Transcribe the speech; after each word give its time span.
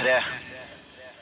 P3. 0.00 0.12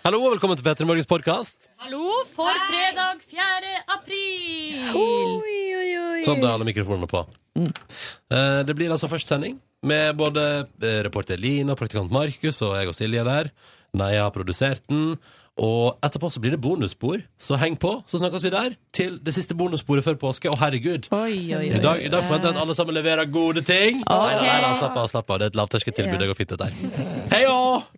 Hallo 0.05 0.19
og 0.23 0.37
velkommen 0.37 0.55
til 0.59 0.63
Petter 0.63 0.87
Morgens 0.87 1.09
podkast. 1.11 1.65
Hallo 1.83 2.21
for 2.31 2.47
fredag 2.69 3.25
4. 3.27 3.73
april! 3.91 4.85
Oi, 4.95 5.57
oi, 5.75 5.89
oi. 5.99 6.21
Sånn, 6.23 6.39
da 6.39 6.53
er 6.53 6.55
alle 6.61 6.67
mikrofonene 6.69 7.09
på. 7.11 7.25
Eh, 7.59 8.61
Det 8.69 8.77
blir 8.79 8.93
altså 8.95 9.11
først 9.11 9.27
sending 9.33 9.57
med 9.83 10.15
både 10.21 10.45
eh, 10.79 11.01
reporter 11.09 11.41
Lina, 11.43 11.75
praktikant 11.75 12.15
Markus 12.15 12.63
og 12.63 12.77
jeg 12.79 12.93
og 12.93 12.95
Silje 12.95 13.25
der. 13.27 13.51
Neia 13.99 14.29
har 14.29 14.35
produsert 14.37 14.87
den. 14.87 15.17
Og 15.59 15.99
etterpå 16.07 16.29
så 16.31 16.39
blir 16.43 16.55
det 16.55 16.61
bonusspor, 16.63 17.25
så 17.43 17.59
heng 17.59 17.75
på, 17.83 17.91
så 18.07 18.21
snakkes 18.21 18.45
vi 18.47 18.53
der. 18.55 18.77
Til 18.95 19.17
det 19.27 19.35
siste 19.35 19.57
bonussporet 19.59 20.07
før 20.07 20.19
påske. 20.21 20.53
Å, 20.53 20.59
herregud! 20.61 21.09
Oi, 21.11 21.35
oi, 21.51 21.65
oi. 21.65 21.73
I 21.75 21.83
dag, 21.83 22.05
I 22.05 22.13
dag 22.13 22.23
forventer 22.29 22.53
jeg 22.53 22.57
at 22.57 22.63
alle 22.63 22.79
sammen 22.79 22.95
leverer 22.95 23.27
gode 23.33 23.65
ting. 23.67 24.05
Nei, 24.05 24.37
nei, 24.39 24.55
nei, 24.63 24.71
slapp 24.79 25.01
av, 25.03 25.11
slapp 25.11 25.35
av. 25.35 25.43
Det 25.43 25.49
er 25.49 25.55
et 25.55 25.59
lavterskeltilbud. 25.59 26.23
Det 26.23 26.31
går 26.31 26.39
fint, 26.39 26.55
dette 26.55 26.71
her. 26.71 27.27
Hei 27.35 27.43
òg! 27.51 27.91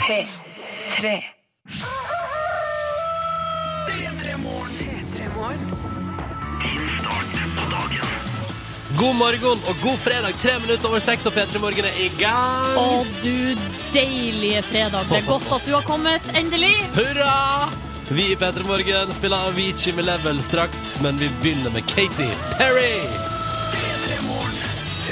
P3. 0.00 1.14
God 9.02 9.16
morgen 9.16 9.58
og 9.66 9.76
god 9.82 9.96
fredag. 9.98 10.34
Tre 10.38 10.52
minutter 10.62 10.88
over 10.88 11.00
seks, 11.02 11.26
og 11.26 11.32
P3 11.34 11.58
Morgen 11.58 11.86
er 11.88 11.96
i 11.98 12.06
gang. 12.20 12.76
Å, 12.78 13.00
du 13.18 13.58
deilige 13.90 14.60
fredag. 14.62 15.08
Det 15.10 15.16
er 15.18 15.24
godt 15.26 15.48
at 15.56 15.64
du 15.66 15.72
har 15.74 15.82
kommet, 15.82 16.26
endelig. 16.38 16.70
Hurra! 16.94 17.66
Vi 18.14 18.28
i 18.30 18.36
P3 18.38 18.62
Morgen 18.68 19.10
spiller 19.10 19.48
Avicii 19.48 19.96
med 19.96 20.06
Level 20.06 20.38
straks, 20.46 20.84
men 21.02 21.18
vi 21.18 21.26
begynner 21.40 21.74
med 21.74 21.82
Katy 21.90 22.28
Perry. 22.60 22.92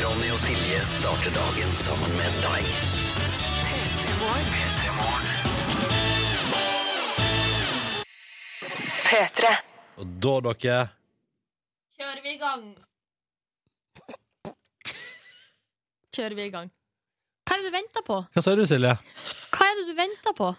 Ronny 0.05 0.29
og 0.30 0.38
Silje 0.38 0.85
starter 0.93 1.35
dagen 1.35 1.75
sammen 1.80 2.15
med 2.21 2.38
deg. 2.45 2.69
P3. 9.11 9.51
Og 9.99 10.15
da, 10.23 10.37
dere 10.46 10.79
Kjører 11.99 12.23
vi 12.23 12.37
i 12.37 12.38
gang. 12.38 12.71
Kjører 16.16 16.35
vi 16.39 16.47
i 16.49 16.53
gang. 16.55 16.71
Hva 17.47 17.57
er 17.57 17.63
det 17.65 17.71
du 17.71 17.75
venter 17.75 18.05
på? 18.07 18.16
Hva 18.35 18.43
sier 18.45 18.59
du, 18.61 18.65
Silje? 18.71 18.95
Hva 19.57 19.66
er 19.71 19.79
det 19.80 19.87
du 19.91 19.95
venter 19.99 20.35
på? 20.39 20.51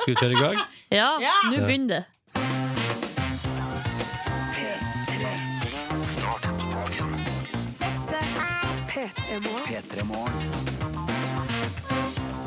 Skal 0.00 0.12
vi 0.12 0.16
kjøre 0.20 0.36
i 0.36 0.40
gang? 0.42 0.58
Ja, 0.98 1.10
Ja. 1.24 1.32
nå 1.48 1.62
begynner 1.64 1.88
det. 1.94 2.04
Start 6.04 6.42
dagen. 6.42 7.12
P3 8.88 10.04
Morgen. 10.04 10.81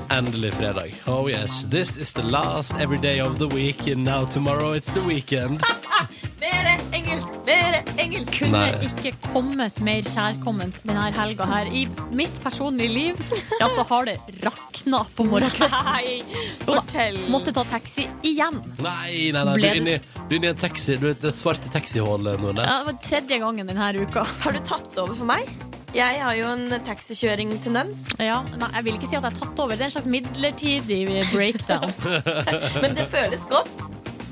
Endelig 0.09 0.53
fredag. 0.53 0.94
Oh 1.08 1.28
yes, 1.30 1.64
this 1.72 1.98
is 1.98 2.14
the 2.14 2.23
last 2.23 2.73
every 2.80 2.98
day 2.98 3.20
of 3.22 3.38
the 3.39 3.48
week, 3.48 3.88
and 3.88 4.03
now 4.03 4.25
tomorrow 4.25 4.73
it's 4.75 4.92
the 4.94 5.02
weekend. 5.02 5.62
Mere 6.39 6.75
engelsk, 6.94 7.28
mere 7.45 7.80
engelsk. 7.97 8.36
Kunne 8.39 8.52
Nei. 8.59 8.86
ikke 8.86 9.12
kommet 9.31 9.80
mer 9.81 10.06
kjærkomment 10.06 10.75
denne 10.86 11.08
helga 11.16 11.47
her. 11.50 11.70
I 11.73 11.86
mitt 12.14 12.36
personlige 12.44 12.92
liv 12.92 13.22
ja, 13.62 13.70
så 13.72 13.86
har 13.89 14.06
det 14.12 14.17
rakna 14.44 15.00
på 15.16 15.25
morgenkvisten. 15.25 15.89
Nei, 15.89 16.19
Jo 16.67 16.75
da. 16.75 16.81
fortell. 16.84 17.17
Måtte 17.34 17.53
ta 17.56 17.64
taxi 17.72 18.06
igjen. 18.22 18.59
Nei, 18.84 19.31
nei, 19.34 19.42
nei, 19.47 19.56
du 19.58 19.66
er 19.72 19.80
inne 19.81 19.95
i, 19.97 20.02
du 20.28 20.36
er 20.36 20.38
inne 20.42 20.52
i 20.52 20.53
en 20.53 20.62
taxi. 20.67 21.00
Du 21.02 21.08
er 21.09 21.16
i 21.16 21.22
det 21.25 21.34
svarte 21.34 21.72
taxihullet, 21.73 22.38
Nordnes. 22.44 22.69
Ja, 22.69 22.84
det 22.84 22.92
var 22.94 23.02
tredje 23.09 23.42
gangen 23.42 23.72
denne 23.72 23.90
uka. 24.06 24.28
Har 24.45 24.53
du 24.53 24.62
tatt 24.69 25.02
over 25.02 25.16
for 25.17 25.25
meg? 25.31 25.50
Jeg 25.96 26.18
har 26.20 26.34
jo 26.36 26.48
en 26.52 26.74
taxikjøring-tendens. 26.84 28.02
Ja, 28.20 28.42
nei, 28.60 28.68
jeg 28.74 28.84
vil 28.84 28.98
ikke 28.98 29.08
si 29.08 29.16
at 29.16 29.24
jeg 29.24 29.30
har 29.30 29.38
tatt 29.38 29.60
over. 29.64 29.78
Det 29.80 29.86
er 29.86 29.88
en 29.88 29.94
slags 29.94 30.10
midlertidig 30.12 30.98
breakdown. 31.32 31.94
Men 32.84 32.98
det 32.98 33.06
føles 33.14 33.46
godt. 33.48 33.72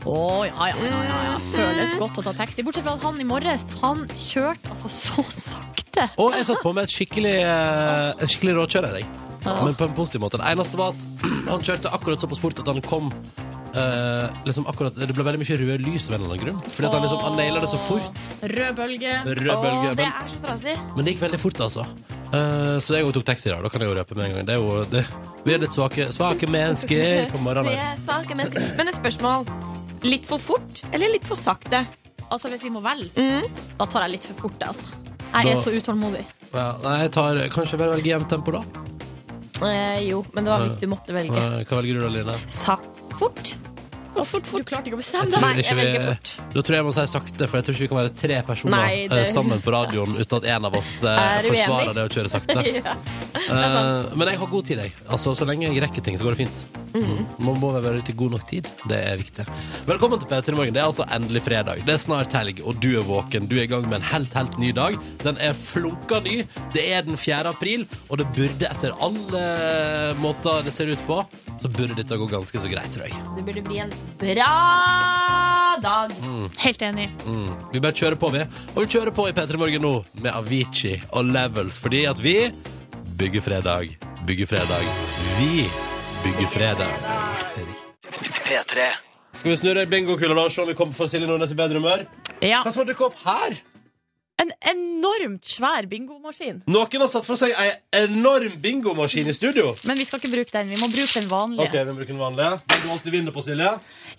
Å, 0.03 0.17
ja, 0.43 0.67
ja, 0.73 0.75
ja, 0.75 0.97
ja, 1.07 1.19
ja. 1.29 1.37
Føles 1.53 1.93
godt 2.01 2.19
å 2.19 2.25
ta 2.25 2.33
taxi. 2.35 2.65
Bortsett 2.67 2.83
fra 2.83 2.97
at 2.97 3.05
han 3.07 3.21
i 3.23 3.27
morges, 3.27 3.63
han 3.79 4.03
kjørte 4.11 4.73
altså 4.75 4.91
så 4.91 5.25
sakte. 5.31 6.09
Og 6.19 6.35
jeg 6.35 6.49
satt 6.49 6.59
på 6.65 6.75
med 6.75 6.89
et 6.89 6.97
skikkelig, 6.97 7.37
eh, 7.45 8.09
en 8.11 8.33
skikkelig 8.33 8.57
råkjører, 8.59 8.99
jeg. 8.99 9.07
Men 9.47 9.79
på 9.79 9.87
en 9.87 9.95
positiv 9.95 10.25
måte. 10.25 10.43
Det 10.43 10.51
eneste 10.51 10.79
var 10.83 10.91
at 10.91 11.07
han 11.53 11.63
kjørte 11.63 11.95
akkurat 11.95 12.27
såpass 12.27 12.43
fort 12.43 12.59
at 12.59 12.73
han 12.73 12.83
kom 12.83 13.07
eh, 13.73 14.29
liksom 14.45 14.65
akkurat, 14.69 14.95
Det 14.95 15.13
ble 15.15 15.23
veldig 15.27 15.41
mye 15.41 15.57
røde 15.61 15.77
lys 15.85 16.09
av 16.09 16.15
en 16.15 16.21
eller 16.21 16.33
annen 16.33 16.43
grunn. 16.45 16.59
Fordi 16.73 16.87
at 16.89 16.93
han 16.97 17.01
liksom, 17.05 17.21
han 17.25 17.37
naila 17.39 17.59
det 17.63 17.69
så 17.73 17.79
fort. 17.87 18.19
Rød 18.43 18.75
bølge. 18.77 19.13
Rød 19.25 19.57
bølge 19.65 19.87
Åh, 19.89 19.95
det 19.95 20.05
Men, 20.05 20.13
er 20.13 20.27
så 20.33 20.41
trasig. 20.45 20.75
men 20.95 21.05
det 21.05 21.13
gikk 21.15 21.23
veldig 21.25 21.39
fort, 21.39 21.61
altså. 21.67 21.85
Eh, 22.33 22.77
så 22.81 22.95
jeg 22.97 23.05
også 23.05 23.13
tok 23.19 23.25
taxi 23.31 23.49
i 23.49 23.53
dag. 23.53 23.63
Da 23.63 23.69
kan 23.69 23.81
jeg 23.81 23.89
jo 23.91 23.97
røpe 23.99 24.15
med 24.17 24.25
en 24.29 24.35
gang. 24.37 24.45
Det 24.45 24.55
er 24.55 24.61
jo, 24.61 24.83
det, 24.89 25.05
vi 25.45 25.53
er 25.53 25.59
litt 25.65 25.73
svake, 25.75 26.07
svake 26.13 26.47
mennesker 26.49 27.27
på 27.31 27.37
Det 27.37 27.43
morgenen. 27.45 27.73
er 27.77 27.97
svake 28.05 28.35
mennesker. 28.37 28.69
Men 28.77 28.87
et 28.87 28.95
spørsmål. 28.97 29.45
Litt 30.03 30.25
for 30.27 30.37
fort 30.37 30.81
eller 30.91 31.07
litt 31.13 31.23
for 31.25 31.35
sakte? 31.39 31.85
Altså, 32.31 32.49
hvis 32.49 32.63
vi 32.65 32.69
må 32.73 32.81
velge, 32.83 33.11
Mm. 33.15 33.45
da 33.77 33.85
tar 33.85 34.01
jeg 34.07 34.11
litt 34.17 34.25
for 34.25 34.33
fort, 34.49 34.59
altså. 34.67 34.83
Jeg 35.33 35.51
er 35.53 35.55
så 35.61 35.71
utålmodig. 35.73 36.25
Ja, 36.53 36.75
nei, 36.83 36.97
jeg 37.03 37.11
tar 37.11 37.35
kanskje 37.49 37.77
bare 37.77 37.93
velge 37.95 38.09
jevnt 38.11 38.29
tempo, 38.29 38.51
da. 38.51 38.63
Eh, 39.63 39.99
jo, 40.09 40.25
men 40.33 40.43
det 40.43 40.51
var 40.51 40.59
hvis 40.65 40.75
du 40.81 40.87
måtte 40.91 41.13
velge. 41.15 41.37
Eh, 41.37 41.63
Hva 41.69 41.77
velger 41.79 41.93
du 41.93 42.01
da, 42.01 42.09
Line? 42.09 42.35
Sak 42.51 42.81
fort. 43.23 43.53
Og 44.13 44.27
fort, 44.29 44.45
fort. 44.45 44.61
Du 44.61 44.67
klarte 44.69 44.91
ikke 44.91 44.97
å 44.99 45.01
bestemme 45.01 45.25
deg. 45.25 45.33
tror 45.33 45.41
Nei, 45.41 45.53
ikke 45.57 45.69
jeg 45.73 45.77
velger 45.79 46.03
vi- 46.03 46.09
fort. 46.13 46.31
Da 46.53 46.61
tror 46.61 46.75
jeg 46.75 46.81
jeg 46.83 46.85
må 46.85 46.91
si 46.93 47.05
sakte, 47.09 47.47
for 47.49 47.57
jeg 47.57 47.65
tror 47.65 47.73
ikke 47.73 47.81
vi 47.83 47.87
kan 47.89 47.97
være 47.97 48.11
tre 48.19 48.35
personer 48.45 48.75
Nei, 48.77 49.07
det- 49.09 49.21
eh, 49.23 49.31
sammen 49.33 49.57
på 49.63 49.71
radioen 49.73 50.13
uten 50.19 50.37
at 50.37 50.45
en 50.53 50.65
av 50.69 50.75
oss 50.77 50.91
eh, 51.01 51.07
Er 51.09 51.41
du 51.41 51.47
forsvarer 51.49 51.87
enig? 51.87 51.95
det 51.97 52.03
å 52.05 52.11
kjøre 52.13 52.29
sakte. 52.29 52.59
ja. 52.77 52.93
Eh, 53.33 54.15
men 54.15 54.27
jeg 54.29 54.37
har 54.37 54.47
god 54.53 54.65
tid, 54.69 54.77
jeg. 54.83 54.93
Altså, 55.09 55.33
så 55.33 55.47
lenge 55.49 55.65
jeg 55.65 55.81
rekker 55.81 56.03
ting, 56.05 56.15
så 56.21 56.27
går 56.27 56.35
det 56.37 56.45
fint. 56.45 56.61
Mhm. 56.93 57.25
Man 57.41 57.57
må 57.59 57.71
vel 57.73 57.81
være 57.87 58.03
ute 58.03 58.13
i 58.13 58.17
god 58.21 58.31
nok 58.35 58.45
tid. 58.51 58.67
Det 58.87 58.99
er 59.01 59.17
viktig. 59.17 59.47
Velkommen 59.89 60.21
til 60.21 60.29
P3 60.29 60.53
Morgen. 60.59 60.73
Det 60.77 60.83
er 60.83 60.91
altså 60.91 61.07
endelig 61.09 61.41
fredag. 61.41 61.81
Det 61.87 61.95
er 61.95 61.97
snart 62.05 62.31
helg, 62.37 62.61
og 62.63 62.77
du 62.79 62.91
er 62.99 63.07
våken. 63.07 63.47
Du 63.49 63.57
er 63.57 63.63
i 63.65 63.71
gang 63.71 63.87
med 63.89 63.97
en 63.97 64.05
helt, 64.13 64.31
helt 64.37 64.59
ny 64.61 64.69
dag. 64.77 64.99
Den 65.25 65.41
er 65.41 65.57
flunka 65.57 66.21
ny. 66.21 66.43
Det 66.75 66.85
er 66.93 67.01
den 67.09 67.17
4. 67.17 67.49
april, 67.49 67.87
og 68.11 68.21
det 68.21 68.29
burde 68.37 68.69
etter 68.69 68.93
alle 69.01 70.13
måter 70.21 70.61
det 70.63 70.73
ser 70.75 70.93
ut 70.93 71.01
på, 71.09 71.17
så 71.63 71.69
burde 71.71 71.95
dette 71.95 72.17
gå 72.19 72.25
ganske 72.27 72.59
så 72.59 72.69
greit, 72.71 72.91
tror 72.91 73.07
jeg. 73.07 73.19
Det 73.37 73.45
burde 73.47 73.61
bli 73.63 73.77
en 73.79 73.93
bra 74.19 74.49
dag. 75.83 76.11
Helt 76.59 76.81
enig. 76.83 77.07
Mm. 77.23 77.53
Vi 77.71 77.81
bare 77.83 77.95
kjører 77.95 78.19
på, 78.19 78.31
vi. 78.35 78.43
Og 78.73 78.81
vi 78.81 78.89
kjører 78.91 79.15
på 79.15 79.29
i 79.29 79.35
P3 79.37 79.59
Morgen 79.61 79.85
nå 79.85 79.93
med 80.19 80.31
Avicii 80.35 80.97
og 81.15 81.31
Levels, 81.31 81.79
fordi 81.79 82.03
at 82.09 82.19
vi 82.23 82.35
bygger 83.19 83.45
fredag. 83.45 83.95
Bygger 84.27 84.51
fredag. 84.51 84.91
Vi 85.39 85.63
bygger 86.25 86.51
fredag. 86.51 86.93
P3. 88.43 88.89
Skal 89.33 89.53
vi 89.53 89.57
snurre 89.63 89.87
bingokula 89.89 90.35
og 90.43 90.51
se 90.51 90.61
om 90.61 90.67
vi 90.69 90.75
kommer 90.77 90.93
for 90.97 91.11
Silje 91.11 91.29
Nordnes 91.31 91.55
i 91.55 91.57
bedre 91.57 91.79
humør? 91.79 92.03
Ja. 92.43 92.59
Hva 92.65 92.73
som 92.73 92.83
har 92.83 92.91
dukket 92.91 93.07
opp 93.07 93.23
her? 93.23 93.55
En 94.43 94.51
enormt 94.73 95.45
svær 95.47 95.85
bingomaskin. 95.87 96.57
Noen 96.67 97.03
har 97.03 97.07
satt 97.11 97.23
for 97.23 97.39
seg 97.39 97.53
ei 97.55 97.69
enorm 98.01 98.57
bingomaskin 98.63 99.29
i 99.31 99.35
studio. 99.35 99.69
Men 99.87 99.95
vi 100.01 100.03
skal 100.09 100.19
ikke 100.19 100.31
bruke 100.33 100.51
den. 100.51 100.73
Vi 100.73 100.79
må 100.81 100.89
bruke 100.91 101.13
den 101.21 101.29
vanlige. 101.31 101.67
Ok, 101.69 101.77
vi 101.87 101.93
bruker 101.99 102.11
den 102.11 102.19
vanlige. 102.19 102.49
Den 102.73 102.81
du 102.83 102.89
alltid 102.95 103.15
vinner 103.15 103.35
på, 103.35 103.43
Silje. 103.45 103.69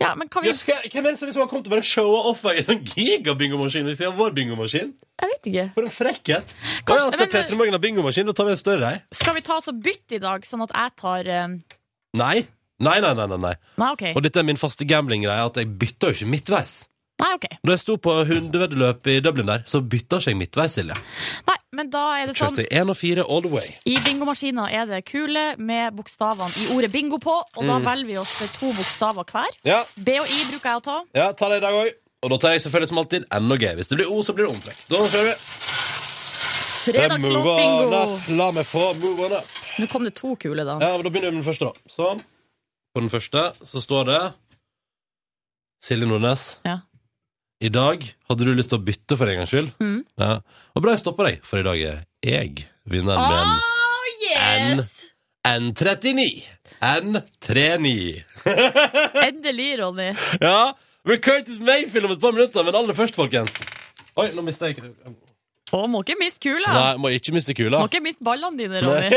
Ja, 0.00 0.14
men 0.16 0.30
kan 0.32 0.42
vi 0.46 0.48
Ja, 0.48 0.54
skal, 0.56 0.80
hvem 0.88 1.06
er 1.06 1.10
det 1.12 1.20
som 1.20 1.28
liksom 1.28 1.44
har 1.44 1.50
kommet 1.52 1.68
og 1.68 1.74
bare 1.76 1.84
showa 1.84 2.22
off 2.30 2.44
ei 2.50 2.62
sånn 2.64 2.80
gigabingomaskin 2.94 3.90
i 3.90 3.94
stedet 3.98 4.14
for 4.14 4.22
vår 4.24 4.34
bingomaskin? 4.38 4.94
Jeg 5.20 5.30
vet 5.34 5.50
ikke. 5.52 5.66
For 5.76 5.82
en 5.90 5.94
frekkhet. 5.98 6.54
Kanskje- 6.54 6.84
Kanskje, 6.88 7.04
altså, 7.10 7.20
men- 7.20 7.34
P3 7.34 7.56
Morgen 7.60 7.72
har 7.78 7.84
bingomaskin, 7.84 8.26
da 8.26 8.32
tar 8.32 8.44
vi 8.46 8.56
en 8.56 8.62
større 8.64 8.92
ei. 8.94 9.02
Skal 9.12 9.34
vi 9.34 9.40
ta 9.42 9.56
oss 9.60 9.68
og 9.68 9.82
bytte 9.82 10.16
i 10.16 10.18
dag, 10.24 10.40
sånn 10.42 10.62
at 10.64 10.72
jeg 10.74 10.96
tar 10.96 11.28
eh, 11.28 11.48
Nei. 12.14 12.46
Nei, 12.80 12.98
nei, 13.00 13.12
nei, 13.14 13.26
nei, 13.26 13.36
nei. 13.38 13.54
Nei, 13.78 13.92
OK. 13.92 14.02
Og 14.16 14.22
dette 14.22 14.36
er 14.40 14.42
min 14.48 14.56
faste 14.56 14.84
gambling-greie, 14.84 15.44
at 15.46 15.54
jeg 15.60 15.68
bytter 15.78 16.10
jo 16.10 16.14
ikke 16.16 16.30
midtveis. 16.32 16.86
Nei, 17.22 17.30
ok. 17.38 17.44
Da 17.62 17.72
jeg 17.76 17.80
sto 17.80 17.94
på 18.02 18.12
hundeveddeløp 18.26 19.06
i 19.06 19.20
Dublin 19.22 19.46
der, 19.46 19.62
så 19.70 19.78
bytta 19.80 20.18
ikke 20.18 20.32
jeg 20.32 20.38
midtveis, 20.40 20.74
Silje. 20.74 20.96
Nei, 21.46 21.56
men 21.78 21.90
da 21.90 22.02
er 22.18 22.26
det 22.26 22.34
sånn 22.36 22.56
Kjørte 22.56 22.66
1 22.74 22.90
og 22.90 22.96
4 22.98 23.24
all 23.30 23.42
the 23.44 23.52
way. 23.52 23.68
I 23.86 23.94
bingomaskina 24.02 24.66
er 24.74 24.86
det 24.90 25.04
kule 25.06 25.44
med 25.58 25.94
bokstavene 25.94 26.50
i 26.64 26.66
ordet 26.74 26.90
bingo 26.92 27.18
på, 27.22 27.36
og 27.56 27.62
Mm. 27.62 27.68
da 27.70 27.78
velger 27.90 28.06
vi 28.06 28.16
oss 28.18 28.34
to 28.58 28.66
bokstaver 28.74 29.24
hver. 29.30 29.50
Ja, 29.64 29.84
B 29.96 30.18
og 30.20 30.26
I 30.26 30.40
bruker 30.50 30.70
jeg 30.72 30.80
å 30.80 30.82
ta. 30.82 30.96
ja 31.14 31.32
ta 31.32 31.48
det 31.48 31.58
i 31.62 31.66
dag 31.66 31.72
òg. 31.84 31.92
Og 32.24 32.30
da 32.30 32.36
tar 32.38 32.52
jeg 32.56 32.62
selvfølgelig 32.64 32.88
som 32.88 32.98
alltid 32.98 33.24
N 33.30 33.52
og 33.52 33.58
G. 33.60 33.66
Hvis 33.76 33.88
det 33.88 33.96
blir 33.98 34.10
O, 34.10 34.22
så 34.22 34.32
blir 34.34 34.46
det 34.48 34.54
omtrekk. 34.56 34.78
Da 34.88 34.96
kjører 34.96 35.26
vi. 35.28 35.34
Fredagslåt 36.84 37.46
on 37.46 37.56
bingo. 37.56 38.02
up. 38.02 38.28
La 38.36 38.50
meg 38.52 38.64
få 38.66 38.94
move 39.00 39.24
on 39.26 39.32
up. 39.32 39.44
Nå 39.78 39.86
kom 39.90 40.04
det 40.04 40.14
to 40.16 40.34
kule 40.36 40.64
dans. 40.64 40.82
Ja, 40.82 40.96
men 40.96 41.02
Da 41.04 41.10
begynner 41.10 41.30
vi 41.30 41.36
med 41.36 41.44
den 41.44 41.52
første, 41.54 41.64
da. 41.70 41.72
Sånn. 41.88 42.22
På 42.94 43.00
den 43.00 43.10
første 43.10 43.52
så 43.64 43.80
står 43.82 44.04
det 44.10 44.20
Silje 45.84 46.06
Nordnes. 46.08 46.58
Ja. 46.64 46.78
I 47.64 47.70
dag 47.72 48.02
hadde 48.28 48.44
du 48.44 48.52
lyst 48.52 48.68
til 48.72 48.76
å 48.76 48.84
bytte 48.84 49.16
for 49.16 49.30
en 49.30 49.38
gangs 49.40 49.52
skyld. 49.54 49.70
Mm. 49.80 50.00
Ja. 50.20 50.34
Og 50.76 50.84
bra 50.84 50.92
jeg 50.92 51.00
stoppa 51.00 51.24
deg, 51.30 51.40
for 51.48 51.62
i 51.62 51.64
dag 51.64 51.80
er 51.80 52.02
jeg 52.20 52.66
vinneren 52.90 53.24
med 53.24 53.38
en 53.40 53.52
Oh, 53.54 54.04
yes! 54.20 54.90
N39. 55.48 56.26
N39. 56.84 57.94
Endelig, 59.28 59.70
Ronny. 59.80 60.10
Ja, 60.44 60.74
blir 61.04 61.20
Curtis 61.24 61.58
Mayfield 61.60 62.08
om 62.08 62.14
et 62.16 62.20
par 62.20 62.36
minutter, 62.36 62.64
men 62.66 62.76
aller 62.76 62.96
først, 62.96 63.16
folkens. 63.16 63.56
Oi, 64.20 64.28
nå 64.36 64.44
mista 64.46 64.68
jeg 64.68 64.84
Å, 65.74 65.86
må 65.90 66.04
ikke 66.04 66.20
miste 66.20 66.44
kula. 66.44 66.68
Nei, 66.68 66.92
må 67.00 67.10
ikke 67.16 67.32
miste 67.34 67.56
kula. 67.56 67.80
Må 67.80 67.88
ikke 67.88 68.04
miste 68.04 68.24
ballene 68.24 68.60
dine, 68.60 68.84
Ronny. 68.84 69.08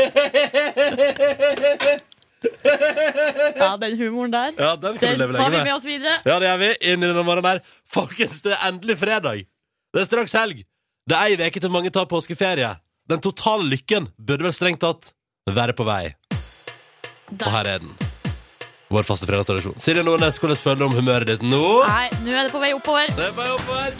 Ja, 3.58 3.76
den 3.80 3.96
humoren 3.98 4.32
der. 4.34 4.52
Ja, 4.58 4.72
den 4.76 4.98
kan 4.98 5.14
du 5.14 5.22
leve 5.22 5.32
tar 5.34 5.40
lenge 5.42 5.50
vi 5.50 5.56
med. 5.56 5.64
med 5.64 5.74
oss 5.74 5.86
videre. 5.86 6.16
Ja, 6.24 6.38
det 6.38 6.48
gjør 6.50 6.58
vi. 6.62 6.68
Inn 6.92 7.02
i 7.02 7.08
denne 7.10 7.24
morgenen 7.26 7.50
her. 7.56 7.62
Folkens, 7.88 8.42
det 8.44 8.52
er 8.54 8.66
endelig 8.68 8.98
fredag. 9.00 9.44
Det 9.94 10.02
er 10.04 10.08
straks 10.10 10.34
helg. 10.38 10.62
Det 11.08 11.16
er 11.16 11.32
ei 11.32 11.48
uke 11.48 11.60
til 11.64 11.72
mange 11.72 11.90
tar 11.94 12.06
påskeferie. 12.10 12.74
Den 13.08 13.22
totale 13.24 13.64
lykken 13.70 14.10
burde 14.18 14.44
vel 14.46 14.52
strengt 14.54 14.82
tatt 14.84 15.12
være 15.48 15.72
på 15.76 15.86
vei. 15.88 16.12
Og 17.32 17.48
her 17.52 17.72
er 17.74 17.82
den. 17.82 17.94
Vår 18.88 19.04
faste 19.04 19.26
fredagstradisjon. 19.28 19.74
Silje 19.80 20.04
Nordnes, 20.04 20.38
hvordan 20.40 20.56
føler 20.56 20.78
du 20.80 20.84
om 20.86 20.94
humøret 20.96 21.28
ditt 21.28 21.42
nå? 21.44 21.64
Nei, 21.84 22.06
nå 22.24 22.32
er 22.32 22.46
det 22.48 22.52
på 22.54 22.60
vei 22.62 22.70
oppover. 22.76 23.10
Det 23.16 23.26
er 23.26 23.34
bare 23.36 23.56
oppover. 23.56 23.92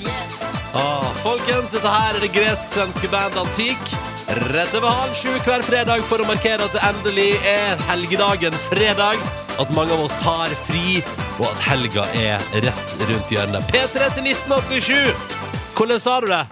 Ah, 0.79 1.08
folkens, 1.25 1.69
dette 1.75 1.93
her 1.93 2.17
er 2.17 2.25
det 2.25 2.32
gresk-svenske 2.37 3.11
band 3.12 3.37
Antik. 3.41 3.93
Rett 4.28 4.75
over 4.76 4.88
halv 4.92 5.14
sju 5.16 5.30
hver 5.40 5.62
fredag 5.64 6.02
for 6.04 6.20
å 6.20 6.26
markere 6.28 6.60
at 6.66 6.75
det 6.76 6.80
endelig 6.84 7.30
er 7.48 7.78
helgedagen 7.88 8.52
fredag. 8.66 9.22
At 9.56 9.70
mange 9.72 9.94
av 9.96 10.02
oss 10.04 10.16
tar 10.20 10.52
fri, 10.66 11.00
og 11.38 11.46
at 11.48 11.62
helga 11.64 12.04
er 12.12 12.44
rett 12.66 12.92
rundt 13.08 13.32
hjørnet. 13.32 13.64
P3 13.72 14.10
til 14.19 14.28
1987. 14.34 15.32
Hvordan 15.78 16.04
sa 16.04 16.19
du 16.20 16.28
det? 16.28 16.42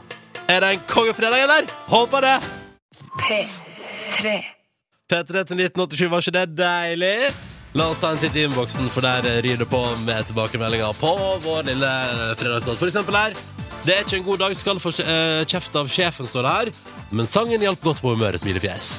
Er 0.48 0.64
det 0.64 0.72
en 0.72 0.88
kongefredag, 0.88 1.44
eller? 1.44 1.68
Håper 1.92 2.24
det. 2.24 2.34
P3. 3.20 4.34
P3 5.12 5.44
til 5.44 5.62
1987, 5.68 6.08
var 6.08 6.24
ikke 6.24 6.36
det 6.38 6.46
deilig? 6.56 7.14
La 7.76 7.90
oss 7.92 8.00
ta 8.00 8.16
en 8.16 8.24
titt 8.24 8.40
i 8.40 8.48
innboksen, 8.48 8.88
for 8.88 9.04
der 9.04 9.42
ryr 9.44 9.60
det 9.60 9.68
på 9.68 9.84
med 10.08 10.32
tilbakemeldinger 10.32 10.96
på 10.96 11.12
vår 11.44 11.68
lille 11.68 11.94
fredagsdag. 12.40 12.80
For 12.80 12.88
eksempel 12.88 13.20
her. 13.20 13.36
Det 13.84 13.94
er 13.94 14.06
ikke 14.06 14.22
en 14.22 14.30
god 14.32 14.46
dag, 14.48 14.56
skal 14.56 14.80
få 14.80 14.96
eh, 15.04 15.42
kjeft 15.44 15.76
av 15.76 15.92
sjefen, 15.92 16.26
står 16.26 16.46
det 16.48 16.54
her. 16.56 16.76
Men 17.10 17.28
sangen 17.30 17.62
hjalp 17.62 17.82
godt 17.84 18.02
på 18.02 18.14
humøret, 18.14 18.42
smilefjes. 18.42 18.90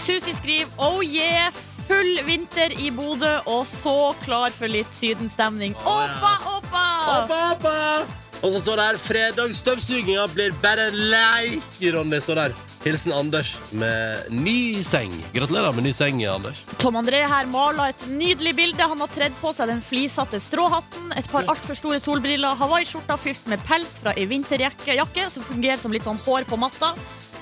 Susi 0.00 0.32
skriver 0.38 0.72
Oh 0.80 1.02
yeah, 1.04 1.52
full 1.88 2.22
vinter 2.26 2.72
i 2.80 2.90
Bodø 2.94 3.34
og 3.44 3.66
så 3.68 4.14
klar 4.24 4.54
for 4.56 4.72
litt 4.72 4.90
sydenstemning. 4.96 5.76
Oppa, 5.84 6.34
oppa! 6.56 6.86
Oppa, 7.18 7.40
oppa! 7.52 7.78
Og 8.42 8.56
så 8.56 8.60
står 8.64 8.80
det 8.80 8.84
her 8.88 8.98
fredagsstøvsuginga 8.98 10.26
blir 10.34 10.54
bare 10.64 10.88
en 10.90 10.96
leik, 11.12 11.74
Ronny. 11.94 12.18
står 12.24 12.40
der. 12.40 12.60
Hilsen 12.82 13.12
Anders 13.14 13.52
med 13.70 14.32
ny 14.34 14.82
seng. 14.82 15.12
Gratulerer 15.36 15.70
med 15.76 15.84
ny 15.86 15.92
seng, 15.94 16.18
Anders. 16.26 16.64
Tom 16.82 16.98
André 16.98 17.20
her 17.30 17.46
maler 17.46 17.92
et 17.92 18.02
nydelig 18.10 18.56
bilde. 18.58 18.82
Han 18.82 19.04
har 19.04 19.12
tredd 19.14 19.36
på 19.38 19.52
seg 19.54 19.70
den 19.70 19.84
flisete 19.86 20.40
stråhatten, 20.42 21.12
et 21.14 21.28
par 21.30 21.46
altfor 21.52 21.78
store 21.78 22.00
solbriller, 22.02 22.58
hawaiiskjorta 22.58 23.14
fylt 23.22 23.46
med 23.46 23.62
pels 23.68 24.00
fra 24.02 24.16
ei 24.18 24.26
vinterjakke 24.26 25.28
som 25.30 25.46
fungerer 25.46 25.78
som 25.78 25.94
litt 25.94 26.08
sånn 26.08 26.18
hår 26.26 26.48
på 26.50 26.58
matta. 26.58 26.90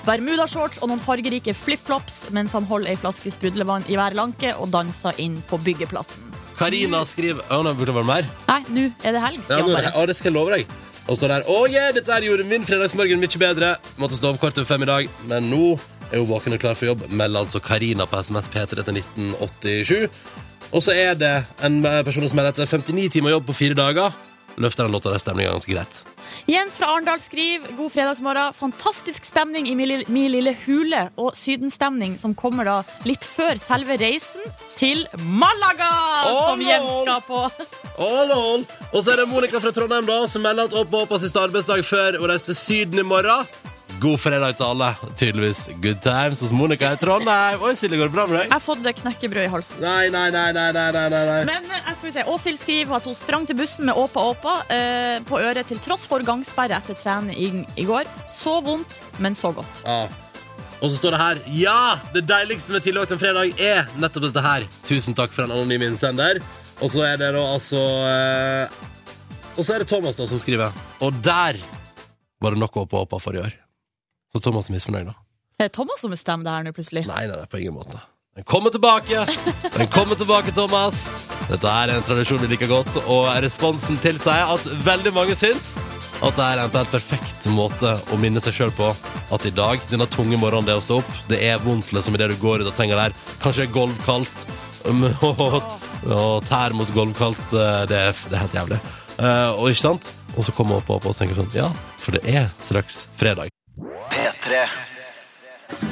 Bermudashorts 0.05 0.81
og 0.81 0.89
noen 0.89 1.01
fargerike 1.01 1.53
flipflops 1.53 2.23
mens 2.33 2.55
han 2.57 2.65
holder 2.69 2.93
ei 2.93 2.99
flaske 2.99 3.29
sprudlevann 3.33 3.85
i 3.91 3.97
hver 3.99 4.15
lanke 4.17 4.53
og 4.57 4.71
danser 4.73 5.17
inn 5.21 5.37
på 5.49 5.59
byggeplassen. 5.61 6.31
Karina 6.57 7.03
skriver 7.09 7.41
Å, 7.53 7.61
burde 7.63 7.89
det 7.89 7.97
være 7.97 8.09
mer? 8.09 8.29
Nei, 8.49 8.61
nå 8.69 8.87
er 9.05 9.15
det 9.15 9.21
helg, 9.23 9.45
Ja, 9.49 9.61
han 9.61 9.71
men, 9.71 9.89
å, 9.93 10.05
det 10.09 10.17
skal 10.17 10.31
jeg 10.31 10.37
love 10.37 10.57
deg. 10.57 10.75
Og 11.09 11.17
står 11.17 11.33
der 11.33 11.47
Å, 11.49 11.59
yeah, 11.69 11.89
dette 11.93 12.13
her 12.13 12.25
gjorde 12.25 12.45
min 12.49 12.65
fredagsmorgen 12.65 13.21
mye 13.21 13.41
bedre. 13.41 13.71
Måtte 14.01 14.17
stå 14.17 14.33
opp 14.33 14.41
kvart 14.41 14.61
over 14.61 14.69
fem 14.69 14.85
i 14.85 14.89
dag, 14.89 15.09
men 15.29 15.49
nå 15.49 15.63
er 16.11 16.19
hun 16.21 16.29
våken 16.29 16.57
og 16.57 16.61
klar 16.61 16.77
for 16.77 16.91
jobb. 16.91 17.05
Melder 17.09 17.45
altså 17.45 17.61
Karina 17.63 18.05
på 18.09 18.21
SMS 18.21 18.49
P3 18.53 18.85
til 18.85 19.01
1987. 19.01 20.19
Og 20.71 20.83
så 20.85 20.93
er 20.95 21.17
det 21.19 21.33
en 21.65 21.81
person 22.05 22.27
som 22.27 22.37
melder 22.39 22.53
etter 22.53 22.69
59 22.69 23.09
timer 23.17 23.35
jobb 23.35 23.49
på 23.49 23.57
fire 23.57 23.77
dager. 23.77 24.13
Løfter 24.57 24.83
den 24.83 24.91
låta 24.91 25.11
der 25.11 25.21
stemninga 25.21 25.51
ganske 25.53 25.73
greit. 25.73 26.01
Jens 26.49 26.77
fra 26.79 26.89
Arendal 26.91 27.21
skriver 27.21 27.75
God 27.77 27.91
fredagsmorgen. 27.93 28.53
Fantastisk 28.57 29.25
stemning 29.25 29.69
i 29.69 29.75
min 29.75 29.87
lille, 29.87 30.07
min 30.11 30.31
lille 30.31 30.55
hule, 30.65 31.07
og 31.17 31.35
sydenstemning 31.37 32.17
som 32.19 32.35
kommer 32.37 32.67
da 32.67 32.77
litt 33.07 33.25
før 33.27 33.59
selve 33.61 33.97
reisen 34.01 34.43
til 34.77 35.05
Malaga, 35.21 35.89
oh, 36.31 36.43
som 36.51 36.63
Jens 36.65 36.91
skal 37.03 37.25
på. 37.27 37.41
Oh. 38.01 38.61
Og 38.91 39.03
så 39.03 39.13
er 39.13 39.21
det 39.21 39.29
Monica 39.29 39.59
fra 39.61 39.73
Trondheim 39.75 40.07
da 40.07 40.23
som 40.31 40.43
melder 40.45 40.69
at 40.69 40.77
og 40.77 40.95
opp 41.03 41.17
siste 41.21 41.41
arbeidsdag 41.41 41.83
før 41.85 42.17
hun 42.21 42.31
reiser 42.31 42.51
til 42.51 42.61
Syden 42.63 43.03
i 43.03 43.07
morgen. 43.07 43.45
God 44.01 44.17
fredag 44.17 44.55
til 44.57 44.65
alle. 44.65 44.87
Tydeligvis 45.13 45.67
good 45.81 45.99
times 46.01 46.41
hos 46.41 46.51
Monica 46.57 46.89
i 46.89 46.97
Trondheim. 46.97 47.61
Oi, 47.61 47.75
Silje, 47.77 47.99
går 47.99 48.09
det 48.09 48.15
bra 48.15 48.23
med 48.25 48.39
deg? 48.39 48.47
Jeg 48.47 48.55
har 48.55 48.63
fått 48.65 48.87
knekkebrød 48.97 49.45
i 49.45 49.51
halsen. 49.53 49.77
Nei, 49.83 50.07
nei, 50.09 50.23
nei, 50.33 50.47
nei, 50.57 50.71
nei, 50.73 50.87
nei, 50.95 51.03
nei. 51.11 51.35
Men 51.45 51.67
eh, 51.69 51.83
jeg 51.85 51.99
skal 51.99 52.07
vi 52.07 52.13
se, 52.15 52.23
Åshild 52.33 52.57
skriver 52.63 52.97
at 52.97 53.09
hun 53.11 53.17
sprang 53.19 53.45
til 53.45 53.59
bussen 53.59 53.85
med 53.91 53.99
åpa 54.01 54.23
åpa 54.31 54.55
eh, 54.73 55.19
på 55.29 55.37
øret 55.37 55.69
til 55.69 55.83
tross 55.85 56.07
for 56.09 56.25
gangsperre 56.25 56.81
etter 56.81 56.97
trening 56.97 57.61
i, 57.77 57.85
går. 57.85 58.09
Så 58.33 58.57
vondt, 58.65 59.03
men 59.21 59.37
så 59.37 59.53
godt. 59.53 59.83
Ja. 59.85 60.07
Og 60.81 60.89
så 60.89 60.95
står 60.97 61.13
det 61.13 61.21
her 61.21 61.45
Ja, 61.61 61.79
det 62.17 62.25
deiligste 62.25 62.73
med 62.73 62.81
tilvalgt 62.81 63.13
en 63.13 63.21
fredag 63.21 63.53
er 63.61 63.85
nettopp 64.01 64.31
dette 64.31 64.47
her. 64.49 64.69
Tusen 64.89 65.13
takk 65.13 65.37
for 65.37 65.45
en 65.45 65.53
anonym 65.59 65.91
innsender. 65.91 66.41
Og 66.81 66.89
så 66.89 67.05
er 67.05 67.21
det 67.21 67.35
da 67.37 67.45
altså 67.53 67.85
eh, 68.09 68.79
Og 69.53 69.61
så 69.61 69.75
er 69.75 69.85
det 69.85 69.93
Thomas 69.93 70.17
da 70.17 70.25
som 70.25 70.41
skriver. 70.41 70.73
Og 71.05 71.21
der 71.21 71.61
var 72.41 72.55
det 72.55 72.65
nok 72.65 72.87
åpa 72.87 73.03
og 73.03 73.05
oppa 73.05 73.21
for 73.21 73.37
i 73.37 73.45
år. 73.45 73.61
Så 74.31 74.39
Thomas 74.43 74.69
er 74.71 74.77
misfornøyd, 74.77 75.11
da. 75.11 75.15
Er 75.59 75.67
det 75.69 75.75
Thomas 75.75 76.01
som 76.01 76.13
bestemmer 76.13 76.47
det 76.47 76.53
her 76.55 76.63
nå, 76.65 76.71
plutselig? 76.75 77.03
Nei, 77.09 77.25
nei, 77.29 77.37
nei, 77.37 77.47
på 77.51 77.59
ingen 77.61 77.75
måte. 77.75 77.99
Den 78.37 78.45
kommer 78.47 78.71
tilbake! 78.71 79.25
Den 79.75 79.89
kommer 79.91 80.15
tilbake, 80.15 80.53
Thomas. 80.55 81.03
Dette 81.49 81.67
er 81.67 81.91
en 81.97 82.05
tradisjon 82.07 82.39
vi 82.39 82.47
liker 82.53 82.69
godt, 82.71 82.95
og 83.11 83.27
responsen 83.43 83.99
tilsier 84.01 84.47
at 84.53 84.69
veldig 84.87 85.11
mange 85.17 85.35
syns 85.35 85.73
at 86.21 86.35
det 86.37 86.45
er 86.45 86.59
en 86.61 86.69
helt 86.77 86.91
perfekt 86.93 87.47
måte 87.49 87.91
å 88.13 88.17
minne 88.21 88.39
seg 88.43 88.53
sjøl 88.53 88.71
på 88.77 88.91
at 89.33 89.45
i 89.49 89.51
dag, 89.57 89.81
denne 89.89 90.05
tunge 90.11 90.37
morgenen 90.37 90.67
det 90.69 90.75
er 90.75 90.79
å 90.79 90.83
stå 90.85 90.99
opp, 91.01 91.11
det 91.31 91.39
er 91.47 91.61
vondt 91.63 91.91
liksom 91.97 92.13
idet 92.17 92.29
du 92.29 92.35
går 92.43 92.61
ut 92.61 92.69
av 92.69 92.75
senga 92.77 92.99
der. 92.99 93.15
Kanskje 93.41 93.65
er 93.65 93.71
gulvkaldt, 93.73 94.43
um, 94.85 95.07
og, 95.27 95.57
og 96.21 96.45
tær 96.45 96.75
mot 96.77 96.91
gulvkaldt. 96.93 97.41
eh, 97.57 97.83
Det 97.89 97.97
er, 98.11 98.13
det 98.29 98.37
er 98.37 98.43
helt 98.45 98.59
jævlig. 98.59 98.79
Eh, 99.17 99.49
og 99.57 99.71
ikke 99.73 99.81
sant? 99.87 100.11
Og 100.37 100.45
så 100.45 100.53
kommer 100.55 100.77
man 100.77 100.83
opp, 100.85 100.93
opp 100.99 101.09
og 101.09 101.17
tenker 101.17 101.41
sånn 101.41 101.49
Ja, 101.57 101.71
for 101.99 102.15
det 102.15 102.21
er 102.31 102.47
straks 102.63 103.07
fredag. 103.19 103.49
P3 103.81 104.57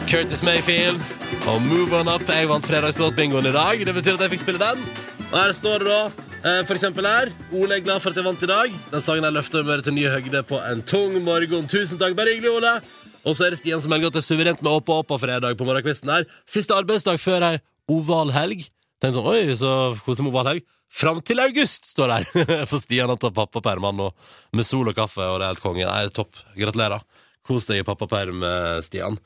Curtis 0.09 0.44
Mayfield 0.45 1.01
og 1.50 1.62
Move 1.65 1.95
On 1.97 2.09
Up. 2.12 2.25
Jeg 2.30 2.50
vant 2.50 2.65
fredagslåtbingoen 2.65 3.47
i 3.50 3.53
dag. 3.56 3.81
Det 3.88 3.94
betyr 3.95 4.18
at 4.18 4.25
jeg 4.25 4.33
fikk 4.36 4.44
spille 4.44 4.62
den. 4.62 4.83
Og 5.30 5.36
her 5.39 5.53
står 5.57 5.81
det 5.81 5.89
da, 5.89 6.00
eh, 6.44 6.59
for 6.68 6.75
eksempel 6.75 7.07
her 7.07 7.31
Ole 7.50 7.80
er 7.80 7.86
glad 7.86 8.01
for 8.03 8.12
at 8.12 8.19
jeg 8.19 8.27
vant 8.27 8.44
i 8.44 8.50
dag. 8.50 8.74
Den 8.91 9.01
sangen 9.01 9.25
her 9.25 9.33
løfter 9.33 9.63
humøret 9.63 9.88
til 9.88 9.95
nye 9.97 10.12
høgder 10.13 10.45
på 10.45 10.59
en 10.69 10.83
tung 10.83 11.18
morgen. 11.24 11.68
Tusen 11.68 11.97
takk, 11.97 12.15
bare 12.18 12.36
hyggelig, 12.36 12.51
Ole. 12.59 12.81
Og 13.25 13.36
så 13.36 13.47
er 13.47 13.56
det 13.56 13.59
Stian 13.63 13.81
som 13.81 13.89
melder 13.89 14.12
at 14.12 14.19
det 14.19 14.21
er 14.21 14.27
suverent 14.30 14.62
med 14.62 14.71
Åpa 14.71 15.00
Åpa 15.01 15.18
fredag 15.18 15.57
på 15.57 15.65
morgenkvisten 15.65 16.09
her. 16.13 16.27
Siste 16.45 16.75
arbeidsdag 16.77 17.18
før 17.19 17.47
ei 17.53 17.56
oval 17.89 18.33
helg. 18.35 18.68
Tenk 19.01 19.15
sånn, 19.15 19.25
oi, 19.25 19.56
så 19.57 19.95
koselig 20.06 20.28
med 20.28 20.33
oval 20.35 20.52
helg. 20.54 20.68
Fram 20.90 21.21
til 21.21 21.40
august, 21.42 21.90
står 21.90 22.07
det 22.07 22.19
her. 22.19 22.66
For 22.69 22.81
Stian 22.81 23.09
har 23.09 23.18
tatt 23.18 23.37
pappapermen 23.37 23.97
nå, 23.97 24.11
med 24.54 24.66
sol 24.66 24.90
og 24.90 24.97
kaffe, 24.97 25.25
og 25.25 25.40
det 25.40 25.47
er 25.47 25.56
helt 25.56 25.66
konge. 25.66 25.90
er 25.90 26.14
topp. 26.14 26.37
Gratulerer. 26.57 27.02
Kos 27.49 27.65
deg 27.69 27.81
i 27.81 27.85
pappaperm, 27.87 28.44
eh, 28.45 28.79
Stian. 28.85 29.18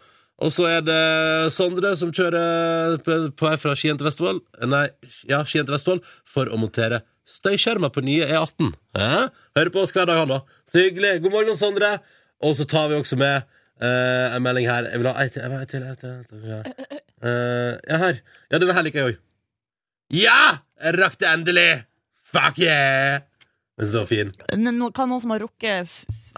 Og 0.44 0.52
så 0.52 0.66
er 0.72 0.84
det 0.84 1.02
Sondre 1.54 1.94
som 2.00 2.12
kjører 2.16 2.98
på 3.04 3.46
vei 3.46 3.58
fra 3.62 3.76
Skien 3.78 4.00
til 4.00 4.08
Vestfold 4.08 4.42
Nei, 4.66 4.88
ja, 5.30 5.44
Skien 5.46 5.68
til 5.68 5.76
Vestfold 5.76 6.02
for 6.26 6.50
å 6.50 6.58
montere 6.60 7.04
støyskjermer 7.30 7.92
på 7.94 8.04
nye 8.04 8.26
E18. 8.28 8.74
Eh? 9.00 9.28
Hører 9.56 9.72
på 9.72 9.84
oss 9.84 9.94
hver 9.96 10.10
dag, 10.10 10.20
han 10.24 10.32
da. 10.34 10.42
Så 10.68 10.82
hyggelig. 10.82 11.22
God 11.24 11.36
morgen, 11.36 11.60
Sondre. 11.60 11.94
Og 12.44 12.58
så 12.60 12.68
tar 12.68 12.90
vi 12.92 12.98
også 12.98 13.16
med 13.20 13.46
eh, 13.80 14.36
en 14.36 14.44
melding 14.44 14.68
her. 14.68 14.90
Jeg 14.92 15.00
vil 15.00 15.12
ha 15.12 15.24
ei 15.24 15.32
til. 15.32 15.46
ei 15.46 15.70
til, 15.70 15.86
ei 15.88 15.96
til, 16.02 16.18
ei 16.18 16.28
til 16.28 16.50
ja. 16.50 16.60
Eh, 17.24 17.72
ja, 17.88 18.02
her. 18.02 18.20
Ja, 18.52 18.60
denne 18.60 18.76
her 18.76 18.84
liker 18.84 19.00
jeg 19.00 19.14
òg. 19.14 19.22
Ja! 20.20 20.40
Jeg 20.84 21.00
rakk 21.00 21.16
det 21.22 21.30
endelig! 21.30 21.70
Fuck 22.34 22.60
yeah! 22.60 23.24
Er 23.82 23.88
så 23.90 24.04
fin. 24.06 24.30
Nå- 24.54 24.92
Kan 24.94 25.10
noen 25.10 25.22
som 25.22 25.32
har 25.34 25.40
rukket 25.42 25.90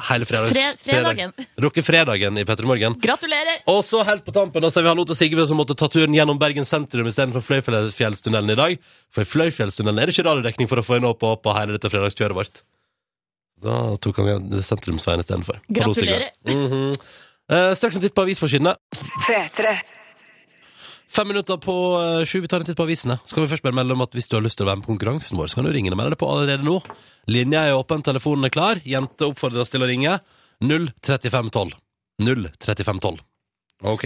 Hele 0.09 0.25
fredags, 0.27 0.51
Fre- 0.51 0.77
fredagen. 0.83 1.33
Rukket 1.59 1.85
fredagen 1.87 2.37
i 2.39 2.43
Petter 2.47 2.63
Morgen. 2.67 2.95
Gratulerer! 2.99 3.61
Og 3.71 3.81
så 3.87 4.03
helt 4.07 4.23
på 4.25 4.33
tampen 4.35 4.61
da, 4.63 4.67
sier 4.69 4.83
har 4.83 4.89
vi 4.89 4.91
hallo 4.93 5.05
til 5.07 5.15
Sigve 5.15 5.45
som 5.47 5.55
måtte 5.59 5.75
ta 5.75 5.87
turen 5.87 6.11
gjennom 6.15 6.39
Bergen 6.39 6.65
sentrum 6.67 7.07
istedenfor 7.07 7.43
Fløyfjellstunnelen 7.43 8.51
i 8.51 8.55
dag. 8.59 8.77
For 9.09 9.23
i 9.23 9.29
Fløyfjellstunnelen 9.29 9.99
er 9.99 10.05
det 10.11 10.15
ikke 10.17 10.27
radiodekning 10.27 10.67
for 10.67 10.79
å 10.79 10.83
få 10.83 10.97
en 10.99 11.05
opp 11.11 11.23
og 11.23 11.37
opp 11.37 11.43
på 11.47 11.55
hele 11.55 11.77
dette 11.77 11.91
fredagskjøret 11.91 12.35
vårt. 12.35 12.61
Da 13.63 13.95
tok 14.03 14.17
han 14.19 14.51
sentrumsveien 14.67 15.23
istedenfor. 15.23 15.59
Hallo, 15.63 15.93
Sigve. 15.95 16.19
Gratulerer. 16.19 16.31
Mhm. 16.43 16.97
Eh, 17.47 17.71
straks 17.75 17.95
en 17.95 18.01
titt 18.01 18.15
på 18.15 18.23
avisforsidene. 18.27 18.75
P3. 21.05 21.15
Fem 21.15 21.27
minutter 21.27 21.57
på 21.61 21.75
eh, 22.01 22.25
sju. 22.25 22.41
Vi 22.41 22.47
tar 22.47 22.59
en 22.59 22.65
titt 22.65 22.77
på 22.77 22.83
avisene. 22.83 23.19
Så 23.25 23.35
kan 23.35 23.45
vi 23.45 23.51
først 23.53 23.63
bare 23.63 23.75
melde 23.77 23.93
om 23.93 24.03
at 24.05 24.15
hvis 24.15 24.27
du 24.27 24.35
har 24.37 24.43
lyst 24.43 24.57
til 24.59 24.65
å 24.65 24.69
være 24.69 24.81
med 24.81 24.87
på 24.87 24.93
konkurransen 24.93 25.39
vår, 25.39 25.47
så 25.51 25.59
kan 25.59 25.69
du 25.69 25.73
ringe 25.75 25.93
og 25.93 25.99
melde 25.99 26.15
deg 26.15 26.21
på 26.21 26.31
allerede 26.31 26.65
nå. 26.65 26.79
Linja 27.31 27.65
er 27.69 27.77
åpen, 27.77 28.03
telefonen 28.05 28.49
er 28.49 28.53
klar. 28.53 28.81
Jente 28.85 29.29
oppfordres 29.29 29.71
til 29.73 29.85
å 29.85 29.89
ringe. 29.89 30.17
03512. 30.65 31.75
03512. 32.25 33.23
OK. 33.91 34.05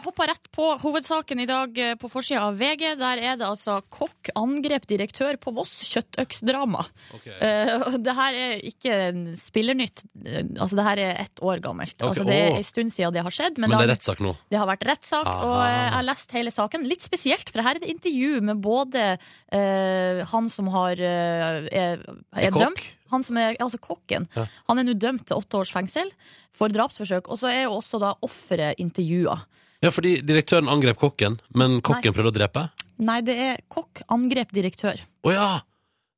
Hoppa 0.00 0.26
rett 0.30 0.46
på 0.54 0.64
hovedsaken 0.80 1.40
i 1.42 1.46
dag 1.48 1.78
eh, 1.78 1.94
på 2.00 2.08
forsida 2.08 2.46
av 2.46 2.56
VG. 2.60 2.84
Der 3.00 3.20
er 3.20 3.36
det 3.40 3.46
altså 3.46 3.80
kokk 3.92 4.30
angrep 4.38 4.86
direktør 4.88 5.36
på 5.42 5.52
Voss, 5.56 5.74
kjøttøksdrama. 5.90 6.84
Okay. 7.18 7.34
Uh, 7.42 7.98
det 8.00 8.14
her 8.16 8.38
er 8.44 8.54
ikke 8.72 8.96
spillernytt. 9.40 10.04
Eh, 10.24 10.40
Altså, 10.62 10.76
det 10.78 10.84
her 10.84 11.00
er 11.00 11.20
ett 11.22 11.40
år 11.42 11.60
gammelt. 11.64 11.94
Okay. 11.96 12.08
Altså, 12.08 12.24
det 12.28 12.36
er 12.38 12.56
en 12.56 12.66
stund 12.66 12.92
siden 12.92 13.14
det 13.14 13.22
har 13.24 13.34
skjedd. 13.34 13.58
Men, 13.58 13.70
Men 13.70 13.80
det 13.80 13.86
er 13.86 13.92
rettssak 13.94 14.22
nå. 14.22 14.34
det 14.52 14.58
har 14.60 14.68
vært 14.68 14.84
rettssak, 14.86 15.28
og 15.28 15.58
eh, 15.64 15.74
jeg 15.74 15.92
har 15.96 16.06
lest 16.06 16.34
hele 16.36 16.54
saken. 16.54 16.88
Litt 16.88 17.04
spesielt, 17.04 17.52
for 17.52 17.64
her 17.64 17.78
er 17.78 17.82
det 17.82 17.90
intervju 17.92 18.42
med 18.48 18.62
både 18.62 19.04
uh, 19.18 20.22
han 20.32 20.50
som 20.52 20.70
har, 20.72 21.00
uh, 21.00 21.68
er, 21.72 22.04
Er 22.32 22.48
er 22.48 22.54
dømt 22.54 22.84
han 23.12 23.24
som 23.26 23.38
er, 23.40 23.56
altså 23.60 23.80
kokken. 23.82 24.26
Ja. 24.36 24.46
Han 24.70 24.80
er 24.80 24.88
nå 24.88 24.96
dømt 24.96 25.26
til 25.28 25.36
åtte 25.36 25.60
års 25.60 25.72
fengsel 25.74 26.10
for 26.56 26.72
drapsforsøk. 26.72 27.28
Og 27.28 27.42
så 27.42 27.50
er 27.52 27.66
jo 27.66 27.76
også 27.76 28.00
da 28.02 28.14
offeret 28.24 28.80
intervjua. 28.82 29.36
Ja, 29.82 29.90
fordi 29.90 30.20
direktøren 30.22 30.70
angrep 30.70 31.00
kokken, 31.00 31.40
men 31.58 31.80
kokken 31.82 32.14
prøvde 32.14 32.30
å 32.30 32.36
drepe? 32.36 32.68
Nei, 33.02 33.18
det 33.26 33.34
er 33.34 33.60
kokk 33.72 34.04
angrep 34.14 34.52
direktør. 34.54 35.00
Å 35.26 35.34
ja! 35.34 35.50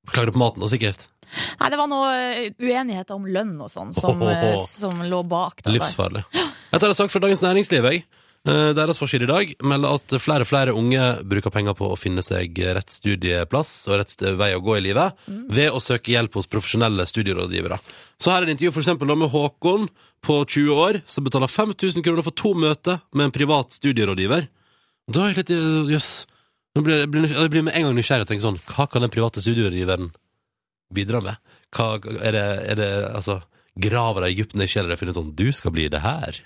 Beklager 0.04 0.28
det 0.28 0.34
på 0.36 0.42
maten, 0.42 0.60
da, 0.60 0.68
sikkert. 0.68 1.06
Nei, 1.62 1.70
det 1.72 1.78
var 1.80 1.88
noe 1.88 2.10
eh, 2.12 2.50
uenigheter 2.60 3.16
om 3.16 3.24
lønn 3.24 3.54
og 3.64 3.70
sånn 3.72 3.94
som, 3.96 4.20
eh, 4.28 4.58
som 4.68 5.00
lå 5.08 5.22
bak. 5.24 5.62
der. 5.64 5.72
Livsfarlig. 5.78 6.26
Jeg 6.34 6.82
tar 6.82 6.90
en 6.90 6.98
sak 6.98 7.12
fra 7.14 7.22
Dagens 7.24 7.44
Næringsliv, 7.46 7.88
jeg. 7.88 8.04
Eh, 8.44 8.70
Deres 8.76 8.98
forside 9.00 9.24
i 9.24 9.30
dag 9.30 9.52
melder 9.64 9.94
at 9.96 10.14
flere 10.20 10.44
og 10.44 10.48
flere 10.50 10.74
unge 10.76 11.00
bruker 11.24 11.52
penger 11.52 11.76
på 11.78 11.86
å 11.88 11.96
finne 11.96 12.20
seg 12.24 12.58
rett 12.76 12.92
studieplass 12.92 13.86
og 13.88 14.02
rett 14.02 14.24
vei 14.36 14.50
å 14.52 14.60
gå 14.60 14.76
i 14.76 14.82
livet 14.84 15.24
ved 15.48 15.72
å 15.72 15.80
søke 15.80 16.12
hjelp 16.12 16.36
hos 16.36 16.50
profesjonelle 16.52 17.06
studierådgivere. 17.08 17.78
Så 18.20 18.34
her 18.34 18.42
er 18.42 18.50
det 18.50 18.58
intervju 18.58 18.74
for 18.76 18.84
eksempel 18.84 19.14
med 19.16 19.32
Håkon 19.32 19.88
på 20.24 20.36
20 20.44 20.76
år 20.76 21.00
som 21.08 21.24
betaler 21.24 21.48
5000 21.48 22.04
kroner 22.04 22.26
for 22.26 22.36
to 22.36 22.52
møter 22.52 23.00
med 23.16 23.30
en 23.30 23.34
privat 23.34 23.72
studierådgiver. 23.80 24.46
Da 25.08 25.24
er 25.24 25.32
jeg 25.32 25.40
litt 25.40 25.56
eh, 25.56 25.96
jøss. 25.96 26.12
Blir 26.76 27.04
jeg 27.04 27.32
jeg 27.32 27.50
blir 27.52 27.64
med 27.64 27.76
en 27.78 27.88
gang 27.88 27.96
nysgjerrig 27.96 28.26
og 28.26 28.30
tenker 28.32 28.48
sånn 28.48 28.56
Hva 28.66 28.88
kan 28.90 29.04
den 29.04 29.12
private 29.14 29.40
studierådgiveren 29.40 30.08
bidra 30.92 31.20
med? 31.22 31.38
Hva, 31.72 31.94
er 32.18 32.34
det, 32.34 32.48
er 32.72 32.80
det 32.80 32.88
altså 33.14 33.40
Graver 33.78 34.26
de 34.26 34.36
dypt 34.38 34.56
ned 34.58 34.68
i 34.68 34.72
sjela 34.72 34.94
og 34.94 34.98
finner 35.00 35.14
ut 35.14 35.20
sånn 35.20 35.36
Du 35.38 35.48
skal 35.54 35.72
bli 35.74 35.86
det 35.90 36.02
her. 36.04 36.36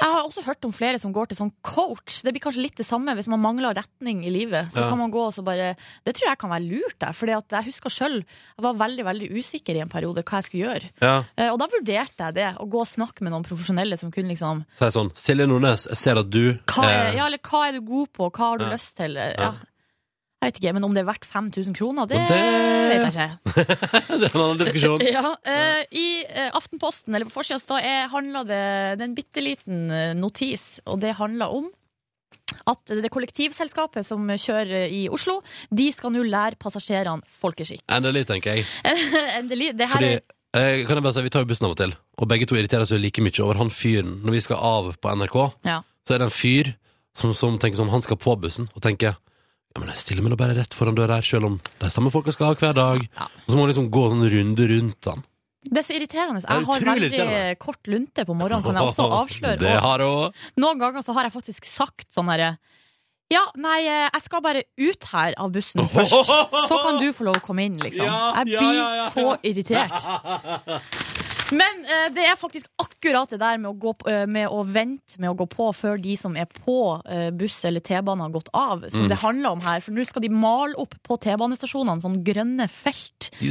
Jeg 0.00 0.10
har 0.10 0.22
også 0.24 0.42
hørt 0.44 0.64
om 0.64 0.72
flere 0.72 0.98
som 0.98 1.12
går 1.14 1.28
til 1.30 1.36
sånn 1.38 1.52
coach. 1.62 2.22
Det 2.22 2.32
blir 2.34 2.42
kanskje 2.42 2.62
litt 2.62 2.76
det 2.76 2.86
samme 2.86 3.14
hvis 3.14 3.28
man 3.30 3.40
mangler 3.40 3.74
retning 3.74 4.24
i 4.26 4.30
livet. 4.30 4.72
Så 4.72 4.80
Ja. 4.82 4.88
kan 4.90 4.98
man 4.98 5.10
gå 5.12 5.26
og 5.26 5.34
så 5.34 5.44
bare 5.44 5.76
Det 6.04 6.14
tror 6.14 6.28
jeg 6.28 6.38
kan 6.38 6.50
være 6.50 6.68
lurt, 6.68 6.98
der. 6.98 7.12
Fordi 7.12 7.32
at 7.36 7.48
jeg 7.48 7.64
husker 7.72 7.90
sjøl 7.90 8.16
jeg 8.24 8.62
var 8.62 8.74
veldig 8.74 9.04
veldig 9.04 9.30
usikker 9.32 9.74
i 9.76 9.80
en 9.80 9.88
periode 9.88 10.22
hva 10.24 10.40
jeg 10.40 10.44
skulle 10.44 10.64
gjøre. 10.68 10.90
Ja. 11.02 11.24
Eh, 11.36 11.50
Og 11.52 11.58
da 11.58 11.66
vurderte 11.66 12.18
jeg 12.18 12.34
det. 12.34 12.56
Å 12.58 12.68
gå 12.68 12.80
og 12.80 12.86
snakke 12.88 13.22
med 13.22 13.32
noen 13.32 13.44
profesjonelle 13.44 13.98
som 13.98 14.10
kunne 14.10 14.28
liksom 14.34 14.64
Så 14.78 14.86
er 14.86 14.90
sånn, 14.90 15.12
Silje 15.14 15.46
Nordnes, 15.46 15.86
jeg 15.88 15.96
ser 15.96 16.18
at 16.18 16.30
du 16.30 16.54
hva 16.66 16.84
er, 16.84 17.06
eh, 17.08 17.14
ja, 17.16 17.26
eller 17.26 17.38
hva 17.38 17.68
er 17.68 17.72
du 17.72 17.80
god 17.82 18.08
på? 18.12 18.30
Hva 18.30 18.38
har 18.50 18.58
du 18.58 18.64
Ja. 18.64 18.70
lyst 18.70 18.96
til? 18.96 19.14
Ja. 19.14 19.54
Jeg 20.44 20.52
vet 20.52 20.58
ikke, 20.60 20.72
men 20.76 20.84
om 20.84 20.92
det 20.92 21.00
er 21.00 21.06
verdt 21.08 21.24
5000 21.24 21.76
kroner, 21.76 22.08
det, 22.10 22.18
det- 22.28 22.40
vet 22.90 23.04
jeg 23.04 23.12
ikke. 23.14 23.62
Det 24.20 24.26
er 24.28 24.34
en 24.34 24.42
annen 24.42 24.58
diskusjon. 24.60 25.04
Ja, 25.16 25.22
uh, 25.32 25.80
I 25.88 26.08
uh, 26.28 26.50
Aftenposten, 26.58 27.14
eller 27.16 27.30
på 27.30 27.38
forsida, 27.38 27.78
er- 27.80 28.12
det 28.12 28.44
Det 28.44 28.58
er 28.58 29.08
en 29.08 29.16
bitte 29.16 29.40
liten 29.40 29.90
eh, 29.90 30.12
notis, 30.14 30.80
og 30.84 31.00
det 31.00 31.14
handler 31.16 31.48
om 31.48 31.70
at 32.68 32.92
det 33.00 33.10
kollektivselskapet 33.10 34.04
som 34.06 34.28
kjører 34.28 34.92
i 34.92 35.08
Oslo, 35.08 35.40
de 35.72 35.88
skal 35.92 36.12
nå 36.12 36.22
lære 36.28 36.60
passasjerene 36.60 37.24
folkeskikk. 37.40 37.82
Endelig, 37.96 38.26
tenker 38.28 38.60
jeg. 38.60 38.68
Endelig. 39.38 39.72
Det 39.78 39.88
her 39.88 39.96
Fordi 39.96 40.12
eh, 40.14 40.84
kan 40.84 41.00
jeg 41.00 41.06
bare 41.08 41.16
si, 41.16 41.24
Vi 41.24 41.32
tar 41.32 41.44
jo 41.46 41.50
bussen 41.50 41.66
av 41.70 41.74
og 41.74 41.80
til, 41.80 41.96
og 42.20 42.30
begge 42.30 42.46
to 42.50 42.60
irriterer 42.60 42.84
seg 42.88 43.00
like 43.00 43.24
mye 43.24 43.40
over 43.42 43.62
han 43.64 43.72
fyren. 43.72 44.20
Når 44.22 44.36
vi 44.38 44.44
skal 44.44 44.60
av 44.60 44.92
på 45.00 45.16
NRK, 45.16 45.38
ja. 45.72 45.80
så 46.04 46.14
er 46.14 46.20
det 46.22 46.28
en 46.28 46.36
fyr 46.36 46.74
som, 47.16 47.32
som 47.34 47.56
tenker 47.58 47.80
sånn 47.80 47.92
Han 47.94 48.04
skal 48.04 48.20
på 48.20 48.36
bussen 48.42 48.68
og 48.74 48.82
tenker 48.84 49.16
ja, 49.74 49.82
men 49.82 49.90
jeg 49.90 49.98
stiller 50.04 50.22
meg 50.22 50.30
nå 50.30 50.36
bare 50.38 50.54
rett 50.54 50.74
foran 50.76 50.94
døra 50.94 51.16
her, 51.18 51.26
selv 51.26 51.48
om 51.48 51.54
de 51.80 51.88
samme 51.90 52.12
folka 52.14 52.30
skal 52.34 52.52
ha 52.52 52.58
hver 52.58 52.76
dag. 52.76 53.00
Ja. 53.02 53.26
Og 53.26 53.48
så 53.48 53.56
må 53.56 53.64
man 53.64 53.72
liksom 53.72 53.88
gå 53.94 54.04
sånn 54.12 54.28
runde 54.30 54.68
rundt 54.70 55.00
den. 55.08 55.24
Det 55.64 55.80
er 55.80 55.86
så 55.86 55.96
irriterende. 55.96 56.42
er 56.44 56.60
Jeg 56.60 56.68
har 56.68 56.86
veldig 56.86 57.08
irriterende. 57.08 57.58
kort 57.58 57.90
lunte 57.90 58.24
på 58.28 58.36
morgenen, 58.36 58.62
kan 58.62 58.78
jeg 58.78 58.92
også 58.92 59.08
avsløre. 59.18 59.58
Det 59.58 59.74
har 59.80 60.04
også 60.04 60.60
noen 60.60 60.78
ganger 60.78 61.02
så 61.02 61.16
har 61.16 61.26
jeg 61.26 61.34
faktisk 61.34 61.66
sagt 61.66 62.06
sånn 62.14 62.30
herre 62.30 62.54
ja, 63.32 63.40
nei, 63.56 63.78
jeg 63.88 64.20
skal 64.20 64.42
bare 64.44 64.62
ut 64.76 65.06
her 65.10 65.34
av 65.40 65.50
bussen 65.50 65.88
først. 65.94 66.12
Så 66.68 66.76
kan 66.84 67.00
du 67.00 67.08
få 67.16 67.24
lov 67.26 67.40
å 67.40 67.42
komme 67.42 67.64
inn, 67.66 67.78
liksom. 67.80 68.04
Jeg 68.04 68.52
ja, 68.52 68.60
blir 68.60 68.76
ja, 68.76 68.88
ja. 69.00 69.06
så 69.10 69.32
irritert. 69.42 69.96
Men 71.52 71.84
eh, 71.84 72.06
det 72.14 72.24
er 72.24 72.36
faktisk 72.40 72.66
akkurat 72.80 73.28
det 73.30 73.38
der 73.42 73.58
med 73.60 73.68
å, 73.70 73.74
gå, 73.78 73.92
på- 74.00 74.08
eh, 74.10 74.24
med 74.26 74.48
å 74.48 74.62
vente 74.64 75.18
med 75.20 75.30
å 75.30 75.36
gå 75.36 75.46
på 75.52 75.66
før 75.76 75.98
de 76.00 76.14
som 76.16 76.36
er 76.40 76.46
på 76.46 76.76
eh, 77.04 77.28
buss 77.36 77.58
eller 77.68 77.80
T-bane 77.84 78.22
har 78.24 78.30
gått 78.32 78.48
av, 78.56 78.86
som 78.88 79.04
Mm. 79.04 79.08
det 79.12 79.18
handler 79.20 79.50
om 79.50 79.60
her. 79.60 79.80
For 79.84 79.92
nå 79.92 80.06
skal 80.08 80.22
de 80.24 80.30
male 80.32 80.74
opp 80.80 80.94
på 81.04 81.18
T-banestasjonene 81.20 82.00
sånn 82.00 82.22
grønne 82.24 82.68
felt 82.70 83.30
Det 83.40 83.50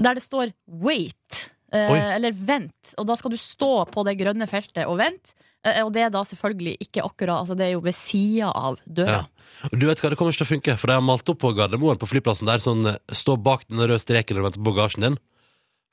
der 0.00 0.14
det 0.14 0.22
står 0.24 0.52
wait. 0.66 1.50
eh, 1.72 2.14
eller 2.16 2.32
vent. 2.32 2.94
Og 2.98 3.06
da 3.06 3.14
skal 3.16 3.30
du 3.30 3.36
stå 3.36 3.86
på 3.92 4.04
det 4.04 4.16
grønne 4.18 4.48
feltet 4.48 4.86
og 4.88 4.96
vente. 4.98 5.34
eh, 5.62 5.82
og 5.84 5.92
det 5.92 6.02
er 6.06 6.10
da 6.10 6.22
selvfølgelig 6.24 6.78
ikke 6.80 7.02
akkurat 7.04 7.40
Altså 7.42 7.54
det 7.54 7.66
er 7.66 7.72
jo 7.76 7.80
ved 7.84 7.94
sida 7.94 8.48
av 8.50 8.78
døra. 8.88 9.26
Ja. 9.28 9.68
Og 9.70 9.78
du 9.78 9.86
vet 9.86 10.00
hva, 10.00 10.08
det 10.10 10.16
kommer 10.18 10.32
ikke 10.32 10.40
til 10.46 10.48
å 10.48 10.54
funke, 10.56 10.78
for 10.78 10.86
de 10.88 10.94
har 10.94 11.02
malt 11.04 11.28
opp 11.28 11.38
på 11.38 11.52
Gardermoen 11.54 11.98
på 12.00 12.08
flyplassen 12.08 12.46
der 12.48 12.58
sånn 12.64 12.86
eh, 12.88 12.96
Stå 13.12 13.36
bak 13.36 13.68
den 13.68 13.78
røde 13.78 14.00
streken 14.00 14.34
når 14.36 14.40
du 14.40 14.48
venter 14.48 14.64
på 14.64 14.72
bagasjen 14.72 15.02
din. 15.04 15.18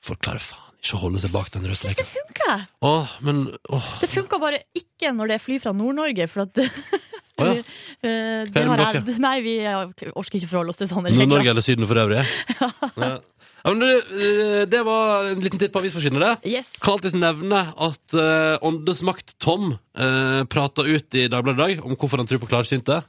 Forklare 0.02 0.40
faen 0.40 0.67
ikke 0.78 1.00
holde 1.02 1.22
seg 1.22 1.34
bak 1.34 1.50
den 1.54 1.66
røde 1.66 1.78
syns 1.78 1.98
det 1.98 2.06
funker! 2.06 2.66
Åh, 2.86 3.14
men 3.26 3.46
åh, 3.74 3.88
Det 4.02 4.10
funker 4.12 4.42
bare 4.42 4.62
ikke 4.78 5.12
når 5.14 5.32
det 5.32 5.38
er 5.38 5.42
fly 5.42 5.58
fra 5.62 5.72
Nord-Norge, 5.76 6.28
for 6.30 6.46
at 6.46 6.62
Å 7.38 7.46
ja. 7.46 7.54
Eh, 7.54 8.44
det 8.48 8.54
det 8.54 8.64
har 8.66 8.80
jeg, 8.82 9.16
Nei, 9.22 9.36
vi 9.44 9.58
eh, 9.62 10.08
orker 10.10 10.40
ikke 10.40 10.50
forholde 10.50 10.74
oss 10.74 10.80
til 10.80 10.88
sånne 10.90 11.12
Nord-Norge 11.14 11.52
eller 11.52 11.66
Syden 11.66 11.88
for 11.90 12.06
øvrig. 12.06 12.24
Ja. 12.98 13.18
Ja, 13.58 13.72
men 13.74 13.80
det, 13.82 13.94
eh, 14.22 14.62
det 14.70 14.80
var 14.86 15.26
en 15.32 15.42
liten 15.42 15.58
titt 15.58 15.72
på 15.74 15.80
avisforsidene, 15.82 16.22
det. 16.22 16.50
Yes. 16.54 16.70
Kan 16.78 16.94
alltids 16.94 17.16
nevne 17.18 17.64
at 17.74 18.14
uh, 18.14 18.54
Åndes 18.64 19.02
makt 19.04 19.34
Tom 19.42 19.72
uh, 19.74 20.42
prata 20.48 20.86
ut 20.86 21.18
i 21.18 21.26
Dagbladet 21.28 21.58
i 21.58 21.62
dag 21.64 21.82
om 21.84 21.98
hvorfor 21.98 22.22
han 22.22 22.30
tror 22.30 22.40
på 22.44 22.48
klarsynte. 22.48 23.00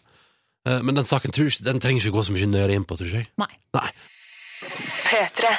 Uh, 0.67 0.79
men 0.81 0.97
den 0.97 1.07
saken 1.07 1.31
tror 1.38 1.53
den 1.69 1.79
trenger 1.79 2.01
ikke 2.01 2.17
gå 2.17 2.25
så 2.25 2.35
mye 2.35 2.49
nøyere 2.49 2.75
inn 2.75 2.88
på, 2.89 2.97
tror 2.97 3.13
jeg. 3.13 3.29
Nei. 3.39 3.51
Nei. 3.77 3.91
P3. 5.05 5.53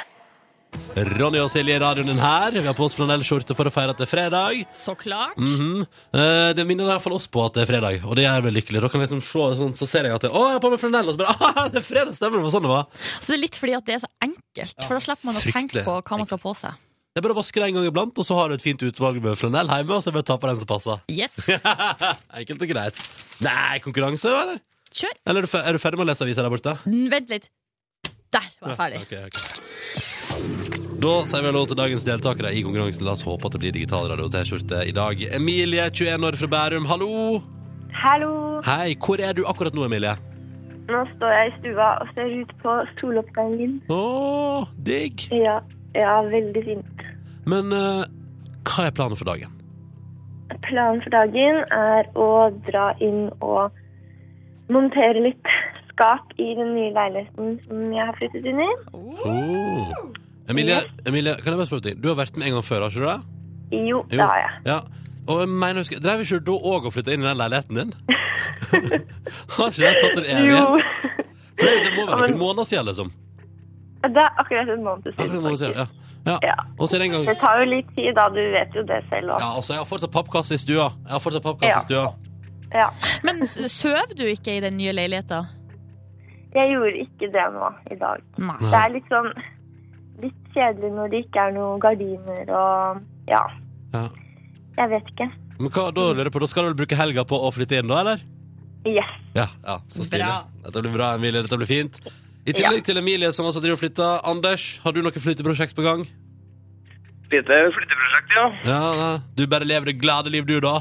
Ronny 0.95 1.39
og 1.39 1.49
Silje 1.51 1.75
i 1.75 1.79
radioen 1.81 2.09
din 2.11 2.19
her. 2.21 2.51
Vi 2.55 2.63
har 2.67 2.75
på 2.75 2.85
oss 2.85 2.95
flanellskjorte 2.97 3.55
for 3.55 3.67
å 3.67 3.71
feire 3.73 3.93
at 3.93 3.99
det 4.01 4.05
er 4.07 4.11
fredag. 4.11 4.61
Så 4.75 4.93
klart. 4.99 5.37
Mhm. 5.39 5.85
Eh, 6.13 6.51
det 6.57 6.65
minner 6.67 6.85
i 6.85 6.91
hvert 6.91 7.03
fall 7.05 7.15
oss 7.15 7.27
på 7.31 7.43
at 7.45 7.55
det 7.55 7.63
er 7.63 7.69
fredag, 7.71 8.03
og 8.05 8.15
det 8.19 8.25
gjør 8.25 8.43
meg 8.47 8.55
lykkelig. 8.59 8.81
Da 8.83 8.89
kan 8.91 8.99
vi 9.01 9.07
liksom 9.07 9.23
se 9.23 9.45
sånn, 9.61 9.73
så 9.77 9.87
ser 9.87 10.07
jeg 10.09 10.15
at 10.15 10.25
det, 10.27 10.31
å, 10.31 10.43
jeg 10.49 10.57
har 10.59 10.63
på 10.63 10.71
meg 10.73 10.79
flanell, 10.83 11.07
og 11.11 11.15
så 11.15 11.21
bare 11.23 11.35
ah, 11.39 11.67
det 11.71 11.81
er 11.81 11.87
fredag, 11.87 12.15
stemmer 12.17 12.39
det 12.41 12.45
var 12.47 12.55
sånn 12.55 12.67
det 12.67 12.73
var. 12.73 12.87
Så 13.19 13.27
det 13.31 13.37
er 13.37 13.43
litt 13.45 13.59
fordi 13.59 13.75
at 13.79 13.85
det 13.87 13.95
er 13.97 14.03
så 14.03 14.11
enkelt, 14.27 14.77
for 14.87 14.95
da 14.99 15.03
slipper 15.07 15.29
man 15.31 15.39
å 15.39 15.43
tenke 15.47 15.85
på 15.87 15.97
hva 16.01 16.17
man 16.23 16.29
skal 16.31 16.41
på 16.43 16.55
seg. 16.59 16.79
Det 17.11 17.19
er 17.19 17.25
bare 17.27 17.35
å 17.35 17.39
vaske 17.41 17.59
det 17.59 17.67
en 17.67 17.75
gang 17.75 17.87
iblant, 17.91 18.19
og 18.23 18.27
så 18.27 18.35
har 18.39 18.47
du 18.51 18.55
et 18.55 18.63
fint 18.63 18.83
utvalg 18.87 19.17
med 19.23 19.35
flanell 19.39 19.67
hjemme, 19.67 19.95
og 19.97 20.03
så 20.03 20.07
er 20.07 20.13
det 20.13 20.19
bare 20.19 20.27
å 20.27 20.29
ta 20.31 20.37
på 20.39 20.51
den 20.51 20.61
som 20.61 20.69
passer. 20.69 21.01
Yes, 21.11 21.35
Enkelt 22.39 22.63
og 22.67 22.71
greit. 22.71 23.01
Nei, 23.43 23.79
konkurranse, 23.83 24.31
da, 24.31 24.43
eller? 24.47 24.61
kjør. 24.91 25.17
Eller 25.27 25.43
er 25.43 25.47
du, 25.47 25.51
fe- 25.51 25.63
er 25.67 25.75
du 25.75 25.79
ferdig 25.79 25.99
med 25.99 26.07
å 26.07 26.11
lese 26.11 26.23
avisa 26.27 26.43
der 26.43 26.51
borte? 26.51 26.77
Mm, 26.87 27.05
Vent 27.11 27.29
litt. 27.35 27.49
Der 28.31 28.47
var 28.63 28.71
jeg 28.71 28.79
ferdig. 28.79 29.03
Ok, 29.03 29.13
ok. 29.27 30.09
Da 31.01 31.13
sier 31.25 31.41
vi 31.41 31.49
hallo 31.49 31.63
til 31.65 31.77
dagens 31.79 32.03
deltakere 32.05 32.51
i 32.53 32.59
konkurransen. 32.61 33.07
La 33.07 33.15
oss 33.15 33.23
håpe 33.25 33.49
at 33.49 33.55
det 33.55 33.61
blir 33.63 33.73
digital 33.73 34.05
radio 34.11 34.27
og 34.27 34.35
T-skjorte 34.35 34.83
i 34.85 34.93
dag. 34.93 35.23
Emilie, 35.33 35.87
21 35.89 36.27
år 36.27 36.37
fra 36.37 36.49
Bærum, 36.51 36.85
hallo! 36.85 37.39
Hallo. 38.03 38.61
Hei, 38.67 38.93
hvor 39.01 39.17
er 39.17 39.33
du 39.33 39.41
akkurat 39.49 39.73
nå, 39.73 39.87
Emilie? 39.87 40.13
Nå 40.91 41.01
står 41.15 41.33
jeg 41.33 41.49
i 41.49 41.55
stua 41.57 41.89
og 42.03 42.13
ser 42.13 42.29
ut 42.43 42.53
på 42.61 42.77
soloppgangen. 42.99 43.79
Å, 43.89 43.99
digg! 44.85 45.25
Ja, 45.33 45.57
ja 45.97 46.15
veldig 46.29 46.63
fint. 46.69 47.03
Men 47.49 47.73
eh, 47.73 48.05
hva 48.69 48.87
er 48.87 48.95
planen 48.97 49.17
for 49.17 49.33
dagen? 49.33 49.57
Planen 50.69 51.01
for 51.01 51.17
dagen 51.17 51.63
er 51.73 52.09
å 52.13 52.29
dra 52.69 52.91
inn 53.01 53.31
og 53.41 53.73
montere 54.69 55.25
litt 55.25 55.55
skap 55.91 56.33
i 56.37 56.53
den 56.57 56.75
nye 56.77 56.93
leiligheten 56.95 57.55
som 57.65 57.87
jeg 57.93 58.05
har 58.05 58.17
flyttet 58.21 58.51
inn 58.53 58.61
i. 58.61 58.73
Oh. 58.93 60.11
Emilie, 60.51 60.79
Emilie, 61.07 61.35
kan 61.41 61.53
jeg 61.53 61.59
bare 61.61 61.69
spørre 61.69 61.85
deg? 61.89 62.01
Du 62.03 62.09
har 62.11 62.17
vært 62.19 62.37
med 62.37 62.47
en 62.49 62.53
gang 62.57 62.65
før, 62.67 62.81
har 62.85 62.89
ikke 62.91 62.99
du 62.99 63.07
det? 63.07 63.19
Jo, 63.71 63.85
Jo. 63.87 64.01
det 64.11 64.19
har 64.19 64.37
jeg. 64.41 64.51
Ja. 64.65 64.79
Og 65.31 65.39
jeg 65.43 65.49
mener, 65.49 65.81
husker- 65.83 65.99
Drev 66.03 66.19
ikke 66.25 66.39
du 66.39 66.51
da 66.51 66.57
òg 66.73 66.85
og 66.89 66.93
flytta 66.93 67.13
inn 67.13 67.23
i 67.23 67.27
den 67.29 67.37
leiligheten 67.37 67.75
din? 67.81 67.93
har 69.55 69.67
ikke 69.71 69.81
det 69.81 69.97
tatt 70.01 70.17
en 70.25 70.49
Jo. 70.49 70.61
evighet? 70.61 70.85
For 71.61 71.67
det, 71.67 71.75
det 71.85 71.91
må 71.97 72.05
være 72.09 72.27
noen 72.31 72.39
måneder 72.41 72.65
siden, 72.67 72.85
liksom. 72.89 73.11
Det 74.01 74.17
er 74.17 74.31
akkurat 74.41 74.69
en 74.73 74.83
måned 74.83 75.07
Akkurat 75.11 75.25
en 75.27 75.29
siden. 75.29 75.43
måned 75.45 75.57
siden, 75.61 75.75
ja. 75.77 75.85
Ja. 76.25 76.37
Ja. 76.45 76.55
Gang 76.77 77.25
Det 77.25 77.37
tar 77.39 77.59
jo 77.61 77.65
litt 77.69 77.87
tid, 77.95 78.11
da. 78.17 78.27
Du 78.29 78.41
vet 78.53 78.75
jo 78.75 78.81
det 78.85 78.99
selv 79.09 79.29
òg. 79.33 79.39
Ja, 79.41 79.49
altså, 79.57 79.73
jeg 79.73 79.79
har 79.81 79.85
fortsatt 79.89 80.11
pappkasse 80.13 80.53
i 80.53 80.57
stua. 80.61 80.89
Jeg 81.05 81.11
har 81.15 81.19
fortsatt 81.19 81.43
pappkasse 81.43 81.77
Ja. 81.77 81.79
i 81.79 81.87
stua. 81.87 82.13
Ja. 82.73 82.89
Men 83.23 83.41
sover 83.45 84.13
du 84.17 84.23
ikke 84.25 84.57
i 84.57 84.59
den 84.61 84.77
nye 84.77 84.91
leiligheta? 84.93 85.45
Jeg 86.53 86.69
gjorde 86.73 86.97
ikke 87.05 87.31
det 87.31 87.45
nå 87.53 87.69
i 87.91 87.95
dag. 87.95 88.21
Nei. 88.37 88.57
Det 88.59 88.73
er 88.73 88.89
litt 88.93 89.09
sånn 89.09 89.31
litt 90.23 90.51
kjedelig 90.55 90.91
når 90.95 91.11
det 91.13 91.23
ikke 91.25 91.45
er 91.47 91.55
noen 91.55 91.79
gardiner 91.83 92.51
og 92.55 93.01
ja. 93.29 93.41
Ja. 93.93 94.05
Jeg 94.77 94.89
vet 94.95 95.09
ikke. 95.13 95.27
Men 95.61 95.69
hva, 95.75 95.87
da 95.93 96.07
lurer 96.09 96.27
jeg 96.29 96.33
på, 96.33 96.41
da 96.41 96.49
skal 96.49 96.63
du 96.65 96.71
vel 96.71 96.79
bruke 96.81 96.97
helga 96.99 97.25
på 97.27 97.37
å 97.37 97.51
flytte 97.53 97.77
inn, 97.81 97.89
da, 97.91 97.99
eller? 98.01 98.23
Yes. 98.87 99.11
Ja, 99.37 99.45
ja, 99.67 99.75
så 99.93 100.03
stilig. 100.07 100.27
Dette 100.65 100.81
blir 100.81 100.95
bra, 100.95 101.11
Emilie. 101.19 101.43
Dette 101.45 101.59
blir 101.61 101.69
fint. 101.69 101.99
I 102.49 102.55
tillegg 102.57 102.81
til 102.87 102.97
Emilie, 102.97 103.29
som 103.35 103.45
også 103.45 103.61
driver 103.61 103.77
og 103.77 103.81
flytter. 103.83 104.23
Anders, 104.31 104.63
har 104.81 104.95
du 104.95 105.03
noe 105.05 105.13
flytteprosjekt 105.13 105.75
på 105.77 105.85
gang? 105.85 106.01
Lite 107.31 107.59
flytteprosjekt, 107.75 108.33
ja. 108.35 108.45
Ja, 108.65 108.79
ja. 109.01 109.11
Du 109.37 109.45
bare 109.51 109.67
lever 109.69 109.91
det 109.91 109.99
glade 110.01 110.33
liv, 110.33 110.47
du, 110.49 110.57
da? 110.63 110.79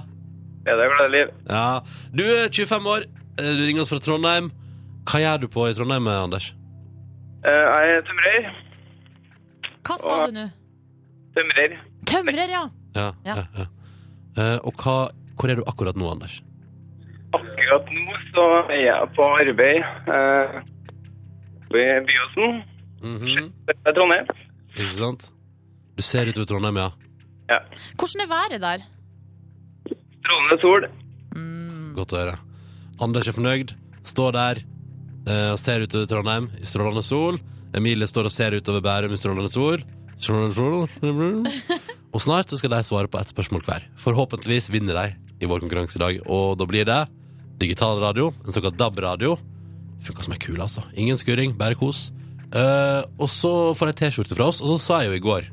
Ja, 0.65 0.75
det 0.79 0.87
er 0.87 0.95
glade 0.97 1.13
liv. 1.13 1.35
Ja. 1.51 1.67
Du 2.17 2.25
er 2.25 2.49
25 2.49 2.89
år, 2.95 3.05
eh, 3.37 3.53
du 3.59 3.63
ringer 3.69 3.85
oss 3.85 3.93
fra 3.93 4.01
Trondheim. 4.03 4.49
Hva 5.11 5.21
gjør 5.23 5.45
du 5.45 5.47
på 5.53 5.69
i 5.69 5.77
Trondheim, 5.77 6.09
Anders? 6.09 6.51
Eh, 7.45 7.53
Jeg 7.53 7.95
er 7.99 8.03
tømrer. 8.09 8.51
Hva 9.87 9.97
sa 10.01 10.23
du 10.27 10.35
nå? 10.37 10.47
Tømrer. 11.37 11.77
Tømrer, 12.11 12.49
ja. 12.51 12.65
Ja, 12.97 13.13
ja. 13.25 13.35
Ja. 13.37 13.45
ja, 13.59 13.67
Eh, 14.39 14.59
og 14.63 14.79
hva, 14.79 15.11
hvor 15.37 15.51
er 15.51 15.59
du 15.59 15.65
akkurat 15.69 15.99
nå, 15.99 16.07
Anders? 16.13 16.39
Akkurat 17.35 17.89
nå 17.91 18.19
så 18.31 18.45
er 18.71 18.83
jeg 18.85 19.09
på 19.17 19.27
arbeid 19.27 19.83
uh, 20.07 20.61
ved 21.75 22.07
Byåsen. 22.09 22.63
Mm 23.01 23.51
er 23.71 23.95
Trondheim. 23.97 24.27
Ikke 24.77 24.93
sant? 24.93 25.31
Du 25.97 26.03
ser 26.05 26.29
utover 26.31 26.47
Trondheim, 26.47 26.79
ja. 26.79 26.89
Ja. 27.51 27.59
Hvordan 27.99 28.25
er 28.25 28.31
været 28.31 28.61
der? 28.63 28.85
Strålende 30.21 30.59
sol. 30.63 30.87
Godt 31.97 32.15
å 32.15 32.21
høre. 32.21 32.37
Anders 33.01 33.29
er 33.29 33.35
fornøyd, 33.35 33.73
står 34.07 34.37
der 34.37 34.61
uh, 35.27 35.53
og 35.55 35.59
ser 35.63 35.87
utover 35.87 36.11
Trondheim 36.11 36.51
i 36.61 36.69
strålende 36.69 37.03
sol. 37.07 37.41
Emilie 37.77 38.09
står 38.11 38.29
og 38.29 38.35
ser 38.35 38.57
utover 38.59 38.83
Bærum 38.85 39.15
i 39.15 39.19
strålende 39.21 39.53
sol. 39.53 39.85
Og 42.15 42.21
snart 42.21 42.51
så 42.51 42.59
skal 42.59 42.73
de 42.75 42.83
svare 42.85 43.09
på 43.09 43.21
ett 43.21 43.31
spørsmål 43.31 43.63
hver. 43.65 43.87
Forhåpentligvis 44.03 44.69
vinner 44.75 44.99
de 44.99 45.15
i 45.41 45.49
vår 45.49 45.63
konkurranse 45.63 45.97
i 45.97 46.03
dag. 46.03 46.19
Og 46.27 46.59
da 46.59 46.67
blir 46.69 46.85
det 46.89 46.99
digital 47.61 48.01
radio, 48.03 48.33
en 48.45 48.53
såkalt 48.53 48.77
DAB-radio. 48.81 49.37
Funka 50.05 50.25
som 50.27 50.35
ei 50.35 50.43
kule, 50.43 50.61
altså. 50.65 50.83
Ingen 50.99 51.21
skurring, 51.21 51.55
bare 51.57 51.79
kos. 51.79 52.09
Uh, 52.51 53.07
og 53.21 53.31
så 53.31 53.53
får 53.79 53.93
jeg 53.93 53.99
T-skjorte 54.01 54.37
fra 54.37 54.51
oss, 54.51 54.61
og 54.61 54.75
så 54.75 54.79
sa 54.83 55.01
jeg 55.05 55.13
jo 55.13 55.21
i 55.21 55.23
går 55.23 55.49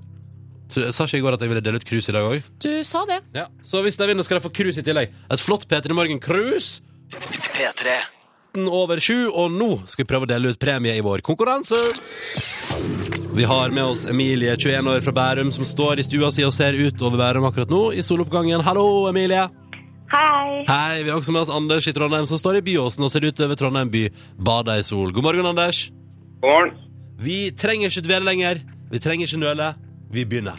jeg 0.75 0.91
Sa 0.91 1.05
ikke 1.05 1.21
i 1.21 1.23
går 1.23 1.37
at 1.37 1.43
jeg 1.43 1.51
ville 1.51 1.63
dele 1.63 1.79
ut 1.79 1.87
cruise 1.87 2.11
i 2.11 2.15
dag 2.15 2.25
òg? 2.27 2.43
Du 2.59 2.83
sa 2.83 3.05
det. 3.07 3.21
Ja. 3.35 3.45
Så 3.63 3.79
hvis 3.85 3.95
de 3.95 4.09
vinner, 4.09 4.27
skal 4.27 4.39
de 4.39 4.43
få 4.43 4.51
cruise 4.51 4.81
i 4.81 4.83
tillegg. 4.83 5.15
Et 5.31 5.39
flott 5.39 5.63
P3 5.69 5.95
Morgen-cruise. 5.95 6.81
P3. 7.07 8.16
Over 8.65 8.97
sju, 9.03 9.27
og 9.29 9.53
nå 9.53 9.69
skal 9.85 10.01
vi 10.03 10.09
prøve 10.09 10.25
å 10.25 10.31
dele 10.31 10.49
ut 10.53 10.59
premie 10.61 10.95
i 10.97 11.03
vår 11.05 11.21
konkurranse. 11.25 11.77
Vi 13.37 13.45
har 13.45 13.69
med 13.69 13.83
oss 13.83 14.07
Emilie, 14.09 14.55
21 14.57 14.89
år 14.89 15.03
fra 15.05 15.13
Bærum, 15.13 15.51
som 15.53 15.67
står 15.67 16.01
i 16.01 16.07
stua 16.07 16.31
si 16.33 16.41
og 16.47 16.55
ser 16.55 16.73
ut 16.73 17.01
over 17.05 17.21
Bærum 17.21 17.45
akkurat 17.45 17.69
nå, 17.69 17.83
i 17.93 18.01
soloppgangen. 18.01 18.63
Hallo, 18.65 19.05
Emilie. 19.11 19.43
Hei. 20.09 20.63
Hei, 20.65 21.03
vi 21.03 21.11
har 21.11 21.19
også 21.19 21.35
med 21.35 21.43
oss 21.43 21.53
Anders 21.53 21.87
i 21.87 21.93
Trondheim, 21.93 22.25
som 22.25 22.39
står 22.41 22.61
i 22.61 22.63
Byåsen 22.65 23.05
og 23.05 23.11
ser 23.13 23.27
ut 23.27 23.45
over 23.45 23.59
Trondheim 23.59 23.91
by, 23.93 24.07
Bada 24.39 24.79
i 24.79 24.87
sol. 24.87 25.11
God 25.13 25.27
morgen, 25.27 25.45
Anders. 25.45 25.89
God 26.41 26.49
morgen. 26.49 26.75
Vi 27.21 27.37
trenger 27.51 27.91
ikke 27.91 28.05
dvele 28.07 28.29
lenger. 28.31 28.61
Vi 28.89 29.01
trenger 29.03 29.27
ikke 29.27 29.41
nøle. 29.41 29.71
Vi 30.13 30.25
begynner. 30.25 30.57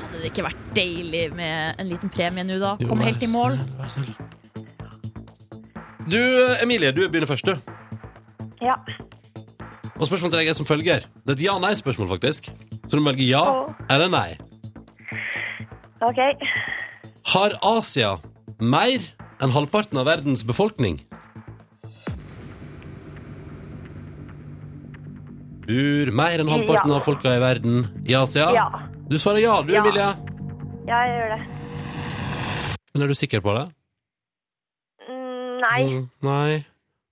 Hadde 0.00 0.20
det 0.20 0.32
ikke 0.32 0.48
vært 0.48 0.70
deilig 0.76 1.26
med 1.36 1.80
en 1.80 1.92
liten 1.92 2.12
premie 2.12 2.44
nå, 2.44 2.58
da? 2.58 2.74
Kom 2.82 3.00
vær 3.00 3.12
helt 3.12 3.22
i 3.22 3.30
mål. 3.30 3.60
snill, 3.60 3.76
vær 3.78 3.92
snill. 3.92 4.35
Du, 6.06 6.18
Emilie, 6.62 6.92
du 6.94 7.02
begynner 7.08 7.26
først, 7.26 7.46
du. 7.46 7.56
Ja. 8.62 8.76
Og 9.96 10.06
spørsmålet 10.06 10.32
til 10.36 10.38
deg 10.42 10.50
er 10.52 10.58
som 10.58 10.68
følger. 10.68 11.06
Det 11.24 11.32
er 11.34 11.38
et 11.38 11.44
ja-nei-spørsmål, 11.48 12.08
faktisk. 12.14 12.50
Så 12.86 12.94
du 12.94 13.00
må 13.02 13.10
velge 13.10 13.26
ja 13.26 13.42
Åh. 13.42 13.72
eller 13.90 14.10
nei. 14.12 14.36
OK. 16.04 16.20
Har 17.32 17.56
Asia 17.66 18.12
mer 18.60 19.02
enn 19.42 19.54
halvparten 19.54 19.98
av 19.98 20.06
verdens 20.06 20.44
befolkning? 20.46 21.00
Bor 25.66 26.12
mer 26.14 26.38
enn 26.44 26.52
halvparten 26.52 26.92
Ja. 26.92 26.96
av 27.00 27.02
folka 27.02 27.32
i 27.34 27.40
verden 27.42 28.04
i 28.06 28.14
Asia? 28.14 28.52
Ja. 28.54 28.68
Du 29.08 29.18
svarer 29.18 29.40
ja, 29.42 29.62
du, 29.62 29.72
Ja. 29.74 29.82
Emilie. 29.82 30.06
Ja, 30.86 31.02
jeg 31.02 31.18
gjør 31.18 31.28
det. 31.34 31.40
Men 32.94 33.02
er 33.02 33.06
du 33.08 33.14
sikker 33.14 33.40
på 33.40 33.56
det? 33.58 33.66
Nei. 35.60 35.82
Mm, 35.88 36.06
nei. 36.26 36.64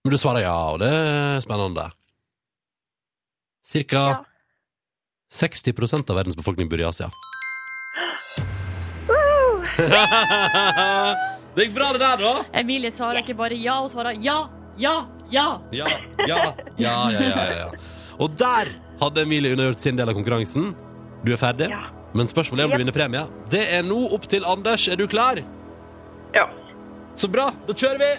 Men 0.04 0.12
du 0.12 0.18
svarer 0.20 0.42
ja, 0.44 0.54
og 0.74 0.78
det 0.82 0.90
er 0.92 1.40
spennende. 1.44 1.86
Cirka 3.64 4.02
Ja. 4.10 4.24
60% 5.34 6.10
av 6.12 6.16
verdens 6.20 6.36
befolkning 6.38 6.68
bor 6.70 6.78
i 6.78 6.84
Asia. 6.86 7.08
Det 11.54 11.68
gikk 11.68 11.74
bra, 11.76 11.92
det 11.94 12.00
der, 12.02 12.18
da. 12.18 12.32
Emilie 12.58 12.90
svarer 12.94 13.20
ikke 13.22 13.34
bare 13.38 13.54
ja, 13.58 13.76
hun 13.82 13.90
svarer 13.92 14.16
ja, 14.22 14.36
ja, 14.78 14.94
ja. 15.30 15.44
Ja, 15.74 15.86
ja, 16.26 16.38
ja, 16.78 16.94
ja, 17.14 17.20
ja, 17.28 17.44
ja. 17.60 17.68
Og 18.18 18.34
der 18.38 18.72
hadde 19.00 19.22
Emilie 19.22 19.52
undergjort 19.54 19.82
sin 19.82 19.96
del 19.98 20.10
av 20.10 20.16
konkurransen. 20.18 20.72
Du 21.24 21.30
er 21.32 21.38
ferdig, 21.40 21.68
Ja. 21.70 21.84
men 22.14 22.26
spørsmålet 22.30 22.60
er 22.60 22.64
om 22.66 22.70
du 22.70 22.74
Ja. 22.74 22.82
vinner 22.82 22.92
premie. 22.96 23.22
Det 23.50 23.62
er 23.72 23.82
nå 23.86 24.00
opp 24.14 24.26
til 24.28 24.44
Anders. 24.44 24.88
Er 24.88 24.96
du 24.96 25.06
klar? 25.06 25.38
Ja. 26.34 26.46
Så 27.14 27.28
bra, 27.30 27.50
da 27.66 27.74
kjører 27.78 28.00
vi! 28.02 28.12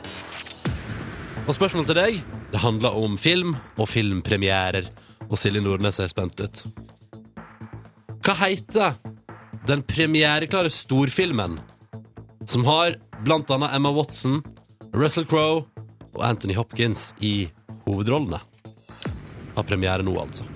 Og 1.45 1.53
spørsmålet 1.53 1.91
til 1.91 1.97
deg, 1.99 2.21
det 2.53 2.61
handler 2.63 2.95
om 2.97 3.17
film 3.19 3.57
og 3.75 3.89
filmpremierer. 3.91 4.87
Og 5.27 5.37
Silje 5.41 5.61
Nordnes 5.61 5.99
er 5.99 6.09
spent 6.11 6.39
ut. 6.41 6.63
Hva 8.25 8.35
heter 8.45 8.95
den 9.67 9.83
premiereklare 9.85 10.71
storfilmen 10.73 11.59
som 12.49 12.65
har 12.69 12.95
blant 13.25 13.51
annet 13.53 13.75
Emma 13.77 13.91
Watson, 13.93 14.39
Russell 14.95 15.27
Crowe 15.29 15.65
og 16.15 16.21
Anthony 16.25 16.55
Hopkins 16.57 17.09
i 17.21 17.49
hovedrollene? 17.85 18.39
Har 19.55 19.67
premiere 19.67 20.05
nå, 20.05 20.15
altså. 20.19 20.47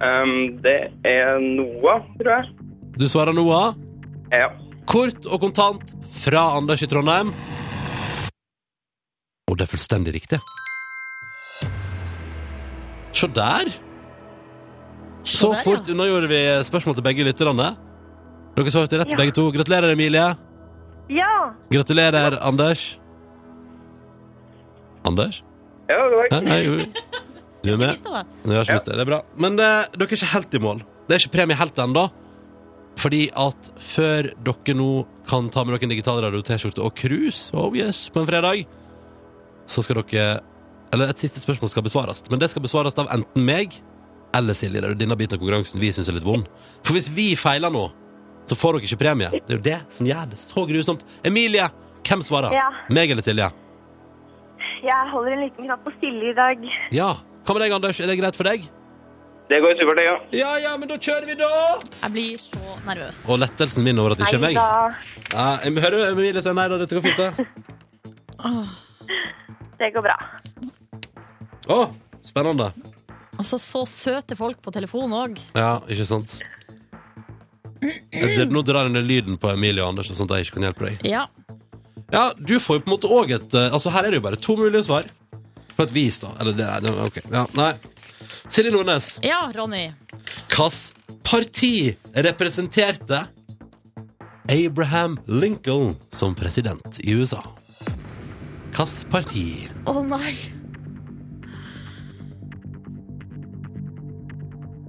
Um, 0.00 0.60
det 0.64 0.78
er 1.04 1.36
Noah, 1.44 2.06
tror 2.20 2.32
jeg. 2.38 2.52
Du 2.96 3.08
svarer 3.08 3.36
Noah. 3.36 3.74
Ja. 4.32 4.48
Kort 4.90 5.26
og 5.30 5.38
kontant 5.44 5.92
fra 6.10 6.48
Anders 6.58 6.82
i 6.82 6.88
Trondheim. 6.90 7.30
Og 9.46 9.58
det 9.58 9.66
er 9.66 9.70
fullstendig 9.70 10.14
riktig. 10.16 10.40
Se 13.14 13.28
der! 13.36 13.70
Så 15.26 15.52
der, 15.52 15.62
fort 15.62 15.86
ja. 15.86 15.94
unnagjorde 15.94 16.30
vi 16.30 16.40
spørsmål 16.66 16.96
til 16.98 17.06
begge 17.06 17.26
lytterne. 17.28 17.68
Dere 18.56 18.72
svarte 18.72 18.98
rett 18.98 19.12
Ja. 19.12 19.18
begge 19.20 19.34
to. 19.36 19.50
Gratulerer, 19.54 19.92
Emilie. 19.94 20.26
Ja. 21.10 21.34
Gratulerer, 21.70 22.38
Anders. 22.42 22.98
Anders? 25.06 25.42
Ja, 25.88 25.94
det 25.94 26.16
var 26.16 26.50
Hæ? 26.50 26.86
Du 27.62 27.72
er 27.72 27.76
med? 27.76 27.88
Det. 27.88 28.26
Jeg 28.46 28.56
har 28.56 28.62
ikke 28.62 28.84
det. 28.90 28.94
Det 28.94 29.00
er 29.00 29.04
bra. 29.04 29.20
Men 29.36 29.52
eh, 29.60 29.84
dere 29.92 30.06
er 30.06 30.14
ikke 30.16 30.26
helt 30.34 30.54
i 30.54 30.58
mål. 30.58 30.82
Det 31.06 31.14
er 31.14 31.22
ikke 31.22 31.36
premie 31.36 31.56
helt 31.56 31.78
ennå. 31.78 32.08
Fordi 33.00 33.22
at 33.38 33.70
før 33.80 34.28
dere 34.44 34.76
nå 34.76 34.90
kan 35.28 35.48
ta 35.52 35.64
med 35.64 35.76
dere 35.76 35.88
en 35.88 35.94
digital 35.94 36.20
radio, 36.24 36.42
T-skjorte 36.44 36.84
og 36.84 36.94
cruise, 36.98 37.48
oh 37.56 37.72
yes, 37.76 38.08
på 38.12 38.20
en 38.22 38.28
fredag, 38.28 38.66
så 39.70 39.84
skal 39.86 40.02
dere 40.02 40.40
Eller 40.92 41.12
et 41.12 41.20
siste 41.22 41.38
spørsmål 41.38 41.70
skal 41.70 41.84
besvares. 41.86 42.24
Men 42.30 42.40
det 42.42 42.48
skal 42.50 42.64
besvares 42.64 42.96
av 42.98 43.06
enten 43.14 43.44
meg 43.46 43.76
eller 44.34 44.56
Silje. 44.58 44.80
Det 44.82 44.88
er 44.88 44.96
denne 44.98 45.14
biten 45.14 45.36
av 45.36 45.40
konkurransen 45.42 45.78
vi 45.78 45.92
syns 45.94 46.08
er 46.10 46.16
litt 46.16 46.26
vond. 46.26 46.48
For 46.82 46.96
hvis 46.96 47.06
vi 47.14 47.28
feiler 47.38 47.70
nå, 47.70 47.84
så 48.50 48.58
får 48.58 48.74
dere 48.74 48.88
ikke 48.88 48.98
premie. 49.04 49.30
Det 49.30 49.54
er 49.54 49.60
jo 49.60 49.66
det 49.68 49.78
som 49.94 50.08
gjør 50.08 50.32
det 50.32 50.40
så 50.42 50.64
grusomt. 50.66 51.04
Emilie, 51.22 51.68
hvem 52.02 52.24
svarer? 52.26 52.56
Ja. 52.58 52.66
Meg 52.90 53.14
eller 53.14 53.22
Silje? 53.22 53.46
Jeg 54.82 55.12
holder 55.12 55.36
en 55.36 55.44
liten 55.44 55.68
knapp 55.68 55.86
på 55.86 55.94
Silje 56.00 56.32
i 56.32 56.36
dag. 56.36 56.66
Ja. 56.90 57.12
Hva 57.46 57.54
med 57.54 57.62
deg, 57.62 57.76
Anders? 57.78 58.02
Er 58.02 58.10
det 58.10 58.18
greit 58.18 58.38
for 58.38 58.50
deg? 58.50 58.66
Det 59.50 59.58
går 59.64 59.72
supert, 59.80 59.98
det, 59.98 60.04
ja. 60.06 60.16
Ja, 60.38 60.50
ja, 60.62 60.72
men 60.78 60.86
da 60.92 60.94
kjører 61.02 61.26
vi, 61.26 61.34
da! 61.40 61.48
Jeg 62.04 62.12
blir 62.14 62.36
så 62.38 62.76
nervøs. 62.86 63.24
Og 63.32 63.40
lettelsen 63.42 63.82
min 63.86 63.98
over 63.98 64.14
at 64.14 64.20
det 64.20 64.28
ikke 64.28 64.38
er 64.38 64.44
meg. 64.44 64.54
Ja, 65.34 65.46
jeg 65.64 65.82
hører 65.82 66.04
Emilie 66.12 66.42
si 66.44 66.52
nei 66.54 66.66
da, 66.70 66.78
dette 66.84 66.94
går 66.94 67.02
fint, 67.08 67.18
det. 67.18 67.30
Det 69.80 69.88
går 69.94 70.04
bra. 70.04 70.14
Å, 71.72 71.76
spennende. 72.26 72.66
Altså, 73.40 73.56
så 73.62 73.80
søte 73.88 74.36
folk 74.36 74.58
på 74.62 74.72
telefonen 74.74 75.14
òg. 75.16 75.38
Ja, 75.56 75.78
ikke 75.88 76.04
sant? 76.08 76.34
Det- 77.80 78.50
nå 78.52 78.60
drar 78.66 78.84
jeg 78.84 78.92
ned 78.92 79.06
lyden 79.08 79.38
på 79.40 79.48
Emilie 79.54 79.80
og 79.82 79.94
Anders, 79.94 80.10
sånn 80.12 80.28
at 80.28 80.36
jeg 80.36 80.46
ikke 80.50 80.58
kan 80.58 80.66
hjelpe 80.68 80.84
deg. 80.90 81.06
Ja. 81.08 81.24
Ja, 82.12 82.26
du 82.36 82.58
får 82.60 82.76
jo 82.76 82.84
på 82.84 82.90
en 82.90 82.94
måte 82.98 83.08
òg 83.08 83.30
et 83.36 83.54
eh, 83.54 83.70
Altså, 83.72 83.90
her 83.94 84.04
er 84.04 84.10
det 84.12 84.18
jo 84.20 84.26
bare 84.28 84.36
to 84.36 84.56
mulige 84.60 84.84
svar. 84.84 85.08
På 85.78 85.86
et 85.86 85.92
vis, 85.94 86.18
da. 86.20 86.34
Eller 86.42 86.52
det 86.58 86.66
er 86.68 86.80
det- 86.84 86.92
OK. 87.06 87.20
Ja, 87.32 87.46
nei. 87.56 87.72
Silje 88.48 88.70
Nordnes. 88.74 89.18
Ja, 89.22 89.52
Ronny. 89.54 89.90
Hvilket 90.48 90.94
parti 91.22 91.96
representerte 92.12 93.24
Abraham 94.48 95.18
Lincoln 95.26 95.96
som 96.12 96.34
president 96.34 96.98
i 97.00 97.14
USA? 97.14 97.42
Hvilket 98.70 99.10
parti? 99.10 99.46
Å 99.86 99.94
oh, 99.94 100.02
nei. 100.06 100.34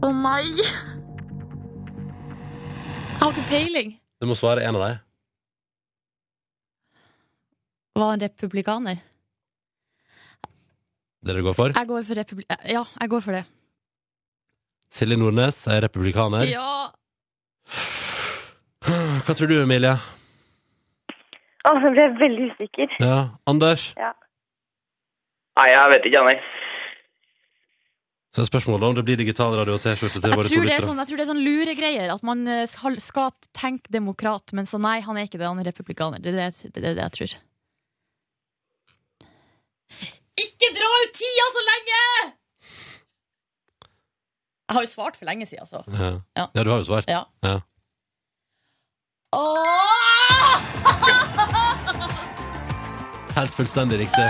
Å 0.02 0.10
oh, 0.10 0.16
nei! 0.18 0.48
Jeg 3.22 3.28
har 3.28 3.32
ikke 3.36 3.50
peiling. 3.52 3.96
Du 4.22 4.26
må 4.30 4.36
svare 4.38 4.64
en 4.66 4.78
av 4.80 4.86
dem. 4.88 5.00
Var 8.02 8.14
han 8.16 8.24
republikaner? 8.24 9.02
Det 11.22 11.36
du 11.38 11.44
går 11.46 11.54
for? 11.54 11.74
Jeg 11.78 11.88
går 11.88 12.06
for 12.08 12.18
republi... 12.18 12.46
Ja, 12.50 12.86
jeg 13.00 13.10
går 13.10 13.22
for 13.22 13.38
det. 13.38 13.44
Silje 14.92 15.18
Nordnes 15.18 15.60
er 15.72 15.84
republikaner. 15.86 16.50
Ja. 16.50 16.90
Hva 19.26 19.36
tror 19.38 19.52
du, 19.52 19.60
Emilie? 19.62 19.94
Å, 21.62 21.76
nå 21.78 21.92
ble 21.94 22.02
jeg 22.02 22.16
veldig 22.18 22.48
usikker. 22.56 22.98
Ja. 23.04 23.20
Anders? 23.50 23.92
Ja. 24.00 24.16
Nei, 25.62 25.68
jeg 25.70 25.94
vet 25.94 26.08
ikke, 26.10 26.24
nei. 26.26 26.36
Så 28.32 28.42
er 28.42 28.48
spørsmålet 28.48 28.88
om 28.88 28.96
det 28.96 29.04
blir 29.06 29.20
digitalradio 29.20 29.76
og 29.76 29.84
T-skjorte 29.84 30.22
til 30.24 30.32
våre 30.32 30.48
to 30.48 30.54
tror, 30.56 30.64
er 30.64 30.70
lyttere. 30.70 30.88
sånn, 30.88 31.00
jeg 31.04 31.10
tror 31.10 31.20
det 31.20 31.24
er 31.26 31.30
sånn 31.34 31.44
luregreier. 31.46 32.14
At 32.14 32.24
man 32.26 32.44
eh, 32.48 32.64
skal, 32.72 32.96
skal 33.04 33.34
tenke 33.54 33.92
demokrat, 33.94 34.56
men 34.58 34.70
så 34.70 34.80
nei, 34.82 34.98
han 35.06 35.20
er 35.20 35.28
ikke 35.28 35.38
det. 35.38 35.50
Han 35.52 35.60
er 35.62 35.68
republikaner. 35.68 36.24
Det 36.24 36.32
er 36.32 36.40
det, 36.40 36.72
det, 36.72 36.82
er 36.82 36.96
det 36.96 37.06
jeg 37.06 37.16
tror. 37.20 37.38
Ikke 40.40 40.72
dra 40.76 40.88
ut 41.04 41.18
tida 41.18 41.48
så 41.56 41.62
lenge! 41.72 42.04
Jeg 44.72 44.76
har 44.78 44.86
jo 44.86 44.88
svart 44.88 45.18
for 45.20 45.26
lenge 45.28 45.46
siden, 45.46 45.66
altså. 45.68 45.84
Ja. 45.92 46.12
Ja. 46.38 46.46
ja, 46.56 46.64
du 46.64 46.70
har 46.72 46.78
jo 46.78 46.84
svart. 46.88 47.10
Ja. 47.12 47.24
Ja. 47.44 47.60
Helt 53.36 53.54
fullstendig 53.54 54.00
riktig. 54.00 54.28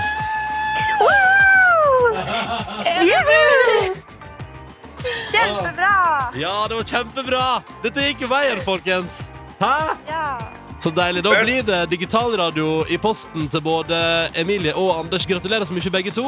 Kjempebra! 5.32 6.32
Ja, 6.36 6.68
det 6.70 6.76
var 6.76 6.84
kjempebra! 6.84 7.46
Dette 7.84 8.08
gikk 8.10 8.26
jo 8.26 8.32
veien, 8.32 8.62
folkens. 8.66 9.22
Hæ? 9.62 9.76
Ja. 10.10 10.61
Så 10.82 10.90
deilig. 10.90 11.22
Da 11.24 11.30
blir 11.44 11.62
det 11.68 11.80
digitalradio 11.92 12.86
i 12.90 12.98
posten 12.98 13.46
til 13.54 13.62
både 13.62 13.98
Emilie 14.42 14.74
og 14.74 14.96
Anders. 15.04 15.26
Gratulerer 15.30 15.66
så 15.70 15.74
mye, 15.78 15.92
begge 15.94 16.10
to. 16.16 16.24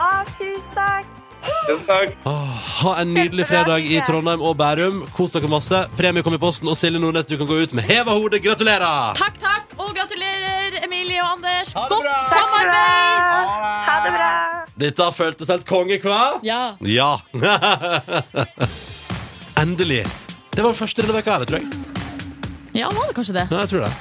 Å, 0.00 0.08
tusen 0.38 0.62
takk. 0.74 1.04
Tusen 1.68 1.84
takk. 1.86 2.14
Ha 2.24 2.94
en 3.02 3.12
nydelig 3.14 3.44
fredag 3.50 3.84
i 3.84 4.00
Trondheim 4.06 4.40
og 4.44 4.56
Bærum. 4.58 5.02
Kos 5.16 5.30
dere 5.36 5.48
masse. 5.52 5.82
Premie 5.98 6.22
kom 6.24 6.34
i 6.36 6.40
posten, 6.40 6.68
og 6.72 6.76
Silje 6.80 7.00
Nordnes, 7.02 7.28
du 7.28 7.36
kan 7.40 7.48
gå 7.50 7.56
ut 7.60 7.72
med 7.76 7.84
heva 7.88 8.12
hode. 8.16 8.40
Gratulerer! 8.44 9.12
Takk, 9.20 9.36
takk, 9.44 9.76
og 9.76 9.92
gratulerer, 9.96 10.70
Emilie 10.88 11.20
og 11.22 11.28
Anders. 11.36 11.74
Ha 11.76 11.84
Godt 11.92 12.08
bra. 12.08 12.16
samarbeid! 12.32 13.20
Ha 13.90 13.96
det 14.06 14.12
bra. 14.16 14.30
Dette 14.78 15.02
føltes 15.20 15.48
helt 15.52 15.66
konge, 15.68 15.96
hva? 16.00 16.22
Ja. 16.46 16.62
Ja. 16.86 17.12
Endelig. 19.62 20.04
Det 20.54 20.62
var 20.64 20.72
den 20.72 20.78
første 20.80 21.02
denne 21.04 21.14
veka 21.18 21.36
her, 21.38 21.44
tror 21.50 21.60
jeg. 21.60 21.68
Ja, 22.78 22.88
han 22.94 23.10
det 23.10 23.16
kanskje 23.16 23.34
det? 23.40 23.46
Ja, 23.50 23.62
jeg 23.64 23.72
tror 23.72 23.86
det. 23.86 23.92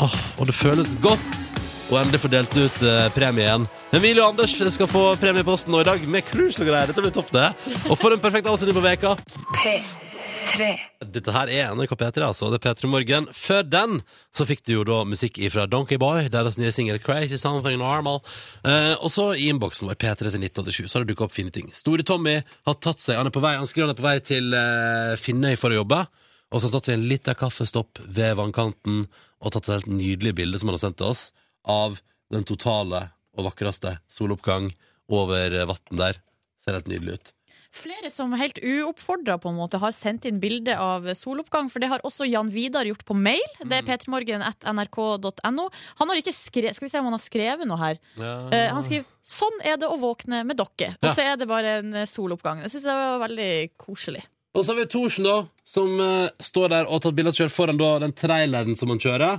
Åh, 0.00 0.14
og 0.40 0.48
det 0.48 0.56
føles 0.56 0.94
godt 1.04 1.60
å 1.90 1.98
endelig 2.00 2.22
få 2.22 2.30
delt 2.32 2.54
ut 2.56 2.82
eh, 2.86 3.06
premie 3.14 3.44
igjen. 3.44 3.66
Emilie 3.94 4.22
og 4.22 4.32
Anders 4.32 4.54
skal 4.74 4.88
få 4.90 5.02
premie 5.20 5.42
i 5.42 5.46
posten 5.46 5.74
nå 5.74 5.82
i 5.82 5.86
dag 5.88 6.02
med 6.06 6.26
cruise 6.26 6.62
og 6.62 6.70
greier. 6.70 6.90
Dette 6.90 7.02
blir 7.02 7.14
topp, 7.14 7.32
det. 7.34 7.48
Og 7.90 7.98
for 7.98 8.14
en 8.14 8.22
perfekt 8.22 8.48
avslutning 8.50 8.78
på 8.78 8.84
veka. 8.84 9.16
P3. 9.58 10.70
Dette 11.10 11.34
her 11.34 11.50
er 11.50 11.74
NRK 11.74 11.96
P3, 11.98 12.22
altså. 12.26 12.50
Det 12.52 12.60
er 12.60 12.64
P3 12.68 12.90
Morgen. 12.90 13.26
Før 13.34 13.66
den 13.66 13.98
så 14.36 14.46
fikk 14.48 14.62
du 14.66 14.76
jo 14.76 14.86
da 14.86 15.00
musikk 15.08 15.42
fra 15.52 15.66
Donkey 15.70 15.98
Boy, 16.00 16.30
deres 16.32 16.58
nye 16.60 16.72
singel 16.74 17.02
Crazy 17.02 17.38
Something 17.42 17.82
Normal. 17.82 18.22
Eh, 18.62 18.94
og 18.96 19.10
så 19.12 19.32
i 19.34 19.50
innboksen 19.50 19.90
vår, 19.90 19.98
P3 19.98 20.30
til 20.30 20.40
1987, 20.46 20.86
så 20.86 20.98
har 20.98 21.06
det 21.06 21.12
dukka 21.12 21.26
opp 21.26 21.34
fine 21.34 21.54
ting. 21.54 21.68
Store 21.76 22.06
Tommy 22.06 22.38
har 22.40 22.80
tatt 22.80 23.02
seg 23.02 23.18
Han 23.18 23.30
er 23.30 23.34
på 23.34 23.42
vei, 23.42 23.56
han 23.58 23.70
skriver 23.70 23.90
han 23.90 23.96
er 23.98 24.02
på 24.02 24.08
vei 24.08 24.16
til 24.22 24.54
eh, 24.56 25.18
Finnøy 25.20 25.54
for 25.60 25.74
å 25.74 25.82
jobbe. 25.82 26.04
Og 26.50 26.58
så 26.58 26.66
har 26.66 26.70
han 26.70 26.76
tatt 26.78 26.88
seg 26.90 26.98
en 26.98 27.08
liten 27.10 27.38
kaffestopp 27.38 28.00
ved 28.10 28.36
vannkanten 28.38 29.04
og 29.40 29.52
tatt 29.54 29.68
et 29.68 29.74
helt 29.78 29.90
nydelig 29.90 30.34
bilde 30.40 30.58
som 30.60 30.70
han 30.70 30.78
har 30.78 30.84
sendt 30.84 30.98
til 31.00 31.12
oss, 31.12 31.28
av 31.64 32.00
den 32.32 32.46
totale 32.46 33.04
og 33.38 33.46
vakreste 33.46 33.98
soloppgang 34.10 34.72
over 35.10 35.54
vann 35.70 36.00
der. 36.00 36.18
Ser 36.64 36.76
helt 36.76 36.90
nydelig 36.90 37.18
ut. 37.20 37.32
Flere 37.70 38.10
som 38.10 38.32
helt 38.34 38.58
uoppfordra 38.58 39.36
har 39.78 39.92
sendt 39.94 40.24
inn 40.26 40.40
bilde 40.42 40.74
av 40.74 41.06
soloppgang, 41.14 41.68
for 41.70 41.78
det 41.78 41.86
har 41.92 42.02
også 42.02 42.26
Jan 42.26 42.50
Vidar 42.50 42.88
gjort 42.88 43.04
på 43.06 43.14
mail. 43.14 43.44
Det 43.62 43.78
er 43.78 43.86
p3morgen.nrk.no. 43.86 45.68
Han 46.00 46.10
har 46.10 46.18
ikke 46.18 46.34
skrevet 46.34 46.74
Skal 46.74 46.88
vi 46.88 46.90
se 46.90 46.98
om 46.98 47.06
han 47.06 47.14
har 47.14 47.22
skrevet 47.22 47.70
noe 47.70 47.78
her. 47.78 48.00
Eh, 48.18 48.72
han 48.74 48.82
skriver 48.82 49.06
'Sånn 49.22 49.62
er 49.62 49.76
det 49.76 49.86
å 49.86 50.00
våkne 50.00 50.42
med 50.44 50.56
dere'. 50.56 50.96
Og 50.98 51.06
Ja. 51.06 51.14
så 51.14 51.22
er 51.22 51.36
det 51.36 51.46
bare 51.46 51.78
en 51.78 51.92
soloppgang. 52.06 52.62
Jeg 52.62 52.70
syns 52.70 52.82
det 52.82 52.96
var 52.98 53.28
veldig 53.28 53.70
koselig. 53.78 54.24
Og 54.50 54.64
så 54.64 54.72
har 54.72 54.80
vi 54.80 54.88
Thorsen, 54.90 55.26
da, 55.26 55.36
som 55.68 56.00
eh, 56.02 56.30
står 56.42 56.72
der 56.72 56.88
og 56.88 56.96
har 56.96 57.04
tatt 57.04 57.16
bilde 57.18 57.30
av 57.30 57.36
seg 57.36 57.46
selv 57.46 57.54
foran 57.54 57.78
da, 57.78 57.90
den 58.02 58.14
traileren 58.16 58.78
som 58.78 58.90
han 58.90 59.02
kjører. 59.02 59.38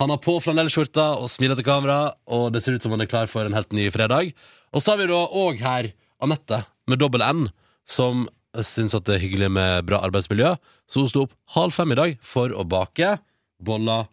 Han 0.00 0.12
har 0.12 0.20
på 0.24 0.34
flanellskjorta 0.40 1.06
og 1.20 1.30
smiler 1.32 1.56
til 1.56 1.66
kamera, 1.66 2.14
og 2.28 2.50
det 2.52 2.62
ser 2.64 2.76
ut 2.76 2.84
som 2.84 2.92
han 2.94 3.04
er 3.04 3.08
klar 3.08 3.28
for 3.28 3.44
en 3.44 3.56
helt 3.56 3.72
ny 3.76 3.88
fredag. 3.92 4.34
Og 4.72 4.84
så 4.84 4.92
har 4.92 5.00
vi 5.00 5.08
da 5.10 5.20
òg 5.20 5.60
her 5.64 5.90
Anette 6.20 6.62
med 6.88 7.00
dobbel 7.00 7.24
N, 7.24 7.46
som 7.88 8.26
syns 8.66 8.96
at 8.96 9.06
det 9.08 9.16
er 9.16 9.22
hyggelig 9.24 9.50
med 9.52 9.86
bra 9.88 10.02
arbeidsmiljø. 10.04 10.54
Så 10.90 11.04
hun 11.04 11.10
sto 11.12 11.24
opp 11.24 11.36
halv 11.56 11.72
fem 11.76 11.94
i 11.94 11.98
dag 12.00 12.18
for 12.24 12.52
å 12.52 12.66
bake 12.68 13.14
boller, 13.64 14.08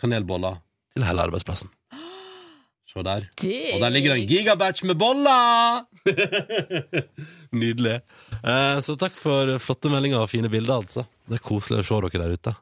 kanelboller, 0.00 0.60
til 0.94 1.04
hele 1.08 1.28
arbeidsplassen. 1.28 1.72
Se 2.90 3.04
der. 3.06 3.28
Og 3.74 3.84
der 3.84 3.92
ligger 3.94 4.14
det 4.14 4.22
en 4.22 4.30
gigabatch 4.30 4.84
med 4.88 4.98
boller! 4.98 5.84
Nydelig. 7.60 8.00
Eh, 8.44 8.80
så 8.86 8.96
takk 9.00 9.16
for 9.18 9.54
flotte 9.62 9.92
meldinger 9.92 10.22
og 10.24 10.30
fine 10.32 10.50
bilder, 10.52 10.82
altså. 10.82 11.06
Det 11.28 11.38
er 11.40 11.46
koselig 11.46 11.82
å 11.82 11.86
se 11.86 12.00
dere 12.08 12.24
der 12.26 12.36
ute. 12.38 12.56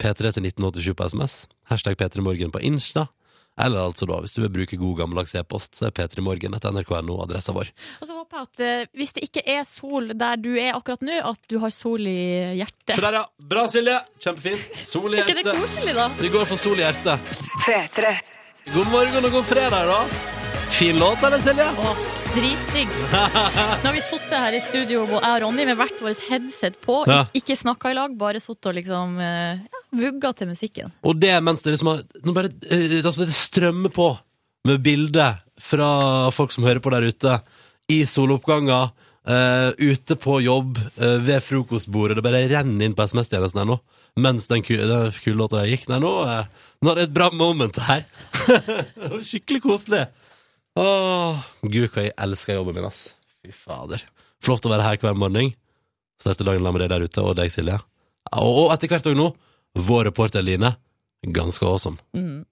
P3 0.00 0.32
til 0.34 0.48
1987 0.50 0.94
på 0.98 1.10
SMS. 1.10 1.36
Hashtag 1.70 1.96
P3morgen 2.00 2.52
på 2.54 2.62
Insta. 2.66 3.06
Eller 3.54 3.84
altså 3.86 4.02
da, 4.10 4.16
hvis 4.18 4.32
du 4.34 4.40
vil 4.42 4.50
bruke 4.50 4.74
god 4.80 4.96
gammeldags 4.98 5.34
e-post, 5.38 5.76
så 5.78 5.86
er 5.86 5.92
p3morgen 5.94 6.56
etter 6.56 6.74
nrk.no 6.74 7.20
adressa 7.22 7.54
vår. 7.54 7.68
Og 8.02 8.08
så 8.08 8.16
håper 8.16 8.40
jeg 8.40 8.48
at 8.48 8.62
eh, 8.66 8.88
hvis 8.98 9.14
det 9.14 9.22
ikke 9.28 9.44
er 9.54 9.60
sol 9.68 10.10
der 10.18 10.40
du 10.42 10.50
er 10.58 10.72
akkurat 10.74 11.04
nå, 11.06 11.20
at 11.22 11.38
du 11.46 11.60
har 11.62 11.70
sol 11.70 12.02
i 12.10 12.16
hjertet. 12.58 12.96
Så 12.96 13.04
der, 13.04 13.20
ja. 13.20 13.24
Bra, 13.54 13.68
Silje. 13.70 13.94
Kjempefint. 14.26 14.66
Sol 14.82 15.14
i 15.14 15.20
Er 15.22 15.28
ikke 15.30 15.38
det 15.38 15.44
hjertet. 15.46 15.68
koselig, 15.68 15.94
da? 16.00 16.08
Vi 16.18 16.32
går 16.34 16.50
for 16.50 16.64
sol 16.66 16.82
i 16.82 16.88
hjertet. 16.88 17.36
P3. 17.62 18.16
God 18.74 18.90
morgen 18.90 19.30
og 19.30 19.38
god 19.38 19.46
fredag, 19.54 19.86
da. 19.94 20.43
Fin 20.78 20.98
låt, 20.98 21.22
eller, 21.22 21.38
Silje? 21.38 21.70
Åh, 21.78 21.96
dritdigg. 22.34 22.88
Nå 23.82 23.88
har 23.88 23.92
vi 23.92 24.00
sittet 24.02 24.34
her 24.34 24.56
i 24.56 24.60
studio, 24.60 25.04
og 25.04 25.12
jeg 25.20 25.36
og 25.36 25.42
Ronny, 25.44 25.66
med 25.68 25.78
hvert 25.78 26.00
vårt 26.02 26.22
headset 26.26 26.80
på. 26.82 26.96
Ja. 27.06 27.20
Ik 27.30 27.44
ikke 27.44 27.56
snakka 27.60 27.92
i 27.92 27.94
lag, 27.94 28.16
bare 28.18 28.40
sittet 28.42 28.72
og 28.72 28.74
liksom 28.80 29.14
eh, 29.22 29.60
ja, 29.62 29.82
vugga 30.00 30.32
til 30.34 30.50
musikken. 30.50 30.90
Og 31.06 31.20
det 31.22 31.36
mens 31.46 31.62
det 31.62 31.76
liksom 31.76 31.92
har 31.92 32.02
Nå 32.26 32.34
bare 32.34 32.50
eh, 32.74 32.96
altså 33.04 33.22
det 33.22 33.36
strømmer 33.38 33.92
på 33.94 34.08
med 34.66 34.82
bilder 34.82 35.38
fra 35.62 35.88
folk 36.34 36.50
som 36.54 36.66
hører 36.66 36.82
på 36.82 36.90
der 36.94 37.06
ute, 37.12 37.38
i 37.92 38.02
soloppganger, 38.08 38.90
Uh, 39.24 39.70
ute 39.80 40.18
på 40.20 40.34
jobb, 40.44 40.76
uh, 41.00 41.14
ved 41.24 41.40
frokostbordet. 41.40 42.18
Det 42.18 42.24
bare 42.26 42.42
renner 42.50 42.84
inn 42.84 42.92
på 42.92 43.06
SMS-tjenesten 43.08 43.62
her 43.62 43.70
nå. 43.70 43.78
Mens 44.20 44.50
den 44.50 44.60
ku- 44.60 44.76
den 44.76 45.14
kule 45.16 45.38
låta 45.38 45.62
der 45.62 45.70
gikk. 45.70 45.86
Nei, 45.88 45.96
nå, 46.04 46.10
eh, 46.28 46.66
nå 46.84 46.90
er 46.92 46.98
det 47.00 47.06
et 47.06 47.14
bra 47.16 47.30
moment 47.32 47.78
her. 47.86 48.04
Skikkelig 49.30 49.62
koselig. 49.64 50.02
Åh, 50.74 51.42
Gud, 51.62 51.86
hva 51.94 52.02
jeg 52.08 52.14
elsker 52.18 52.58
jobben 52.58 52.74
min, 52.74 52.88
ass. 52.88 53.12
Fy 53.44 53.52
fader. 53.54 54.02
Flott 54.42 54.64
å 54.66 54.72
være 54.72 54.86
her 54.88 54.98
hver 55.02 55.14
morgen. 55.18 55.52
Starte 56.20 56.46
dagen 56.46 56.64
med 56.66 56.82
deg 56.82 56.90
der 56.90 57.04
ute, 57.06 57.22
og 57.22 57.36
deg, 57.38 57.52
Silje. 57.54 57.78
Og, 58.34 58.64
og 58.64 58.72
etter 58.74 58.90
hvert 58.90 59.06
òg 59.06 59.18
nå, 59.18 59.28
vår 59.86 60.08
reporter 60.10 60.42
Line. 60.42 60.72
Ganske 61.34 61.66
awesome. 61.68 62.00
Mm. 62.16 62.42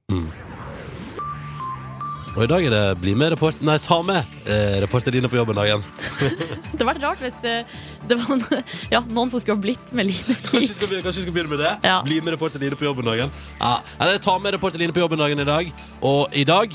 Og 2.32 2.44
i 2.46 2.48
dag 2.48 2.64
er 2.64 2.72
det 2.72 2.85
Bli 3.02 3.12
med 3.18 3.35
report... 3.35 3.58
Nei, 3.66 3.74
ta 3.82 3.98
med 4.06 4.22
eh, 4.46 4.78
reporter 4.85 5.12
Line 5.12 5.28
på 5.28 5.37
jobben 5.37 5.58
dagen. 5.58 5.82
Det 6.72 6.78
hadde 6.78 6.87
vært 6.88 7.02
rart 7.04 7.20
hvis 7.22 7.42
eh, 7.46 7.74
det 8.08 8.16
var 8.18 8.38
noen, 8.40 8.62
ja, 8.90 9.02
noen 9.12 9.30
som 9.30 9.42
skulle 9.42 9.58
ha 9.58 9.62
blitt 9.62 9.92
med 9.94 10.08
Line 10.08 10.35
Kanskje 10.46 10.62
vi 10.62 10.64
hit. 10.64 10.78
skal, 10.78 10.94
kanskje 11.04 11.20
vi 11.20 11.26
skal 11.26 11.35
begynne 11.37 11.52
med 11.52 11.61
det? 11.62 11.74
Ja. 11.87 11.98
Bli 12.06 12.22
med 12.24 12.35
reporter 12.37 12.62
Line 12.62 12.78
på 12.78 12.87
jobben 12.87 13.06
dagen. 13.11 13.35
Ja, 13.61 13.74
eller 13.98 14.22
ta 14.22 14.38
med 14.42 14.56
reporter 14.56 14.80
Line 14.80 14.94
på 14.96 15.02
jobben 15.02 15.20
dagen 15.20 15.42
i 15.42 15.46
dag. 15.50 15.74
Og 16.08 16.38
i 16.38 16.46
dag 16.48 16.72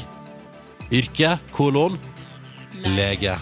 yrke, 0.91 1.37
kolon, 1.55 1.97
lege. 2.83 3.35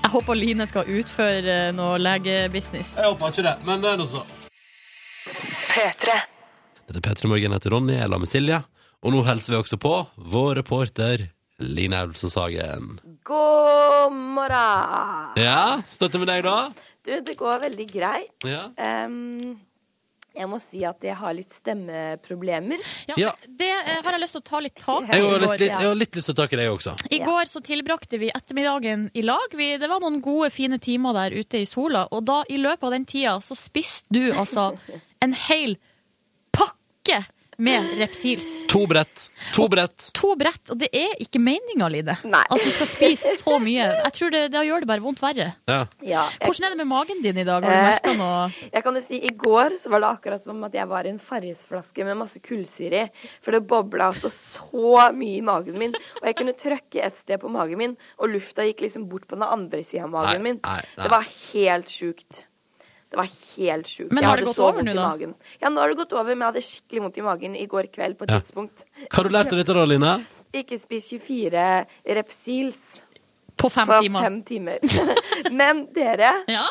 Jeg 0.00 0.12
håper 0.14 0.38
Line 0.38 0.66
skal 0.66 0.88
utføre 0.90 1.56
eh, 1.68 1.72
noe 1.76 1.98
legebusiness. 2.00 2.94
Jeg 2.96 3.10
håper 3.10 3.34
ikke 3.34 3.46
det, 3.46 3.56
men 3.66 3.82
det 3.82 3.92
er 3.92 3.98
noe 4.00 4.10
så. 4.10 4.22
P3. 5.70 6.16
Dette 6.90 6.98
er 6.98 7.04
P3 7.04 7.30
Morgen 7.30 7.54
heter 7.54 7.74
Ronny, 7.74 7.94
jeg 7.94 8.02
er 8.02 8.08
sammen 8.08 8.26
med 8.26 8.32
Silje. 8.32 8.62
Og 9.00 9.14
nå 9.14 9.20
hilser 9.24 9.54
vi 9.54 9.60
også 9.60 9.78
på 9.80 9.94
vår 10.32 10.58
reporter 10.60 11.28
Line 11.60 11.98
Elvsås 12.04 12.34
Sagen. 12.34 12.98
God 13.24 14.16
morgen! 14.16 15.36
Ja, 15.40 15.80
står 15.88 16.12
det 16.12 16.22
med 16.22 16.32
deg, 16.32 16.44
da? 16.48 16.56
Du, 17.06 17.12
det 17.24 17.36
går 17.38 17.62
veldig 17.66 17.86
greit. 17.92 18.32
Ja. 18.48 18.66
Ehm, 18.80 19.58
jeg 20.34 20.48
må 20.48 20.58
si 20.62 20.82
at 20.86 21.02
jeg 21.04 21.16
har 21.18 21.34
litt 21.34 21.54
stemmeproblemer. 21.56 22.82
Ja, 23.10 23.14
Ja. 23.18 23.32
Det 23.46 23.68
eh, 23.70 23.98
har 24.04 24.14
jeg 24.14 24.22
lyst 24.22 24.36
til 24.38 24.42
å 24.42 24.48
ta 24.50 24.60
litt 24.62 24.76
tak 24.78 25.08
i. 25.08 25.16
Jeg 25.16 25.24
har 25.26 25.42
litt, 25.42 25.56
litt, 25.58 25.66
jeg 25.68 25.88
har 25.88 25.98
litt 25.98 26.16
lyst 26.16 26.30
til 26.30 26.34
å 26.34 26.38
ta 26.38 26.46
tak 26.46 26.54
i 26.54 26.60
deg 26.60 26.70
også. 26.70 26.94
I 27.10 27.20
går 27.24 27.50
så 27.50 27.62
tilbrakte 27.66 28.20
vi 28.22 28.30
ettermiddagen 28.34 29.08
i 29.14 29.24
lag. 29.26 29.56
Vi, 29.58 29.72
det 29.82 29.90
var 29.90 30.02
noen 30.04 30.20
gode, 30.24 30.52
fine 30.54 30.78
timer 30.82 31.16
der 31.18 31.36
ute 31.40 31.60
i 31.60 31.66
sola. 31.68 32.06
Og 32.14 32.24
da, 32.28 32.42
i 32.48 32.60
løpet 32.60 32.86
av 32.88 32.94
den 32.96 33.08
tida, 33.10 33.36
så 33.44 33.58
spiste 33.58 34.14
du 34.14 34.30
altså 34.30 34.70
en 35.24 35.36
hel 35.48 35.76
pakke 36.54 37.24
med 37.60 37.90
Repsils. 38.00 38.46
To 38.72 38.86
brett. 38.90 39.26
To 39.56 39.66
brett. 39.72 40.08
To 40.16 40.32
brett, 40.40 40.62
og 40.72 40.78
det 40.80 40.88
er 40.96 41.12
ikke 41.22 41.40
meninga, 41.42 41.88
Lide, 41.92 42.16
Nei. 42.24 42.42
at 42.48 42.64
du 42.64 42.70
skal 42.74 42.88
spise 42.88 43.34
så 43.40 43.58
mye. 43.62 43.86
Jeg 44.00 44.12
tror 44.16 44.32
det, 44.34 44.42
det 44.54 44.62
gjør 44.66 44.84
det 44.84 44.88
bare 44.90 45.04
vondt 45.04 45.20
verre. 45.22 45.50
Ja. 45.68 45.80
Ja, 46.00 46.24
jeg, 46.38 46.46
Hvordan 46.46 46.66
er 46.68 46.74
det 46.74 46.80
med 46.82 46.90
magen 46.90 47.22
din 47.24 47.40
i 47.42 47.46
dag? 47.46 47.64
Har 47.64 47.70
du 47.70 47.76
merka 47.76 48.14
merket 48.14 48.20
noe? 48.20 48.42
jeg 48.74 48.84
kan 48.86 48.98
jo 49.00 49.04
si, 49.04 49.20
I 49.28 49.32
går 49.44 49.76
så 49.82 49.92
var 49.92 50.04
det 50.04 50.10
akkurat 50.16 50.44
som 50.44 50.64
at 50.68 50.76
jeg 50.80 50.90
var 50.90 51.08
i 51.08 51.12
en 51.14 51.20
Farris-flaske 51.22 52.06
med 52.08 52.20
masse 52.20 52.42
kullsyre 52.44 53.04
i. 53.06 53.28
For 53.44 53.56
det 53.56 53.62
bobla 53.70 54.10
altså 54.10 54.32
så 54.32 55.10
mye 55.16 55.38
i 55.38 55.44
magen 55.44 55.78
min. 55.80 55.96
Og 56.20 56.30
jeg 56.30 56.38
kunne 56.40 56.56
trøkke 56.56 57.04
et 57.06 57.18
sted 57.20 57.40
på 57.42 57.50
magen 57.52 57.80
min, 57.80 57.96
og 58.18 58.32
lufta 58.34 58.66
gikk 58.68 58.86
liksom 58.86 59.08
bort 59.10 59.28
på 59.30 59.38
den 59.38 59.46
andre 59.46 59.84
sida 59.86 60.06
av 60.08 60.14
magen 60.14 60.40
Nei, 60.40 60.46
min. 60.52 60.62
nei, 60.64 60.78
nei. 60.96 61.04
Det 61.04 61.12
var 61.12 61.28
helt 61.52 61.92
sjukt. 61.92 62.44
Det 63.10 63.18
var 63.18 63.26
helt 63.26 63.88
sjukt. 63.90 64.12
Men 64.14 64.24
har 64.24 64.36
det 64.38 64.44
gått 64.46 64.60
over 64.62 64.84
nå, 64.86 64.92
da? 64.94 65.08
magen. 65.08 65.34
Ja, 65.60 65.68
nå 65.68 65.80
har 65.82 65.88
det 65.90 65.96
gått 65.98 66.12
over, 66.14 66.30
men 66.34 66.44
jeg 66.46 66.52
hadde 66.52 66.62
skikkelig 66.66 67.00
vondt 67.02 67.16
i 67.18 67.24
magen 67.26 67.56
i 67.58 67.64
går 67.66 67.88
kveld 67.90 68.16
på 68.20 68.22
et 68.28 68.30
Ja. 68.30 68.38
tidspunkt. 68.40 68.84
Hva 69.08 69.16
har 69.16 69.24
du 69.24 69.30
lært 69.34 69.50
av 69.52 69.58
dette, 69.58 69.74
da, 69.74 69.84
Line? 69.84 70.12
Ikke 70.54 70.78
spis 70.80 71.08
24 71.10 71.86
Repsils 72.06 72.78
På 73.58 73.68
fem 73.70 73.86
på 73.90 73.98
timer. 74.02 74.20
fem 74.22 74.42
timer. 74.42 74.78
men 75.52 75.86
dere 75.92 76.44
Ja? 76.48 76.64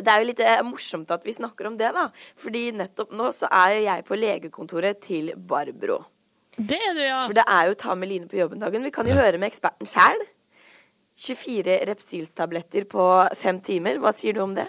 Det 0.00 0.06
er 0.08 0.20
jo 0.22 0.26
litt 0.30 0.40
eh, 0.40 0.62
morsomt 0.62 1.10
at 1.10 1.24
vi 1.26 1.32
snakker 1.34 1.66
om 1.66 1.76
det, 1.76 1.90
da. 1.92 2.06
Fordi 2.38 2.70
nettopp 2.72 3.10
nå 3.12 3.32
så 3.34 3.48
er 3.50 3.74
jo 3.74 3.84
jeg 3.84 4.04
på 4.06 4.16
legekontoret 4.16 5.00
til 5.02 5.32
Barbro. 5.36 6.04
Det 6.56 6.78
er 6.78 6.94
du, 6.94 7.00
ja. 7.02 7.26
For 7.26 7.34
det 7.34 7.44
er 7.46 7.66
jo 7.68 7.74
ta 7.74 7.94
med 7.98 8.08
Line 8.08 8.28
på 8.30 8.38
jobben-dagen. 8.38 8.84
Vi 8.86 8.90
kan 8.94 9.06
jo 9.06 9.14
høre 9.18 9.36
med 9.38 9.50
eksperten 9.50 9.86
sjæl. 9.90 10.22
24 11.20 11.80
Repsils-tabletter 11.90 12.86
på 12.88 13.04
fem 13.36 13.58
timer. 13.60 13.98
Hva 14.00 14.14
sier 14.16 14.32
du 14.38 14.40
om 14.44 14.54
det? 14.56 14.68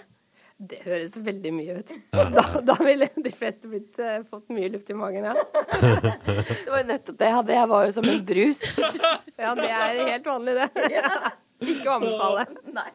Det 0.62 0.78
høres 0.84 1.14
veldig 1.18 1.50
mye 1.56 1.80
ut. 1.80 1.88
Da, 2.14 2.42
da 2.62 2.74
ville 2.78 3.08
de 3.24 3.30
fleste 3.34 3.66
blitt, 3.70 3.96
uh, 3.98 4.20
fått 4.30 4.52
mye 4.54 4.68
luft 4.70 4.90
i 4.92 4.94
magen, 4.94 5.24
ja. 5.26 5.32
Det 6.28 6.68
var 6.70 6.84
jo 6.84 6.88
nettopp 6.92 7.16
det 7.18 7.30
jeg 7.30 7.36
hadde. 7.38 7.56
Jeg 7.56 7.70
var 7.72 7.86
jo 7.88 7.94
som 7.96 8.10
en 8.12 8.26
brus. 8.28 8.66
Ja, 9.42 9.56
det 9.58 9.64
er 9.66 9.96
helt 10.06 10.26
vanlig, 10.28 10.52
det. 10.54 10.90
Ikke 11.72 11.88
å 11.90 11.96
anbefale. 11.96 12.44
Nei. 12.76 12.90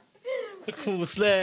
Koselig. 0.79 1.33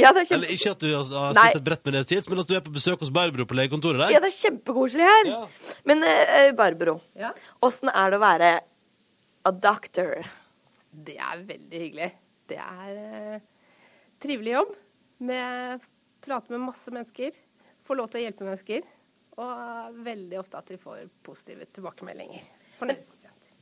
Ja, 0.00 0.10
det 0.16 0.24
er 0.24 0.34
Eller 0.34 0.50
ikke 0.50 0.72
at 0.72 0.82
du 0.82 0.88
har 0.96 1.34
Nei. 1.36 1.44
spist 1.44 1.60
et 1.60 1.66
brett 1.68 1.82
med 1.86 1.94
Nepsils, 1.94 2.28
men 2.32 2.40
at 2.42 2.48
du 2.48 2.54
er 2.56 2.62
på 2.64 2.72
besøk 2.74 3.02
hos 3.04 3.12
Barbro 3.12 3.44
på 3.46 3.54
legekontoret 3.58 4.10
Ja, 4.10 4.22
det 4.24 4.32
er 4.32 4.38
kjempekoselig 4.38 5.06
her. 5.06 5.28
Ja. 5.28 5.40
Men 5.86 6.02
uh, 6.02 6.50
Barbro, 6.58 6.96
Ja. 7.18 7.30
er 7.62 8.14
det 8.14 8.18
å 8.18 8.22
være 8.24 8.52
a 9.46 9.52
doctor? 9.68 10.26
Det 10.90 11.18
er 11.20 11.44
veldig 11.46 11.82
hyggelig. 11.84 12.10
Det 12.50 12.58
er 12.58 13.36
uh, 13.36 13.36
trivelig 14.24 14.56
jobb. 14.56 14.74
Med, 15.22 15.84
prate 16.24 16.52
med 16.52 16.64
masse 16.64 16.90
mennesker. 16.90 17.36
Få 17.86 17.96
lov 17.98 18.10
til 18.10 18.22
å 18.22 18.24
hjelpe 18.24 18.46
mennesker. 18.46 18.86
Og 19.42 20.00
veldig 20.04 20.40
ofte 20.40 20.60
at 20.60 20.72
vi 20.72 20.78
får 20.80 21.06
positive 21.24 21.68
tilbakemeldinger. 21.72 22.44
Fornøyd. 22.80 23.20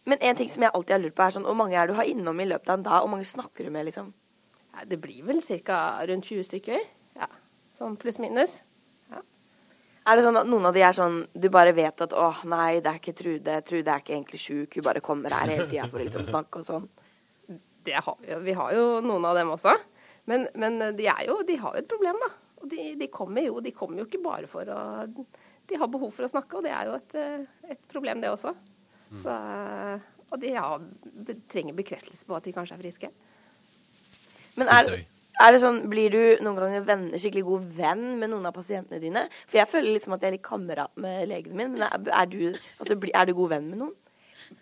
Men 0.08 0.22
en 0.24 0.38
ting 0.38 0.48
som 0.50 0.64
jeg 0.64 0.72
alltid 0.74 0.94
har 0.96 1.02
lurt 1.02 1.14
på, 1.14 1.22
er 1.26 1.34
sånn 1.34 1.44
Hvor 1.44 1.58
mange 1.58 1.76
er 1.76 1.90
du 1.90 1.92
har 1.98 2.08
innom 2.08 2.40
i 2.40 2.48
løpet 2.48 2.72
av 2.72 2.78
en 2.78 2.86
dag? 2.86 3.04
Hvor 3.04 3.12
mange 3.12 3.28
snakker 3.28 3.68
du 3.68 3.74
med, 3.74 3.84
liksom? 3.90 4.08
Ja, 4.72 4.86
det 4.88 4.98
blir 5.02 5.20
vel 5.26 5.42
ca. 5.66 6.00
rundt 6.08 6.30
20 6.30 6.48
stykker. 6.48 6.82
Ja, 7.20 7.28
Sånn 7.76 7.96
pluss-minus. 8.00 8.58
Er 10.08 10.16
det 10.16 10.24
sånn 10.24 10.38
at 10.40 10.48
noen 10.48 10.64
av 10.68 10.74
de 10.74 10.82
er 10.82 10.96
sånn 10.96 11.18
Du 11.36 11.50
bare 11.52 11.74
vet 11.76 12.00
at 12.02 12.14
åh, 12.16 12.42
nei, 12.48 12.80
det 12.80 12.88
er 12.88 12.98
ikke 12.98 13.14
Trude. 13.16 13.60
Trude 13.68 13.92
er 13.92 14.02
ikke 14.02 14.14
egentlig 14.16 14.40
sjuk. 14.42 14.76
Hun 14.78 14.86
bare 14.86 15.02
kommer 15.04 15.36
her 15.36 15.52
hele 15.52 15.68
tida 15.68 15.86
for 15.90 16.00
å 16.00 16.06
liksom 16.06 16.26
snakke 16.28 16.62
og 16.62 16.66
sånn. 16.66 16.88
Det 17.84 17.96
har 17.96 18.16
vi, 18.20 18.34
vi 18.48 18.54
har 18.56 18.74
jo 18.76 18.86
noen 19.04 19.28
av 19.28 19.36
dem 19.38 19.52
også. 19.54 19.76
Men, 20.28 20.48
men 20.54 20.78
de, 20.98 21.06
er 21.08 21.26
jo, 21.28 21.40
de 21.46 21.56
har 21.60 21.76
jo 21.76 21.82
et 21.82 21.90
problem, 21.90 22.18
da. 22.22 22.30
Og 22.60 22.68
de, 22.68 22.90
de 23.00 23.08
kommer 23.12 23.46
jo 23.46 23.60
de 23.64 23.72
kommer 23.72 24.02
jo 24.02 24.08
ikke 24.08 24.20
bare 24.24 24.48
for 24.50 24.68
å 24.68 24.80
De 25.08 25.78
har 25.80 25.88
behov 25.88 26.12
for 26.12 26.26
å 26.26 26.32
snakke, 26.32 26.58
og 26.58 26.66
det 26.66 26.74
er 26.74 26.90
jo 26.90 26.96
et, 26.98 27.14
eh, 27.16 27.44
et 27.76 27.82
problem, 27.92 28.20
det 28.20 28.32
også. 28.32 28.52
Så, 29.22 29.34
og 30.30 30.38
de 30.42 30.50
har, 30.54 30.82
trenger 31.50 31.76
bekreftelse 31.78 32.26
på 32.26 32.36
at 32.36 32.46
de 32.46 32.54
kanskje 32.54 32.76
er 32.76 32.82
friske. 32.82 33.10
Men 34.58 34.70
er, 34.70 34.90
er 35.40 35.54
det 35.54 35.60
sånn 35.62 35.80
Blir 35.90 36.12
du 36.12 36.20
noen 36.44 36.58
ganger 36.58 36.86
venn, 36.86 37.06
skikkelig 37.14 37.46
god 37.46 37.68
venn 37.78 38.04
med 38.20 38.32
noen 38.32 38.48
av 38.50 38.54
pasientene 38.56 39.00
dine? 39.02 39.24
For 39.46 39.60
jeg 39.60 39.70
føler 39.70 39.96
liksom 39.96 40.16
at 40.16 40.24
jeg 40.24 40.32
er 40.32 40.36
litt 40.36 40.46
kamerat 40.46 40.92
med 41.00 41.30
legen 41.30 41.56
min. 41.58 41.74
Men 41.74 41.86
er, 41.86 42.06
er, 42.22 42.30
du, 42.30 42.60
altså, 42.82 42.98
er 42.98 43.30
du 43.30 43.34
god 43.38 43.54
venn 43.54 43.70
med 43.70 43.82
noen? 43.84 43.96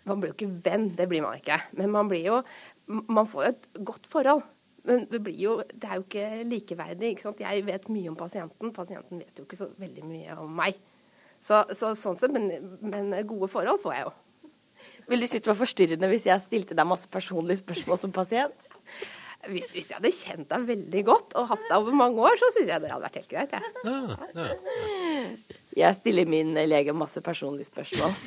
Man 0.05 0.21
blir 0.21 0.31
jo 0.31 0.37
ikke 0.37 0.69
venn, 0.69 0.89
det 0.97 1.09
blir 1.09 1.25
man 1.25 1.39
ikke. 1.39 1.57
Men 1.79 1.93
man 1.93 2.09
blir 2.11 2.27
jo 2.27 2.41
Man 2.89 3.27
får 3.29 3.43
jo 3.43 3.49
et 3.51 3.67
godt 3.85 4.07
forhold. 4.09 4.45
Men 4.89 5.05
det 5.11 5.35
jo 5.37 5.59
Det 5.69 5.85
er 5.85 5.99
jo 5.99 6.05
ikke 6.07 6.43
likeverdig. 6.49 7.13
ikke 7.13 7.27
sant? 7.27 7.43
Jeg 7.43 7.65
vet 7.65 7.89
mye 7.93 8.09
om 8.09 8.17
pasienten. 8.17 8.73
Pasienten 8.73 9.21
vet 9.21 9.37
jo 9.37 9.45
ikke 9.45 9.59
så 9.59 9.69
veldig 9.77 10.05
mye 10.07 10.37
om 10.41 10.55
meg. 10.61 10.79
Så, 11.41 11.61
så 11.77 11.93
sånn 11.95 12.17
sett, 12.19 12.33
men, 12.35 12.49
men 12.81 13.13
gode 13.27 13.47
forhold 13.51 13.79
får 13.83 13.95
jeg 13.95 14.07
jo. 14.07 14.15
Vil 15.09 15.23
du 15.23 15.27
synes 15.27 15.45
det 15.45 15.49
var 15.49 15.59
forstyrrende 15.61 16.09
hvis 16.11 16.25
jeg 16.27 16.43
stilte 16.43 16.75
deg 16.77 16.87
masse 16.89 17.07
personlige 17.09 17.61
spørsmål 17.63 18.01
som 18.01 18.11
pasient? 18.13 18.68
Hvis, 19.47 19.69
hvis 19.71 19.87
jeg 19.87 19.95
hadde 19.95 20.11
kjent 20.11 20.49
deg 20.51 20.65
veldig 20.67 21.01
godt 21.07 21.35
og 21.39 21.45
hatt 21.53 21.61
deg 21.69 21.77
over 21.77 21.95
mange 21.95 22.19
år, 22.27 22.35
så 22.41 22.49
syns 22.57 22.67
jeg 22.73 22.81
det 22.83 22.91
hadde 22.91 23.05
vært 23.05 23.19
helt 23.21 23.31
greit. 23.31 23.51
Jeg. 23.55 23.63
Jeg 25.79 25.95
stiller 25.95 26.25
min 26.27 26.51
lege 26.67 26.91
masse 26.97 27.21
personlige 27.23 27.69
spørsmål. 27.69 28.11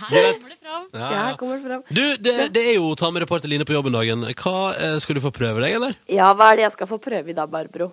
Her 0.00 0.14
kommer 0.14 0.46
det 0.46 0.58
fram. 0.60 0.84
Ja, 0.94 1.10
ja. 1.10 1.36
kommer 1.40 1.56
det 1.56 1.64
fram. 1.66 1.82
Du, 1.90 2.04
det, 2.22 2.34
det 2.54 2.62
er 2.70 2.76
jo 2.78 2.94
ta 2.94 3.10
med 3.10 3.24
reporter 3.24 3.50
Line 3.50 3.66
på 3.66 3.74
jobben-dagen. 3.74 4.22
Hva 4.38 4.54
eh, 4.76 4.98
Skal 5.02 5.18
du 5.18 5.22
få 5.24 5.32
prøve 5.34 5.58
deg, 5.64 5.74
eller? 5.80 5.98
Ja, 6.06 6.30
hva 6.36 6.52
er 6.52 6.60
det 6.60 6.68
jeg 6.68 6.76
skal 6.78 6.90
få 6.92 7.00
prøve 7.02 7.34
i 7.34 7.36
dag, 7.36 7.50
Barbro? 7.50 7.90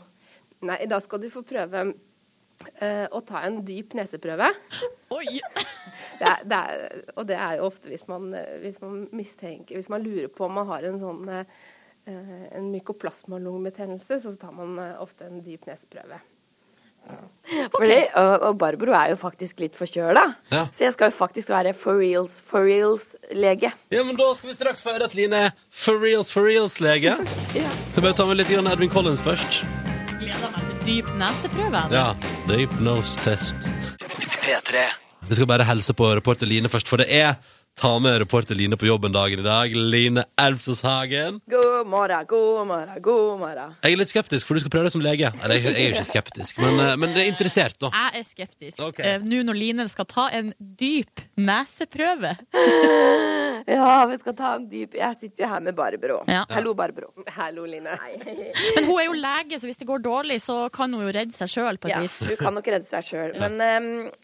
Nei, 0.67 0.80
da 0.89 1.02
skal 1.02 1.22
du 1.22 1.30
få 1.34 1.41
prøve 1.46 1.91
eh, 2.82 3.06
å 3.12 3.22
ta 3.26 3.43
en 3.48 3.62
dyp 3.65 3.96
neseprøve. 3.98 4.52
Oi! 5.15 5.39
Det 6.17 6.26
er, 6.26 6.46
det 6.50 6.58
er, 6.58 7.02
og 7.13 7.28
det 7.30 7.36
er 7.38 7.60
jo 7.60 7.67
ofte 7.70 7.91
hvis 7.91 8.08
man, 8.10 8.32
eh, 8.34 8.56
hvis 8.63 8.80
man 8.82 9.04
mistenker 9.13 9.78
Hvis 9.78 9.89
man 9.93 10.02
lurer 10.02 10.32
på 10.34 10.48
om 10.48 10.56
man 10.58 10.65
har 10.72 10.88
en 10.89 10.98
sånn 11.02 11.30
eh, 11.30 11.43
en 12.08 12.72
mykoplasmalungebetennelse, 12.72 14.22
så 14.24 14.32
tar 14.39 14.54
man 14.56 14.78
eh, 14.80 14.96
ofte 15.04 15.28
en 15.28 15.41
dyp 15.43 15.67
neseprøve. 15.67 16.22
Fordi, 17.72 17.98
og, 18.20 18.34
og 18.41 18.58
Barbro 18.60 18.91
er 18.91 19.13
jo 19.13 19.20
faktisk 19.20 19.62
litt 19.63 19.76
forkjøla. 19.80 20.24
Ja. 20.52 20.65
Så 20.76 20.88
jeg 20.88 20.96
skal 20.96 21.12
jo 21.12 21.15
faktisk 21.15 21.52
være 21.54 21.74
for 21.78 22.00
reals, 22.02 22.39
for 22.43 22.67
reals-lege. 22.67 23.72
Ja, 23.93 24.04
men 24.04 24.20
Da 24.20 24.30
skal 24.36 24.52
vi 24.52 24.58
straks 24.58 24.84
få 24.84 24.96
høre 24.96 25.08
at 25.08 25.15
Line 25.15 25.48
er 25.48 25.52
for 25.72 26.00
reals, 26.04 26.34
for 26.34 26.48
reals-lege. 26.48 27.15
Så 27.93 28.04
bare 28.04 28.15
ta 28.15 28.28
med 28.28 28.41
litt 28.41 28.52
Edvin 28.52 28.74
Edwin 28.74 28.91
Collins 28.91 29.24
først. 29.24 29.63
Dyp 30.88 31.10
neseprøve. 31.19 31.82
Ja, 31.91 32.13
Deep 32.47 32.71
nose 32.80 33.19
test. 33.19 33.56
P3. 34.39 34.84
Vi 35.28 35.36
skal 35.36 35.47
bare 35.50 35.65
helse 35.67 35.93
på 35.93 36.08
reporter 36.15 36.47
Line 36.47 36.69
først, 36.71 36.88
for 36.88 37.02
det 37.02 37.10
er 37.12 37.34
ta 37.77 37.99
med 37.99 38.19
reporter 38.19 38.55
Line 38.55 38.77
på 38.77 38.85
jobben-dagen 38.85 39.39
i 39.39 39.43
dag. 39.43 39.75
Line 39.75 40.23
Elvsås 40.41 40.81
Hagen. 40.83 41.39
God 41.45 41.87
morgen, 41.87 42.25
god 42.25 42.67
morgen, 42.67 43.01
god 43.01 43.39
morgen. 43.39 43.75
Jeg 43.83 43.93
er 43.93 43.99
litt 44.01 44.09
skeptisk, 44.09 44.47
for 44.49 44.57
du 44.57 44.63
skal 44.63 44.73
prøve 44.73 44.87
deg 44.89 44.95
som 44.95 45.03
lege. 45.05 45.29
Eller, 45.43 45.59
jeg 45.61 45.75
er 45.75 45.91
jo 45.91 45.93
ikke 45.93 46.07
skeptisk, 46.09 46.57
men, 46.63 46.79
eh, 46.81 46.95
men 46.97 47.13
jeg 47.13 47.27
er 47.27 47.31
interessert, 47.35 47.77
da. 47.77 47.91
Jeg 47.93 48.23
er 48.23 48.25
skeptisk. 48.31 48.81
Okay. 48.81 49.05
Eh, 49.05 49.21
Nå 49.21 49.43
når 49.45 49.59
Line 49.59 49.85
skal 49.93 50.09
ta 50.09 50.25
en 50.33 50.53
dyp 50.57 51.21
neseprøve. 51.37 52.33
Ja, 53.67 54.05
vi 54.07 54.15
skal 54.21 54.35
ta 54.37 54.49
en 54.55 54.67
dyp 54.69 54.93
Jeg 54.95 55.15
sitter 55.19 55.43
jo 55.43 55.47
her 55.49 55.63
med 55.65 55.75
Barbro. 55.75 56.19
Ja. 56.29 56.43
Hallo, 56.53 56.71
Barbro. 56.77 57.09
Hallo, 57.35 57.65
Line. 57.67 57.97
Men 57.97 58.85
hun 58.85 58.99
er 59.01 59.07
jo 59.07 59.15
lege, 59.17 59.57
så 59.59 59.67
hvis 59.67 59.79
det 59.81 59.87
går 59.89 60.03
dårlig, 60.05 60.37
så 60.43 60.69
kan 60.73 60.93
hun 60.93 61.03
jo 61.03 61.11
redde 61.11 61.35
seg 61.35 61.49
sjøl 61.51 61.79
på 61.81 61.89
et 61.89 61.95
Ja, 61.95 62.01
vis. 62.05 62.15
Hun 62.29 62.37
kan 62.39 62.55
nok 62.55 62.69
redde 62.71 62.87
seg 62.87 63.03
sjøl. 63.03 63.33
Men 63.41 63.57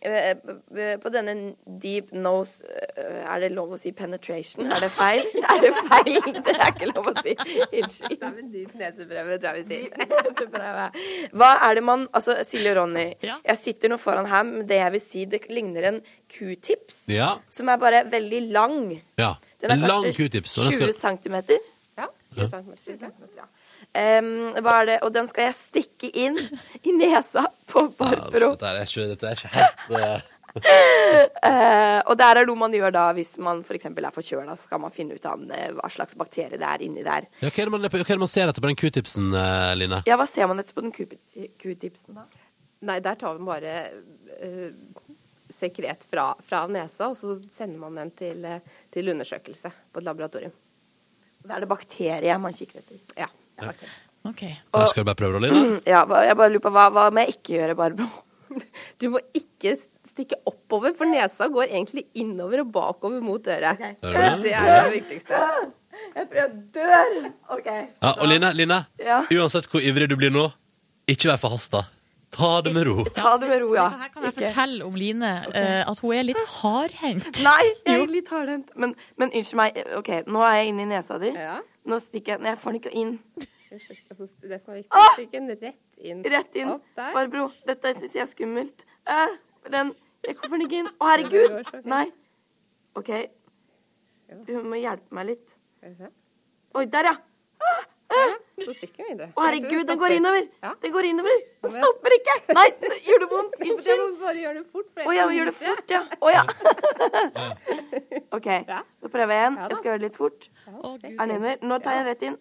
eh, 0.05 0.97
på 1.01 1.11
denne 1.11 1.35
deep 1.81 2.13
nose 2.15 2.63
eh, 2.93 3.19
Er 3.43 3.49
det 3.49 3.55
lov 3.57 3.73
å 3.75 3.77
si 3.81 3.91
penetration? 3.91 4.69
Er 4.71 4.79
det 4.79 4.89
feil? 4.95 5.23
Er 5.51 5.59
det 5.63 5.71
feil? 5.89 6.19
Det 6.47 6.53
er 6.55 6.69
ikke 6.71 6.87
lov 6.93 7.09
å 7.11 7.13
si. 7.19 7.33
Unnskyld. 7.35 8.19
Det 8.21 8.27
er 8.29 8.37
en 8.39 8.51
dyp 8.53 8.75
neseprøve, 8.79 9.37
tror 9.43 9.57
jeg 9.57 9.65
vi 9.65 9.73
sier. 9.73 11.33
Hva 11.33 11.49
er 11.67 11.75
det 11.79 11.83
man 11.85 12.05
Altså, 12.15 12.35
Silje 12.47 12.71
og 12.73 12.77
Ronny. 12.81 13.05
Ja. 13.25 13.35
Jeg 13.51 13.59
sitter 13.63 13.91
nå 13.91 13.97
foran 14.01 14.29
her 14.31 14.45
med 14.47 14.67
det 14.69 14.79
jeg 14.79 14.93
vil 14.95 15.03
si 15.03 15.25
det 15.33 15.41
ligner 15.51 15.89
en 15.91 15.99
q-tips. 16.31 17.03
Ja. 17.11 17.33
Som 17.51 17.71
er 17.73 17.81
bare 17.81 18.03
veldig 18.11 18.45
lang. 18.55 18.79
ja. 19.19 19.33
Den 19.63 19.71
er 19.71 19.75
En 19.79 19.87
lang 19.87 20.07
q-tips. 20.15 20.57
og 20.59 20.65
den 20.71 20.79
20 20.79 20.93
skal- 20.93 21.17
cm. 21.23 21.35
Ja, 21.97 22.07
20 22.35 22.49
centimeter, 22.49 22.81
20 22.83 22.97
centimeter, 22.99 23.35
ja. 23.37 23.49
Um, 23.93 24.53
hva 24.65 24.73
er 24.81 24.85
det? 24.89 24.97
Og 25.05 25.13
den 25.13 25.27
skal 25.29 25.45
jeg 25.45 25.55
stikke 25.55 26.09
inn 26.17 26.35
i 26.83 26.91
nesa 26.97 27.43
på 27.69 27.83
Ja, 27.85 27.91
Barbro. 27.99 28.49
dette 28.57 28.65
er 28.71 28.81
ikke, 28.83 29.05
dette 29.11 29.27
er 29.29 29.37
ikke 29.37 29.51
helt 29.53 29.91
eh, 29.99 30.21
Eh, 31.43 31.99
og 32.07 32.15
der 32.15 32.39
er 32.39 32.47
noe 32.47 32.55
man 32.55 32.73
gjør 32.73 32.93
da 32.93 33.03
hvis 33.17 33.33
man 33.41 33.63
f.eks. 33.65 33.87
er 33.89 34.13
forkjøla, 34.15 34.55
så 34.55 34.67
skal 34.67 34.79
man 34.79 34.93
finne 34.95 35.17
ut 35.17 35.25
av 35.27 35.41
eh, 35.51 35.71
hva 35.75 35.89
slags 35.91 36.15
bakterie 36.19 36.59
det 36.59 36.67
er 36.67 36.83
inni 36.85 37.03
der. 37.03 37.27
ja, 37.41 37.49
hva, 37.49 37.51
er 37.51 37.67
det 37.67 37.73
man, 37.73 37.83
hva 37.83 37.99
er 37.99 38.05
det 38.05 38.21
man 38.21 38.31
ser 38.31 38.51
etter 38.51 38.63
på 38.63 38.69
den 38.69 38.79
q-tipsen, 38.79 39.33
eh, 39.35 39.73
Line? 39.75 39.99
Ja, 40.07 40.17
hva 40.19 40.27
ser 40.29 40.47
man 40.51 40.61
etter 40.61 40.77
på 40.77 40.85
den 40.85 40.93
q-tipsen 40.93 42.19
da? 42.19 42.27
Nei, 42.87 42.99
der 43.03 43.19
tar 43.19 43.37
vi 43.37 43.47
bare 43.47 43.75
uh, 44.43 45.03
sekret 45.53 46.03
fra, 46.09 46.33
fra 46.47 46.63
nesa, 46.71 47.11
og 47.11 47.17
så 47.19 47.35
sender 47.55 47.79
man 47.79 47.99
den 48.01 48.11
til, 48.17 48.43
eh, 48.47 48.59
til 48.93 49.11
undersøkelse 49.13 49.71
på 49.93 50.01
et 50.01 50.07
laboratorium. 50.07 50.55
Da 51.43 51.57
er 51.57 51.63
det 51.63 51.71
bakterie 51.71 52.35
man 52.41 52.55
kikker 52.55 52.81
etter. 52.81 52.99
Ja. 53.19 53.29
det 53.29 53.63
er 53.63 53.71
bakterier. 53.71 54.01
Ok. 54.23 54.43
Da 54.71 54.85
skal 54.87 55.03
du 55.03 55.09
bare 55.11 55.19
prøve, 55.19 55.41
Line? 55.43 55.81
Ja, 55.87 56.03
jeg 56.23 56.37
bare 56.39 56.51
lurer 56.53 56.63
på 56.63 56.71
hva, 56.75 56.87
hva 56.95 57.09
må 57.11 57.23
jeg 57.25 57.37
ikke 57.37 57.57
gjøre, 57.57 57.79
Barbro? 57.79 58.09
Du 59.01 59.09
må 59.15 59.19
ikke 59.35 59.73
stikke 60.13 60.37
oppover, 60.49 60.93
for 60.97 61.09
nesa 61.09 61.47
går 61.51 61.71
egentlig 61.71 62.05
innover 62.15 62.61
og 62.63 62.71
bakover 62.75 63.21
mot 63.25 63.47
øret. 63.47 63.81
Okay. 63.81 63.95
Det 64.43 64.53
er 64.53 64.83
det 64.87 64.93
viktigste. 64.99 65.39
Jeg 66.13 66.27
tror 66.29 66.37
jeg 66.39 66.51
dør. 66.75 67.31
OK. 67.55 67.67
Ja, 67.67 68.11
og 68.13 68.27
Line, 68.29 68.53
Line 68.53 68.79
Ja. 68.99 69.23
uansett 69.33 69.67
hvor 69.71 69.81
ivrig 69.81 70.09
du 70.09 70.15
blir 70.19 70.33
nå, 70.33 70.47
ikke 71.09 71.31
vær 71.33 71.41
forhasta. 71.41 71.83
Ta 72.33 72.61
det 72.65 72.73
med 72.73 72.87
ro. 72.87 73.03
Ta 73.13 73.35
det 73.37 73.49
med 73.49 73.61
ro, 73.61 73.73
ja. 73.77 73.89
Her 73.89 74.09
kan 74.09 74.23
jeg 74.23 74.33
Ikke- 74.33 74.49
fortelle 74.49 74.85
om 74.85 74.95
Line 74.97 75.31
uh, 75.53 75.89
at 75.89 75.99
hun 76.01 76.13
er 76.13 76.23
litt 76.23 76.41
hardhendt. 76.61 77.43
Nei, 77.45 77.65
jeg 77.85 78.01
er 78.01 78.07
litt 78.09 78.29
hardhendt. 78.33 78.71
Men, 78.75 78.95
men 79.17 79.29
unnskyld 79.29 79.59
meg. 79.59 79.77
OK, 79.97 80.09
nå 80.25 80.41
er 80.41 80.55
jeg 80.57 80.71
inne 80.73 80.81
i 80.81 80.89
nesa 80.95 81.19
di. 81.21 81.29
Ja. 81.29 81.59
Nå 81.85 81.99
stikker 82.01 82.33
jeg 82.37 82.41
Nei, 82.41 82.55
jeg 82.55 82.61
får 82.63 82.71
den 82.71 82.81
ikke 82.81 82.95
inn. 83.03 83.19
Det 83.73 83.81
som 84.61 84.73
er 84.73 84.81
viktig, 84.81 85.05
stikk 85.13 85.31
den 85.33 85.47
rett 85.49 85.77
inn. 85.97 86.23
Rett 86.29 86.57
inn. 86.61 86.73
Barbro, 86.97 87.51
dette 87.67 87.93
syns 87.97 88.13
jeg 88.13 88.21
er 88.25 88.29
skummelt. 88.29 88.83
Uh, 89.09 89.37
den 89.73 89.93
Jeg 90.23 90.37
kommer 90.39 90.63
ikke 90.63 90.79
inn. 90.81 90.89
Å, 90.99 91.09
herregud. 91.11 91.71
Nei. 91.89 92.05
OK. 92.99 93.09
Hun 94.47 94.69
må 94.71 94.79
hjelpe 94.79 95.17
meg 95.17 95.33
litt. 95.33 95.47
Oi, 96.77 96.85
der, 96.89 97.11
ja. 97.11 97.15
Så 98.63 98.73
stikker 98.77 99.01
vi 99.01 99.09
videre. 99.09 99.31
Å, 99.33 99.41
herregud, 99.47 99.83
den 99.89 99.97
går 99.99 100.13
innover. 100.19 100.45
Den 100.83 100.93
går 100.93 101.07
innover. 101.09 101.39
Den 101.65 101.73
stopper 101.79 102.13
ikke. 102.15 102.35
Nei, 102.53 102.65
gjør 103.07 103.23
det 103.23 103.29
vondt? 103.31 103.57
Jeg 103.59 103.71
Unnskyld. 103.73 104.03
må 104.03 104.21
bare 104.21 104.43
gjøre 104.43 104.59
det 104.59 104.65
fort. 104.69 104.87
for 104.93 105.09
Å 105.09 105.15
ja, 105.17 105.25
gjør 105.37 105.49
det 105.49 105.55
fort, 105.57 105.93
ja. 105.95 106.01
Å 106.21 106.33
ja. 106.35 106.43
OK, 108.37 108.49
så 109.01 109.11
prøver 109.13 109.33
jeg 109.33 109.41
igjen. 109.41 109.57
Jeg 109.63 109.79
skal 109.79 109.89
gjøre 109.89 110.01
det 110.03 110.07
litt 110.07 110.19
fort. 110.21 110.49
Er 110.69 110.99
den 111.03 111.17
innover? 111.17 111.65
Nå 111.71 111.79
tar 111.83 111.97
jeg 111.99 112.07
rett 112.11 112.27
inn. 112.29 112.37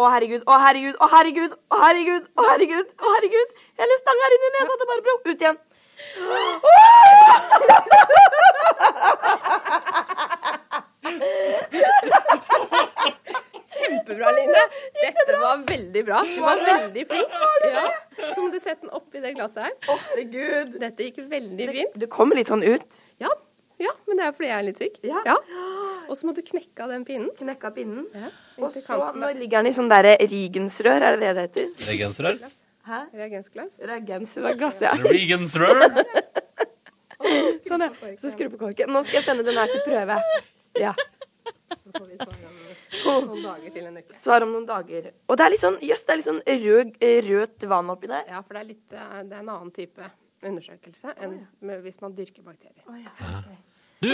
Å 0.00 0.08
herregud, 0.08 0.46
å 0.48 0.54
herregud, 0.62 0.96
å 1.04 1.06
herregud, 1.12 1.52
å 1.68 1.82
herregud, 1.82 2.30
å 2.38 3.10
herregud. 3.12 3.50
Hele 3.82 3.98
stanga 4.00 4.28
er 4.30 4.36
inni 4.38 4.52
nesa 4.54 4.78
til 4.80 4.90
Barbro. 4.92 5.16
Ut 5.26 5.34
igjen. 5.34 5.58
Kjempebra, 13.78 14.30
Line. 14.36 14.62
Dette 15.02 15.36
var 15.40 15.62
veldig 15.68 16.04
bra. 16.06 16.22
Du 16.26 16.40
var 16.42 16.64
veldig 16.66 17.06
flink. 17.10 17.38
Ja. 17.66 17.86
Så 18.22 18.38
må 18.40 18.48
du 18.52 18.58
sette 18.60 18.80
den 18.84 18.92
oppi 18.94 19.22
det 19.22 19.34
glasset 19.36 19.66
her. 19.66 19.74
Å 19.88 19.98
herregud. 20.08 20.76
Dette 20.82 21.08
gikk 21.08 21.22
veldig 21.30 21.68
fint. 21.76 21.98
Det 22.04 22.10
kommer 22.12 22.38
litt 22.38 22.50
sånn 22.52 22.64
ut. 22.64 23.00
Ja, 23.22 23.32
ja 23.82 23.92
men 24.08 24.20
det 24.20 24.28
er 24.28 24.36
fordi 24.36 24.50
jeg 24.50 24.58
er 24.58 24.66
litt 24.68 24.82
syk. 24.82 24.98
Ja. 25.06 25.36
Og 26.08 26.18
så 26.18 26.28
må 26.28 26.34
du 26.36 26.42
knekke 26.44 26.84
av 26.84 26.92
den 26.92 27.06
pinnen. 27.08 27.30
Knekka 27.38 27.72
pinnen. 27.76 28.08
Ja. 28.14 28.32
Og 28.60 28.74
så, 28.74 28.98
nå 29.16 29.32
ligger 29.38 29.62
den 29.62 29.70
i 29.72 29.76
sånn 29.76 29.90
derre 29.92 30.16
rigensrør, 30.20 31.00
er 31.00 31.16
det 31.16 31.22
det 31.22 31.36
det 31.38 31.46
heter? 31.48 31.72
Regensrør? 31.92 32.42
Hæ? 32.86 33.00
Reagensglass. 33.14 33.78
Reagensglass, 33.78 34.80
ja. 34.82 34.92
Regensrør? 35.06 35.84
Sånn, 37.68 37.84
ja. 37.86 37.90
Så 38.18 38.32
skru 38.34 38.48
på 38.50 38.58
korken. 38.64 38.90
Nå 38.90 39.04
skal 39.06 39.20
jeg 39.20 39.26
sende 39.28 39.44
den 39.46 39.58
her 39.58 39.70
til 39.70 39.84
prøve. 39.86 40.16
Ja. 40.80 40.94
Svar 44.18 44.42
om 44.42 44.52
noen 44.52 44.66
dager. 44.66 45.12
Og 45.28 45.38
det 45.38 45.44
er 45.44 45.54
litt 45.54 45.62
sånn, 45.62 45.78
jøss, 45.84 46.02
det 46.06 46.14
er 46.14 46.20
litt 46.20 46.28
sånn 46.28 46.42
rød, 46.64 46.96
rødt 47.28 47.68
vann 47.70 47.92
oppi 47.94 48.10
der. 48.10 48.26
Ja, 48.28 48.42
for 48.42 48.58
det 48.58 48.64
er, 48.64 48.68
litt, 48.72 48.86
eh, 48.90 49.18
det 49.28 49.36
er 49.38 49.44
en 49.44 49.52
annen 49.54 49.72
type 49.74 50.10
undersøkelse 50.42 51.14
enn 51.22 51.38
med, 51.62 51.84
hvis 51.86 52.00
man 52.02 52.16
dyrker 52.18 52.42
bakterier. 52.46 52.82
Du, 54.02 54.10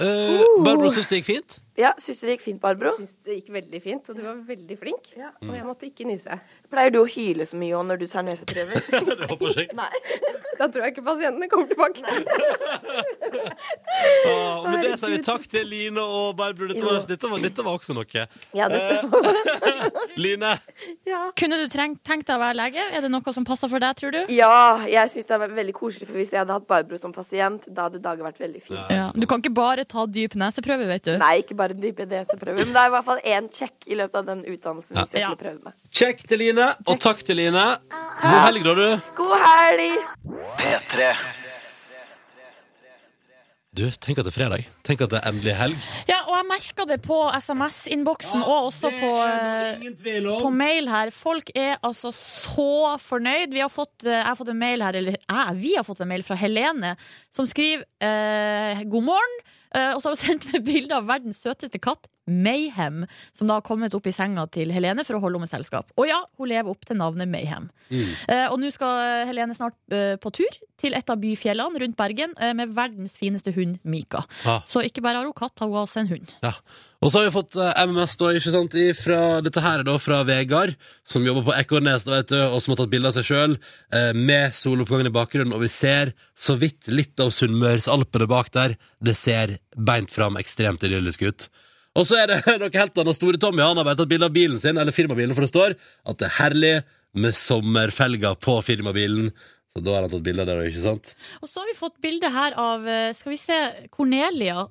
uh, 0.00 0.42
Barbro, 0.66 0.90
syns 0.94 1.10
det 1.10 1.22
gikk 1.22 1.30
fint? 1.32 1.58
Ja, 1.74 1.90
syns 1.98 2.20
du 2.20 2.28
det 2.28 2.36
gikk 2.36 2.44
fint, 2.44 2.60
Barbro? 2.62 2.92
Syns 2.94 3.16
det 3.26 3.40
gikk 3.40 3.48
veldig 3.56 3.80
fint, 3.82 4.06
og 4.06 4.14
du 4.14 4.22
var 4.22 4.38
veldig 4.46 4.76
flink. 4.78 5.08
Og 5.18 5.50
jeg 5.56 5.66
måtte 5.66 5.88
ikke 5.88 6.06
nyse. 6.06 6.36
Pleier 6.70 6.94
du 6.94 7.00
å 7.00 7.08
hyle 7.10 7.46
så 7.50 7.58
mye 7.58 7.74
òg 7.74 7.88
når 7.88 8.04
du 8.04 8.06
tar 8.12 8.22
neseprøver? 8.26 8.78
det 9.18 9.30
håper 9.32 9.58
jeg. 9.58 9.70
Nei. 9.78 9.90
Da 10.54 10.68
tror 10.70 10.84
jeg 10.84 10.92
ikke 10.92 11.02
pasientene 11.02 11.48
kommer 11.50 11.66
tilbake. 11.66 11.98
ah, 14.30 14.68
men 14.68 14.76
det 14.84 14.92
sier 15.00 15.10
vi 15.10 15.18
takk 15.26 15.48
til 15.50 15.66
Line 15.66 15.98
og 15.98 16.36
Barbro. 16.38 16.68
Dette 16.70 16.84
var, 16.86 17.00
dette 17.08 17.30
var, 17.32 17.40
dette 17.42 17.64
var 17.66 17.80
også 17.80 17.96
noe. 17.96 18.22
Ja, 18.54 18.68
dette 18.70 19.02
var 19.10 19.90
Line, 20.14 20.52
Kunne 21.42 21.58
du 21.58 21.66
trengt, 21.72 22.04
tenkt 22.06 22.30
deg 22.30 22.38
å 22.38 22.42
være 22.44 22.54
lege? 22.60 22.86
Er 22.94 23.02
det 23.02 23.10
noe 23.10 23.34
som 23.34 23.42
passer 23.48 23.66
for 23.72 23.82
deg, 23.82 23.98
tror 23.98 24.14
du? 24.14 24.20
Ja, 24.30 24.86
jeg 24.86 25.10
syns 25.10 25.26
det 25.26 25.34
hadde 25.34 25.48
vært 25.48 25.58
veldig 25.58 25.74
koselig, 25.74 26.06
for 26.12 26.22
hvis 26.22 26.30
jeg 26.30 26.44
hadde 26.44 26.54
hatt 26.54 26.70
Barbro 26.70 27.02
som 27.02 27.10
pasient, 27.18 27.66
da 27.66 27.88
hadde 27.88 27.98
dagen 28.06 28.22
vært 28.30 28.38
veldig 28.44 28.62
fin. 28.62 28.78
Ja. 28.94 29.10
Du 29.10 29.23
kan 29.26 29.40
ikke 29.42 29.54
bare 29.54 29.84
ta 29.84 30.06
dyp 30.06 30.34
neseprøve, 30.40 30.86
vet 30.88 31.04
du. 31.04 31.12
Nei, 31.18 31.42
ikke 31.42 31.54
bare 31.56 31.74
dyp 31.74 31.98
neseprøve. 32.08 32.56
men 32.64 32.72
det 32.74 32.82
er 32.82 32.86
i 32.90 32.94
hvert 32.96 33.04
fall 33.04 33.20
én 33.24 33.48
check 33.52 33.72
i 33.86 33.94
løpet 33.94 34.14
av 34.22 34.26
den 34.26 34.44
utdannelsen 34.44 34.96
hvis 34.96 35.12
jeg 35.12 35.20
Ja. 35.20 35.34
prøve 35.34 35.60
med. 35.64 35.72
kjekk 35.92 36.26
til 36.28 36.38
Line, 36.38 36.74
og 36.86 36.98
takk 37.00 37.22
til 37.24 37.36
Line. 37.36 37.78
God 38.22 38.40
helg, 38.46 38.64
da, 38.64 38.74
du. 38.74 39.00
God 39.16 39.38
helg! 39.38 39.98
P3. 40.58 41.14
Du, 43.74 43.82
tenk 43.90 44.20
at 44.20 44.26
det 44.28 44.30
er 44.30 44.36
fredag. 44.36 44.66
Tenk 44.86 45.00
at 45.02 45.10
det 45.10 45.18
er 45.18 45.32
endelig 45.32 45.54
helg. 45.58 45.86
Ja, 46.06 46.20
og 46.28 46.36
jeg 46.36 46.46
merka 46.46 46.84
det 46.86 47.00
på 47.02 47.16
SMS-innboksen 47.34 48.44
og 48.44 48.68
også 48.68 48.90
på, 48.94 49.10
på 50.44 50.52
mail 50.54 50.86
her. 50.92 51.10
Folk 51.14 51.50
er 51.58 51.80
altså 51.82 52.12
så 52.14 52.94
fornøyd. 53.02 53.50
Vi 53.50 53.64
har 53.64 53.72
fått, 53.72 54.06
eh, 54.06 54.20
jeg 54.20 54.28
har 54.28 54.38
fått 54.38 54.52
en 54.54 54.60
mail 54.62 54.84
her, 54.86 55.00
eller 55.00 55.18
jeg, 55.18 55.58
vi 55.58 55.74
har 55.74 55.86
fått 55.88 56.04
en 56.04 56.12
mail 56.12 56.22
fra 56.22 56.38
Helene, 56.38 56.94
som 57.34 57.50
skriver 57.50 57.82
eh, 57.98 58.84
god 58.94 59.08
morgen. 59.10 59.36
Eh, 59.74 59.92
og 59.94 60.02
så 60.02 60.10
har 60.10 60.16
hun 60.16 60.22
sendt 60.28 60.50
meg 60.52 60.66
bilde 60.66 60.96
av 60.96 61.08
verdens 61.10 61.42
søteste 61.44 61.80
katt, 61.82 62.08
Mayhem, 62.24 63.02
som 63.36 63.50
da 63.50 63.58
har 63.58 63.64
kommet 63.66 63.92
opp 63.92 64.06
i 64.08 64.12
senga 64.14 64.46
til 64.48 64.70
Helene 64.72 65.04
for 65.04 65.18
å 65.18 65.20
holde 65.20 65.36
henne 65.36 65.44
med 65.44 65.52
selskap. 65.52 65.90
Og 66.00 66.08
ja, 66.08 66.22
hun 66.40 66.48
lever 66.48 66.72
opp 66.72 66.86
til 66.88 66.96
navnet 66.96 67.28
Mayhem. 67.28 67.66
Mm. 67.90 68.12
og 68.48 68.56
nå 68.62 68.70
skal 68.72 69.26
Helene 69.28 69.56
snart 69.56 69.76
eh, 69.92 70.14
på 70.16 70.32
tur 70.32 70.56
til 70.80 70.96
et 70.96 71.10
av 71.10 71.20
byfjellene 71.20 71.82
rundt 71.82 71.98
Bergen 71.98 72.32
eh, 72.40 72.54
med 72.56 72.72
verdens 72.76 73.18
fineste 73.20 73.52
hund, 73.56 73.76
Mika. 73.84 74.24
Ja. 74.44 74.60
Så 74.68 74.82
ikke 74.86 75.04
bare 75.04 75.20
har 75.20 75.28
hun 75.28 75.36
katt, 75.36 75.58
har 75.60 75.70
hun 75.70 75.82
også 75.84 76.04
en 76.04 76.12
hund. 76.14 76.34
Ja. 76.44 76.54
Og 77.04 77.12
så 77.12 77.20
har 77.20 77.26
vi 77.26 77.34
fått 77.34 77.58
eh, 77.60 77.82
MMS 77.84 78.16
da, 78.20 78.30
ikke 78.32 78.52
sant, 78.54 78.76
fra, 78.96 79.18
dette 79.44 79.60
her 79.60 79.82
er 79.82 79.86
da 79.86 79.98
fra 80.00 80.22
Vegard, 80.24 80.72
som 81.04 81.26
jobber 81.26 81.44
på 81.50 81.56
Ekornes, 81.58 82.06
da, 82.08 82.22
du, 82.24 82.38
og 82.46 82.62
som 82.64 82.72
har 82.72 82.80
tatt 82.80 82.94
bilde 82.94 83.10
av 83.10 83.18
seg 83.18 83.28
sjøl 83.28 83.58
med 84.16 84.56
soloppgangen 84.56 85.10
i 85.10 85.12
bakgrunnen, 85.12 85.52
og 85.52 85.60
vi 85.66 85.68
ser 85.72 86.14
så 86.32 86.56
vidt 86.56 86.88
litt 86.88 87.20
av 87.20 87.34
Sunnmørsalpene 87.36 88.30
bak 88.30 88.48
der. 88.56 88.78
Det 89.04 89.14
ser 89.20 89.58
beint 89.76 90.14
fram 90.14 90.40
ekstremt 90.40 90.82
idyllisk 90.88 91.28
ut. 91.28 91.46
Og 91.94 92.06
så 92.08 92.18
er 92.22 92.32
det 92.32 92.40
noe 92.62 92.72
helt 92.74 93.00
annet. 93.00 93.18
Store 93.18 93.40
Tommy 93.40 93.62
han 93.62 93.78
har 93.78 93.86
bare 93.86 94.00
tatt 94.00 94.10
bilde 94.10 94.28
av 94.28 94.34
bilen 94.34 94.60
sin, 94.62 94.78
eller 94.80 94.94
firmabilen, 94.94 95.34
for 95.36 95.46
det 95.46 95.52
står 95.52 95.76
at 95.78 96.20
det 96.20 96.30
er 96.30 96.38
herlig 96.40 96.74
med 97.14 97.36
sommerfelger 97.38 98.38
på 98.42 98.58
firmabilen. 98.66 99.30
Så 99.74 99.82
da 99.82 99.90
har 99.96 100.04
han 100.04 100.10
tatt 100.12 100.22
bilde 100.22 100.42
av 100.44 100.46
det, 100.46 100.68
ikke 100.70 100.82
sant? 100.84 101.08
Og 101.42 101.48
så 101.50 101.58
har 101.58 101.66
vi 101.66 101.72
fått 101.74 101.96
bilde 102.04 102.28
her 102.30 102.54
av 102.62 102.84
eh, 102.86 103.08
Skal 103.16 103.32
vi 103.32 103.38
se 103.42 103.56
Cornelia. 103.90 104.68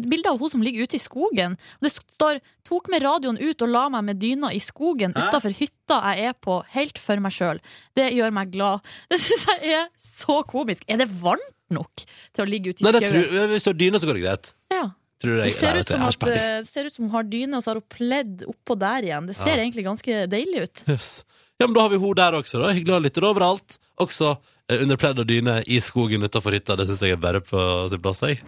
Bilde 0.00 0.30
av 0.32 0.38
hun 0.40 0.48
som 0.54 0.62
ligger 0.64 0.86
ute 0.88 0.96
i 0.96 1.02
skogen. 1.02 1.58
Det 1.84 1.90
står 1.92 2.40
'Tok 2.64 2.88
med 2.88 3.02
radioen 3.04 3.36
ut 3.36 3.60
og 3.66 3.68
la 3.68 3.82
meg 3.92 4.04
med 4.08 4.16
dyna 4.22 4.48
i 4.56 4.60
skogen 4.64 5.12
Hæ? 5.12 5.26
utafor 5.28 5.52
hytta 5.58 5.98
jeg 6.14 6.30
er 6.30 6.34
på, 6.40 6.56
helt 6.72 6.96
for 6.98 7.20
meg 7.20 7.32
sjøl'. 7.36 7.60
Det 7.94 8.08
gjør 8.16 8.32
meg 8.32 8.50
glad. 8.54 8.80
Det 9.12 9.18
syns 9.20 9.44
jeg 9.44 9.74
er 9.76 9.88
så 10.00 10.40
komisk. 10.48 10.84
Er 10.88 10.96
det 11.04 11.08
varmt 11.20 11.52
nok 11.70 12.06
til 12.32 12.44
å 12.44 12.48
ligge 12.48 12.72
ute 12.72 12.80
i 12.80 12.84
Nei, 12.88 12.92
skauen? 12.96 13.12
tror, 13.12 13.46
hvis 13.52 13.64
du 13.64 13.70
har 13.74 13.78
dyne, 13.84 14.00
så 14.00 14.06
går 14.08 14.14
det 14.16 14.24
greit. 14.24 14.52
Ja. 14.72 14.84
Tror 15.20 15.44
Det 15.44 15.52
ser, 15.52 15.74
Nei, 15.74 15.80
ut 15.84 15.88
som 15.92 16.02
at, 16.08 16.18
peiling. 16.18 16.38
eh, 16.40 16.58
det 16.64 16.66
ser 16.72 16.84
ut 16.88 16.92
som 16.96 17.04
hun 17.04 17.12
har 17.12 17.24
dyne, 17.28 17.56
og 17.56 17.62
så 17.62 17.74
har 17.74 17.82
hun 17.82 17.90
pledd 17.92 18.44
oppå 18.48 18.78
der 18.80 19.02
igjen. 19.04 19.26
Det 19.28 19.36
ser 19.36 19.52
Ja. 19.52 19.60
egentlig 19.66 19.84
ganske 19.84 20.24
deilig 20.32 20.62
ut. 20.64 20.82
Yes. 20.88 21.24
Ja, 21.60 21.66
men 21.66 21.74
da 21.76 21.84
har 21.84 21.92
vi 21.92 21.98
henne 22.00 22.16
der 22.16 22.38
også, 22.38 22.62
da. 22.62 22.72
Hyggelig 22.72 22.94
å 22.94 22.96
ha 22.96 23.04
lytter 23.04 23.26
overalt. 23.28 23.76
Også 24.00 24.30
eh, 24.32 24.80
under 24.80 24.96
pledd 24.96 25.20
og 25.20 25.28
dyne 25.28 25.58
i 25.68 25.76
skogen 25.84 26.24
utafor 26.24 26.56
hytta. 26.56 26.78
Det 26.80 26.86
syns 26.88 27.02
jeg 27.04 27.18
er 27.18 27.20
bare 27.20 27.42
på 27.44 27.60
sin 27.92 28.00
plass, 28.00 28.22
jeg. 28.24 28.40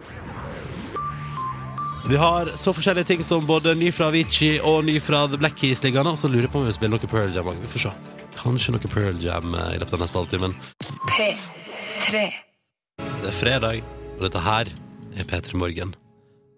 Vi 2.09 2.17
har 2.19 2.49
så 2.59 2.73
forskjellige 2.75 3.07
ting 3.13 3.21
som 3.23 3.45
både 3.47 3.77
ny 3.79 3.91
fra 3.95 4.09
Avicii 4.09 4.57
og 4.65 4.81
ny 4.89 4.97
fra 4.99 5.21
The 5.29 5.37
Black 5.39 5.55
Keys 5.61 5.85
liggende. 5.85 6.15
Og 6.17 6.19
så 6.19 6.27
lurer 6.27 6.49
jeg 6.49 6.55
på 6.55 6.63
om 6.63 6.67
vi 6.67 6.73
spiller 6.75 6.97
noe 6.97 7.11
Pearl 7.13 7.37
Jam. 7.37 7.53
Vi 7.61 7.69
får 7.75 7.85
se. 7.85 7.93
Kanskje 8.41 8.73
noe 8.75 8.91
Pearl 8.97 9.21
Jam 9.21 9.53
eh, 9.53 9.75
i 9.77 9.79
løpet 9.83 9.93
av 9.93 10.03
neste 10.07 10.23
halvtimen. 10.23 10.57
P3. 11.13 12.23
Det 12.97 13.29
er 13.29 13.37
fredag, 13.37 13.85
og 14.17 14.25
dette 14.25 14.41
her 14.41 14.73
er 15.13 15.29
P3 15.29 15.61
Morgen. 15.61 15.93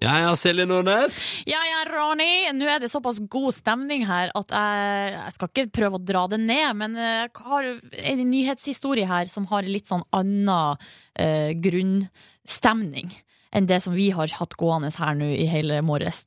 Ja 0.04 0.16
ja, 0.20 0.32
Silje 0.38 0.66
Nordnes. 0.68 1.16
Ja, 1.48 1.62
ja, 1.66 1.84
Ronny. 1.90 2.50
Nå 2.54 2.68
er 2.70 2.82
det 2.84 2.92
såpass 2.92 3.20
god 3.32 3.56
stemning 3.56 4.04
her 4.08 4.32
at 4.36 4.52
jeg, 4.52 5.14
jeg 5.16 5.36
skal 5.38 5.52
ikke 5.52 5.68
prøve 5.80 6.00
å 6.00 6.04
dra 6.04 6.26
det 6.32 6.42
ned, 6.44 6.68
men 6.82 6.98
jeg 7.00 7.30
har 7.48 7.70
en 8.12 8.26
nyhetshistorie 8.30 9.08
her 9.10 9.30
som 9.32 9.48
har 9.52 9.68
litt 9.68 9.88
sånn 9.92 10.04
annen 10.16 10.82
eh, 11.16 11.54
grunnstemning 11.56 13.14
enn 13.56 13.70
det 13.70 13.78
som 13.86 13.94
vi 13.96 14.10
har 14.12 14.28
hatt 14.36 14.58
gående 14.60 14.90
her 15.00 15.16
nå 15.16 15.30
i 15.32 15.46
hele 15.48 15.80
morges. 15.86 16.26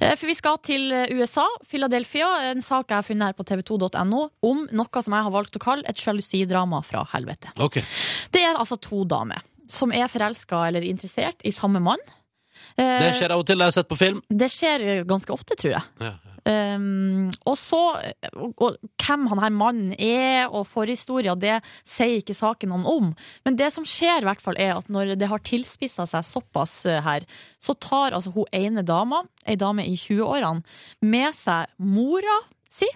Eh, 0.00 0.12
For 0.12 0.28
vi 0.28 0.36
skal 0.36 0.58
til 0.60 0.90
eh, 0.92 1.08
USA, 1.16 1.46
Philadelphia, 1.64 2.28
en 2.50 2.60
sak 2.64 2.90
jeg 2.92 2.98
har 3.00 3.06
funnet 3.06 3.30
her 3.32 3.38
på 3.38 3.46
tv2.no 3.48 4.26
om 4.44 4.64
noe 4.76 5.02
som 5.02 5.16
jeg 5.16 5.28
har 5.28 5.32
valgt 5.34 5.56
å 5.56 5.62
kalle 5.62 5.88
et 5.88 6.02
sjalusidrama 6.04 6.82
fra 6.84 7.06
helvete. 7.14 7.54
Ok. 7.64 7.80
Det 8.34 8.44
er 8.44 8.60
altså 8.60 8.76
to 8.76 9.06
damer 9.08 9.40
som 9.72 9.90
er 9.90 10.06
forelska 10.12 10.66
eller 10.68 10.84
interessert 10.86 11.40
i 11.48 11.50
samme 11.54 11.80
mann. 11.82 12.02
Eh, 12.76 12.98
Det 13.00 13.12
skjer 13.16 13.32
av 13.32 13.40
og 13.40 13.46
til, 13.48 13.56
det 13.58 13.64
har 13.64 13.72
jeg 13.72 13.80
sett 13.80 13.88
på 13.92 14.00
film. 14.00 14.22
det 14.28 14.48
skjer 14.52 15.04
ganske 15.08 15.32
ofte, 15.32 15.56
tror 15.56 15.78
jeg. 15.78 15.84
Ja, 16.00 16.14
ja. 16.14 16.32
Um, 16.46 17.26
og 17.42 17.56
så 17.58 17.78
og, 18.38 18.76
Hvem 19.02 19.24
han 19.32 19.40
her 19.42 19.50
mannen 19.50 19.94
er, 19.98 20.44
og 20.46 20.68
forhistoria, 20.70 21.34
det 21.34 21.56
sier 21.82 22.20
ikke 22.20 22.36
saken 22.38 22.70
noen 22.70 22.86
om. 22.86 23.08
Men 23.44 23.56
det 23.58 23.72
som 23.74 23.82
skjer, 23.82 24.22
i 24.22 24.28
hvert 24.28 24.44
fall, 24.44 24.54
er 24.54 24.76
at 24.76 24.86
når 24.92 25.16
det 25.18 25.26
har 25.26 25.42
tilspissa 25.42 26.06
seg 26.06 26.22
såpass 26.28 26.76
eh, 26.86 27.00
her, 27.02 27.26
så 27.58 27.74
tar 27.74 28.14
altså 28.14 28.30
hun 28.36 28.46
ene 28.54 28.86
dama, 28.86 29.24
ei 29.42 29.58
dame 29.58 29.88
i 29.90 29.96
20-årene, 29.98 30.62
med 31.02 31.34
seg 31.34 31.66
mora 31.82 32.38
si 32.70 32.86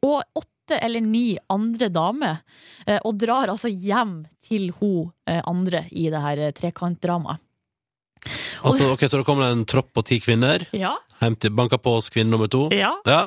og 0.00 0.22
åtte 0.40 0.78
eller 0.80 1.04
ni 1.04 1.34
andre 1.52 1.90
damer, 1.92 2.40
og 3.04 3.18
drar 3.20 3.50
altså 3.52 3.68
hjem 3.68 4.22
til 4.40 4.70
hun 4.78 5.12
andre 5.26 5.82
i 5.92 6.06
det 6.12 6.20
her 6.24 6.40
trekantdramaet. 6.56 7.40
Altså, 8.64 8.90
ok, 8.94 9.00
Så 9.08 9.18
det 9.20 9.26
kommer 9.28 9.50
en 9.52 9.64
tropp 9.68 9.92
på 9.94 10.04
ti 10.04 10.20
kvinner. 10.24 10.66
Ja. 10.72 10.96
Til 11.20 11.50
banka 11.56 11.78
på 11.80 11.96
oss 11.98 12.10
kvinne 12.12 12.30
nummer 12.34 12.48
to. 12.52 12.68
Ja. 12.74 12.94
Ja, 13.08 13.26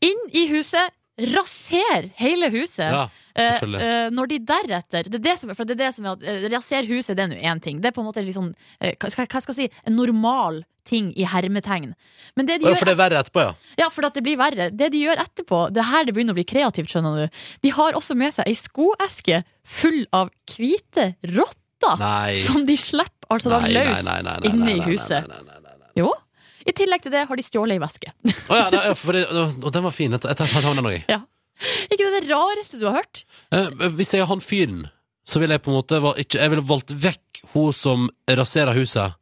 Inn 0.00 0.20
i 0.32 0.46
huset, 0.48 0.94
raser 1.18 2.10
hele 2.16 2.48
huset. 2.54 2.86
ja 2.92 3.08
Eh, 3.38 3.52
selvfølgelig. 3.60 3.80
eh, 3.86 4.10
når 4.10 4.26
de 4.32 4.38
deretter 4.42 5.02
det 5.06 5.14
er 5.14 5.22
det 5.22 5.34
som, 5.38 5.50
For 5.54 5.62
det 5.64 5.76
er 5.76 5.84
det 5.84 5.94
som 5.94 6.06
er 6.06 6.16
at 6.16 6.22
eh, 6.26 6.46
Rasere 6.50 6.86
huset, 6.88 7.14
det 7.16 7.22
er 7.22 7.28
nå 7.30 7.36
én 7.38 7.60
ting. 7.62 7.78
Det 7.80 7.86
er 7.86 7.94
på 7.94 8.00
en 8.02 8.08
måte 8.08 8.18
eh, 8.18 8.94
hva, 8.98 9.10
skal- 9.12 9.26
hva 9.30 9.40
skal 9.44 9.54
jeg 9.54 9.70
si 9.70 9.76
En 9.86 9.94
normal 9.94 10.64
ting 10.84 11.12
i 11.16 11.22
hermetegn. 11.22 11.94
Men 12.34 12.46
det 12.46 12.58
de 12.60 12.66
Å, 12.66 12.72
gjør 12.72 12.78
For 12.80 12.84
det 12.86 12.94
er 12.96 12.98
verre 12.98 13.20
etterpå, 13.22 13.40
ja. 13.44 13.54
Ja, 13.78 13.88
for 13.90 14.06
at 14.06 14.14
det 14.14 14.24
blir 14.24 14.36
verre. 14.40 14.70
Det 14.74 14.90
de 14.90 15.04
gjør 15.04 15.20
etterpå, 15.22 15.70
det 15.70 15.82
er 15.84 15.90
her 15.92 16.04
det 16.08 16.14
begynner 16.16 16.32
å 16.34 16.38
bli 16.40 16.44
kreativt, 16.48 16.88
skjønner 16.90 17.14
du. 17.28 17.38
De 17.62 17.70
har 17.76 17.92
også 17.92 18.16
med 18.16 18.34
seg 18.34 18.48
ei 18.48 18.54
skoeske 18.58 19.44
full 19.64 20.06
av 20.12 20.30
hvite 20.50 21.14
rotter. 21.36 21.96
Nei. 22.00 22.34
Som 22.42 22.64
de 22.66 22.74
slipper 22.76 23.17
altså 23.30 23.50
da 23.52 23.60
løs 23.68 24.04
inne 24.48 24.72
i 24.76 24.80
huset. 24.86 25.28
Jo. 25.98 26.12
I 26.68 26.72
tillegg 26.76 27.00
til 27.02 27.12
det 27.14 27.26
har 27.28 27.36
de 27.36 27.42
stjålet 27.46 27.78
ei 27.78 27.80
veske. 27.82 28.12
Å 28.52 28.56
ja, 28.58 28.66
nei, 28.74 28.82
det, 28.92 29.24
og 29.64 29.70
den 29.72 29.84
var 29.86 29.94
fin. 29.94 30.12
Jeg 30.12 30.20
tar 30.20 30.36
tar 30.36 30.74
den 30.74 30.84
òg. 30.88 30.98
ja. 31.08 31.22
Ikke 31.90 32.04
det 32.06 32.20
det 32.22 32.28
rareste 32.30 32.78
du 32.78 32.84
har 32.86 33.00
hørt? 33.00 33.24
Eh, 33.50 33.70
hvis 33.98 34.12
jeg 34.14 34.22
er 34.22 34.28
han 34.30 34.38
fyren, 34.44 34.84
så 35.26 35.40
ville 35.42 35.56
jeg 35.56 35.62
på 35.64 35.72
en 35.72 35.78
måte 35.80 35.98
ikke, 36.22 36.38
Jeg 36.38 36.50
ville 36.52 36.62
valgt 36.68 36.92
vekk 36.94 37.40
hun 37.54 37.72
som 37.74 38.04
raserer 38.30 38.76
huset, 38.78 39.16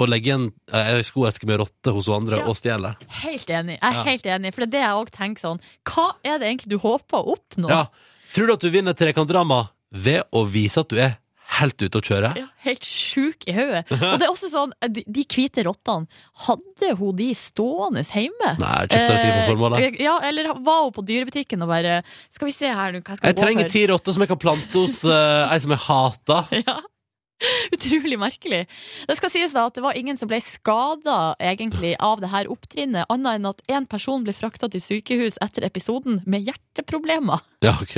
og 0.00 0.08
legge 0.08 0.32
en 0.32 0.46
eh, 0.72 1.00
skoeske 1.04 1.48
med 1.50 1.58
rotte 1.60 1.90
hos 1.92 2.06
hun 2.08 2.20
andre 2.22 2.38
Ja. 2.38 2.46
og 2.48 2.56
stjele. 2.56 2.94
Helt 3.24 3.50
enig. 3.50 3.74
Jeg 3.80 3.90
er 3.90 3.98
Ja. 3.98 4.04
helt 4.06 4.24
enig, 4.36 4.54
for 4.54 4.60
det 4.64 4.68
er 4.68 4.76
det 4.76 4.84
jeg 4.86 5.00
òg 5.00 5.10
tenker 5.10 5.40
sånn. 5.48 5.60
Hva 5.84 6.06
er 6.24 6.38
det 6.38 6.46
egentlig 6.48 6.70
du 6.70 6.78
håper 6.78 7.18
å 7.18 7.34
oppnå? 7.34 7.68
Ja. 7.68 7.82
Tror 8.32 8.46
du 8.46 8.52
at 8.54 8.60
du 8.60 8.70
vinner 8.70 8.94
trekantdrama 8.94 9.70
ved 9.90 10.22
å 10.32 10.46
vise 10.48 10.78
at 10.80 10.88
du 10.88 10.96
er 10.96 11.18
helt 11.58 11.82
ute 11.82 11.98
å 11.98 12.04
kjøre? 12.04 12.30
Ja, 12.38 12.46
helt 12.64 12.86
sjuk 12.86 13.46
i 13.50 13.54
hodet. 13.56 13.82
Og 13.90 14.16
det 14.20 14.26
er 14.26 14.30
også 14.30 14.50
sånn, 14.52 14.74
de, 14.94 15.02
de 15.06 15.24
hvite 15.34 15.64
rottene, 15.66 16.06
hadde 16.46 16.92
hun 17.00 17.16
de 17.18 17.30
stående 17.36 18.04
hjemme? 18.06 18.52
Nei, 18.60 18.76
kjøpte 18.86 19.08
det 19.10 19.18
sikkert 19.24 19.40
for 19.40 19.52
formålet. 19.54 19.82
Eh, 19.88 19.98
Ja, 20.04 20.14
eller 20.28 20.52
var 20.64 20.84
hun 20.86 20.94
på 20.96 21.04
dyrebutikken 21.08 21.62
og 21.66 21.68
bare 21.72 21.98
Skal 22.32 22.48
vi 22.48 22.54
se 22.56 22.70
her 22.70 22.94
nå, 22.94 23.02
hva 23.04 23.16
skal 23.18 23.28
Jeg 23.28 23.34
jeg 23.34 23.40
gå 23.40 23.44
trenger 23.46 23.68
ti 23.74 23.82
rotter 23.90 24.16
som 24.16 24.24
jeg 24.24 24.30
kan 24.32 24.40
plante 24.46 24.78
hos 24.84 25.00
uh, 25.08 25.50
ei 25.50 25.58
som 25.64 25.74
jeg 25.76 25.84
hater. 25.88 26.56
Ja. 26.66 26.78
Utrolig 27.72 28.18
merkelig. 28.20 28.66
Det 29.08 29.14
skal 29.16 29.30
sies 29.32 29.54
da 29.56 29.62
at 29.70 29.76
det 29.78 29.80
var 29.80 29.96
ingen 29.96 30.18
som 30.20 30.28
ble 30.28 30.36
skada 30.44 31.34
egentlig 31.40 31.94
av 31.96 32.20
det 32.20 32.28
her 32.34 32.50
opptrinnet, 32.52 33.08
annet 33.08 33.38
enn 33.38 33.48
at 33.48 33.62
én 33.72 33.86
person 33.88 34.26
ble 34.26 34.34
frakta 34.36 34.68
til 34.68 34.82
sykehus 34.84 35.38
etter 35.40 35.64
episoden 35.64 36.20
med 36.28 36.44
hjerteproblemer. 36.50 37.40
Ja, 37.64 37.78
ok. 37.80 37.96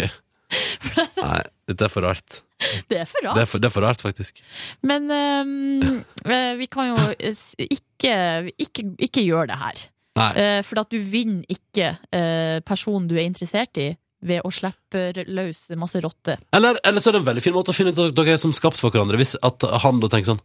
Nei, 1.18 1.40
dette 1.72 1.88
er 1.88 1.92
for 1.92 2.06
rart. 2.06 2.42
Det 2.88 3.00
er 3.00 3.08
for 3.10 3.24
rart. 3.26 3.34
Det 3.38 3.42
er 3.42 3.48
for, 3.50 3.62
det 3.62 3.68
er 3.68 3.74
for 3.74 3.86
rart, 3.86 4.02
faktisk. 4.04 4.38
Men 4.86 5.08
eh, 5.10 6.52
vi 6.60 6.68
kan 6.70 6.92
jo 6.92 7.08
ikke, 7.18 8.14
ikke, 8.62 8.84
ikke 9.08 9.24
gjøre 9.26 9.48
det 9.50 9.58
her. 9.64 9.82
Eh, 10.20 10.60
for 10.66 10.82
at 10.82 10.92
du 10.92 11.00
vinner 11.00 11.48
ikke 11.50 11.94
uh, 11.96 12.60
personen 12.68 13.08
du 13.08 13.16
er 13.16 13.24
interessert 13.24 13.80
i, 13.80 13.88
ved 14.22 14.44
å 14.46 14.52
slippe 14.54 15.24
løs 15.26 15.64
masse 15.80 15.98
rotter. 16.04 16.38
Eller, 16.54 16.78
eller 16.86 17.02
så 17.02 17.10
er 17.10 17.16
det 17.16 17.22
en 17.24 17.30
veldig 17.32 17.44
fin 17.44 17.56
måte 17.56 17.72
å 17.72 17.76
finne 17.76 17.90
ut 17.90 17.98
at 18.04 18.14
dere 18.14 18.36
er 18.36 18.42
som 18.42 18.54
skapt 18.54 18.78
for 18.78 18.94
hverandre. 18.94 19.18
Hvis 19.18 19.34
at 19.42 19.66
han 19.82 20.02
da 20.02 20.12
tenker 20.12 20.34
sånn 20.34 20.44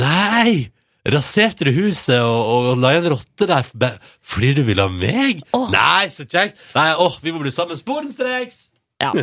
Nei! 0.00 0.70
Raserte 1.06 1.68
du 1.68 1.70
huset 1.76 2.18
og, 2.18 2.40
og 2.72 2.80
la 2.82 2.90
igjen 2.96 3.12
rotter 3.12 3.46
der 3.46 3.68
fordi 4.26 4.56
du 4.58 4.64
ville 4.66 4.82
ha 4.82 4.90
meg? 4.90 5.44
Oh. 5.54 5.68
Nei, 5.70 6.08
så 6.10 6.26
kjekt! 6.26 6.58
Nei, 6.74 6.88
åh, 6.98 7.20
vi 7.22 7.34
må 7.34 7.44
bli 7.44 7.52
sammen 7.54 7.78
sporenstreks! 7.78 8.66
Ja. 9.02 9.12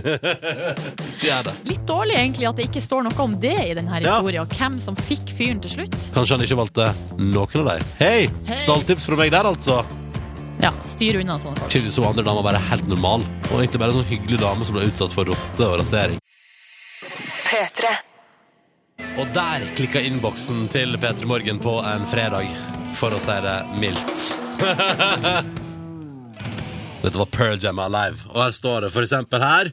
Er. 1.24 1.48
Litt 1.66 1.86
dårlig 1.88 2.18
egentlig 2.20 2.46
at 2.50 2.58
det 2.60 2.66
ikke 2.68 2.82
står 2.84 3.06
noe 3.08 3.16
om 3.24 3.34
det 3.42 3.56
i 3.64 3.74
denne 3.78 4.02
Ja. 4.04 4.18
historien, 4.20 4.46
hvem 4.52 4.76
som 4.82 4.96
fikk 4.98 5.32
fyren 5.34 5.62
til 5.64 5.72
slutt. 5.78 5.96
Kanskje 6.14 6.36
han 6.36 6.44
ikke 6.46 6.58
valgte 6.60 6.90
noen 7.18 7.62
av 7.64 7.70
dem. 7.72 7.88
Hei! 8.00 8.28
Hey. 8.50 8.58
Stalltips 8.60 9.08
fra 9.10 9.18
meg 9.18 9.32
der, 9.34 9.48
altså. 9.50 9.80
Ja, 10.62 10.70
styr 10.86 11.18
unna 11.24 11.40
sånne 11.42 11.58
folk. 11.64 11.72
Tydeligvis 11.74 11.96
så 11.98 12.06
andre 12.10 12.26
dama 12.28 12.44
bare 12.46 12.62
helt 12.70 12.88
normal. 12.92 13.24
Og 13.50 13.56
egentlig 13.64 13.82
bare 13.82 13.96
en 13.96 14.02
sånn 14.04 14.12
hyggelig 14.12 14.42
dame 14.44 14.68
som 14.68 14.78
ble 14.78 14.86
utsatt 14.92 15.16
for 15.16 15.32
rotte 15.32 15.66
og 15.72 15.80
rasering. 15.82 16.20
P3. 17.48 17.96
Og 19.18 19.34
der 19.34 19.66
klikka 19.78 20.04
innboksen 20.06 20.68
til 20.74 20.98
P3 21.02 21.26
Morgen 21.30 21.60
på 21.64 21.80
en 21.88 22.06
fredag, 22.12 22.52
for 23.00 23.16
å 23.16 23.24
si 23.24 23.40
det 23.48 23.58
mildt. 23.82 24.34
Dette 27.04 27.20
var 27.20 27.28
Pearl 27.32 27.60
Jam 27.60 27.82
Alive, 27.84 28.24
og 28.32 28.46
her 28.46 28.56
står 28.56 28.86
det 28.86 28.94
for 28.94 29.04
eksempel 29.04 29.44
her 29.44 29.70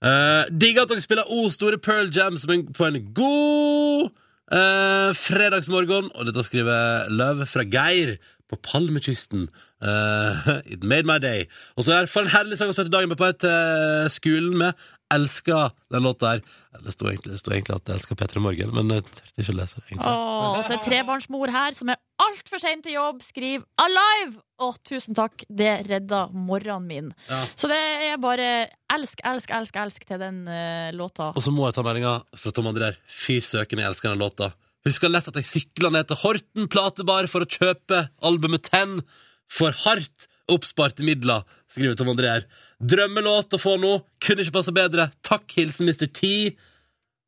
uh, 0.00 0.48
Digger 0.48 0.86
at 0.86 0.92
dere 0.92 1.04
spiller 1.04 1.28
O 1.28 1.48
store 1.52 1.78
Pearl 1.78 2.08
Jam 2.16 2.38
en, 2.40 2.66
på 2.72 2.86
en 2.88 3.00
god 3.14 4.10
uh, 4.52 5.10
fredagsmorgen. 5.16 6.10
Og 6.14 6.26
dette 6.26 6.44
skriver 6.46 7.10
Løv 7.12 7.44
fra 7.46 7.66
Geir 7.68 8.16
på 8.50 8.58
Palmekysten. 8.64 9.48
Uh, 9.82 10.60
it 10.72 10.82
made 10.82 11.06
my 11.06 11.18
day. 11.18 11.44
Og 11.76 11.84
så 11.84 11.92
er 11.92 12.00
det 12.00 12.12
For 12.12 12.24
en 12.24 12.32
herlig 12.32 12.58
sang 12.58 12.72
å 12.72 12.76
sette 12.76 12.92
dagen 12.92 13.12
med 13.12 13.20
på 13.20 13.28
et 13.28 13.44
uh, 13.44 14.08
skolen 14.12 14.56
med. 14.64 14.88
Elsker 15.10 15.72
den 15.90 16.04
låta 16.06 16.34
her. 16.34 16.42
Det 16.84 16.94
sto 16.94 17.08
egentlig, 17.10 17.34
det 17.34 17.40
sto 17.40 17.52
egentlig 17.52 17.76
at 17.76 17.90
jeg 17.90 17.98
elsker 17.98 18.18
P3 18.20 18.42
Morgen, 18.44 18.70
men 18.76 18.94
jeg 18.94 19.04
turte 19.08 19.42
ikke 19.42 19.54
å 19.54 19.58
lese 19.58 19.80
det. 19.80 19.84
egentlig. 19.88 20.12
Åh, 20.12 20.60
så 20.66 20.76
er 20.76 20.84
trebarnsmor 20.84 21.52
her 21.54 21.76
som 21.76 21.90
er 21.92 21.98
altfor 22.22 22.62
sein 22.62 22.84
til 22.84 22.94
jobb, 22.98 23.24
skriver 23.26 23.66
'alive'! 23.80 24.38
Å, 24.60 24.70
tusen 24.84 25.16
takk, 25.16 25.46
det 25.48 25.70
redda 25.88 26.26
morgenen 26.36 26.86
min. 26.86 27.12
Ja. 27.30 27.40
Så 27.56 27.68
det 27.70 27.78
er 27.80 28.18
bare 28.20 28.68
elsk, 28.92 29.22
elsk, 29.24 29.50
elsk, 29.56 29.78
elsk 29.80 30.04
til 30.04 30.20
den 30.20 30.42
eh, 30.48 30.90
låta. 30.92 31.30
Og 31.32 31.40
så 31.42 31.52
må 31.54 31.64
jeg 31.64 31.78
ta 31.78 31.84
meldinga 31.86 32.18
fra 32.36 32.52
Tom 32.52 32.68
André. 32.68 32.92
Fy 33.08 33.40
søken, 33.40 33.80
jeg 33.80 33.88
elsker 33.88 34.12
den 34.12 34.20
låta. 34.20 34.52
Husker 34.84 35.12
lett 35.12 35.28
at 35.28 35.36
jeg 35.40 35.48
sykla 35.48 35.90
ned 35.92 36.08
til 36.08 36.20
Horten 36.22 36.68
platebar 36.72 37.26
for 37.28 37.44
å 37.44 37.48
kjøpe 37.48 38.06
albumet 38.24 38.68
Ten 38.68 39.00
for 39.50 39.74
hardt 39.84 40.29
oppsparte 40.52 41.06
midler, 41.06 41.44
skriver 41.70 41.96
Tom 41.98 42.10
André 42.12 42.32
her. 42.32 42.48
Drømmelåt 42.80 43.56
å 43.56 43.60
få 43.60 43.76
nå. 43.80 43.92
Kunne 44.22 44.44
ikke 44.44 44.58
passe 44.58 44.74
bedre. 44.74 45.10
Takk, 45.26 45.46
hilsen 45.56 45.88
Mr. 45.88 46.08
T. 46.08 46.50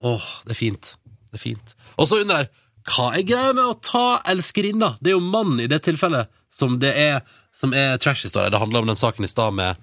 Åh, 0.03 0.29
det 0.47 0.57
er 0.57 0.59
fint. 0.59 0.95
Det 1.31 1.39
er 1.39 1.45
fint. 1.45 1.75
Og 1.97 2.09
så 2.11 2.23
under 2.23 2.43
her. 2.43 2.53
Hva 2.91 3.13
er 3.15 3.27
greia 3.27 3.53
med 3.55 3.63
å 3.63 3.79
ta 3.79 4.21
elskerinna? 4.27 4.97
Det 5.01 5.13
er 5.13 5.17
jo 5.17 5.25
mannen 5.25 5.61
i 5.63 5.69
det 5.71 5.85
tilfellet 5.87 6.31
som 6.53 6.79
det 6.83 6.93
er, 6.99 7.21
som 7.55 7.75
er 7.77 7.95
trash-historie. 8.03 8.51
Det 8.51 8.59
handler 8.59 8.83
om 8.83 8.91
den 8.91 8.99
saken 8.99 9.25
i 9.25 9.31
stad 9.31 9.55
med 9.55 9.79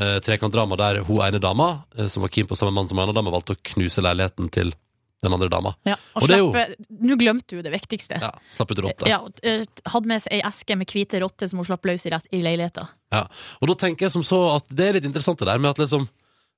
uh, 0.00 0.18
trekantdrama 0.24 0.78
der 0.80 1.02
hun 1.06 1.22
ene 1.22 1.38
dama, 1.42 1.84
uh, 1.94 2.08
som 2.10 2.24
var 2.24 2.32
keen 2.34 2.48
på 2.50 2.58
samme 2.58 2.74
mann 2.74 2.90
som 2.90 2.98
en 2.98 3.06
annen 3.06 3.20
dame, 3.20 3.32
valgte 3.32 3.54
å 3.54 3.62
knuse 3.72 4.02
leiligheten 4.02 4.50
til 4.52 4.74
den 5.22 5.32
andre 5.36 5.48
dama. 5.52 5.74
Ja, 5.84 5.96
og 6.16 6.22
Og 6.22 6.28
det 6.28 6.36
er 6.36 6.40
jo- 6.40 6.76
Nå 7.08 7.16
glemte 7.20 7.48
du 7.56 7.62
det 7.62 7.72
viktigste. 7.72 8.20
Ja, 8.20 8.30
Slapp 8.54 8.70
ut 8.72 8.78
rotte. 8.86 9.06
Ja, 9.08 9.18
eh, 9.42 9.64
hadde 9.92 10.06
med 10.06 10.22
seg 10.22 10.32
ei 10.32 10.40
eske 10.48 10.76
med 10.76 10.86
hvite 10.88 11.20
rotter 11.20 11.48
som 11.48 11.58
hun 11.60 11.66
slapp 11.68 11.84
løs 11.84 12.06
i, 12.06 12.10
rett, 12.10 12.26
i 12.32 12.40
leiligheta. 12.40 12.88
Ja. 13.12 13.26
Og 13.60 13.68
da 13.68 13.74
tenker 13.74 14.06
jeg 14.08 14.12
som 14.12 14.22
så 14.22 14.56
at 14.56 14.64
det 14.72 14.88
er 14.88 14.92
litt 14.94 15.04
interessant 15.04 15.38
det 15.38 15.46
der 15.50 15.58
med 15.58 15.70
at 15.70 15.78
liksom 15.78 16.08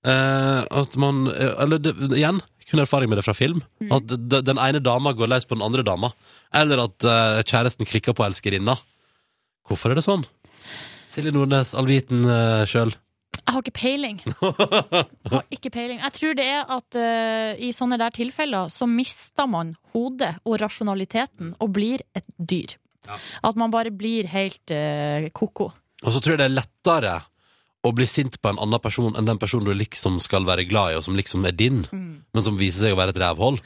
eh, 0.05 0.63
At 0.71 0.97
man 0.97 1.27
eh, 1.29 1.55
Eller 1.63 1.79
det, 1.79 1.95
igjen, 2.13 2.41
kun 2.71 2.81
erfaring 2.81 3.09
med 3.11 3.19
det 3.19 3.25
fra 3.27 3.35
film. 3.35 3.63
At 3.91 4.07
d- 4.07 4.43
den 4.43 4.59
ene 4.59 4.81
dama 4.83 5.13
går 5.13 5.29
løs 5.29 5.45
på 5.45 5.57
den 5.59 5.63
andre 5.67 5.83
dama. 5.83 6.13
Eller 6.55 6.85
at 6.85 7.03
eh, 7.05 7.43
kjæresten 7.43 7.87
klikker 7.87 8.15
på 8.15 8.25
elskerinna. 8.25 8.79
Hvorfor 9.69 9.91
er 9.91 9.95
det 9.99 10.05
sånn? 10.07 10.25
Silje 11.13 11.31
Nordnes, 11.35 11.75
allviten 11.77 12.25
uh, 12.25 12.65
sjøl. 12.65 12.95
Jeg 13.43 13.55
har 13.57 13.65
ikke 13.65 13.75
peiling. 13.75 14.21
Jeg 14.25 15.33
har 15.33 15.47
ikke 15.51 15.73
peiling. 15.75 15.99
Jeg 16.01 16.15
tror 16.19 16.37
det 16.39 16.47
er 16.47 16.71
at 16.77 16.99
uh, 16.99 17.51
i 17.59 17.73
sånne 17.75 17.99
der 18.01 18.15
tilfeller 18.15 18.71
så 18.73 18.87
mister 18.89 19.49
man 19.51 19.75
hodet 19.93 20.37
og 20.47 20.61
rasjonaliteten 20.63 21.57
og 21.59 21.75
blir 21.75 22.05
et 22.17 22.27
dyr. 22.39 22.77
At 23.43 23.59
man 23.59 23.73
bare 23.75 23.91
blir 23.91 24.29
helt 24.31 24.73
uh, 24.73 25.27
ko-ko. 25.35 25.73
Og 26.03 26.15
så 26.15 26.23
tror 26.23 26.37
jeg 26.37 26.43
det 26.43 26.49
er 26.51 26.59
lettere 26.61 27.17
å 27.83 27.91
bli 27.95 28.07
sint 28.07 28.39
på 28.39 28.53
en 28.53 28.61
annen 28.63 28.83
person 28.83 29.17
enn 29.19 29.27
den 29.27 29.41
personen 29.43 29.67
du 29.67 29.75
liksom 29.75 30.21
skal 30.23 30.47
være 30.47 30.69
glad 30.71 30.93
i, 30.93 30.99
og 31.01 31.07
som 31.07 31.17
liksom 31.19 31.47
er 31.49 31.57
din, 31.59 31.83
men 31.91 32.45
som 32.47 32.59
viser 32.59 32.87
seg 32.87 32.95
å 32.95 33.01
være 33.01 33.15
et 33.15 33.19
rævhold. 33.25 33.59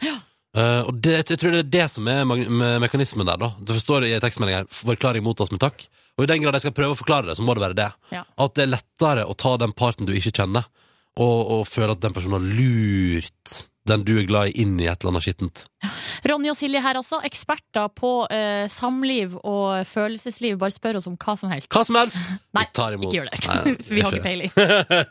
Eh, 0.56 0.82
og 0.88 0.96
det, 1.04 1.18
jeg 1.28 1.40
tror 1.40 1.52
det 1.52 1.64
er 1.66 1.72
det 1.74 1.86
som 1.92 2.08
er 2.08 2.24
me 2.24 2.70
mekanismen 2.80 3.28
der, 3.28 3.40
da. 3.40 3.52
Det 3.60 3.76
forstår 3.76 4.08
i 4.08 4.16
tekstmeldingen 4.22 4.64
her 4.64 4.70
'forklaring 4.72 5.24
mottas 5.24 5.52
med 5.52 5.60
takk'. 5.60 5.88
Og 6.16 6.24
i 6.24 6.30
den 6.30 6.40
grad 6.40 6.56
jeg 6.56 6.64
skal 6.64 6.76
prøve 6.76 6.96
å 6.96 7.00
forklare 7.02 7.28
det, 7.28 7.36
så 7.36 7.44
må 7.44 7.54
det 7.54 7.60
være 7.60 7.76
det. 7.76 7.90
Ja. 8.10 8.24
At 8.40 8.54
det 8.56 8.64
er 8.64 8.72
lettere 8.72 9.26
å 9.28 9.36
ta 9.36 9.56
den 9.60 9.72
parten 9.76 10.08
du 10.08 10.14
ikke 10.16 10.32
kjenner, 10.32 10.64
og, 11.16 11.38
og 11.52 11.68
føle 11.68 11.92
at 11.92 12.00
den 12.00 12.14
personen 12.16 12.40
har 12.40 12.54
lurt 12.56 13.68
den 13.86 14.02
du 14.02 14.16
er 14.18 14.26
glad 14.26 14.48
i, 14.50 14.62
inn 14.62 14.80
i 14.80 14.88
et 14.88 14.98
eller 14.98 15.14
annet 15.14 15.26
skittent. 15.28 15.66
Ronny 16.26 16.50
og 16.50 16.56
Silje 16.58 16.80
her 16.82 16.98
altså, 16.98 17.18
eksperter 17.26 17.90
på 17.94 18.12
eh, 18.32 18.64
samliv 18.72 19.36
og 19.42 19.86
følelsesliv. 19.86 20.56
Bare 20.60 20.74
spør 20.74 21.00
oss 21.00 21.08
om 21.10 21.16
hva 21.20 21.36
som 21.38 21.52
helst. 21.52 21.68
Hva 21.72 21.82
som 21.86 21.98
helst. 22.00 22.20
Nei, 22.56 22.64
vi 22.64 22.76
tar 22.78 22.96
imot. 22.96 23.10
ikke 23.10 23.18
gjør 23.18 23.28
det. 23.30 23.40
Nei, 23.46 23.74
Vi 23.96 24.04
har 24.04 24.16
ikke 24.16 24.24
peiling. 24.24 24.54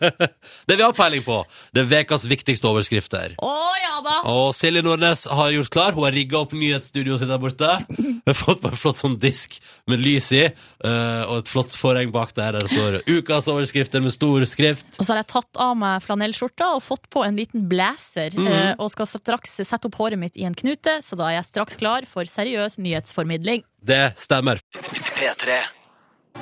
det 0.69 0.77
vi 0.79 0.83
har 0.83 0.95
peiling 0.97 1.23
på, 1.25 1.37
det 1.75 1.85
er 1.85 2.05
ukas 2.05 2.25
viktigste 2.29 2.69
overskrifter. 2.71 3.37
Å 3.43 3.53
ja 3.81 3.99
da! 4.05 4.17
Og 4.31 4.49
Silje 4.57 4.83
Nordnes 4.85 5.27
har 5.29 5.53
gjort 5.55 5.73
klar. 5.75 5.95
Hun 5.95 6.07
har 6.07 6.15
rigga 6.15 6.41
opp 6.41 6.55
nyhetsstudioet 6.57 7.21
sitt 7.21 7.31
der 7.31 7.41
borte. 7.41 7.71
Hun 7.95 8.21
har 8.25 8.37
fått 8.37 8.63
på 8.63 8.71
en 8.71 8.79
flott 8.79 8.99
sånn 8.99 9.19
disk 9.21 9.59
med 9.89 10.01
lys 10.01 10.31
i, 10.35 10.43
uh, 10.49 11.23
og 11.29 11.43
et 11.43 11.51
flott 11.51 11.77
forheng 11.77 12.11
bak 12.15 12.33
der 12.35 12.45
der 12.55 12.65
det 12.65 12.69
står 12.69 12.99
'Ukas 13.05 13.47
overskrifter' 13.49 14.03
med 14.03 14.13
stor 14.13 14.45
skrift. 14.45 14.85
Og 14.99 15.05
så 15.05 15.13
har 15.13 15.21
jeg 15.23 15.31
tatt 15.33 15.61
av 15.61 15.75
meg 15.77 16.03
flanellskjorta 16.05 16.75
og 16.75 16.83
fått 16.83 17.09
på 17.09 17.23
en 17.25 17.35
liten 17.35 17.67
blazer. 17.69 18.31
mm 18.35 18.47
-hmm. 18.47 18.71
uh, 18.71 18.75
og 18.79 18.91
skal 18.91 19.07
straks 19.07 19.55
sette 19.63 19.87
opp 19.87 19.95
håret 19.95 20.19
mitt 20.19 20.37
i 20.37 20.43
en 20.43 20.54
knute, 20.59 20.97
så 21.05 21.17
da 21.19 21.29
er 21.29 21.37
jeg 21.39 21.47
straks 21.51 21.77
klar 21.79 22.05
for 22.09 22.27
seriøs 22.29 22.77
nyhetsformidling. 22.81 23.63
Det 23.85 24.13
stemmer. 24.19 24.61
P3. 24.75 25.59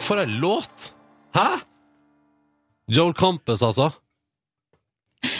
For 0.01 0.21
ei 0.23 0.27
låt! 0.41 0.91
Hæ? 1.35 1.47
Joel 2.93 3.13
Campus, 3.17 3.61
altså. 3.63 3.91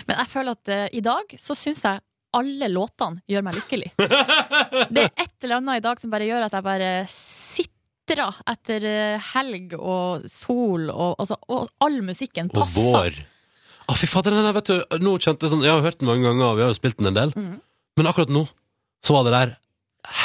Men 0.08 0.18
jeg 0.22 0.30
føler 0.32 0.56
at 0.56 0.70
eh, 0.72 0.86
i 0.96 1.02
dag 1.04 1.34
så 1.42 1.56
syns 1.58 1.84
jeg 1.86 2.00
alle 2.34 2.70
låtene 2.72 3.22
gjør 3.30 3.44
meg 3.46 3.58
lykkelig. 3.60 3.92
Det 4.00 5.04
er 5.04 5.12
et 5.12 5.36
eller 5.46 5.60
annet 5.60 5.82
i 5.82 5.84
dag 5.86 6.00
som 6.02 6.14
bare 6.14 6.26
gjør 6.30 6.46
at 6.48 6.56
jeg 6.58 6.66
bare 6.66 6.88
sitrer 7.14 8.40
etter 8.54 8.88
eh, 8.90 9.28
helg 9.36 9.76
og 9.78 10.24
sol, 10.32 10.88
og, 10.90 11.14
altså, 11.22 11.38
og 11.54 11.68
all 11.84 12.00
musikken 12.08 12.50
Og 12.54 12.64
passer. 12.64 12.80
vår. 12.96 13.20
Å, 13.84 13.98
fy 14.00 14.08
fader, 14.08 14.32
den 14.34 14.48
der, 14.48 14.56
vet 14.56 14.72
du, 14.72 14.98
nå 15.04 15.18
kjente 15.20 15.44
jeg 15.46 15.52
sånn 15.52 15.64
Jeg 15.68 15.74
har 15.76 15.84
hørt 15.84 16.00
den 16.00 16.08
mange 16.08 16.24
ganger, 16.24 16.46
og 16.54 16.58
vi 16.58 16.64
har 16.64 16.72
jo 16.72 16.80
spilt 16.80 16.98
den 17.02 17.12
en 17.12 17.18
del. 17.20 17.34
Mhm. 17.36 17.60
Men 18.00 18.10
akkurat 18.10 18.32
nå 18.34 18.48
så 19.04 19.16
var 19.16 19.28
det 19.28 19.34
der 19.36 19.56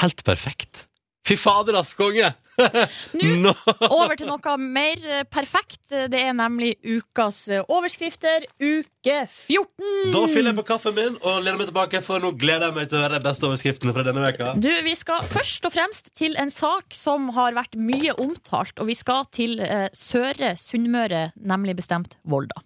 helt 0.01 0.25
perfekt. 0.25 0.87
Fy 1.27 1.37
fader, 1.37 1.79
ass, 1.81 1.95
konge! 1.99 2.33
Nå- 3.45 3.55
Over 3.89 4.17
til 4.19 4.29
noe 4.31 4.55
mer 4.61 5.03
eh, 5.07 5.25
perfekt. 5.31 5.81
Det 5.89 6.21
er 6.21 6.35
nemlig 6.37 6.75
ukas 6.85 7.45
eh, 7.53 7.63
overskrifter. 7.71 8.47
Uke 8.59 9.19
14! 9.31 10.13
Da 10.13 10.23
fyller 10.29 10.51
jeg 10.53 10.59
på 10.59 10.65
kaffen 10.69 10.97
min 10.97 11.17
og 11.23 11.39
lener 11.45 11.59
meg 11.61 11.71
tilbake, 11.71 12.01
for 12.05 12.21
nå 12.23 12.33
gleder 12.41 12.69
jeg 12.69 12.77
meg 12.77 12.91
til 12.91 12.99
å 13.01 13.05
høre 13.07 13.21
de 13.21 13.25
beste 13.29 13.49
overskriftene 13.49 13.95
fra 13.97 14.05
denne 14.07 14.25
veka. 14.25 14.53
Du, 14.61 14.69
Vi 14.85 14.95
skal 14.99 15.25
først 15.31 15.69
og 15.69 15.75
fremst 15.75 16.13
til 16.19 16.37
en 16.41 16.53
sak 16.53 16.93
som 16.97 17.31
har 17.37 17.57
vært 17.57 17.79
mye 17.79 18.15
omtalt, 18.21 18.75
og 18.83 18.91
vi 18.91 18.97
skal 18.99 19.27
til 19.35 19.59
eh, 19.65 19.87
Søre 19.97 20.53
Sunnmøre, 20.59 21.29
nemlig 21.41 21.77
bestemt 21.79 22.19
Volda. 22.29 22.63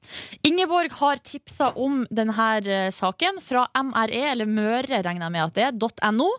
Ingeborg 0.48 0.92
har 1.02 1.20
tipsa 1.22 1.72
om 1.78 2.02
denne 2.10 2.50
eh, 2.64 2.88
saken 2.94 3.38
fra 3.44 3.66
MRE, 3.76 4.24
eller 4.32 4.48
Møre 4.50 5.02
regner 5.04 5.28
jeg 5.28 5.34
med 5.36 5.44
at 5.46 5.58
det 5.58 5.68
er, 5.70 6.12
.no. 6.16 6.30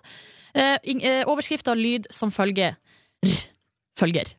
Eh, 0.53 0.75
eh, 0.83 1.23
Overskrifta 1.29 1.73
lyd 1.77 2.09
som 2.13 2.29
følger. 2.33 2.75
Følger. 3.99 4.31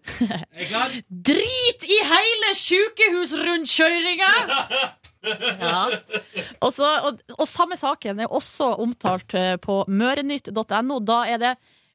Drit 1.31 1.87
i 1.87 1.99
hele 2.11 2.53
sjukehusrundkjøringa! 2.59 4.35
Ja. 5.25 5.87
Og, 6.61 6.69
så, 6.69 6.85
og, 7.09 7.21
og 7.39 7.47
samme 7.49 7.79
saken 7.81 8.19
er 8.21 8.29
også 8.29 8.67
omtalt 8.83 9.33
eh, 9.41 9.55
på 9.57 9.79
mørenytt.no. 9.89 10.99
Da 11.01 11.23
er 11.33 11.41
det 11.41 11.53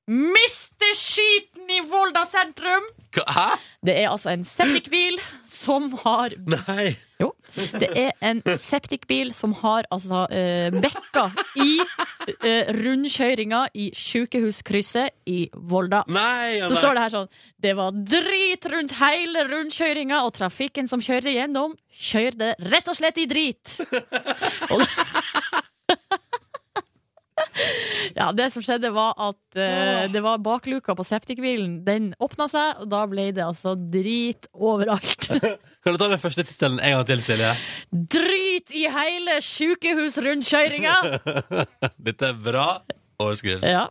Mister 0.09 0.95
skiten 0.97 1.69
i 1.69 1.83
Volda 1.85 2.23
sentrum! 2.25 2.87
Hæ? 3.29 3.45
Det 3.85 3.93
er 4.01 4.09
altså 4.09 4.31
en 4.33 4.47
septikbil 4.49 5.19
som 5.59 5.89
har 6.05 6.33
Nei. 6.53 6.93
Jo. 7.19 7.33
Det 7.81 7.89
er 7.99 8.13
en 8.23 8.39
septikbil 8.59 9.33
som 9.35 9.51
har 9.59 9.87
altså 9.91 10.21
eh, 10.31 10.69
bekka 10.71 11.25
i 11.59 11.73
eh, 12.45 12.69
rundkjøringa 12.77 13.65
i 13.75 13.89
sjukehuskrysset 13.97 15.17
i 15.27 15.41
Volda. 15.53 16.05
Nei, 16.07 16.59
ja, 16.61 16.69
Så 16.69 16.77
nei. 16.77 16.83
står 16.83 16.95
det 16.95 17.03
her 17.03 17.15
sånn 17.17 17.27
Det 17.67 17.73
var 17.81 17.99
drit 18.15 18.69
rundt 18.71 18.95
hele 19.01 19.43
rundkjøringa, 19.49 20.21
og 20.29 20.33
trafikken 20.39 20.87
som 20.91 21.03
kjørte 21.03 21.35
gjennom, 21.35 21.75
kjørte 21.91 22.53
rett 22.71 22.87
og 22.93 22.99
slett 23.01 23.19
i 23.19 23.27
drit. 23.29 23.75
Og 24.73 24.83
ja, 28.19 28.29
det 28.35 28.49
som 28.53 28.63
skjedde 28.65 28.91
var 28.95 29.15
at 29.19 29.41
uh, 29.57 30.05
det 30.11 30.21
var 30.25 30.41
bakluka 30.43 30.95
på 30.97 31.05
septikbilen. 31.07 31.79
Den 31.87 32.11
åpna 32.21 32.49
seg, 32.51 32.83
og 32.83 32.91
da 32.91 33.03
ble 33.09 33.29
det 33.35 33.45
altså 33.45 33.75
drit 33.77 34.49
overalt. 34.53 35.29
Kan 35.83 35.95
du 35.95 36.01
ta 36.01 36.09
den 36.11 36.21
første 36.21 36.43
tittelen 36.43 36.81
en 36.83 36.97
gang 36.97 37.05
til, 37.07 37.23
Silje? 37.23 37.53
Drit 37.89 38.73
i 38.75 38.85
hele 38.91 39.39
sjukehusrundkjøringa! 39.45 40.95
Dette 42.09 42.33
er 42.33 42.41
bra 42.43 42.69
overskrift. 43.19 43.65
Ja. 43.67 43.87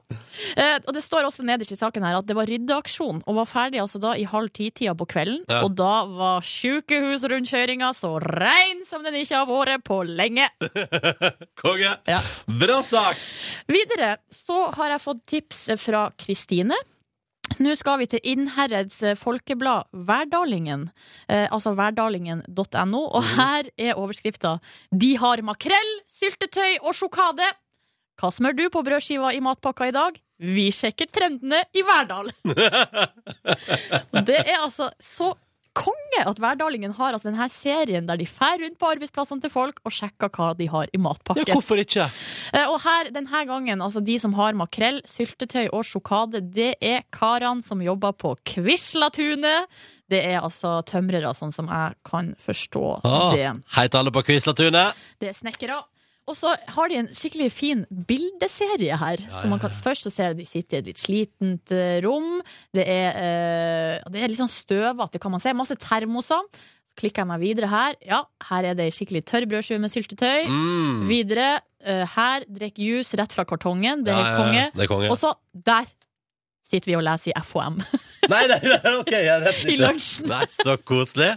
Eh, 0.56 0.76
og 0.86 0.92
det 0.96 1.02
står 1.04 1.28
også 1.28 1.44
nederst 1.46 1.74
i 1.74 1.78
saken 1.78 2.04
her 2.06 2.18
at 2.18 2.28
det 2.28 2.36
var 2.38 2.48
ryddeaksjon, 2.48 3.22
og 3.26 3.38
var 3.40 3.48
ferdig 3.50 3.82
altså 3.82 4.00
da 4.02 4.14
i 4.16 4.26
halv 4.28 4.52
ti-tida 4.54 4.94
på 4.98 5.08
kvelden. 5.10 5.44
Ja. 5.50 5.62
Og 5.66 5.76
da 5.78 6.04
var 6.10 6.44
sjukehusrundkjøringa 6.46 7.92
så 7.96 8.16
rein 8.24 8.84
som 8.88 9.04
den 9.06 9.18
ikke 9.20 9.42
har 9.42 9.48
vært 9.50 9.86
på 9.86 10.02
lenge. 10.08 10.48
Konge. 11.62 11.96
Ja. 12.08 12.22
Bra 12.46 12.82
sak! 12.86 13.20
Videre 13.68 14.16
så 14.32 14.68
har 14.76 14.94
jeg 14.94 15.04
fått 15.04 15.26
tips 15.28 15.66
fra 15.80 16.08
Kristine. 16.18 16.76
Nå 17.58 17.72
skal 17.78 17.96
vi 18.02 18.06
til 18.12 18.26
Innherreds 18.28 19.00
folkeblad 19.18 19.88
Værdalingen, 20.06 20.84
eh, 21.32 21.46
altså 21.50 21.72
værdalingen.no, 21.74 23.00
og 23.08 23.24
her 23.34 23.70
er 23.78 23.96
overskrifta 23.96 24.58
'De 24.92 25.16
har 25.16 25.42
makrell, 25.42 25.94
syltetøy 26.06 26.84
og 26.84 26.92
sjokade'. 26.94 27.48
Hva 28.18 28.30
smør 28.34 28.56
du 28.58 28.64
på 28.74 28.82
brødskiva 28.86 29.30
i 29.36 29.42
matpakka 29.44 29.88
i 29.90 29.94
dag? 29.94 30.16
Vi 30.38 30.68
sjekker 30.74 31.08
trendene 31.10 31.64
i 31.74 31.82
Verdal. 31.86 32.30
Det 34.26 34.38
er 34.44 34.56
altså 34.62 34.90
så 35.02 35.32
konge 35.78 36.22
at 36.26 36.40
Værdalingen 36.42 36.90
har 36.96 37.12
altså 37.14 37.28
denne 37.30 37.46
serien 37.52 38.06
der 38.08 38.18
de 38.18 38.24
fer 38.26 38.56
rundt 38.64 38.78
på 38.80 38.88
arbeidsplassene 38.90 39.42
til 39.44 39.52
folk 39.52 39.76
og 39.86 39.94
sjekker 39.94 40.30
hva 40.34 40.48
de 40.58 40.66
har 40.72 40.90
i 40.90 40.98
matpakken. 40.98 41.44
Ja, 41.46 41.54
hvorfor 41.54 41.78
ikke? 41.78 42.08
Eh, 42.50 42.64
Og 42.66 42.80
her, 42.82 43.10
denne 43.14 43.42
gangen, 43.46 43.82
altså 43.84 44.02
de 44.02 44.16
som 44.18 44.34
har 44.34 44.56
makrell, 44.58 44.98
syltetøy 45.06 45.68
og 45.70 45.84
sjokade, 45.86 46.40
det 46.42 46.72
er 46.82 47.04
karene 47.14 47.62
som 47.62 47.82
jobber 47.84 48.16
på 48.18 48.34
Quislatunet. 48.50 49.70
Det 50.10 50.24
er 50.24 50.40
altså 50.40 50.80
tømrere, 50.88 51.30
sånn 51.36 51.54
som 51.54 51.70
jeg 51.70 51.94
kan 52.10 52.32
forstå 52.42 52.84
Ah, 53.04 53.30
det. 53.36 53.52
Til 53.78 54.00
alle 54.00 54.10
på 54.18 54.24
Quislatunet. 54.26 54.98
Det 55.22 55.30
er 55.30 55.38
snekkere. 55.38 55.78
Og 56.28 56.36
så 56.36 56.50
har 56.74 56.90
de 56.92 56.98
en 57.00 57.08
skikkelig 57.16 57.46
fin 57.54 57.84
bildeserie 58.08 58.96
her. 59.00 59.22
Så 59.32 59.48
man 59.48 59.60
kan, 59.62 59.72
først 59.72 60.04
så 60.04 60.12
ser 60.12 60.30
jeg 60.32 60.38
de 60.42 60.48
sitter 60.48 60.76
i 60.76 60.80
et 60.82 60.90
litt 60.92 61.00
slitent 61.00 61.72
eh, 61.72 61.98
rom. 62.04 62.42
Det 62.76 62.84
er, 62.84 63.16
eh, 63.16 64.10
det 64.12 64.20
er 64.22 64.28
litt 64.32 64.40
sånn 64.42 64.52
støvete, 64.52 65.20
kan 65.22 65.32
man 65.32 65.40
se. 65.40 65.54
Masse 65.56 65.78
termoser. 65.80 66.44
Klikker 66.98 67.22
jeg 67.22 67.30
meg 67.30 67.40
videre 67.44 67.70
her. 67.70 67.94
Ja, 68.04 68.24
her 68.50 68.66
er 68.72 68.76
det 68.78 68.88
ei 68.90 68.94
skikkelig 68.94 69.22
tørr 69.30 69.46
brødskive 69.48 69.80
med 69.80 69.92
syltetøy. 69.94 70.48
Mm. 70.50 71.06
Videre, 71.08 71.48
eh, 71.86 72.04
her 72.16 72.44
drikker 72.50 72.82
juice 72.90 73.16
rett 73.20 73.32
fra 73.32 73.46
kartongen. 73.48 74.04
Det 74.04 74.12
er 74.12 74.18
Ja, 74.18 74.24
helt 74.24 74.28
ja, 74.28 74.34
ja. 74.34 74.42
konge. 74.42 74.84
Er 74.84 74.90
konge. 74.92 75.10
Og 75.14 75.20
så 75.20 75.32
der 75.54 75.86
sitter 76.68 76.90
vi 76.90 76.96
og 76.98 77.06
leser 77.06 77.32
i 77.32 77.40
FHM. 77.40 77.78
Nei, 78.28 78.42
nei, 78.50 78.58
nei, 78.60 78.90
ok, 78.98 79.08
jeg 79.14 79.40
vet 79.40 79.60
ikke. 79.62 79.70
I 79.72 79.76
lunsjen. 79.80 80.26
Nei, 80.28 80.42
så 80.52 80.74
koselig. 80.84 81.30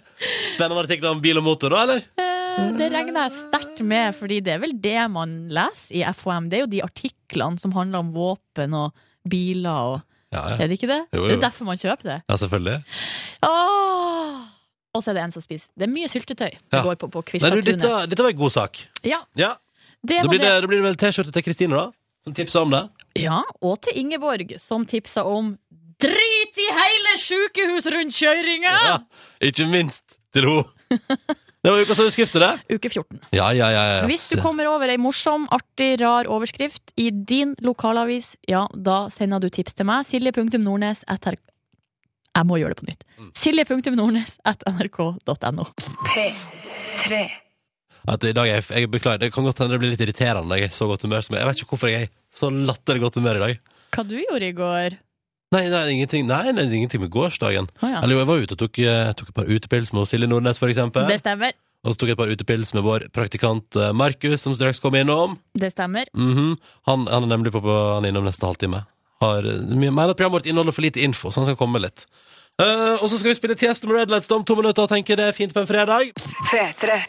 Spennende 0.50 0.82
artikler 0.82 1.14
om 1.14 1.22
bil 1.24 1.40
og 1.40 1.46
motor, 1.46 1.72
da, 1.72 1.86
eller? 1.86 2.02
Det 2.78 2.88
regner 2.92 3.26
jeg 3.28 3.34
sterkt 3.36 3.82
med, 3.88 4.16
fordi 4.18 4.40
det 4.44 4.54
er 4.56 4.62
vel 4.64 4.74
det 4.84 4.98
man 5.14 5.36
leser 5.54 5.96
i 6.00 6.02
FHM. 6.14 6.50
Det 6.52 6.58
er 6.58 6.64
jo 6.66 6.70
de 6.72 6.82
artiklene 6.86 7.60
som 7.62 7.74
handler 7.76 8.00
om 8.04 8.12
våpen 8.16 8.74
og 8.78 8.96
biler 9.30 9.92
og 9.94 10.02
Ja, 10.32 10.46
ja. 10.54 10.56
Er 10.64 10.70
det 10.72 10.78
ikke 10.80 10.88
det? 10.88 11.00
Jo, 11.12 11.26
jo. 11.26 11.28
Det 11.28 11.34
er 11.36 11.42
derfor 11.50 11.66
man 11.68 11.76
kjøper 11.78 12.08
det. 12.08 12.18
ja 12.30 12.36
selvfølgelig. 12.40 12.78
Åh! 13.44 14.38
Og 14.96 15.04
så 15.04 15.12
er 15.12 15.18
det 15.18 15.24
en 15.26 15.34
som 15.36 15.44
spiser. 15.44 15.70
Det 15.76 15.84
er 15.88 15.92
mye 15.92 16.08
syltetøy 16.12 16.50
det 16.52 16.60
Ja. 16.72 16.82
går 16.84 16.96
på 17.02 17.10
på 17.12 17.22
du, 17.28 17.62
dette, 17.62 17.90
dette 18.08 18.24
var 18.24 18.30
en 18.32 18.38
god 18.40 18.52
sak. 18.52 18.80
Ja, 19.04 19.20
Ja. 19.36 19.56
det 20.08 20.22
Da 20.24 20.30
blir 20.30 20.40
det, 20.40 20.48
det. 20.48 20.62
da 20.62 20.68
blir 20.68 20.80
det 20.82 20.88
vel 20.88 20.96
T-skjorte 20.96 21.32
til 21.36 21.44
Kristine, 21.44 21.76
da? 21.76 21.92
Som 22.24 22.34
tipsa 22.34 22.62
om 22.62 22.70
det. 22.72 22.90
Ja, 23.20 23.42
og 23.62 23.82
til 23.82 23.98
Ingeborg, 24.00 24.56
som 24.60 24.86
tipsa 24.86 25.24
om 25.26 25.58
Drit 26.02 26.58
i 26.58 26.68
hele 26.74 27.12
sjukehusrundkjøringa! 27.22 28.72
Ja, 28.88 28.98
ikke 29.42 29.68
minst 29.70 30.18
til 30.34 30.48
henne. 30.48 30.64
Det 31.62 31.70
var 31.70 31.84
ukas 31.86 32.00
overskrift, 32.02 32.34
det. 32.42 32.52
Uke 32.74 32.90
14. 32.90 33.20
Ja, 33.38 33.52
ja, 33.54 33.68
ja. 33.70 33.82
ja. 33.86 34.06
Hvis 34.10 34.24
du 34.32 34.40
kommer 34.42 34.66
over 34.72 34.90
ei 34.90 34.98
morsom, 34.98 35.46
artig, 35.54 36.00
rar 36.02 36.26
overskrift 36.26 36.94
i 36.98 37.12
din 37.12 37.54
lokalavis, 37.62 38.34
ja, 38.50 38.64
da 38.74 39.04
sender 39.14 39.44
du 39.44 39.50
tips 39.54 39.78
til 39.78 39.86
meg. 39.86 40.08
Silje.nordnes 40.10 41.04
etter 41.06 41.38
Jeg 41.38 42.48
må 42.50 42.58
gjøre 42.58 42.74
det 42.74 42.82
på 42.82 42.90
nytt. 42.90 43.06
Mm. 43.20 43.30
Silje.nordnes 43.38 44.40
etter 44.50 44.74
nrk.no. 44.74 45.68
P3. 46.10 47.22
At 48.10 48.26
i 48.26 48.34
dag 48.34 48.50
jeg, 48.50 48.66
jeg 48.66 48.90
beklager, 48.90 49.22
det 49.22 49.30
kan 49.36 49.46
godt 49.46 49.62
hende 49.62 49.76
det 49.76 49.84
blir 49.84 49.94
litt 49.94 50.02
irriterende 50.02 50.50
når 50.50 50.64
jeg 50.64 50.72
er 50.72 50.74
i 50.74 50.80
så 50.80 50.90
godt 50.90 51.06
humør 51.06 51.22
som 51.28 51.38
jeg. 51.38 51.44
Jeg 51.44 51.52
vet 51.52 51.62
ikke 51.62 51.76
hvorfor 51.76 51.92
jeg 51.92 52.08
er 52.08 52.10
i 52.10 52.14
så 52.42 52.50
latterlig 52.50 53.06
godt 53.06 53.22
humør 53.22 53.38
i 53.38 53.46
dag. 53.46 53.62
Hva 53.94 54.08
du 54.08 54.18
gjorde 54.18 54.48
i 54.50 54.56
går? 54.58 54.98
Nei, 55.52 55.66
nei, 55.68 55.82
ingenting, 55.98 56.24
nei, 56.30 56.54
nei, 56.56 56.64
ingenting 56.64 57.02
med 57.04 57.12
gårsdagen. 57.12 57.66
Å 57.84 57.90
ja. 57.90 58.00
Eller 58.00 58.16
jo, 58.16 58.22
jeg 58.22 58.28
var 58.30 58.44
ute 58.46 58.56
og 58.56 58.62
tok, 58.62 58.78
eh, 58.80 59.10
tok 59.20 59.34
et 59.34 59.36
par 59.36 59.50
utepils 59.52 59.92
med 59.92 60.08
Silje 60.08 60.30
Nordnes, 60.32 60.62
for 60.62 60.72
eksempel. 60.72 61.04
Det 61.12 61.20
stemmer. 61.20 61.52
Og 61.84 61.92
så 61.92 62.00
tok 62.00 62.12
jeg 62.12 62.16
et 62.16 62.22
par 62.22 62.32
utepils 62.32 62.72
med 62.78 62.86
vår 62.86 63.08
praktikant 63.12 63.76
eh, 63.76 63.92
Markus, 63.92 64.46
som 64.46 64.56
straks 64.56 64.80
kom 64.80 64.96
innom. 64.96 65.36
Det 65.52 65.74
stemmer. 65.74 66.08
Mhm. 66.16 66.56
han, 66.88 67.08
han 67.12 67.28
er 67.28 67.34
nemlig 67.34 67.52
på, 67.52 67.60
på 67.66 67.78
han 67.98 68.08
er 68.08 68.14
innom 68.14 68.30
neste 68.30 68.48
halvtime. 68.48 68.86
Har, 69.22 69.44
eh, 69.44 69.60
mener 69.76 70.14
at 70.14 70.16
programmet 70.16 70.40
vårt 70.40 70.48
inneholder 70.48 70.78
for 70.78 70.88
lite 70.88 71.04
info, 71.04 71.32
så 71.36 71.44
han 71.44 71.52
skal 71.52 71.60
komme 71.60 71.84
litt. 71.84 72.06
Eh, 72.62 72.96
og 73.02 73.10
så 73.10 73.20
skal 73.20 73.34
vi 73.34 73.40
spille 73.42 73.60
Tiesto 73.60 73.92
med 73.92 73.98
Red 74.00 74.14
Lights 74.14 74.32
om 74.32 74.48
to 74.48 74.56
minutter 74.56 74.88
og 74.88 74.94
tenke 74.94 75.20
det 75.20 75.34
er 75.34 75.36
fint 75.36 75.52
på 75.52 75.66
en 75.66 75.68
fredag. 75.68 76.14
P3. 76.48 77.02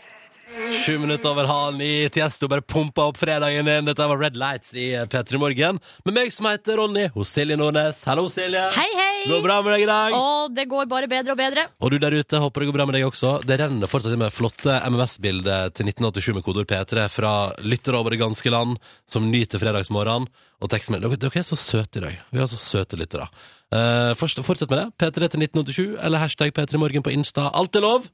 Sju 0.53 0.99
minutter 0.99 1.31
over 1.31 1.47
halv 1.49 1.77
ni. 1.79 2.09
Tiesto 2.13 2.49
bare 2.51 2.61
pumpa 2.61 3.07
opp 3.09 3.17
fredagen 3.17 3.65
din. 3.65 3.87
Dette 3.89 4.07
var 4.09 4.19
Red 4.21 4.37
Lights 4.37 4.75
i 4.77 4.91
P3 5.09 5.39
Morgen. 5.41 5.79
Med 6.05 6.17
meg 6.17 6.33
som 6.35 6.49
heter 6.51 6.77
Ronny, 6.77 7.07
hos 7.15 7.33
Silje 7.33 7.57
Nordnes. 7.57 8.03
Hallo, 8.09 8.27
Silje. 8.33 8.65
Hei, 8.77 8.89
hei! 8.99 9.23
Går 9.31 9.39
det 9.39 9.47
bra 9.47 9.57
med 9.65 9.73
deg 9.77 9.85
i 9.85 9.89
dag? 9.89 10.17
Å, 10.19 10.51
det 10.53 10.67
går 10.69 10.91
bare 10.91 11.09
bedre 11.09 11.33
og 11.33 11.41
bedre. 11.41 11.67
Og 11.81 11.95
du 11.95 11.99
der 12.03 12.19
ute, 12.19 12.43
håper 12.43 12.65
det 12.65 12.69
går 12.69 12.77
bra 12.77 12.87
med 12.91 12.99
deg 12.99 13.09
også. 13.09 13.33
Det 13.49 13.59
renner 13.63 13.91
fortsatt 13.91 14.13
inn 14.13 14.21
med 14.21 14.35
flotte 14.35 14.77
MMS-bilder 14.91 15.73
til 15.73 15.89
1987 15.89 16.31
med 16.37 16.45
kodeord 16.45 16.69
P3 16.69 17.09
fra 17.15 17.35
lyttere 17.65 18.01
over 18.03 18.13
det 18.13 18.21
ganske 18.21 18.53
land 18.53 18.77
som 19.09 19.31
nyter 19.33 19.63
fredagsmorgenen. 19.63 20.29
Og 20.63 20.71
tekstmelding. 20.71 21.17
Dere, 21.17 21.31
dere 21.31 21.41
er 21.41 21.49
så 21.49 21.59
søte 21.59 21.99
i 21.99 22.05
dag. 22.05 22.19
Vi 22.31 22.43
har 22.43 22.51
så 22.51 22.61
søte 22.61 22.99
lyttere. 23.01 23.31
Uh, 23.73 24.13
fortsett 24.19 24.69
med 24.69 24.79
det. 24.79 24.89
P3 25.01 25.33
til 25.33 25.47
1987 25.49 25.97
eller 25.97 26.23
hashtag 26.23 26.53
P3morgen 26.55 27.07
på 27.07 27.15
Insta. 27.15 27.49
Alt 27.57 27.81
er 27.81 27.87
lov. 27.87 28.11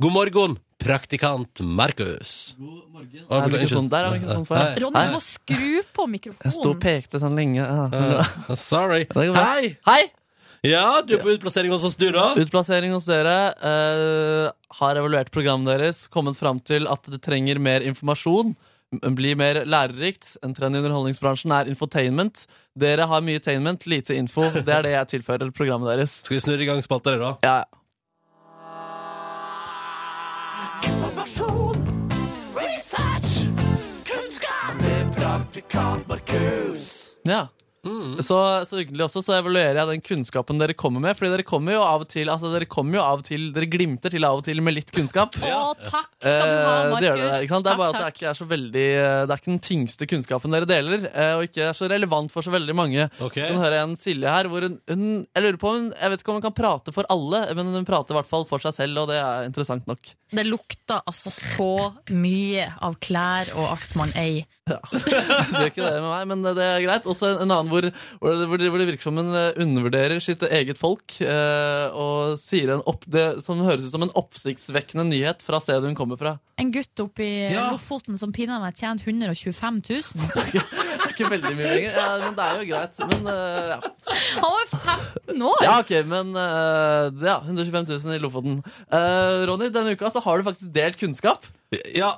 God 0.00 0.12
morgen, 0.12 0.54
praktikant 0.80 1.60
Markus. 1.60 2.54
God 2.56 2.84
morgen. 2.88 3.24
Er 3.28 3.48
mikrofonen 3.52 3.88
der? 3.92 4.06
Er 4.06 4.14
mikrofonen 4.14 4.46
for? 4.48 4.68
Ronny, 4.80 5.00
du 5.04 5.12
må 5.12 5.18
skru 5.20 5.82
på 5.92 6.06
mikrofonen. 6.08 6.46
Jeg 6.46 6.54
sto 6.56 6.70
og 6.72 6.78
pekte 6.80 7.18
sånn 7.20 7.34
lenge. 7.36 7.60
Ja. 7.60 8.54
Sorry. 8.56 9.02
Det 9.10 9.26
går 9.28 9.34
bra. 9.34 9.42
Hei! 9.58 9.74
Hei! 9.84 9.98
Ja, 10.64 11.02
du 11.04 11.12
er 11.18 11.20
på 11.20 11.34
utplassering 11.34 11.74
hos 11.74 11.84
oss, 11.84 11.98
du, 12.00 12.06
da? 12.14 12.30
Utplassering 12.40 12.94
hos 12.96 13.04
dere. 13.10 13.34
Uh, 13.60 14.46
har 14.78 15.00
evaluert 15.02 15.28
programmet 15.34 15.68
deres, 15.74 16.06
kommet 16.08 16.40
fram 16.40 16.62
til 16.64 16.88
at 16.88 17.10
det 17.12 17.20
trenger 17.26 17.60
mer 17.60 17.84
informasjon. 17.84 18.54
blir 19.02 19.12
Bli 19.18 19.34
mer 19.36 19.60
lærerikt. 19.68 20.38
En 20.40 20.56
trend 20.56 20.78
i 20.78 20.80
underholdningsbransjen 20.80 21.52
er 21.58 21.68
infotainment. 21.68 22.46
Dere 22.72 23.04
har 23.04 23.20
mye 23.20 23.44
tainment, 23.44 23.84
lite 23.84 24.16
info. 24.16 24.48
Det 24.48 24.64
er 24.64 24.88
det 24.88 24.96
jeg 24.96 25.12
tilfører 25.12 25.52
programmet 25.52 25.92
deres. 25.92 26.22
Skal 26.24 26.38
vi 26.38 26.42
snurre 26.46 26.64
i 26.64 26.70
gang 26.72 26.80
spalta 26.88 27.12
di, 27.12 27.20
da? 27.20 27.34
Ja, 27.44 27.58
ja. 27.66 27.79
Ja. 37.24 37.50
Så, 38.20 38.36
så 38.68 38.76
hyggelig 38.80 39.06
også, 39.06 39.22
så 39.24 39.38
evaluerer 39.38 39.78
jeg 39.80 39.88
den 39.88 40.02
kunnskapen 40.04 40.60
dere 40.60 40.74
kommer 40.76 41.00
med. 41.00 41.16
Fordi 41.16 41.30
dere 41.32 41.46
kommer 41.48 41.76
jo 41.78 41.84
av 41.84 42.04
og 42.04 42.10
til 42.12 42.28
Altså 42.28 42.50
dere 42.52 42.68
kommer 42.68 42.98
jo 42.98 43.04
av 43.04 43.22
og 43.22 43.28
til 43.28 43.46
Dere 43.54 43.68
glimter 43.72 44.12
til 44.12 44.26
av 44.28 44.40
og 44.40 44.44
til 44.44 44.60
med 44.64 44.76
litt 44.76 44.92
kunnskap. 44.92 45.38
Å, 45.40 45.72
takk 45.80 46.10
skal 46.20 46.44
du 46.44 46.56
ha, 46.58 46.74
Markus. 46.92 47.00
det 47.00 47.10
Markus. 47.10 47.24
det, 47.24 47.40
ikke 47.46 47.54
sant? 47.54 47.66
Det 47.66 47.72
er 47.72 47.80
bare 47.80 47.94
at 47.94 48.04
det 48.04 48.12
ikke 48.14 48.28
er 48.30 48.38
så 48.38 48.48
veldig 48.50 48.86
eh, 48.90 49.22
Det 49.24 49.34
er 49.34 49.42
ikke 49.42 49.52
den 49.52 49.62
tyngste 49.70 50.10
kunnskapen 50.10 50.56
dere 50.56 50.68
deler, 50.68 51.08
eh, 51.08 51.32
og 51.38 51.46
ikke 51.48 51.70
er 51.70 51.78
så 51.78 51.88
relevant 51.90 52.34
for 52.34 52.46
så 52.46 52.52
veldig 52.54 52.76
mange. 52.76 53.08
Okay. 53.18 53.48
Kan 53.48 53.64
høre 53.64 53.82
en 53.86 53.96
Silje 54.00 54.36
her 54.36 54.50
hvor 54.50 54.66
hun, 54.66 54.76
hun 54.90 55.06
Jeg 55.24 55.46
lurer 55.46 55.60
på 55.60 55.72
om 55.72 55.78
hun, 55.78 55.90
Jeg 55.96 56.12
vet 56.12 56.24
ikke 56.24 56.34
om 56.34 56.40
hun 56.40 56.46
kan 56.50 56.56
prate 56.60 56.94
for 56.94 57.08
alle, 57.12 57.42
men 57.56 57.72
hun 57.74 57.88
prater 57.88 58.14
i 58.14 58.20
hvert 58.20 58.30
fall 58.30 58.46
for 58.48 58.62
seg 58.62 58.76
selv, 58.76 59.04
og 59.04 59.10
det 59.12 59.18
er 59.20 59.48
interessant 59.48 59.88
nok. 59.88 60.12
Det 60.30 60.44
lukter 60.46 61.00
altså 61.08 61.32
så 61.34 61.72
mye 62.12 62.68
av 62.84 63.00
klær 63.02 63.50
og 63.56 63.72
alt 63.72 63.96
man 63.98 64.12
eier. 64.18 64.46
Det 64.70 65.56
gjør 65.56 65.70
ikke 65.70 65.82
det 65.82 65.96
med 65.98 66.10
meg, 66.12 66.26
men 66.30 66.44
det 66.46 66.62
er 66.62 66.82
greit. 66.84 67.06
Også 67.10 67.32
en 67.32 67.50
annen 67.50 67.69
hvor, 67.70 67.86
hvor, 68.20 68.34
det, 68.36 68.48
hvor, 68.50 68.60
det, 68.60 68.70
hvor 68.72 68.82
det 68.82 68.88
virker 68.90 69.06
som 69.08 69.20
hun 69.20 69.30
eh, 69.32 69.52
undervurderer 69.62 70.20
sitt 70.24 70.42
eget 70.50 70.80
folk, 70.80 71.16
eh, 71.24 71.86
og 71.96 72.36
sier 72.42 72.74
en 72.76 72.84
opp, 72.90 73.06
det 73.10 73.26
som 73.46 73.62
høres 73.64 73.86
ut 73.88 73.94
som 73.94 74.04
en 74.06 74.14
oppsiktsvekkende 74.18 75.06
nyhet 75.08 75.44
fra 75.46 75.62
stedet 75.62 75.88
hun 75.88 75.98
kommer 75.98 76.20
fra. 76.20 76.36
En 76.60 76.72
gutt 76.74 77.00
oppe 77.00 77.24
i 77.24 77.32
Ja. 77.54 77.70
Lofoten 77.72 78.18
som 78.20 78.34
pinadø 78.36 78.60
meg 78.66 78.76
tjent 78.76 79.06
125 79.06 79.80
000. 79.88 80.60
Det 81.00 81.06
er 81.08 81.14
ikke 81.14 81.30
veldig 81.32 81.50
mye 81.56 81.68
lenger, 81.70 81.94
ja, 81.96 82.08
men 82.20 82.34
det 82.36 82.44
er 82.44 82.58
jo 82.60 82.66
greit. 82.68 82.98
Men 83.10 83.28
eh, 83.32 83.70
ja. 83.72 83.78
Han 84.40 84.52
var 84.54 84.68
15 84.70 85.42
år! 85.48 85.62
Ja, 85.64 85.72
ok, 85.82 85.92
men 86.10 86.30
eh, 86.38 87.24
ja, 87.26 87.38
125 87.46 87.88
000 87.88 88.14
i 88.14 88.20
Lofoten. 88.22 88.60
Eh, 88.92 89.40
Ronny, 89.48 89.70
denne 89.74 89.96
uka 89.96 90.10
så 90.12 90.22
har 90.24 90.38
du 90.40 90.46
faktisk 90.46 90.70
delt 90.76 91.00
kunnskap. 91.00 91.48
Ja, 91.94 92.12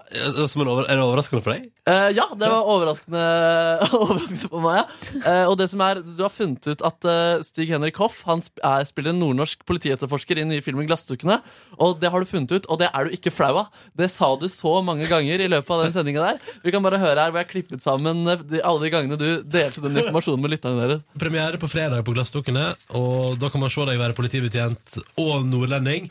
som 0.48 0.62
en 0.64 0.70
over, 0.72 0.86
Er 0.88 0.96
det 0.96 1.04
overraskende 1.04 1.42
for 1.44 1.54
deg? 1.54 1.66
Eh, 1.88 2.08
ja, 2.16 2.24
det 2.40 2.48
var 2.48 2.68
overraskende, 2.74 3.24
overraskende 4.02 4.48
for 4.48 4.64
meg. 4.64 4.94
Ja. 5.22 5.41
Eh, 5.42 5.48
og 5.50 5.58
det 5.60 5.68
som 5.72 5.82
er, 5.84 6.00
Du 6.02 6.22
har 6.24 6.32
funnet 6.32 6.66
ut 6.66 6.84
at 6.86 7.08
eh, 7.08 7.42
Stig-Henrik 7.46 7.98
Hoff 8.02 8.22
han 8.28 8.42
sp 8.44 8.62
er, 8.62 8.86
spiller 8.88 9.12
en 9.12 9.20
nordnorsk 9.22 9.64
politietterforsker 9.68 10.38
i 10.38 10.44
den 10.44 10.52
nye 10.54 10.64
filmen 10.64 10.86
'Glassdukkene'. 10.88 11.40
Og 11.82 11.98
det 12.00 12.10
har 12.12 12.20
du 12.20 12.28
funnet 12.28 12.52
ut, 12.52 12.66
og 12.68 12.80
det 12.82 12.90
er 12.92 13.08
du 13.08 13.16
ikke 13.16 13.32
flau 13.34 13.54
av. 13.64 13.82
Det 13.96 14.10
sa 14.12 14.32
du 14.36 14.48
så 14.52 14.78
mange 14.84 15.08
ganger 15.10 15.40
i 15.40 15.48
løpet 15.50 15.70
av 15.74 15.84
den 15.84 15.94
sendinga 15.94 16.24
der. 16.24 16.40
Vi 16.64 16.72
kan 16.74 16.84
bare 16.84 17.00
høre 17.02 17.18
her 17.18 17.32
hvor 17.32 17.42
jeg 17.42 17.50
klippet 17.52 17.84
sammen 17.84 18.26
eh, 18.28 18.44
de, 18.50 18.62
alle 18.62 18.84
de 18.84 18.92
gangene 18.94 19.18
du 19.20 19.42
delte 19.42 19.82
den 19.84 19.96
informasjonen 20.04 20.42
med 20.44 20.54
lytterne 20.54 20.80
deres. 20.82 21.04
Premiere 21.18 21.60
på 21.60 21.70
fredag 21.70 22.04
på 22.06 22.14
Glassdukkene, 22.16 22.72
og 22.98 23.38
da 23.42 23.50
kan 23.52 23.62
man 23.62 23.72
se 23.72 23.86
deg 23.88 24.00
være 24.00 24.16
politibetjent 24.18 24.98
og 25.20 25.46
nordlending. 25.48 26.10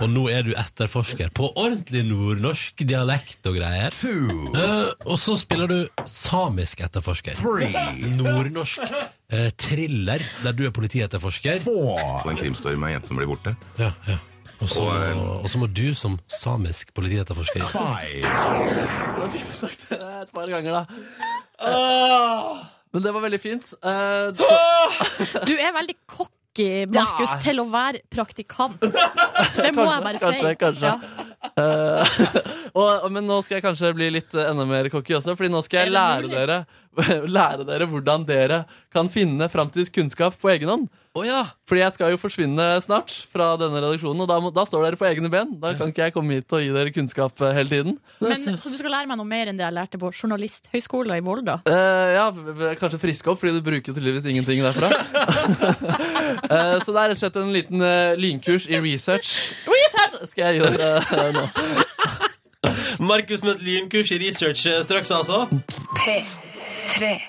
Og 0.00 0.08
nå 0.10 0.26
er 0.32 0.46
du 0.46 0.54
etterforsker 0.58 1.32
på 1.34 1.50
ordentlig 1.54 2.04
nordnorsk 2.08 2.84
dialekt 2.86 3.46
og 3.50 3.58
greier. 3.58 3.94
Eh, 4.04 4.90
og 5.04 5.18
så 5.20 5.36
spiller 5.40 5.70
du 5.70 5.78
samisk 6.10 6.80
etterforsker. 6.84 7.38
Nordnorsk 8.24 8.84
eh, 9.30 9.50
thriller, 9.60 10.22
der 10.44 10.52
du 10.56 10.64
er 10.68 10.72
politietterforsker. 10.74 11.64
På 11.66 12.30
en 12.30 12.38
krimstory 12.40 12.76
med 12.76 12.88
en 12.90 12.96
jente 12.98 13.10
som 13.12 13.20
blir 13.20 13.28
borte. 13.30 13.54
Ja, 13.80 13.92
ja. 14.08 14.18
Og 14.62 14.68
så, 14.70 14.84
Og, 14.86 14.92
eh, 15.02 15.18
og 15.44 15.48
så 15.50 15.58
må 15.60 15.66
du 15.74 15.94
som 15.98 16.14
samisk 16.30 16.92
politietterforsker 16.94 17.64
Da 17.74 19.26
fikk 19.34 19.42
du 19.48 19.50
sagt 19.56 19.88
det 19.90 19.98
et 20.22 20.30
par 20.32 20.46
ganger, 20.52 20.78
da. 20.78 20.84
Men 22.94 23.02
det 23.02 23.12
var 23.16 23.24
veldig 23.26 23.40
fint. 23.42 23.74
Eh, 23.82 24.30
så- 24.38 25.44
Du 25.46 25.54
er 25.58 25.72
veldig 25.74 25.96
cocky, 26.06 26.86
Markus, 26.86 27.30
Ja. 27.34 27.38
til 27.42 27.56
å 27.60 27.66
være 27.70 28.00
praktikant. 28.08 28.78
Det 29.58 29.72
må 29.74 29.84
jeg 29.90 30.02
bare 30.04 30.18
si. 30.18 30.24
Kanskje, 30.24 30.54
kanskje. 30.56 30.86
Ja. 30.86 30.98
Eh, 31.58 32.06
og, 32.78 33.10
men 33.12 33.26
nå 33.26 33.40
skal 33.44 33.56
jeg 33.58 33.64
kanskje 33.66 33.90
bli 33.94 34.10
litt 34.14 34.32
eh, 34.34 34.46
enda 34.50 34.64
mer 34.64 34.88
cocky 34.88 35.14
også, 35.18 35.34
Fordi 35.36 35.50
nå 35.52 35.60
skal 35.66 35.80
jeg 35.84 35.90
Er 35.90 35.94
lære 35.98 36.22
det 36.30 36.30
dere, 36.38 36.60
lære 37.36 37.66
dere 37.68 37.88
hvordan 37.90 38.26
dere 38.28 38.64
kan 38.94 39.10
finne 39.12 39.48
framtids 39.52 39.92
kunnskap 39.94 40.38
på 40.40 40.52
egen 40.54 40.70
hånd. 40.70 40.92
Oh, 41.14 41.22
ja! 41.22 41.44
Fordi 41.70 41.78
jeg 41.78 41.94
skal 41.94 42.10
jo 42.10 42.18
forsvinne 42.18 42.64
snart 42.82 43.12
fra 43.30 43.52
denne 43.54 43.78
redaksjonen, 43.78 44.24
og 44.24 44.26
da, 44.26 44.38
må, 44.42 44.50
da 44.50 44.64
står 44.66 44.82
dere 44.82 44.98
på 44.98 45.06
egne 45.06 45.28
ben. 45.30 45.52
Da 45.62 45.70
kan 45.78 45.92
ikke 45.92 46.08
jeg 46.08 46.14
komme 46.16 46.40
hit 46.40 46.50
og 46.50 46.64
gi 46.64 46.72
dere 46.74 46.90
kunnskap 46.90 47.38
eh, 47.38 47.54
hele 47.54 47.70
tiden. 47.70 47.94
Men, 48.18 48.34
så 48.34 48.72
du 48.72 48.74
skal 48.74 48.90
lære 48.90 49.06
meg 49.06 49.20
noe 49.20 49.30
mer 49.30 49.52
enn 49.52 49.60
det 49.60 49.62
jeg 49.62 49.76
lærte 49.76 50.00
på 50.02 50.10
Journalisthøgskolen 50.10 51.14
i 51.14 51.22
Volda? 51.22 51.60
Uh, 51.70 52.08
ja, 52.16 52.26
kanskje 52.80 52.98
friske 53.04 53.30
opp, 53.30 53.38
fordi 53.44 53.54
du 53.54 53.62
bruker 53.62 53.94
tydeligvis 53.94 54.26
ingenting 54.26 54.66
derfra. 54.66 54.90
uh, 56.50 56.76
så 56.82 56.90
det 56.90 56.98
er 56.98 57.12
rett 57.12 57.14
og 57.14 57.22
slett 57.22 57.38
en 57.44 57.54
liten 57.54 57.86
uh, 57.86 58.18
lynkurs 58.18 58.66
i 58.66 58.82
research. 58.82 59.36
Research 59.70 60.32
skal 60.34 60.50
jeg 60.50 60.64
gi 60.64 60.80
dere 60.82 61.30
nå. 61.38 61.46
Markus 63.06 63.46
med 63.46 63.54
et 63.54 63.68
lynkurs 63.68 64.10
i 64.10 64.18
research 64.18 64.66
straks, 64.82 65.14
altså. 65.14 65.44
P3. 66.84 67.20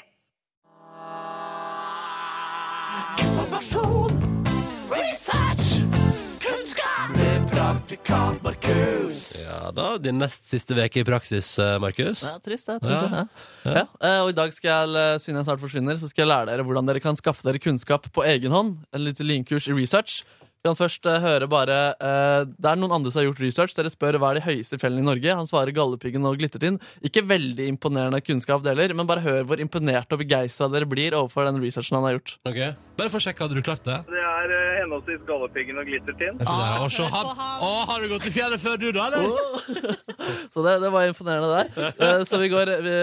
Ja 9.45 9.72
da, 9.72 9.95
din 10.01 10.18
nest 10.20 10.45
siste 10.49 10.76
veke 10.78 10.99
i 11.01 11.06
praksis, 11.08 11.53
eh, 11.60 11.78
Markus. 11.82 12.24
Ja, 12.26 12.36
trist, 12.43 12.68
det. 12.68 12.80
Ja. 12.84 13.01
Ja. 13.12 13.26
Ja. 13.72 13.84
eh, 14.01 14.20
Og 14.24 14.30
i 14.34 14.38
dag 14.38 14.53
skal 14.53 14.70
jeg, 14.95 15.20
siden 15.24 15.39
jeg 15.39 15.45
snart 15.47 15.62
forsvinner, 15.64 15.95
så 15.99 16.10
skal 16.12 16.26
jeg 16.26 16.32
lære 16.32 16.49
dere 16.51 16.66
hvordan 16.68 16.89
dere 16.89 16.99
kan 17.03 17.16
skaffe 17.16 17.45
dere 17.47 17.62
kunnskap 17.62 18.10
på 18.12 18.26
egen 18.28 18.51
hånd. 18.51 18.76
En 18.93 19.06
liten 19.06 19.28
linkurs 19.30 19.68
i 19.70 19.74
research. 19.78 20.24
Vi 20.66 20.72
kan 20.72 20.78
først 20.80 21.05
eh, 21.05 21.22
høre 21.22 21.45
bare 21.45 21.76
uh, 22.01 22.41
Det 22.49 22.66
er 22.72 22.80
noen 22.82 22.95
andre 22.95 23.11
som 23.13 23.20
har 23.20 23.28
gjort 23.28 23.41
research. 23.43 23.76
Dere 23.78 23.91
spør 23.93 24.16
hva 24.18 24.32
er 24.32 24.39
de 24.39 24.45
høyeste 24.47 24.80
fjellene 24.82 25.03
i 25.03 25.05
Norge. 25.05 25.36
Han 25.38 25.45
svarer 25.45 25.70
Galdhøpiggen 25.78 26.26
og 26.26 26.39
Glittertind. 26.41 26.82
Ikke 27.05 27.22
veldig 27.22 27.68
imponerende 27.70 28.18
kunnskap, 28.26 28.63
deler, 28.66 28.95
men 28.97 29.05
bare 29.05 29.22
hør 29.22 29.45
hvor 29.45 29.61
imponert 29.61 30.09
og 30.09 30.24
begeistra 30.24 30.66
dere 30.74 30.89
blir 30.89 31.13
overfor 31.13 31.45
den 31.45 31.61
researchen 31.61 31.99
han 31.99 32.07
har 32.09 32.18
gjort. 32.18 32.34
Ok, 32.49 32.59
Bare 32.97 33.11
for 33.11 33.20
å 33.20 33.26
sjekke, 33.28 33.45
hadde 33.45 33.59
du 33.59 33.66
klart 33.68 33.86
det? 33.86 33.99
Det 34.09 34.22
er 34.24 34.55
eh, 34.55 34.74
henholdsvis 34.86 35.23
Galdhøpiggen 35.27 35.81
og 35.81 35.89
Glittertind. 35.89 36.41
Er? 36.45 36.49
Ah, 36.49 36.77
Å, 36.86 36.89
se, 36.93 37.03
hør 37.03 37.31
han, 37.33 37.65
å, 37.65 37.71
har 37.89 38.05
du 38.05 38.09
gått 38.13 38.27
i 38.29 38.33
fjellet 38.36 38.61
før 38.63 38.79
du, 38.81 38.88
da, 38.95 39.09
eller? 39.09 39.95
Så 40.53 40.63
det, 40.65 40.77
det 40.86 40.91
var 40.93 41.09
imponerende 41.09 41.49
der. 41.51 41.91
Uh, 41.99 42.23
Så 42.27 42.39
vi 42.41 42.49
går, 42.53 42.71
vi, 42.86 42.95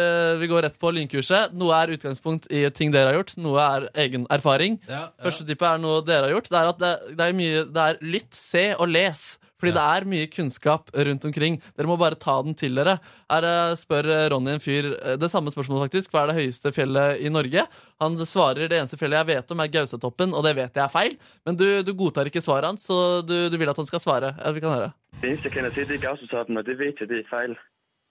vi 0.42 0.50
går 0.50 0.66
rett 0.68 0.78
på 0.80 0.92
lynkurset. 0.94 1.52
Noe 1.58 1.76
er 1.82 1.94
utgangspunkt 1.98 2.48
i 2.52 2.64
ting 2.74 2.94
dere 2.94 3.12
har 3.12 3.20
gjort, 3.20 3.36
noe 3.42 3.68
er 3.76 3.88
egen 4.06 4.26
erfaring. 4.32 4.80
Ja, 4.88 5.04
ja. 5.06 5.12
Første 5.26 5.46
tippet 5.48 5.68
er 5.74 5.82
noe 5.82 6.00
dere 6.06 6.30
har 6.30 6.36
gjort. 6.38 6.50
Det 6.52 6.58
er 6.62 6.72
at 6.72 6.82
det, 6.82 6.92
det 7.18 7.28
er 7.28 7.38
mye 7.38 7.64
Det 7.72 7.86
er 7.90 8.02
lytt, 8.14 8.32
se 8.36 8.66
og 8.78 8.88
les. 8.90 9.22
Fordi 9.62 9.76
det 9.76 9.82
er 9.86 10.06
mye 10.10 10.26
kunnskap 10.26 10.88
rundt 10.90 11.24
omkring. 11.28 11.60
Dere 11.78 11.86
må 11.86 11.94
bare 12.00 12.18
ta 12.18 12.34
den 12.42 12.56
til 12.58 12.74
dere. 12.74 12.96
Her 13.30 13.44
eh, 13.46 13.74
spør 13.78 14.08
eh, 14.10 14.24
Ronny 14.32 14.56
en 14.56 14.62
fyr 14.62 14.88
eh, 14.96 15.14
det 15.22 15.30
samme 15.30 15.52
spørsmålet, 15.54 15.84
faktisk. 15.86 16.10
Hva 16.10 16.24
er 16.24 16.32
det 16.32 16.40
høyeste 16.40 16.72
fjellet 16.74 17.22
i 17.22 17.30
Norge? 17.30 17.62
Han 18.02 18.18
svarer 18.26 18.66
det 18.66 18.80
eneste 18.80 18.98
fjellet 18.98 19.20
jeg 19.20 19.30
vet 19.36 19.54
om, 19.54 19.62
er 19.62 19.70
Gausatoppen, 19.70 20.34
og 20.34 20.42
det 20.48 20.56
vet 20.58 20.80
jeg 20.80 20.82
er 20.82 20.90
feil. 20.90 21.14
Men 21.46 21.60
du, 21.60 21.68
du 21.86 21.92
godtar 21.94 22.26
ikke 22.26 22.42
svaret 22.42 22.72
hans, 22.72 22.88
så 22.90 23.22
du, 23.22 23.36
du 23.52 23.54
vil 23.60 23.70
at 23.70 23.78
han 23.78 23.86
skal 23.86 24.02
svare. 24.02 24.34
Ja, 24.40 24.50
vi 24.50 24.64
kan 24.64 24.74
høre. 24.74 24.90
Det 25.20 25.30
eneste 25.30 25.46
jeg 25.46 25.54
kan 25.54 25.70
si, 25.70 25.86
det 25.86 26.00
er 26.00 26.04
Gausatoppen, 26.08 26.58
og 26.58 26.66
det 26.66 26.80
vet 26.82 26.98
jeg 26.98 27.12
det 27.12 27.22
er 27.22 27.30
feil. 27.30 27.54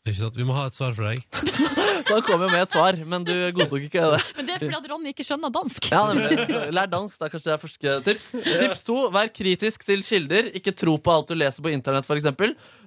Ikke 0.02 0.18
sant? 0.18 0.38
Vi 0.40 0.46
må 0.48 0.56
ha 0.58 0.64
et 0.66 0.74
svar 0.74 0.96
fra 0.98 1.12
deg. 1.14 1.26
Da 2.12 2.18
kom 2.26 2.42
jo 2.42 2.48
med 2.50 2.64
et 2.64 2.72
svar, 2.74 2.98
men 3.08 3.24
du 3.24 3.32
godtok 3.56 3.84
ikke 3.86 4.02
det. 4.16 4.22
Men 4.36 4.48
det 4.48 4.56
er 4.56 4.64
fordi 4.64 4.78
at 4.80 4.88
Ronny 4.90 5.12
ikke 5.14 5.24
skjønner 5.24 5.52
dansk. 5.54 5.86
Ja, 5.94 6.02
nemlig. 6.10 6.48
Lær 6.74 6.90
dansk, 6.90 7.20
da. 7.22 7.30
Kanskje 7.32 7.52
det 7.52 7.54
er 7.54 7.62
første 7.62 7.94
tips. 8.08 8.26
Tips 8.48 8.82
to, 8.88 8.96
vær 9.14 9.30
kritisk 9.32 9.86
til 9.88 10.02
kilder. 10.04 10.50
Ikke 10.58 10.74
tro 10.76 10.98
på 10.98 11.14
alt 11.14 11.30
du 11.30 11.38
leser 11.38 11.64
på 11.64 11.72
internett, 11.72 12.10
f.eks. 12.10 12.28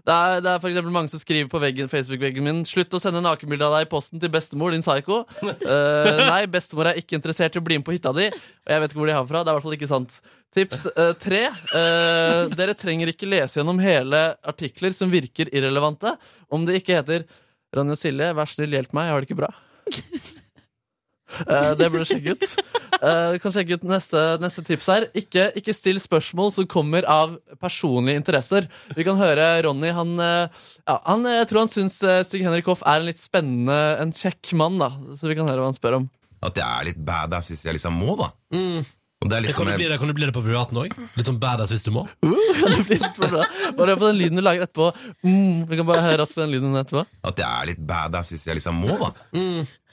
Det 0.04 0.12
er, 0.12 0.42
det 0.44 0.50
er 0.50 0.60
for 0.60 0.68
eksempel 0.68 0.92
mange 0.92 1.08
som 1.08 1.20
skriver 1.20 1.48
på 1.48 1.60
veggen, 1.62 1.88
Facebook-veggen 1.88 2.44
min 2.44 2.60
Slutt 2.68 2.92
å 2.92 3.00
sende 3.00 3.22
nakenbilde 3.24 3.64
av 3.64 3.78
deg 3.78 3.86
i 3.86 3.88
posten 3.88 4.20
til 4.20 4.32
bestemor, 4.32 4.74
din 4.74 4.84
psyko'. 4.84 5.22
Uh, 5.40 6.20
nei, 6.32 6.42
bestemor 6.52 6.90
er 6.90 7.00
ikke 7.00 7.16
interessert 7.16 7.56
i 7.56 7.62
å 7.62 7.64
bli 7.64 7.80
med 7.80 7.86
på 7.86 7.94
hytta 7.96 8.12
di. 8.16 8.28
Og 8.28 8.74
jeg 8.74 8.82
vet 8.82 8.92
ikke 8.92 9.00
hvor 9.00 9.08
de 9.08 9.16
har 9.16 9.30
fra. 9.30 9.40
Det 9.40 9.48
er 9.48 9.56
i 9.56 9.58
hvert 9.58 9.68
fall 9.70 9.78
ikke 9.78 9.90
sant. 9.94 10.18
Tips 10.54 10.84
uh, 10.92 11.14
tre. 11.16 11.42
Uh, 11.72 12.52
dere 12.52 12.76
trenger 12.76 13.14
ikke 13.14 13.30
lese 13.32 13.62
gjennom 13.62 13.80
hele 13.80 14.22
artikler 14.44 14.92
som 14.92 15.12
virker 15.12 15.48
irrelevante. 15.56 16.18
Om 16.52 16.68
det 16.68 16.82
ikke 16.82 17.00
heter 17.00 17.24
Ronny 17.74 17.96
og 17.96 18.02
Silje, 18.04 18.32
vær 18.36 18.52
snill, 18.52 18.76
hjelp 18.76 18.92
meg, 18.92 19.08
jeg 19.08 19.16
har 19.16 19.24
det 19.24 19.32
ikke 19.32 19.40
bra. 19.40 19.54
Eh, 21.40 21.70
det 21.78 21.90
burde 21.90 22.04
du 22.04 22.10
sjekke 22.10 22.34
ut. 22.36 22.44
Eh, 22.94 23.28
du 23.34 23.38
kan 23.42 23.54
sjekke 23.54 23.78
ut 23.78 23.86
neste, 23.88 24.22
neste 24.42 24.64
tips 24.66 24.88
her. 24.92 25.06
Ikke, 25.18 25.48
ikke 25.58 25.74
still 25.76 26.00
spørsmål 26.02 26.52
som 26.56 26.68
kommer 26.70 27.06
av 27.10 27.36
personlige 27.62 28.20
interesser. 28.20 28.68
Vi 28.96 29.06
kan 29.06 29.18
høre 29.20 29.46
Ronny. 29.66 29.92
Han, 29.96 30.16
eh, 30.20 30.66
ja, 30.84 30.98
han, 31.08 31.24
jeg 31.28 31.48
tror 31.50 31.64
han 31.64 31.72
syns 31.72 32.00
Stig-Henrik 32.28 32.68
Hoff 32.70 32.84
er 32.86 33.00
en 33.00 33.08
litt 33.08 33.22
spennende, 33.22 33.78
en 34.02 34.14
kjekk 34.14 34.54
mann. 34.60 34.78
da 34.82 34.92
Så 35.18 35.30
vi 35.30 35.38
kan 35.38 35.48
høre 35.48 35.64
hva 35.64 35.72
han 35.72 35.78
spør 35.78 36.02
om. 36.02 36.10
At 36.44 36.60
jeg 36.60 36.68
er 36.68 36.90
litt 36.90 37.00
badass 37.00 37.48
hvis 37.50 37.64
jeg 37.64 37.78
liksom 37.78 37.96
må, 37.96 38.18
da. 38.20 38.30
Mm. 38.54 38.84
Det, 39.24 39.40
det 39.40 39.54
Kan, 39.56 39.66
du 39.66 39.72
bli 39.72 39.88
det, 39.88 39.98
kan 39.98 40.08
du 40.08 40.12
bli 40.12 40.26
det 40.28 40.34
på 40.36 40.42
privaten 40.44 40.76
òg? 40.76 40.92
Litt 41.16 41.28
sånn 41.28 41.38
badass 41.40 41.70
hvis 41.72 41.86
du 41.86 41.94
må? 41.94 42.04
Uh, 42.54 42.70
det 42.70 42.84
blir 42.86 43.00
litt 43.02 43.16
bra. 43.18 43.44
Bare 43.76 43.94
hør 43.94 43.98
på 44.00 44.08
den 44.10 44.18
lyden 44.20 44.38
du 44.38 44.42
lager 44.44 44.64
etterpå. 44.64 44.90
Mm, 45.26 45.64
vi 45.68 45.78
kan 45.80 45.86
bare 45.88 46.04
høre 46.04 46.18
raskt 46.20 46.36
på 46.36 46.42
den 46.44 46.52
lyden 46.54 46.76
etterpå. 46.78 47.02
At 47.26 47.40
jeg 47.40 47.48
er 47.48 47.68
litt 47.72 47.80
badass 47.88 48.30
hvis 48.32 48.44
jeg 48.46 48.58
liksom 48.60 48.78
må, 48.84 48.94
da. 49.00 49.10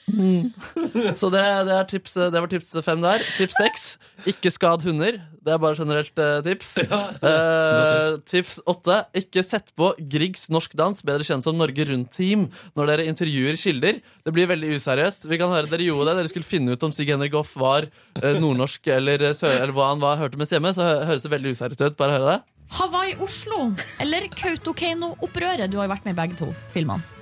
Så 1.20 1.28
det, 1.32 1.42
det, 1.68 1.74
er 1.76 1.86
tips, 1.88 2.14
det 2.18 2.40
var 2.42 2.50
tips 2.50 2.72
fem 2.84 3.02
der. 3.04 3.22
Tips 3.38 3.54
seks 3.60 3.84
ikke 4.28 4.50
skad 4.54 4.82
hunder. 4.86 5.20
Det 5.42 5.50
er 5.54 5.58
bare 5.62 5.78
generelt 5.78 6.18
eh, 6.22 6.40
tips. 6.46 6.72
Eh, 7.22 8.16
tips 8.28 8.56
åtte 8.68 8.96
ikke 9.16 9.42
sett 9.46 9.70
på 9.78 9.92
Griegs 10.10 10.48
norsk 10.52 10.74
dans, 10.78 10.98
bedre 11.06 11.24
kjent 11.26 11.44
som 11.46 11.56
Norge 11.58 11.84
Rundt-team, 11.88 12.48
når 12.78 12.90
dere 12.90 13.06
intervjuer 13.10 13.56
kilder. 13.60 14.00
Det 14.26 14.34
blir 14.34 14.50
veldig 14.50 14.74
useriøst. 14.78 15.26
Vi 15.30 15.38
kan 15.40 15.52
høre 15.54 15.70
Dere 15.70 15.86
gjorde 15.86 16.10
det. 16.10 16.16
Dere 16.22 16.32
skulle 16.32 16.48
finne 16.48 16.74
ut 16.74 16.86
om 16.86 16.92
Sig 16.94 17.08
Henrik 17.12 17.36
Hoff 17.38 17.54
var 17.60 17.86
eh, 17.86 18.36
nordnorsk 18.42 18.90
eller, 18.92 19.22
eh, 19.30 19.36
sør, 19.38 19.54
eller 19.62 19.74
hva 19.76 19.92
han 19.92 20.02
var, 20.02 20.18
hørte 20.20 20.40
mest 20.40 20.52
hjemme. 20.54 20.74
Så 20.76 20.84
hø- 20.86 21.06
høres 21.12 21.24
det 21.24 21.32
veldig 21.32 21.54
useriøst 21.56 21.86
ut. 21.86 21.98
Bare 22.00 22.18
høre 22.18 22.34
det. 22.34 22.38
Hawaii 22.72 23.16
Oslo 23.22 23.66
eller 24.02 24.28
Kautokeino-opprøret. 24.32 25.70
Du 25.72 25.78
har 25.80 25.86
jo 25.88 25.94
vært 25.94 26.06
med 26.08 26.16
i 26.16 26.20
begge 26.24 26.38
to 26.42 26.52
filmene. 26.74 27.21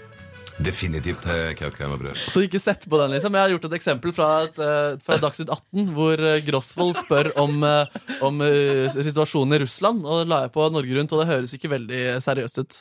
Definitivt 0.61 1.25
eh, 1.27 1.55
Kautokeino-brød. 1.57 2.19
Så 2.29 2.43
ikke 2.45 2.61
sett 2.61 2.85
på 2.91 2.99
den, 3.01 3.15
liksom. 3.15 3.35
Jeg 3.37 3.47
har 3.47 3.53
gjort 3.55 3.67
et 3.71 3.77
eksempel 3.79 4.13
fra, 4.13 4.29
et, 4.45 4.61
eh, 4.61 4.99
fra 5.05 5.17
Dagsnytt 5.23 5.49
18, 5.49 5.87
hvor 5.97 6.21
eh, 6.21 6.43
Grosvold 6.45 6.99
spør 6.99 7.31
om, 7.41 7.65
om 8.27 8.45
situasjonen 8.93 9.57
i 9.57 9.63
Russland, 9.65 10.05
og 10.05 10.29
la 10.29 10.43
jeg 10.45 10.55
på 10.57 10.69
Norge 10.75 10.99
Rundt, 10.99 11.17
og 11.17 11.23
det 11.23 11.31
høres 11.33 11.57
ikke 11.57 11.73
veldig 11.73 12.05
seriøst 12.25 12.61
ut. 12.61 12.81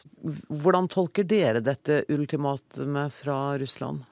Hvordan 0.64 0.92
tolker 0.92 1.28
dere 1.28 1.64
dette 1.64 2.04
ultimatumet 2.12 3.16
fra 3.22 3.40
Russland? 3.62 4.04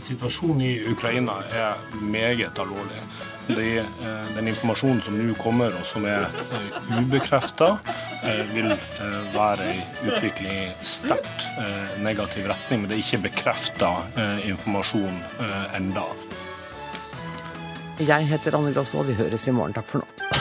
Situasjonen 0.00 0.60
i 0.60 0.72
Ukraina 0.90 1.32
er 1.52 1.74
meget 2.00 2.58
alvorlig. 2.58 3.00
De, 3.46 3.78
eh, 3.78 4.34
den 4.36 4.48
informasjonen 4.48 5.00
som 5.00 5.14
nå 5.14 5.34
kommer, 5.38 5.74
og 5.78 5.86
som 5.86 6.04
er 6.04 6.26
eh, 6.26 6.98
ubekrefta, 6.98 7.76
eh, 8.22 8.42
vil 8.54 8.72
være 9.34 9.68
en 9.72 10.10
utvikling 10.10 10.58
i 10.64 10.70
sterkt 10.82 11.46
negativ 12.02 12.48
retning. 12.50 12.82
Men 12.82 12.90
det 12.90 12.98
er 12.98 13.04
ikke 13.04 13.22
bekrefta 13.30 13.92
informasjon 14.44 15.22
enda. 15.76 16.08
Jeg 18.00 18.28
heter 18.28 18.58
Anne 18.58 18.74
Grosvold. 18.74 19.06
Vi 19.06 19.20
høres 19.22 19.48
i 19.48 19.56
morgen. 19.56 19.72
Takk 19.76 19.88
for 19.88 20.04
nå. 20.04 20.35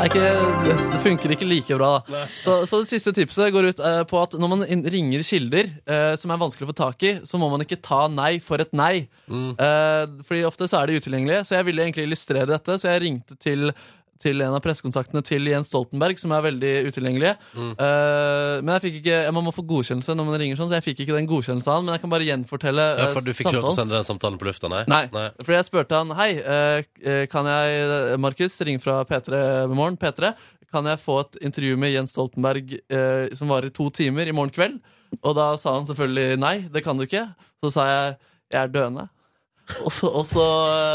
Ikke, 0.00 0.22
det, 0.64 0.74
det 0.92 1.00
funker 1.04 1.34
ikke 1.34 1.48
like 1.48 1.76
bra. 1.76 1.90
da. 2.06 2.22
Så, 2.44 2.54
så 2.68 2.80
det 2.82 2.88
siste 2.88 3.12
tipset 3.16 3.52
går 3.52 3.70
ut 3.72 3.82
eh, 3.84 4.00
på 4.08 4.20
at 4.22 4.36
når 4.40 4.52
man 4.52 4.64
ringer 4.64 5.24
kilder 5.26 5.68
eh, 5.84 6.14
som 6.20 6.32
er 6.32 6.40
vanskelig 6.40 6.68
å 6.68 6.70
få 6.70 6.78
tak 6.78 7.06
i, 7.06 7.12
så 7.28 7.40
må 7.40 7.50
man 7.52 7.64
ikke 7.64 7.80
ta 7.84 8.04
nei 8.12 8.38
for 8.44 8.62
et 8.62 8.72
nei. 8.76 9.06
Eh, 9.28 10.04
fordi 10.26 10.46
ofte 10.48 10.70
så 10.70 10.80
er 10.80 10.90
de 10.90 11.00
utilgjengelige. 11.02 11.44
Så 11.48 11.58
jeg 11.58 11.68
ville 11.68 11.84
egentlig 11.84 12.08
illustrere 12.08 12.48
dette, 12.52 12.78
så 12.80 12.94
jeg 12.94 13.04
ringte 13.04 13.36
til 13.40 13.72
til 14.20 14.42
en 14.44 14.54
av 14.56 14.60
pressekontaktene 14.64 15.22
til 15.24 15.48
Jens 15.48 15.70
Stoltenberg, 15.70 16.18
som 16.20 16.34
er 16.36 16.44
veldig 16.44 16.72
utilgjengelige. 16.90 17.32
Eh, 17.56 18.56
men 18.60 18.72
jeg 18.76 18.84
fikk 18.84 18.98
ikke, 19.00 19.18
man 19.36 19.46
må 19.46 19.54
få 19.56 19.64
godkjennelse 19.70 20.16
når 20.18 20.28
man 20.28 20.38
ringer 20.42 20.60
sånn, 20.60 20.70
så 20.70 20.78
jeg 20.78 20.86
fikk 20.90 21.02
ikke 21.06 21.16
den 21.16 21.28
godkjennelsen 21.30 21.72
av 21.72 21.80
han, 21.80 21.88
men 21.88 21.96
jeg 21.96 22.04
kan 22.04 22.14
bare 22.14 22.28
gjenfortelle 22.28 22.86
Ja, 22.90 23.08
eh, 23.08 23.14
for 23.16 23.24
du 23.26 23.32
fikk 23.32 23.48
ikke 23.48 23.56
lov 23.58 23.68
til 23.70 23.72
å 23.72 23.80
sende 23.80 23.96
den 23.96 24.08
samtalen 24.08 24.38
på 24.40 24.48
lufta, 24.50 24.70
nei? 24.72 24.84
Nei, 24.90 25.02
for 25.40 25.56
jeg 25.56 25.68
spurte 25.68 26.00
han 26.02 26.14
Hei, 26.20 26.30
eh, 26.38 27.26
kan 27.32 27.48
jeg, 27.48 28.16
Markus, 28.20 28.60
ringe 28.66 28.82
fra 28.84 29.00
P3 29.08 29.44
med 29.70 29.76
morgen 29.78 30.00
P3, 30.00 30.34
kan 30.70 30.86
jeg 30.86 31.02
få 31.02 31.22
et 31.24 31.40
intervju 31.48 31.78
med 31.80 31.96
Jens 31.96 32.12
Stoltenberg 32.14 32.76
som 33.34 33.50
varer 33.50 33.72
to 33.74 33.88
timer 33.90 34.28
i 34.30 34.34
morgen 34.36 34.54
kveld? 34.54 34.76
Og 35.18 35.34
da 35.34 35.48
sa 35.58 35.72
han 35.74 35.88
selvfølgelig 35.88 36.38
nei, 36.38 36.52
det 36.70 36.84
kan 36.86 36.94
du 36.94 37.02
ikke. 37.08 37.24
Så 37.64 37.72
sa 37.74 37.88
jeg 37.88 38.18
jeg 38.50 38.66
er 38.66 38.70
døende. 38.74 39.06
Og 39.86 39.92
så, 39.92 40.08
og 40.08 40.26
så, 40.28 40.44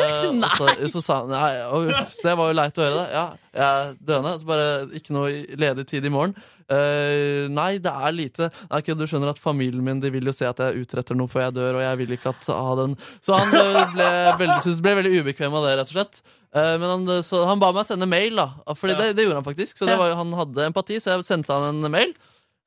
eh, 0.01 0.27
og 0.35 0.51
så, 0.57 0.67
så 0.91 1.01
sa 1.03 1.17
han 1.23 1.31
nei, 1.33 1.51
uff, 1.91 2.17
det 2.23 2.35
var 2.37 2.51
jo 2.51 2.57
leit 2.57 2.79
å 2.79 2.83
høre 2.85 2.97
det. 2.97 3.07
Ja, 3.15 3.25
jeg 3.55 3.65
er 3.65 3.95
døende. 4.09 4.35
Så 4.41 4.49
bare 4.49 4.67
ikke 4.97 5.15
noe 5.15 5.31
ledig 5.59 5.87
tid 5.89 6.07
i 6.07 6.13
morgen. 6.13 6.35
Uh, 6.65 7.45
nei, 7.53 7.75
det 7.77 7.91
er 7.93 8.13
lite. 8.15 8.49
Nei, 8.71 8.79
ok, 8.81 8.93
du 8.97 9.05
skjønner 9.05 9.29
at 9.35 9.41
familien 9.41 9.85
min 9.85 9.99
de 10.01 10.09
vil 10.13 10.25
jo 10.25 10.33
se 10.33 10.47
at 10.49 10.61
jeg 10.63 10.81
utretter 10.81 11.17
noe 11.17 11.29
før 11.29 11.47
jeg 11.47 11.57
dør, 11.59 11.77
og 11.77 11.83
jeg 11.85 11.99
vil 12.01 12.15
ikke 12.15 12.31
at 12.33 12.47
ha 12.49 12.71
den 12.79 12.95
Så 13.21 13.37
han 13.37 13.53
eh, 13.59 13.81
ble 13.93 14.07
veldig, 14.39 14.73
ble 14.81 14.95
veldig 15.01 15.19
ubekvem 15.19 15.59
av 15.59 15.67
det, 15.67 15.75
rett 15.79 15.93
og 15.93 15.99
slett. 15.99 16.23
Uh, 16.55 16.73
men 16.81 16.87
han, 16.89 17.11
så 17.27 17.43
han 17.45 17.61
ba 17.61 17.69
meg 17.75 17.85
sende 17.85 18.09
mail, 18.09 18.41
da. 18.41 18.75
Fordi 18.79 18.97
det, 18.97 19.11
det 19.19 19.27
gjorde 19.27 19.43
han 19.43 19.49
faktisk. 19.49 19.77
Så 19.77 19.89
det 19.89 19.99
var, 20.01 20.15
han 20.17 20.33
hadde 20.41 20.71
empati, 20.71 20.97
så 21.03 21.13
jeg 21.13 21.27
sendte 21.27 21.53
han 21.53 21.83
en 21.83 21.93
mail. 21.93 22.15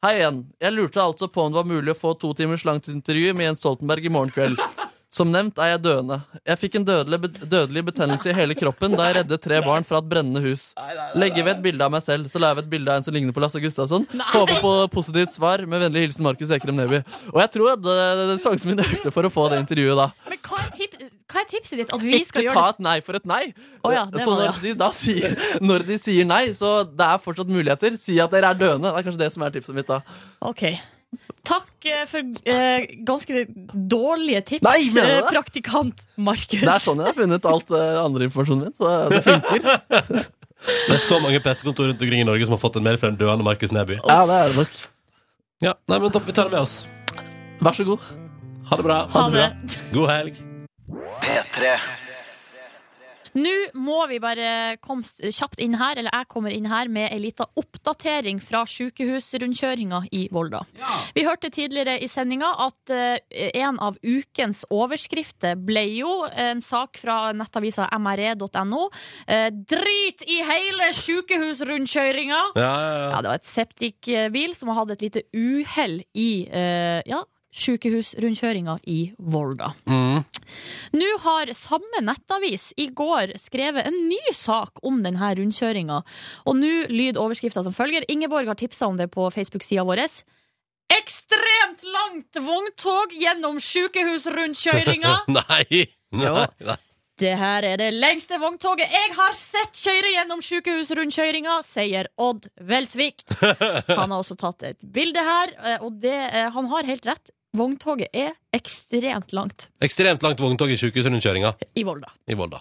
Hei 0.07 0.21
igjen. 0.21 0.45
Jeg 0.63 0.77
lurte 0.77 1.03
altså 1.03 1.27
på 1.27 1.43
om 1.43 1.51
det 1.51 1.59
var 1.59 1.67
mulig 1.67 1.91
å 1.91 1.99
få 1.99 2.15
to 2.23 2.31
timers 2.39 2.63
langt 2.69 2.87
intervju 2.93 3.33
med 3.35 3.49
Jens 3.49 3.65
Stoltenberg 3.65 4.07
i 4.07 4.13
morgen 4.15 4.31
kveld. 4.31 4.63
Som 5.09 5.31
nevnt 5.33 5.57
er 5.57 5.71
jeg 5.73 5.81
døende. 5.87 6.19
Jeg 6.45 6.61
fikk 6.61 6.75
en 6.77 6.85
dødelig, 6.85 7.31
dødelig 7.49 7.83
betennelse 7.87 8.29
i 8.29 8.35
hele 8.37 8.53
kroppen 8.59 8.93
da 8.93 9.07
jeg 9.09 9.17
reddet 9.23 9.41
tre 9.41 9.61
barn 9.65 9.87
fra 9.89 10.03
et 10.03 10.09
brennende 10.11 10.43
hus. 10.45 10.67
Legger 11.17 11.47
ved 11.47 11.55
et 11.55 11.63
bilde 11.65 11.87
av 11.87 11.95
meg 11.95 12.03
selv, 12.05 12.29
så 12.29 12.43
la 12.43 12.51
jeg 12.51 12.59
ved 12.59 12.67
et 12.67 12.73
bilde 12.75 12.93
av 12.93 13.01
en 13.01 13.07
som 13.07 13.17
ligner 13.17 13.33
på 13.33 13.41
Lasse 13.41 13.63
Gustavsson. 13.63 14.05
Håper 14.35 14.61
på 14.61 14.73
positivt 14.93 15.33
svar. 15.33 15.65
Med 15.65 15.81
vennlig 15.87 16.03
hilsen 16.05 16.29
Markus 16.29 16.53
Ekrem 16.53 16.77
Neby. 16.77 17.01
Og 17.33 17.41
jeg 17.41 17.53
tror 17.55 17.73
at 17.79 17.89
eh, 17.95 18.35
sjansen 18.45 18.75
min 18.75 18.85
økte 18.85 19.15
for 19.15 19.25
å 19.25 19.33
få 19.33 19.47
det 19.55 19.63
intervjuet 19.63 19.97
da. 20.03 20.11
Men 20.29 20.45
hva 20.45 20.61
er, 20.67 20.69
tip 20.77 21.01
hva 21.01 21.41
er 21.41 21.49
tipset 21.55 21.81
ditt? 21.81 21.91
At 21.93 22.05
vi 22.05 22.21
skal 22.25 22.45
Ikke 22.45 22.45
gjøre 22.51 22.67
ta 22.67 22.75
et 22.75 22.85
nei 22.85 22.99
for 23.09 23.17
et 23.17 23.27
nei. 23.33 23.41
Oh, 23.81 23.93
ja, 23.93 24.05
så 24.13 24.29
når, 24.29 24.61
det, 24.61 24.75
ja. 24.75 24.77
de, 24.85 24.93
sier, 24.97 25.41
når 25.65 25.89
de 25.89 25.99
sier 26.05 26.29
nei, 26.29 26.45
så 26.57 26.77
det 26.85 27.09
er 27.09 27.25
fortsatt 27.25 27.49
muligheter. 27.53 27.97
Si 28.01 28.21
at 28.21 28.33
dere 28.37 28.53
er 28.53 28.61
døende. 28.61 28.93
Det 28.93 29.01
er 29.01 29.09
kanskje 29.09 29.25
det 29.25 29.33
som 29.33 29.49
er 29.49 29.57
tipset 29.57 29.77
mitt 29.77 29.89
da. 29.89 30.03
Ok. 30.53 30.65
Takk 31.49 31.87
eh, 31.89 32.03
for 32.11 32.21
eh, 32.53 32.87
ganske 33.09 33.45
dårlige 33.89 34.43
tips, 34.53 34.65
Nei, 34.67 34.91
mener 34.93 35.09
du 35.09 35.15
eh, 35.15 35.21
det? 35.23 35.31
praktikant 35.33 36.03
Markus. 36.21 36.61
Det 36.61 36.69
er 36.75 36.85
sånn 36.85 37.01
jeg 37.01 37.09
har 37.09 37.17
funnet 37.17 37.47
alt 37.49 37.73
eh, 37.73 38.01
andre 38.03 38.29
informasjonen 38.29 38.69
min. 38.69 38.75
Så 38.77 38.91
det 39.15 39.23
funker. 39.25 40.27
Det 40.59 40.97
er 40.97 40.99
så 40.99 41.21
mange 41.23 41.39
pressekontor 41.39 41.87
rundt 41.87 42.01
omkring 42.03 42.19
i 42.19 42.27
Norge 42.27 42.43
som 42.49 42.57
har 42.57 42.59
fått 42.59 42.81
en 42.81 42.83
mail 42.83 42.97
fra 42.99 43.13
en 43.13 43.19
døende 43.21 43.45
Markus 43.47 43.71
Neby. 43.71 44.01
Ja, 44.01 44.17
det 44.27 44.39
er 44.43 44.49
det 44.51 44.57
nok. 44.65 44.81
Ja, 45.63 45.75
nei, 45.87 45.99
men 46.03 46.11
topp, 46.11 46.27
vi 46.27 46.35
tar 46.35 46.51
det 46.51 46.57
med 46.57 46.65
oss. 46.67 46.81
Vær 47.63 47.79
så 47.79 47.87
god. 47.87 48.03
Ha 48.67 48.79
det 48.81 48.87
bra. 48.89 48.97
Ha 49.15 49.23
det. 49.31 49.47
God 49.95 50.11
helg. 50.11 50.41
P3. 51.23 51.77
Nå 53.39 53.55
må 53.79 53.99
vi 54.11 54.19
bare 54.23 54.77
komme 54.83 55.05
kjapt 55.05 55.61
inn 55.63 55.77
her, 55.79 55.99
eller 56.01 56.15
jeg 56.15 56.29
kommer 56.31 56.55
inn 56.55 56.67
her 56.71 56.91
med 56.93 57.13
ei 57.13 57.21
lita 57.23 57.47
oppdatering 57.59 58.41
fra 58.43 58.65
sykehusrundkjøringa 58.69 60.03
i 60.17 60.25
Volda. 60.35 60.65
Vi 61.15 61.25
hørte 61.27 61.51
tidligere 61.55 61.99
i 62.03 62.09
sendinga 62.11 62.51
at 62.67 62.93
eh, 62.95 63.51
en 63.61 63.79
av 63.85 63.99
ukens 64.03 64.65
overskrifter 64.75 65.59
ble 65.61 65.85
jo 66.01 66.13
en 66.33 66.63
sak 66.65 66.99
fra 67.01 67.31
nettavisa 67.37 67.89
mre.no. 67.99 68.89
Eh, 69.27 69.49
drit 69.53 70.25
i 70.27 70.41
hele 70.49 70.91
sykehusrundkjøringa! 70.99 72.43
Ja, 72.59 72.63
ja, 72.63 72.93
ja. 72.99 73.09
Ja, 73.13 73.23
det 73.23 73.33
var 73.33 73.41
et 73.43 73.49
septikbil 73.49 74.55
som 74.57 74.73
hadde 74.75 74.97
et 74.99 75.05
lite 75.09 75.27
uhell 75.37 76.01
i, 76.15 76.31
eh, 76.51 77.01
ja, 77.09 77.23
sykehusrundkjøringa 77.55 78.79
i 78.87 78.99
Volda. 79.19 79.73
Mm. 79.89 80.25
Nå 80.97 81.11
har 81.25 81.53
samme 81.57 82.03
nettavis 82.05 82.71
i 82.77 82.89
går 82.95 83.35
skrevet 83.41 83.89
en 83.89 83.99
ny 84.09 84.35
sak 84.37 84.83
om 84.87 85.03
denne 85.05 85.35
rundkjøringa. 85.39 86.01
Og 86.47 86.59
nå 86.59 86.73
lyd 86.93 87.21
overskrifta 87.21 87.65
som 87.67 87.77
følger. 87.77 88.07
Ingeborg 88.09 88.51
har 88.51 88.59
tipsa 88.59 88.89
om 88.89 88.99
det 89.01 89.11
på 89.15 89.31
Facebook-sida 89.35 89.87
vår. 89.89 90.05
Ekstremt 90.99 91.85
langt 91.85 92.41
vogntog 92.41 93.13
gjennom 93.13 93.61
sykehusrundkjøringa! 93.61 95.17
nei, 95.41 95.89
nei, 96.17 96.47
nei. 96.65 96.83
Det 97.19 97.33
her 97.35 97.65
er 97.67 97.81
det 97.81 97.89
lengste 97.97 98.37
vogntoget 98.39 98.93
jeg 98.95 99.15
har 99.17 99.33
sett 99.35 99.75
kjøre 99.75 100.13
gjennom 100.13 100.43
sykehusrundkjøringa, 100.45 101.57
sier 101.67 102.07
Odd 102.15 102.47
Welsvik. 102.69 103.25
Han 103.99 104.13
har 104.13 104.21
også 104.21 104.37
tatt 104.39 104.63
et 104.69 104.79
bilde 104.95 105.25
her, 105.27 105.51
eh, 105.59 105.83
og 105.83 105.99
det, 106.05 106.15
eh, 106.15 106.47
han 106.55 106.71
har 106.71 106.87
helt 106.87 107.09
rett. 107.09 107.33
Vogntoget 107.57 108.09
er 108.13 108.35
ekstremt 108.53 109.33
langt 109.33 109.69
Ekstremt 109.85 110.23
langt 110.25 110.41
vogntog 110.41 110.71
i 110.73 110.77
sykehusrundkjøringa 110.81 111.55
i 111.75 111.85
Volda. 111.87 112.11
i 112.29 112.37
Volda. 112.37 112.61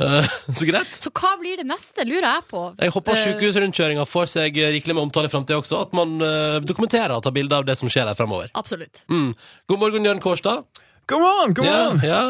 Uh, 0.00 0.24
så 0.58 0.66
greit. 0.68 0.92
Så 1.00 1.10
hva 1.12 1.34
blir 1.40 1.60
det 1.60 1.66
neste, 1.68 2.04
lurer 2.08 2.24
jeg 2.28 2.44
på. 2.48 2.62
Jeg 2.80 2.92
håper 2.94 3.12
Eh, 3.16 3.24
sykehusrundkjøringa 3.26 4.06
får 4.08 4.30
seg 4.34 4.56
rikelig 4.76 4.96
med 4.96 5.02
omtale 5.06 5.28
i 5.28 5.32
framtida 5.32 5.58
også. 5.60 5.82
At 5.86 5.92
man 5.96 6.14
uh, 6.20 6.60
dokumenterer 6.64 7.12
og 7.16 7.24
tar 7.24 7.34
bilder 7.36 7.60
av 7.60 7.68
det 7.68 7.76
som 7.80 7.90
skjer 7.92 8.08
der 8.08 8.16
framover. 8.16 8.48
Absolutt. 8.56 9.04
Mm. 9.12 9.32
God 9.68 9.82
morgen, 9.84 10.08
Jørn 10.08 10.20
Kårstad. 10.24 10.64
God 11.12 11.20
morgen, 11.20 11.54
god 11.58 11.68
morgen. 11.68 12.00
Ja, 12.06 12.22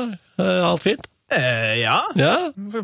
ja, 0.43 0.71
alt 0.73 0.83
fint? 0.87 1.07
Eh, 1.33 1.81
ja. 1.81 1.99
Ja. 2.19 2.35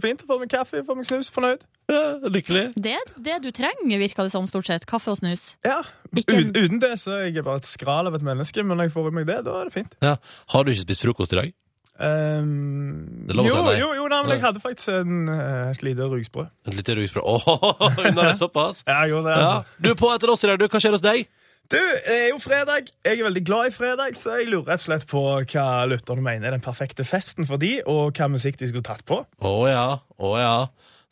Fint. 0.02 0.24
Få 0.28 0.38
meg 0.40 0.50
kaffe, 0.52 0.82
få 0.86 0.96
meg 0.98 1.08
snus, 1.08 1.30
fornøyd. 1.34 1.64
Ja, 1.88 2.02
Lykkelig. 2.28 2.64
Det 2.76 2.96
er 2.96 3.14
det 3.24 3.38
du 3.46 3.50
trenger, 3.54 4.00
virker 4.00 4.28
det 4.28 4.34
som, 4.34 4.48
stort 4.50 4.68
sett. 4.68 4.84
Kaffe 4.88 5.12
og 5.14 5.20
snus. 5.20 5.54
Ja. 5.66 5.80
Uten, 6.16 6.52
uten 6.56 6.82
det 6.82 6.94
så 7.00 7.18
er 7.20 7.30
jeg 7.30 7.44
bare 7.44 7.62
et 7.62 7.68
skral 7.68 8.08
av 8.08 8.16
et 8.16 8.24
menneske, 8.24 8.64
men 8.64 8.76
når 8.80 8.88
jeg 8.88 8.96
får 8.96 9.08
i 9.10 9.14
meg 9.20 9.30
det, 9.30 9.40
da 9.48 9.56
er 9.60 9.70
det 9.70 9.76
fint. 9.76 9.96
Ja. 10.04 10.16
Har 10.54 10.64
du 10.64 10.72
ikke 10.72 10.86
spist 10.88 11.04
frokost 11.06 11.36
i 11.36 11.40
dag? 11.42 11.56
Um, 11.98 13.26
jo, 13.26 13.42
si 13.42 13.56
nei. 13.58 13.72
jo, 13.80 13.88
jo, 13.96 14.04
nei, 14.06 14.20
men 14.22 14.36
jeg 14.36 14.42
hadde 14.44 14.60
faktisk 14.62 14.92
en, 14.94 15.24
eh, 15.34 15.72
et 15.72 15.80
lite 15.82 16.06
rugsprø. 16.06 16.44
Et 16.68 16.76
lite 16.76 16.94
rugsprø. 16.94 17.24
Åh, 17.26 17.48
unna 18.06 18.28
deg 18.28 18.38
såpass? 18.44 18.84
Ja, 18.86 19.00
jo, 19.10 19.24
det. 19.26 19.34
Ja. 19.34 19.56
Du 19.82 19.90
er 19.90 19.98
på 19.98 20.12
etter 20.14 20.30
oss 20.30 20.46
i 20.46 20.50
dag, 20.52 20.60
du. 20.62 20.68
Hva 20.70 20.80
skjer 20.84 20.94
hos 20.94 21.02
deg? 21.02 21.26
Du, 21.68 21.76
det 21.76 22.14
er 22.14 22.30
jo 22.30 22.38
fredag. 22.40 22.86
Jeg 23.04 23.18
er 23.18 23.26
veldig 23.26 23.42
glad 23.44 23.68
i 23.68 23.72
fredag, 23.76 24.14
så 24.16 24.38
jeg 24.38 24.48
lurer 24.48 24.70
rett 24.70 24.80
og 24.80 24.86
slett 24.86 25.02
på 25.10 25.20
hva 25.52 25.64
lytterne 25.90 26.24
mener 26.24 26.48
er 26.48 26.54
den 26.56 26.64
perfekte 26.64 27.04
festen 27.04 27.44
for 27.48 27.60
de, 27.60 27.74
og 27.84 28.16
hva 28.16 28.28
musikk 28.32 28.56
de 28.56 28.70
skulle 28.70 28.86
tatt 28.86 29.04
på. 29.08 29.18
Å 29.44 29.52
ja, 29.68 29.82
å 30.16 30.30
ja. 30.40 30.54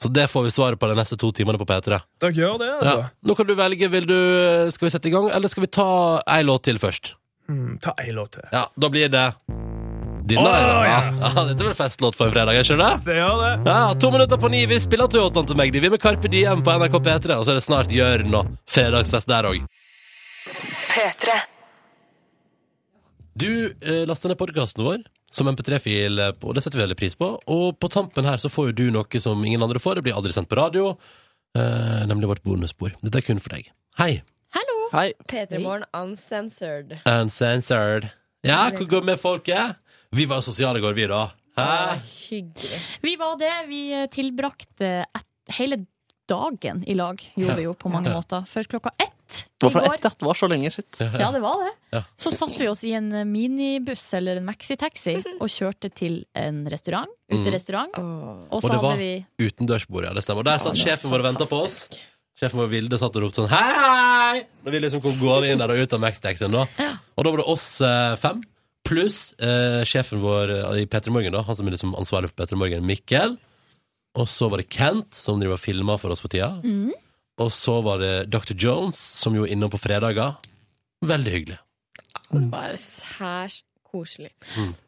Så 0.00 0.08
det 0.12 0.24
får 0.32 0.46
vi 0.46 0.54
svaret 0.54 0.80
på 0.80 0.88
de 0.88 0.96
neste 0.96 1.18
to 1.20 1.28
timene 1.36 1.60
på 1.60 1.68
P3. 1.68 2.00
Dere 2.24 2.36
gjør 2.36 2.56
det, 2.62 2.70
altså? 2.78 2.96
Ja. 3.04 3.12
Nå 3.28 3.36
kan 3.36 3.48
du 3.48 3.52
velge. 3.56 3.92
Vil 3.92 4.08
du, 4.08 4.16
skal 4.72 4.88
vi 4.88 4.94
sette 4.96 5.10
i 5.10 5.12
gang, 5.12 5.28
eller 5.36 5.52
skal 5.52 5.66
vi 5.66 5.70
ta 5.76 5.88
ei 6.38 6.40
låt 6.48 6.64
til 6.68 6.80
først? 6.80 7.14
Mm, 7.52 7.78
ta 7.84 7.92
ei 8.00 8.16
låt 8.16 8.38
til. 8.38 8.48
Ja, 8.56 8.66
da 8.72 8.92
blir 8.92 9.12
det 9.12 9.28
denne. 10.26 10.42
Oh, 10.42 10.52
det, 10.56 10.66
ja. 10.88 10.98
ja. 11.20 11.46
Dette 11.52 11.60
blir 11.60 11.76
festlåt 11.76 12.16
for 12.16 12.28
en 12.30 12.36
fredag, 12.36 12.56
ikke 12.64 12.80
det? 12.80 12.92
Det 13.06 13.20
gjør 13.20 13.42
det. 13.44 13.54
Ja, 13.68 13.80
To 13.92 14.12
minutter 14.16 14.40
på 14.40 14.52
ni. 14.56 14.64
Vi 14.72 14.80
spiller 14.80 15.12
Toyotaen 15.12 15.52
til 15.52 15.60
Magdi. 15.60 15.84
Vi 15.84 15.92
er 15.92 15.96
med 15.98 16.02
Carpe 16.02 16.32
Diem 16.32 16.64
på 16.64 16.80
NRK 16.80 16.96
P3, 16.96 17.36
og 17.36 17.44
så 17.44 17.52
er 17.52 17.60
det 17.60 17.66
snart 17.68 17.92
Jørn 17.92 18.40
og 18.40 18.56
fredagsfest 18.72 19.28
der 19.28 19.52
òg. 19.52 19.66
P3. 20.46 21.36
Du 23.36 23.74
eh, 23.80 24.06
laster 24.08 24.32
ned 24.32 24.38
podkasten 24.40 24.84
vår 24.86 25.02
som 25.30 25.48
MP3-fil, 25.50 26.18
eh, 26.22 26.32
og 26.40 26.56
det 26.56 26.62
setter 26.64 26.80
vi 26.80 26.84
veldig 26.86 26.98
pris 26.98 27.16
på. 27.18 27.32
Og 27.52 27.78
på 27.80 27.90
tampen 27.92 28.28
her 28.28 28.40
så 28.40 28.50
får 28.52 28.70
jo 28.70 28.76
du 28.78 28.84
noe 28.94 29.20
som 29.22 29.42
ingen 29.44 29.62
andre 29.62 29.82
får. 29.82 29.98
Det 29.98 30.06
blir 30.06 30.16
aldri 30.16 30.32
sendt 30.32 30.48
på 30.52 30.58
radio, 30.58 30.94
eh, 31.58 32.04
nemlig 32.08 32.30
vårt 32.30 32.44
bonusbord. 32.46 32.96
Dette 33.02 33.20
er 33.20 33.26
kun 33.26 33.42
for 33.42 33.56
deg. 33.56 33.72
Hei. 34.00 34.22
Hallo. 34.56 34.78
Hei. 34.94 35.10
P3 35.28 35.60
Morgen 35.60 35.84
uncensored. 35.96 36.96
Uncensored. 37.04 38.08
Ja, 38.46 38.70
hvor 38.70 38.86
går 38.86 39.02
det 39.02 39.10
med 39.10 39.20
folket? 39.20 39.82
Vi 40.14 40.24
var 40.30 40.40
sosiale 40.44 40.78
i 40.78 40.84
går, 40.84 40.94
vi, 40.96 41.08
da. 41.10 41.26
Hæ? 41.58 41.98
Hyggelig. 42.28 42.80
Vi 43.02 43.16
var 43.20 43.36
det. 43.40 43.52
Vi 43.68 43.82
eh, 43.96 44.08
tilbrakte 44.12 44.94
et, 45.04 45.28
hele 45.58 45.82
dagen 46.28 46.82
i 46.86 46.94
lag, 46.94 47.20
gjorde 47.36 47.56
vi 47.58 47.66
jo 47.66 47.74
på 47.78 47.90
mange 47.90 48.12
måter. 48.14 48.46
For 48.50 48.66
klokka 48.66 48.94
ett 49.02 49.15
Det 49.26 49.66
var 49.66 49.72
fra 49.74 49.82
i 49.82 49.88
går 49.88 49.94
ett, 49.96 50.04
ja. 50.06 50.10
Det 50.20 50.26
var 50.28 50.38
så 50.38 50.48
lenge, 50.50 50.70
shit. 50.70 50.98
Ja, 51.00 51.30
det 51.34 51.40
var 51.42 51.62
det. 51.64 51.70
Ja. 51.96 52.02
Så 52.16 52.30
satte 52.34 52.58
vi 52.60 52.68
oss 52.70 52.82
i 52.86 52.92
en 52.96 53.08
minibuss 53.30 54.04
eller 54.14 54.40
en 54.40 54.46
maxitaxi 54.46 55.16
og 55.40 55.48
kjørte 55.50 55.90
til 55.94 56.20
en 56.38 56.64
restaurant. 56.70 57.10
Mm. 57.32 57.40
Og 57.40 58.52
Og 58.52 58.62
så 58.62 58.70
det 58.74 58.82
var 58.82 59.00
vi 59.00 59.10
utendørsbord, 59.42 60.04
ja. 60.08 60.12
Det 60.14 60.22
stemmer. 60.26 60.44
Og 60.44 60.50
der 60.50 60.62
satt 60.62 60.76
ja, 60.78 60.90
sjefen 60.90 61.10
vår 61.10 61.24
og 61.24 61.28
venta 61.30 61.48
på 61.50 61.62
oss. 61.64 61.78
Sjefen 62.36 62.60
vår 62.60 62.68
Vilde 62.68 62.98
satt 63.00 63.16
og 63.16 63.22
ropte 63.24 63.40
sånn 63.40 63.48
hei, 63.48 63.72
hei! 63.80 64.42
Når 64.66 64.74
vi 64.74 64.80
liksom 64.84 65.00
kom 65.00 65.16
gående 65.18 65.54
inn 65.54 65.62
der 65.62 65.72
og 65.72 65.80
ut 65.80 65.96
av 65.96 66.02
Max-taxien. 66.04 66.52
da. 66.52 66.66
Og 67.16 67.24
da 67.24 67.32
var 67.32 67.40
det 67.40 67.48
oss 67.48 67.66
eh, 67.80 68.12
fem, 68.20 68.42
pluss 68.86 69.18
eh, 69.40 69.80
sjefen 69.88 70.20
vår 70.22 70.52
eh, 70.58 70.82
i 70.82 70.86
P3 70.86 71.10
Morgen, 71.14 71.32
da, 71.32 71.40
han 71.48 71.56
som 71.56 71.66
er 71.66 71.74
liksom 71.74 71.96
ansvarlig 71.96 72.30
for 72.30 72.44
P3 72.44 72.58
Morgen, 72.60 72.84
Mikkel. 72.86 73.38
Og 74.20 74.28
så 74.28 74.50
var 74.52 74.60
det 74.60 74.68
Kent, 74.72 75.16
som 75.16 75.40
driver 75.40 75.56
og 75.56 75.64
filmer 75.64 75.98
for 76.00 76.12
oss 76.12 76.22
for 76.24 76.32
tida. 76.32 76.52
Mm. 76.64 76.92
Og 77.42 77.50
så 77.52 77.74
var 77.84 78.00
det 78.00 78.12
Dr. 78.32 78.54
Jones, 78.56 78.96
som 78.96 79.34
jo 79.36 79.44
er 79.44 79.52
innom 79.52 79.68
på 79.72 79.80
fredager. 79.80 80.38
Veldig 81.04 81.32
hyggelig. 81.34 81.58
Bare 82.50 82.78
særs 82.80 83.60
koselig. 83.86 84.32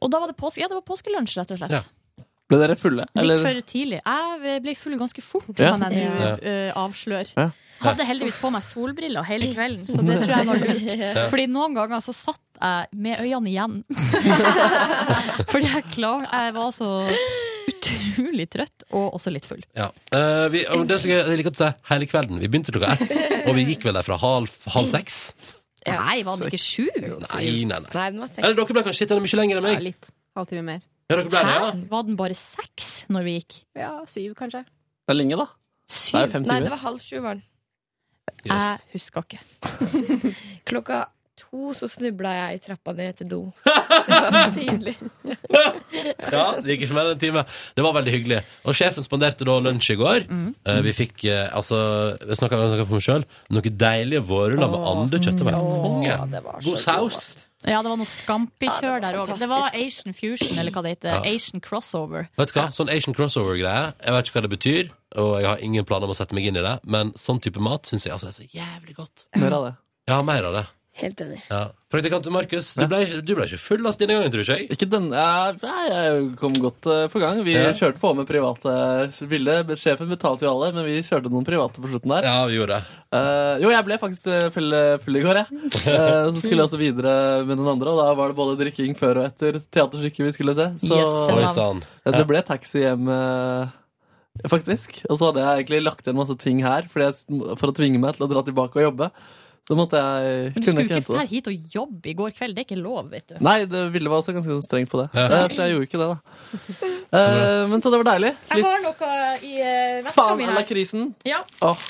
Og 0.01 0.11
da 0.11 0.21
var 0.23 0.31
det 0.33 0.37
påske, 0.41 0.63
ja, 0.63 0.69
det 0.71 0.79
var 0.79 0.87
påskelunsj, 0.89 1.37
rett 1.39 1.53
og 1.55 1.61
slett. 1.61 1.77
Ja. 1.77 2.25
Ble 2.49 2.57
dere 2.63 2.79
fulle? 2.81 3.05
Litt 3.21 3.43
for 3.45 3.59
tidlig. 3.69 3.99
Jeg 4.01 4.61
ble 4.65 4.73
full 4.81 4.97
ganske 4.97 5.21
fort, 5.23 5.51
Ja. 5.61 5.75
kan 5.77 5.85
jeg 5.93 6.09
nå 6.09 6.15
Ja. 6.17 6.31
uh, 6.73 6.87
avsløre. 6.87 7.35
Ja. 7.37 7.51
Hadde 7.85 8.07
heldigvis 8.09 8.39
på 8.41 8.51
meg 8.51 8.63
solbriller 8.65 9.23
hele 9.29 9.53
kvelden, 9.55 9.85
så 9.87 10.01
det 10.03 10.17
tror 10.25 10.33
jeg 10.33 10.47
var 10.49 10.57
lurt. 10.65 10.89
Ja. 11.05 11.29
Fordi 11.29 11.45
noen 11.53 11.77
ganger 11.77 12.01
så 12.03 12.15
satt 12.17 12.41
jeg 12.59 12.89
med 13.05 13.21
øynene 13.21 13.53
igjen. 13.53 13.85
Fordi 15.53 15.69
jeg, 15.69 15.85
klar, 15.93 16.25
jeg 16.33 16.55
var 16.57 16.73
så 16.75 16.89
utrolig 17.79 18.49
trøtt, 18.53 18.85
og 18.93 19.15
også 19.17 19.33
litt 19.33 19.47
full. 19.49 19.63
Ja. 19.79 19.89
Eh, 20.15 20.45
vi, 20.53 20.65
og 20.75 20.85
det 20.91 20.99
skal 21.01 21.15
jeg 21.15 21.25
jeg 21.31 21.41
liker 21.41 21.55
å 21.55 21.61
si 21.63 21.71
hele 21.93 22.09
kvelden. 22.11 22.41
Vi 22.43 22.51
begynte 22.51 22.75
klokka 22.75 22.93
ett, 22.99 23.15
og 23.49 23.55
vi 23.57 23.65
gikk 23.71 23.87
vel 23.89 23.97
derfra 23.99 24.19
halv, 24.21 24.53
halv 24.75 24.91
seks. 24.93 25.19
Nei, 25.89 26.19
var 26.27 26.37
den 26.37 26.51
ikke 26.51 26.61
sju? 26.61 26.85
Nei, 27.01 27.09
nei, 27.65 27.65
nei. 27.71 27.81
Nei, 27.95 28.07
den 28.13 28.21
var 28.21 28.33
Eller 28.43 28.57
dere 28.59 28.75
ble 28.77 28.83
kanskje 28.85 29.05
sittende 29.07 29.25
mye 29.25 29.39
lenger 29.41 29.61
enn 29.61 29.67
meg. 29.71 29.85
litt. 29.87 30.11
Halvtime 30.37 30.65
mer. 30.67 30.83
Ja, 31.09 31.15
dere 31.17 31.31
ble 31.31 31.41
det, 31.41 31.55
ja. 31.55 31.69
Var 31.95 32.03
den 32.11 32.19
bare 32.19 32.37
seks 32.37 32.89
når 33.09 33.25
vi 33.25 33.37
gikk? 33.39 33.61
Ja, 33.79 33.93
syv 34.11 34.35
kanskje. 34.37 34.65
Det 35.09 35.15
er 35.15 35.17
lenge, 35.17 35.39
da. 35.41 35.47
Det 35.89 36.19
er 36.19 36.27
jo 36.27 36.33
fem 36.35 36.43
Nei, 36.45 36.59
timer. 36.59 36.67
det 36.67 36.73
var 36.75 36.83
halv 36.83 37.01
sju, 37.01 37.15
var 37.25 37.39
den. 37.39 37.47
Jeg 38.45 38.81
husker 38.93 39.25
ikke. 39.25 39.41
Klokka 40.69 40.99
to 41.49 41.73
så 41.77 41.89
snubla 41.91 42.35
jeg 42.37 42.59
i 42.59 42.63
trappa 42.67 42.95
ned 42.97 43.19
til 43.21 43.31
do. 43.31 43.41
Det 44.09 44.21
var 44.25 44.53
pinlig. 44.57 44.97
Ja, 46.29 46.59
det 46.61 46.75
gikk 46.75 46.85
ikke 46.85 46.95
mer 46.99 47.09
enn 47.09 47.15
en 47.17 47.21
time. 47.21 47.43
Det 47.77 47.83
var 47.85 47.95
veldig 47.97 48.13
hyggelig. 48.13 48.39
Og 48.69 48.77
sjefen 48.77 49.07
spanderte 49.07 49.47
da 49.49 49.55
lunsj 49.65 49.95
i 49.95 49.97
går. 49.99 50.27
Eh, 50.29 50.81
vi 50.85 50.93
fikk 50.97 51.25
uh, 51.31 51.49
altså 51.57 51.79
Jeg 52.21 52.39
snakka 52.39 52.59
for 52.61 52.99
meg 52.99 53.05
sjøl. 53.05 53.25
Noen 53.55 53.79
deilige 53.81 54.23
vårruller 54.29 54.71
med 54.71 54.89
andekjøtt. 54.93 55.41
Det 55.41 55.49
var 55.49 55.57
helt 55.57 55.85
konge. 55.87 56.19
God 56.69 56.81
saus. 56.83 57.29
Ja, 57.67 57.81
det 57.83 57.91
var 57.91 57.99
noe 57.99 58.07
Scampi-kjør 58.07 59.01
der 59.03 59.19
òg. 59.19 59.33
Det 59.41 59.49
var 59.51 59.75
Asian 59.75 60.15
fusion, 60.15 60.55
eller 60.61 60.71
hva 60.75 60.85
det 60.87 60.95
heter. 60.95 61.17
Ja. 61.17 61.35
Asian 61.35 61.63
crossover. 61.65 62.29
Vet 62.39 62.53
du 62.53 62.59
hva? 62.61 62.69
Sånn 62.75 62.93
Asian 62.95 63.17
crossover-greie. 63.19 63.93
Jeg 63.99 64.15
vet 64.15 64.31
ikke 64.31 64.39
hva 64.39 64.45
det 64.47 64.53
betyr, 64.55 64.93
og 65.19 65.33
jeg 65.41 65.51
har 65.51 65.65
ingen 65.67 65.89
planer 65.89 66.07
om 66.07 66.15
å 66.15 66.19
sette 66.19 66.39
meg 66.39 66.47
inn 66.47 66.61
i 66.61 66.65
det, 66.65 66.77
men 66.87 67.11
sånn 67.19 67.43
type 67.43 67.63
mat 67.65 67.91
syns 67.91 68.07
jeg 68.07 68.15
altså 68.15 68.31
er 68.31 68.37
så 68.37 68.47
jævlig 68.47 68.95
godt. 69.01 69.27
Mer 69.43 69.59
av 69.59 69.67
det. 69.67 69.75
Ja, 70.09 70.21
mer 70.23 70.47
av 70.53 70.55
det. 70.61 70.65
Helt 70.99 71.21
enig. 71.23 71.43
Ja. 71.49 71.69
Praktikant 71.89 72.27
Markus, 72.35 72.75
du 72.77 72.85
ble, 72.91 72.99
du 73.25 73.31
ble 73.33 73.45
ikke 73.47 73.61
full 73.63 73.81
last 73.87 74.01
denne 74.03 74.17
gangen, 74.19 74.33
tror 74.35 74.45
jeg? 74.45 74.67
Ikke 74.75 74.89
den, 74.91 75.07
ja, 75.15 75.55
nei, 75.57 75.85
jeg 75.89 76.25
kom 76.41 76.57
godt 76.61 76.89
eh, 76.91 77.05
på 77.09 77.23
gang. 77.23 77.39
Vi 77.47 77.55
Ja. 77.55 77.71
kjørte 77.73 78.03
på 78.03 78.11
med 78.19 78.27
private 78.29 78.75
ville. 79.31 79.55
Sjefen 79.79 80.11
betalte 80.11 80.45
jo 80.45 80.51
alle, 80.53 80.73
men 80.77 80.85
vi 80.85 80.99
kjørte 81.07 81.33
noen 81.33 81.47
private 81.49 81.81
på 81.81 81.89
slutten 81.89 82.13
der. 82.13 82.29
Ja, 82.29 82.43
vi 82.51 82.59
gjorde 82.59 82.77
det. 82.81 82.99
Uh, 83.09 83.55
jo, 83.63 83.71
jeg 83.73 83.87
ble 83.87 83.97
faktisk 84.03 84.29
eh, 84.35 84.51
full, 84.53 84.77
full 85.07 85.17
i 85.17 85.25
går, 85.25 85.41
jeg. 85.41 85.63
Uh, 85.65 86.29
så 86.29 86.43
skulle 86.43 86.59
jeg 86.59 86.67
også 86.67 86.83
videre 86.83 87.15
med 87.49 87.57
noen 87.57 87.73
andre, 87.79 87.95
og 87.95 88.03
da 88.03 88.11
var 88.19 88.35
det 88.35 88.41
både 88.43 88.59
drikking 88.61 88.99
før 88.99 89.23
og 89.23 89.31
etter 89.31 89.63
teaterstykket 89.65 90.29
vi 90.29 90.35
skulle 90.37 90.57
se. 90.59 90.69
Så 90.85 90.99
yes. 90.99 91.17
Ja, 92.05 92.13
det 92.19 92.27
ble 92.29 92.45
taxi 92.45 92.83
hjem, 92.85 93.09
eh, 93.15 93.73
faktisk. 94.49 95.01
Og 95.09 95.19
så 95.19 95.31
hadde 95.31 95.43
jeg 95.47 95.63
egentlig 95.65 95.83
lagt 95.87 96.07
igjen 96.07 96.21
masse 96.21 96.37
ting 96.41 96.61
her 96.65 96.87
fordi 96.93 97.09
jeg, 97.09 97.43
for 97.61 97.71
å 97.71 97.77
tvinge 97.77 98.01
meg 98.03 98.17
til 98.17 98.29
å 98.29 98.31
dra 98.31 98.45
tilbake 98.47 98.81
og 98.81 98.91
jobbe. 98.91 99.11
Så 99.69 99.77
måtte 99.77 100.01
jeg 100.01 100.53
Men 100.55 100.63
du 100.63 100.65
skulle 100.65 100.85
jo 100.87 100.97
ikke 101.03 101.13
dra 101.13 101.25
hit 101.29 101.49
og 101.51 101.73
jobbe 101.75 102.09
i 102.09 102.15
går 102.17 102.31
kveld. 102.33 102.55
Det 102.57 102.63
er 102.63 102.67
ikke 102.71 102.79
lov, 102.81 103.11
vet 103.13 103.27
du. 103.29 103.35
Nei, 103.45 103.59
det 103.69 103.83
ville 103.93 104.09
var 104.09 104.23
også 104.23 104.33
ganske 104.33 104.49
sånn 104.49 104.65
strengt 104.65 104.89
på 104.89 105.03
det. 105.03 105.11
Ja. 105.13 105.27
Eh, 105.27 105.49
Så 105.53 105.67
jeg 105.67 105.75
gjorde 105.75 105.89
ikke 105.91 106.01
det, 106.01 106.07
da. 106.09 106.95
Eh, 107.19 107.67
men 107.69 107.85
så 107.85 107.93
det 107.93 108.01
var 108.01 108.09
deilig. 108.15 108.31
Jeg 108.49 108.65
har 108.65 108.81
noe 108.85 109.11
i 109.45 109.53
uh, 109.61 110.01
veska 110.07 110.15
Faen, 110.17 110.41
mi 110.41 110.49
her. 110.49 110.73
Faen 110.73 111.13
Ja. 111.29 111.43
Oh. 111.65 111.85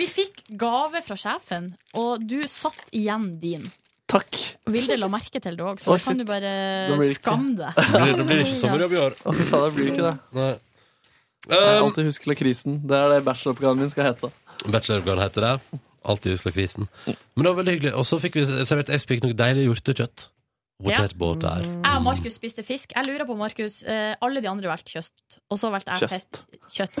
Vi 0.00 0.08
fikk 0.08 0.42
gave 0.56 1.04
fra 1.04 1.18
sjefen, 1.20 1.70
og 2.00 2.24
du 2.24 2.38
satt 2.48 2.88
igjen 2.96 3.28
din. 3.44 3.68
takk. 4.12 4.40
Vilde 4.72 4.96
la 4.96 5.08
merke 5.12 5.40
til 5.40 5.56
det 5.56 5.64
òg, 5.68 5.80
så 5.84 5.92
oh, 5.92 6.00
da 6.00 6.04
kan 6.04 6.20
du 6.20 6.24
bare 6.28 6.56
Da 6.88 6.98
det 7.00 7.12
skamme 7.16 7.54
deg. 7.60 7.76
Da 7.76 8.02
blir, 8.08 8.24
det 8.24 8.42
ikke 8.46 8.60
sommerjobb 8.64 8.96
i 8.96 9.00
år. 9.04 9.20
Å, 9.20 9.36
fy 9.36 9.48
faen, 9.52 9.68
det 9.68 9.76
blir 9.76 9.92
ikke 9.92 10.08
det. 10.08 10.16
Nei. 10.40 10.50
Jeg 11.52 11.62
Um, 11.76 11.88
alltid 11.88 12.06
husker 12.06 12.30
lakrisen. 12.30 12.76
Det 12.86 12.96
er 12.96 13.16
det 13.16 13.24
bacheloroppgaven 13.26 13.80
min 13.82 13.90
skal 13.90 14.12
hete. 14.12 14.28
Bacheloroppgaven 14.62 15.24
heter 15.26 15.50
det. 15.50 15.82
Alltid 16.04 16.34
Oslo-krisen. 16.38 16.88
Men 17.06 17.44
det 17.44 17.48
var 17.50 17.58
veldig 17.62 17.74
hyggelig. 17.76 17.94
Og 17.98 18.06
så 18.08 18.18
fikk 18.22 18.38
vi 18.40 18.46
servert 18.66 18.90
jeg 18.92 19.04
fikk 19.06 19.26
noe 19.26 19.36
deilig 19.38 19.68
hjortekjøtt. 19.68 20.28
Potetbåter. 20.82 21.62
Jeg 21.62 21.94
og 21.94 22.02
Markus 22.02 22.34
spiste 22.34 22.64
fisk. 22.66 22.90
Jeg 22.96 23.06
lurer 23.06 23.22
på, 23.28 23.36
Markus 23.38 23.82
eh, 23.86 24.16
Alle 24.24 24.40
de 24.42 24.48
andre 24.50 24.66
valgte 24.66 24.96
kjøtt. 24.96 25.36
Og 25.52 25.60
så 25.60 25.70
valgte 25.70 25.94
jeg 25.94 26.08
Kjøst. 26.08 26.40
fisk. 26.40 26.66
Kjøtt. 26.74 26.96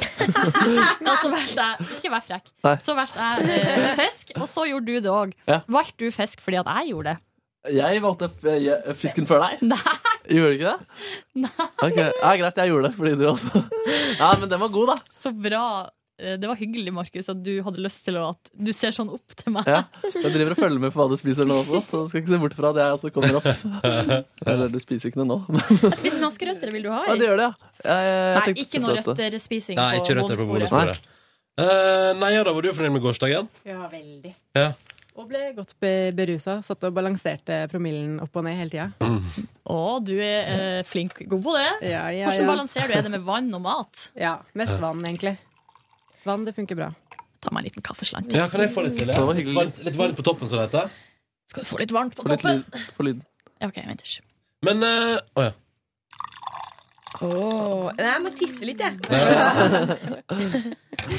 og 1.08 1.16
så 1.18 1.30
valgte 1.32 1.64
jeg 1.66 1.88
Ikke 1.98 2.12
vær 2.12 2.22
frekk. 2.28 2.52
Nei. 2.68 2.76
Så 2.86 2.94
valgte 2.94 3.26
jeg 3.26 3.58
eh, 3.58 3.88
fisk, 3.98 4.30
og 4.38 4.46
så 4.50 4.68
gjorde 4.70 4.86
du 4.86 5.00
det 5.08 5.10
òg. 5.10 5.34
Ja. 5.50 5.58
Valgte 5.66 6.06
du 6.06 6.14
fisk 6.14 6.44
fordi 6.44 6.60
at 6.62 6.70
jeg 6.76 6.92
gjorde 6.92 7.16
det? 7.16 7.24
Jeg 7.72 8.02
valgte 8.02 8.26
f 8.30 8.46
jeg- 8.58 8.94
fisken 8.98 9.26
før 9.26 9.42
deg. 9.48 9.60
Nei. 9.70 9.98
Gjorde 10.32 10.48
du 10.52 10.54
ikke 10.60 10.70
det? 10.70 11.02
Nei. 11.42 11.66
Ok, 11.82 11.96
ja, 11.98 12.30
Greit, 12.38 12.58
jeg 12.62 12.70
gjorde 12.70 12.88
det 12.88 12.94
fordi 12.96 13.12
du 13.18 13.24
valgte 13.26 13.62
Ja, 14.22 14.30
men 14.38 14.50
den 14.50 14.62
var 14.62 14.70
god, 14.74 14.92
da. 14.94 14.96
Så 15.14 15.32
bra. 15.34 15.64
Eh, 16.22 16.36
Det 16.40 16.48
var 16.48 16.56
hyggelig, 16.60 16.92
Markus, 16.94 17.28
at 17.32 17.40
du 17.42 17.50
hadde 17.66 17.82
lyst 17.82 18.04
til 18.06 18.16
å 18.20 18.28
At 18.30 18.50
du 18.54 18.70
ser 18.72 18.94
sånn 18.94 19.10
opp 19.12 19.34
til 19.36 19.52
meg. 19.56 19.66
Ja. 19.66 19.82
Jeg 20.14 20.32
driver 20.36 20.54
og 20.54 20.60
følger 20.62 20.80
med 20.86 20.94
på 20.94 21.02
hva 21.02 21.08
du 21.10 21.16
spiser 21.20 21.48
nå 21.50 21.56
også, 21.64 21.80
så 21.88 22.02
du 22.04 22.12
skal 22.12 22.22
ikke 22.22 22.32
se 22.36 22.40
bort 22.44 22.54
fra 22.58 22.70
at 22.72 22.80
jeg 22.82 22.96
også 22.98 23.12
kommer 23.16 23.40
opp. 23.40 23.48
Eller 24.46 24.70
du 24.72 24.78
spiser 24.82 25.08
jo 25.08 25.12
ikke 25.12 25.22
noe 25.24 25.30
nå. 25.34 25.40
Jeg 25.82 25.98
spiste 25.98 26.20
knaskerøtter. 26.22 26.72
Vil 26.76 26.86
du 26.86 26.92
ha 26.94 27.02
Ja, 27.10 27.18
det 27.18 27.26
gjør 27.28 27.42
det, 27.42 27.48
ja. 27.50 27.72
Jeg, 27.82 28.06
jeg 28.06 28.38
Nei, 28.38 28.62
ikke 28.66 28.80
noe 28.86 28.94
Nei, 28.94 29.02
på 29.02 29.16
ikke 29.18 30.16
røtter 30.20 30.38
på 30.38 30.46
bonusbordet. 30.46 30.70
bonusbordet. 30.70 31.18
Uh, 31.52 32.14
nei, 32.16 32.30
ja, 32.32 32.40
da 32.46 32.52
var 32.56 32.64
du 32.64 32.70
fornøyd 32.72 32.94
med 32.94 33.02
gårsdagen? 33.04 33.48
Ja, 33.68 33.82
veldig. 33.92 34.30
Ja. 34.56 34.70
Og 35.20 35.26
ble 35.28 35.50
godt 35.52 35.74
be- 35.82 36.08
berusa. 36.16 36.54
Satt 36.64 36.86
og 36.88 36.94
balanserte 36.96 37.66
promillen 37.68 38.14
opp 38.24 38.38
og 38.40 38.46
ned 38.46 38.56
hele 38.56 38.72
tida. 38.72 38.86
Å, 39.68 39.80
du 40.00 40.14
er 40.16 40.48
eh, 40.48 40.78
flink. 40.88 41.18
God 41.28 41.42
på 41.44 41.52
det. 41.58 41.66
Ja, 41.90 42.06
ja, 42.08 42.30
Hvordan 42.30 42.46
ja. 42.46 42.48
balanserer 42.54 42.88
du? 42.88 42.94
Er 42.96 43.04
det 43.04 43.12
med 43.18 43.26
vann 43.26 43.50
og 43.52 43.60
mat? 43.66 44.06
Ja, 44.16 44.38
mest 44.56 44.78
vann, 44.80 45.04
egentlig. 45.04 45.34
Vann, 46.24 46.44
det 46.46 46.54
funker 46.56 46.78
bra. 46.78 46.90
Ta 47.42 47.50
meg 47.50 47.64
en 47.64 47.68
liten 47.70 47.82
kaffeslant. 47.82 48.32
Ja, 48.36 48.46
kan 48.52 48.62
jeg 48.62 48.70
få 48.74 48.84
litt 48.86 48.94
til? 48.98 49.08
Det 49.10 49.16
var 49.18 49.34
Litt 49.34 49.42
hyggelig. 49.42 49.56
varmt, 49.58 49.80
litt 49.88 49.96
varmt 49.98 50.16
på 50.20 50.24
toppen, 50.26 50.48
som 50.50 50.60
det 50.60 50.68
heter. 50.68 50.90
Skal 51.50 51.64
du 51.64 51.68
få 51.68 51.78
litt 51.82 51.90
varmt 51.94 52.14
på 52.16 52.22
Få 52.22 52.36
toppen? 52.36 52.62
Litt, 52.70 52.92
Få 52.96 53.06
lyden. 53.08 53.24
Ja, 53.60 53.68
OK, 53.72 53.80
vent. 53.86 54.04
ikke. 54.06 54.22
Men 54.68 54.82
uh, 54.86 55.18
oh, 55.34 55.44
ja. 55.48 55.52
Åh, 57.22 57.92
Nei, 57.98 58.06
jeg 58.08 58.22
må 58.24 58.30
tisse 58.34 58.64
litt, 58.66 58.80
jeg. 58.82 58.92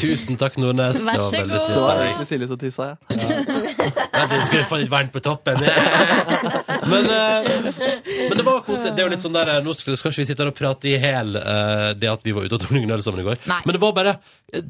Tusen 0.01 0.37
takk, 0.39 0.55
Nordnes. 0.61 0.97
Vær 1.05 1.13
Det 1.15 1.21
var 1.21 1.29
så 1.29 1.37
god. 1.43 1.49
Det 1.69 1.81
var 1.83 1.95
egentlig 2.03 2.27
Silje 2.29 2.47
som 2.49 2.57
tissa, 2.59 2.83
ja. 2.91 2.95
Vent 3.13 4.31
litt, 4.33 4.45
skal 4.49 4.59
vi 4.59 4.65
få 4.67 4.75
litt 4.81 4.91
varmt 4.91 5.11
på 5.15 5.19
toppen? 5.23 5.57
men, 6.91 7.03
eh, 7.07 7.13
men 8.29 8.35
det 8.39 8.45
var 8.45 8.59
koselig. 8.65 8.91
Det 8.93 8.99
er 9.03 9.07
jo 9.07 9.11
litt 9.15 9.23
sånn 9.25 9.37
der, 9.37 9.47
Nå 9.65 9.71
skal, 9.77 9.97
skal 9.99 10.09
ikke 10.13 10.23
vi 10.23 10.27
sitte 10.31 10.43
her 10.45 10.51
og 10.51 10.57
prate 10.57 10.85
i 10.91 10.97
hæl 11.01 11.29
eh, 11.39 11.89
det 11.99 12.09
at 12.11 12.21
vi 12.27 12.31
var 12.35 12.41
ute 12.47 12.55
og 12.59 12.63
tok 12.65 12.73
noen 12.75 12.91
øl 12.97 13.03
sammen 13.05 13.21
i 13.23 13.27
går. 13.29 13.37
Nei. 13.51 13.61
Men 13.67 13.71
det 13.77 13.81
var 13.83 13.91
bare 13.97 14.13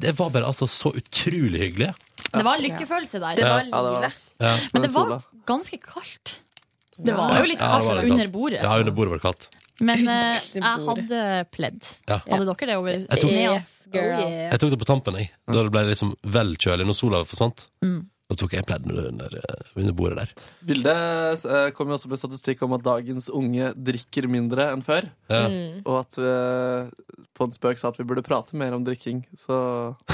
Det 0.04 0.12
var 0.18 0.28
bare 0.34 0.46
altså 0.52 0.66
så 0.70 0.88
utrolig 0.94 1.58
hyggelig. 1.66 1.90
Det 2.30 2.44
var 2.46 2.56
lykkefølelse 2.62 3.16
der. 3.22 3.32
Det 3.38 3.44
var 3.48 3.62
Ja, 3.68 3.82
det 3.88 3.92
var. 3.98 4.02
Ja. 4.46 4.54
Men 4.72 4.80
det 4.86 4.92
var 4.94 5.06
ganske 5.50 5.76
kaldt. 5.82 6.26
Det 6.94 7.14
var 7.16 7.40
jo 7.40 7.46
litt 7.50 7.60
Ja, 7.60 7.64
det 7.74 7.86
var 7.86 7.92
kaldt 7.98 8.10
under 8.12 8.28
bordet. 8.30 8.60
Ja, 8.62 8.70
under 8.78 8.94
bordet 8.94 9.10
var 9.14 9.18
det 9.22 9.26
kaldt. 9.28 9.44
Men 9.82 10.06
eh, 10.06 10.38
jeg 10.54 10.62
hadde 10.62 11.20
pledd. 11.50 11.82
Ja. 12.08 12.20
Hadde 12.30 12.46
dere 12.46 12.66
det 12.70 12.76
over 12.78 12.92
Jeg 12.94 13.20
tok- 13.24 13.30
Yes, 13.34 13.70
girl. 13.90 14.20
Jeg 14.28 14.58
tok 14.62 14.70
det 14.70 14.78
på 14.78 14.86
tampen, 14.86 15.16
jeg. 15.18 15.30
Da 15.50 15.62
det 15.66 15.72
ble 15.74 15.82
liksom 15.90 16.12
vel 16.34 16.54
kjølig 16.62 16.86
når 16.86 16.94
sola 16.98 17.24
forsvant. 17.26 17.64
Mm. 17.82 18.02
Da 18.30 18.36
tok 18.40 18.54
jeg 18.56 18.64
pledd 18.64 18.86
under, 18.88 19.34
eh, 19.36 19.64
under 19.76 19.92
bordet 19.98 20.16
der. 20.22 20.44
Bildet 20.64 21.42
eh, 21.44 21.66
kom 21.76 21.90
jo 21.90 21.96
også 21.98 22.08
med 22.08 22.18
statistikk 22.22 22.62
om 22.64 22.72
at 22.78 22.84
dagens 22.86 23.26
unge 23.34 23.72
drikker 23.76 24.30
mindre 24.32 24.70
enn 24.72 24.82
før. 24.86 25.10
Ja. 25.28 25.42
Og 25.84 25.98
at 26.00 26.16
vi 26.22 26.30
på 27.34 27.48
en 27.48 27.52
spøk 27.52 27.78
sa 27.82 27.90
at 27.90 27.98
vi 28.00 28.06
burde 28.08 28.24
prate 28.24 28.54
mer 28.56 28.72
om 28.78 28.86
drikking. 28.86 29.24
Så 29.36 29.58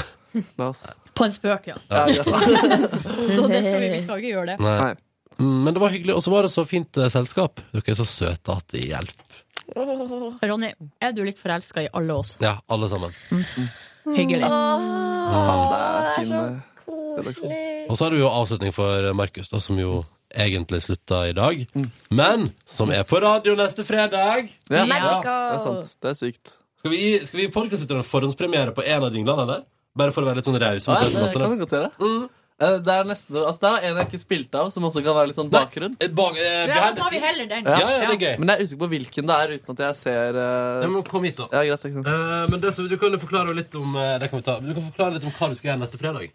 la 0.59 0.71
oss 0.73 0.87
På 1.15 1.25
en 1.29 1.31
spøk, 1.37 1.69
ja. 1.71 1.77
Ja, 1.91 2.03
greit. 2.09 2.25
Så 3.35 3.47
det 3.47 3.61
skal 3.63 3.79
vi, 3.79 3.89
vi 3.93 4.01
skal 4.03 4.19
ikke 4.19 4.33
gjøre 4.35 4.55
det. 4.55 4.59
Nei. 4.65 4.75
Nei. 4.89 4.93
Mm, 5.41 5.57
Men 5.65 5.73
det 5.75 5.81
var 5.81 5.89
hyggelig. 5.95 6.13
Og 6.17 6.23
så 6.25 6.31
var 6.33 6.45
det 6.45 6.51
så 6.53 6.65
fint 6.67 6.97
eh, 7.01 7.09
selskap. 7.13 7.61
Dere 7.71 7.93
er 7.95 7.97
så 8.01 8.05
søte 8.09 8.57
at 8.57 8.67
det 8.75 8.83
hjelper. 8.91 9.27
Ronny, 10.49 10.71
er 11.01 11.11
du 11.15 11.21
litt 11.25 11.39
forelska 11.39 11.83
i 11.85 11.89
alle 11.95 12.13
oss? 12.21 12.35
Ja, 12.43 12.57
alle 12.71 12.89
sammen. 12.91 13.13
Hyggelig. 14.15 14.47
Åh, 14.47 15.67
det 15.71 16.23
er 16.23 16.25
så 16.25 17.33
koselig. 17.35 17.61
Og 17.91 17.97
så 17.97 18.05
har 18.07 18.13
du 18.15 18.19
jo 18.21 18.29
avslutning 18.31 18.73
for 18.75 19.11
Markus, 19.17 19.49
da, 19.51 19.59
som 19.63 19.79
jo 19.79 20.01
egentlig 20.31 20.79
slutta 20.85 21.25
i 21.29 21.33
dag. 21.35 21.63
Men 22.15 22.49
som 22.71 22.91
er 22.95 23.03
på 23.07 23.19
radio 23.23 23.55
neste 23.59 23.83
fredag. 23.87 24.49
Ja, 24.71 24.85
Ja. 24.85 25.21
det 25.21 25.35
er 25.35 25.59
sant. 25.65 25.95
Det 26.01 26.09
er 26.13 26.19
sykt. 26.19 26.55
Skal 26.81 26.91
vi 26.91 26.97
gi, 26.97 27.25
skal 27.25 27.37
vi 27.39 27.45
gi 27.45 27.51
podcastlytterne 27.53 28.03
forhåndspremiere 28.07 28.73
på 28.73 28.81
en 28.85 29.03
av 29.03 29.13
jinglene, 29.13 29.43
eller? 29.43 29.63
Bare 29.95 30.11
for 30.15 30.23
å 30.23 30.29
være 30.31 30.39
litt 30.39 30.47
sånn 30.47 30.55
raus. 30.59 30.87
Ja, 30.87 30.97
det 31.03 31.11
kan 31.35 31.51
vi 31.51 31.57
godt 31.59 31.75
gjøre. 31.75 31.91
Eh, 31.99 32.27
Det 32.61 32.93
er 32.93 33.07
nesten, 33.09 33.35
altså 33.41 33.59
det 33.63 33.69
er 33.71 33.87
en 33.89 33.97
jeg 34.01 34.07
ikke 34.11 34.19
spilte 34.21 34.59
av, 34.61 34.69
som 34.73 34.85
også 34.85 35.01
kan 35.05 35.15
være 35.17 35.31
litt 35.31 35.39
sånn 35.39 35.49
bakgrunn. 35.51 35.95
Nei, 35.99 36.09
Bak, 36.21 36.37
eh, 36.37 36.67
Ja, 36.69 36.91
da 36.91 36.91
tar 37.01 37.09
vi 37.15 37.21
heller 37.23 37.47
den. 37.49 37.65
Ja, 37.65 37.79
ja, 37.79 37.87
det 38.05 38.15
er 38.15 38.21
gøy. 38.21 38.35
Men 38.43 38.53
jeg 38.53 38.59
er 38.59 38.67
usikker 38.69 38.83
på 38.85 38.91
hvilken 38.93 39.31
det 39.31 39.37
er, 39.41 39.55
uten 39.57 39.73
at 39.75 39.83
jeg 39.87 39.95
ser 40.01 40.37
uh, 40.37 40.81
Ja, 40.85 40.91
men 40.93 41.03
kom 41.09 41.23
hit, 41.25 41.37
da. 41.41 41.47
Ja, 41.51 41.63
greit. 41.71 41.83
jeg 41.89 41.93
kan- 41.97 42.05
Eh, 42.11 42.45
men 42.53 42.59
det, 42.61 42.75
du 42.77 42.97
kan 43.01 43.11
jo 43.11 43.17
forklare 43.17 43.55
litt 43.55 43.73
om 43.75 43.95
eh, 43.95 44.17
Det 44.19 44.29
kan 44.29 44.39
vi 44.39 44.43
ta. 44.45 44.59
Du 44.59 44.73
kan 44.73 44.83
forklare 44.91 45.13
litt 45.17 45.23
om 45.25 45.31
hva 45.31 45.49
du 45.49 45.55
skal 45.55 45.71
gjøre 45.73 45.81
neste 45.87 45.97
fredag. 45.97 46.31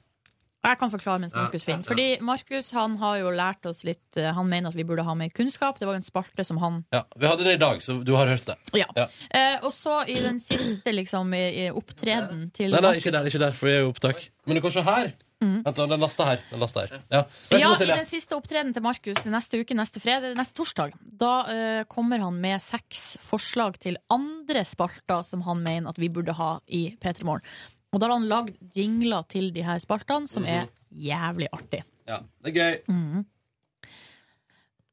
Jeg 0.66 0.78
kan 0.80 0.90
forklare 0.90 1.20
mens 1.22 1.34
Markus 1.36 1.62
Ja, 1.62 1.76
ja, 1.76 1.76
finner. 1.76 1.84
ja. 1.84 1.88
Fordi 1.92 2.06
Markus 2.26 2.70
han 2.74 2.96
har 2.98 3.18
jo 3.20 3.30
lært 3.30 3.66
oss 3.70 3.84
litt 3.86 4.16
eh, 4.18 4.32
Han 4.34 4.48
mener 4.50 4.72
at 4.72 4.74
vi 4.74 4.82
burde 4.82 5.04
ha 5.06 5.14
mer 5.14 5.28
kunnskap. 5.30 5.78
Det 5.78 5.86
var 5.86 5.94
jo 5.94 6.00
en 6.02 6.06
spalte 6.08 6.44
som 6.44 6.58
han 6.58 6.80
Ja, 6.92 7.04
Vi 7.14 7.26
hadde 7.30 7.44
det 7.46 7.54
i 7.54 7.60
dag, 7.62 7.78
så 7.84 8.02
du 8.02 8.10
har 8.16 8.26
hørt 8.26 8.46
det. 8.48 8.56
Ja. 8.74 8.86
Ja. 8.96 9.06
Eh, 9.30 9.60
og 9.62 9.70
så 9.72 10.00
i 10.10 10.16
den 10.24 10.40
siste 10.42 10.90
liksom 10.90 11.30
i, 11.38 11.44
i 11.66 11.70
opptreden 11.70 12.50
til 12.56 12.72
Nei, 12.72 12.80
nei, 12.80 12.88
Markus 12.88 13.04
ikke 13.06 13.12
der, 13.14 13.30
ikke 13.30 13.38
der, 13.44 13.52
for 13.54 13.66
vi 13.70 13.76
er 13.76 13.80
jo 13.84 13.92
opptak. 13.92 14.26
Men 14.46 14.56
du 14.58 14.60
kan 14.64 14.74
se 14.74 14.82
her. 14.82 15.12
Vent, 15.40 15.76
den 15.76 16.00
lasta 16.00 16.24
her. 16.30 16.42
Den 16.48 16.62
lasta 16.62 16.86
her. 16.86 17.02
Ja. 17.12 17.22
Ja, 17.52 17.72
I 17.76 17.88
den 17.90 18.08
siste 18.08 18.38
opptreden 18.38 18.72
til 18.72 18.84
Markus 18.84 19.20
neste 19.28 19.60
uke, 19.60 19.76
neste 19.76 20.00
fredag, 20.00 20.32
neste 20.38 20.56
torsdag, 20.56 20.96
da 21.00 21.32
uh, 21.44 21.82
kommer 21.92 22.24
han 22.24 22.40
med 22.40 22.62
seks 22.64 23.18
forslag 23.20 23.76
til 23.82 23.98
andre 24.12 24.64
spalter 24.64 25.26
som 25.28 25.44
han 25.44 25.60
mener 25.64 25.92
at 25.92 26.00
vi 26.00 26.08
burde 26.12 26.36
ha 26.38 26.54
i 26.72 26.88
P3 27.02 27.28
Morgen. 27.28 27.44
Og 27.92 28.00
da 28.00 28.08
har 28.08 28.16
han 28.16 28.28
lagd 28.30 28.56
jingler 28.76 29.28
til 29.28 29.52
de 29.54 29.64
her 29.64 29.80
spaltene, 29.80 30.28
som 30.28 30.44
er 30.48 30.70
jævlig 30.90 31.48
artig. 31.52 31.84
Ja, 32.08 32.22
det 32.44 32.52
er 32.52 32.56
gøy. 32.56 32.76
Mhm. 32.92 33.24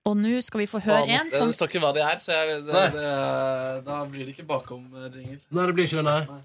Og 0.03 0.17
nå 0.19 0.35
skal 0.43 0.59
vi 0.59 0.67
få 0.67 0.81
høre 0.83 1.07
en 1.15 1.29
som 1.31 1.47
Det 1.47 1.55
står 1.55 1.69
ikke 1.71 1.81
hva 1.85 1.93
de 1.95 2.01
er, 2.03 2.19
så 2.19 2.35
jeg, 2.35 2.63
det, 2.67 2.79
det, 2.91 3.03
da 3.87 4.01
blir 4.11 4.27
det 4.27 4.33
ikke 4.35 4.47
bakom 4.49 4.89
eh, 4.99 5.07
jingle. 5.15 5.39
Nei, 5.47 5.67
det 5.69 5.75
blir 5.77 5.87
ikke 5.87 6.01
det, 6.01 6.07
nei. 6.09 6.39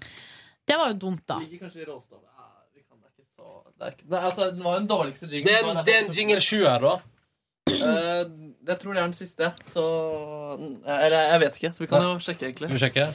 Det 0.69 0.77
var 0.79 0.93
jo 0.93 0.99
dumt, 1.01 1.25
da. 1.27 1.39
Ligger 1.43 1.65
kanskje 1.65 1.81
i 1.83 1.87
råstoffet. 1.89 2.29
Ja, 2.39 2.47
vi 2.71 2.85
kan 2.85 3.01
det 3.03 3.11
ikke 3.11 3.27
så 3.39 3.77
det 3.79 3.87
er 3.87 3.93
ikke, 3.95 4.09
Nei, 4.11 4.19
altså, 4.27 4.49
Den 4.51 4.63
var 4.65 4.73
jo 4.75 4.79
den 4.83 4.89
dårligste 4.91 5.29
jingle. 5.31 5.47
Det 5.47 5.55
er, 5.55 5.69
en- 5.71 5.85
det 5.87 5.93
er 5.95 6.03
en 6.05 6.13
jingle 6.17 6.41
sju 6.43 6.57
her, 6.65 6.79
da. 6.83 6.97
Eh, 7.69 8.25
jeg 8.67 8.79
tror 8.81 8.93
det 8.95 8.99
er 8.99 9.05
den 9.07 9.13
siste. 9.13 9.49
Så 9.71 9.83
Eller 10.89 11.29
jeg 11.31 11.39
vet 11.43 11.55
ikke. 11.59 11.71
Så 11.77 11.83
vi 11.83 11.87
kan 11.91 12.01
jo 12.03 12.15
sjekke, 12.19 12.49
egentlig. 12.49 12.67
Skal 12.67 12.77
vi 12.77 12.83
sjekke? 12.83 13.05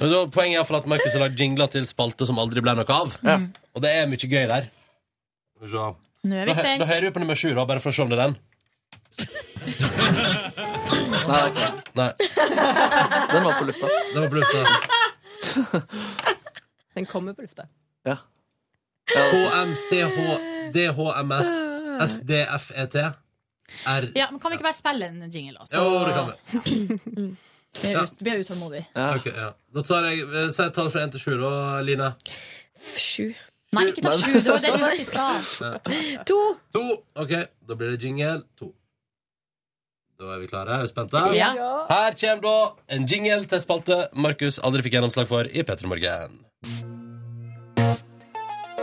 Men 0.00 0.10
da, 0.12 0.22
poenget 0.34 0.50
er 0.50 0.56
i 0.56 0.58
hvert 0.58 0.70
fall 0.72 0.80
at 0.80 0.86
Markus 0.94 1.12
har 1.14 1.20
lagd 1.26 1.38
jingler 1.42 1.68
til 1.70 1.86
spalte 1.86 2.26
som 2.26 2.38
aldri 2.42 2.60
ble 2.64 2.74
noe 2.78 2.88
av. 2.96 3.14
Ja. 3.22 3.38
Og 3.76 3.82
det 3.84 3.92
er 3.94 4.06
mye 4.10 4.18
gøy 4.32 4.46
der. 4.50 4.68
Skal 5.56 5.68
vi 5.68 5.72
se. 5.76 5.88
Nå 6.28 6.34
er 6.34 6.44
Da, 6.48 6.52
vi 6.52 6.56
hø- 6.56 6.56
da 6.56 6.62
spent. 6.64 6.88
hører 6.90 7.04
vi 7.06 7.10
på 7.14 7.20
nummer 7.22 7.38
sju, 7.38 7.50
da, 7.54 7.64
bare 7.70 7.80
for 7.84 7.90
å 7.90 7.94
se 7.94 8.02
om 8.02 8.08
det 8.10 8.18
er 8.18 8.24
den. 8.26 8.36
Nei, 11.28 11.38
det 11.38 11.42
er 11.44 11.50
ikke. 11.52 11.70
Nei, 11.98 12.10
Den 13.32 13.44
var 13.44 13.52
på 13.60 13.64
lufta. 13.68 13.86
det 14.14 14.18
var 14.20 14.28
på 14.32 14.38
lufta. 14.40 14.60
Den 16.96 17.06
kommer 17.06 17.32
på 17.36 17.42
lufta. 17.46 17.68
Ja. 18.08 18.16
HMCHDHMS 20.18 21.48
SDFET 22.12 22.94
R 23.86 24.04
Ja, 24.14 24.28
men 24.30 24.40
Kan 24.40 24.50
vi 24.50 24.56
ikke 24.56 24.64
bare 24.68 24.76
spille 24.76 25.06
en 25.10 25.30
jingle, 25.30 25.58
da? 25.58 25.64
Jo, 25.76 25.84
det 26.06 26.12
kan 26.16 26.26
vi. 26.28 26.34
jeg 27.84 27.96
ut- 28.00 28.18
blir 28.22 28.32
jeg 28.32 28.40
utålmodig. 28.46 28.82
ja. 28.96 29.08
Okay, 29.18 29.32
ja. 29.36 29.50
Da 29.74 29.82
tar 29.84 30.02
jeg 30.08 30.22
eh, 30.24 30.48
Si 30.56 30.62
et 30.64 30.74
tall 30.74 30.88
fra 30.90 31.00
én 31.04 31.10
til 31.12 31.20
sju, 31.20 31.34
da, 31.42 31.50
Line. 31.84 32.08
Sju. 32.96 33.26
Nei, 33.76 33.84
ikke 33.90 34.02
ta 34.06 34.12
sju. 34.16 34.32
Det 34.40 34.48
var 34.48 34.62
det 34.64 34.72
du 34.72 34.78
hørte 34.80 35.02
i 35.02 35.04
stad. 35.04 35.38
To. 36.30 36.38
To. 36.72 36.84
Ok, 37.20 37.34
da 37.68 37.76
blir 37.76 37.88
det 37.96 38.00
jingle. 38.08 38.38
To. 38.60 38.72
Da 40.18 40.24
er 40.34 40.40
vi 40.42 40.48
klare. 40.50 40.78
Er 40.78 40.82
vi 40.86 40.88
spente? 40.90 41.16
Ja. 41.36 41.50
Her 41.92 42.16
kommer 42.22 42.42
da 42.48 42.56
en 42.96 43.04
jingle 43.06 43.44
til 43.52 43.60
spalte 43.62 43.96
Markus 44.16 44.56
aldri 44.64 44.82
fikk 44.88 44.96
gjennomslag 44.98 45.28
for 45.30 45.44
i 45.52 45.62
P3 45.68 45.86
Morgen. 45.92 46.40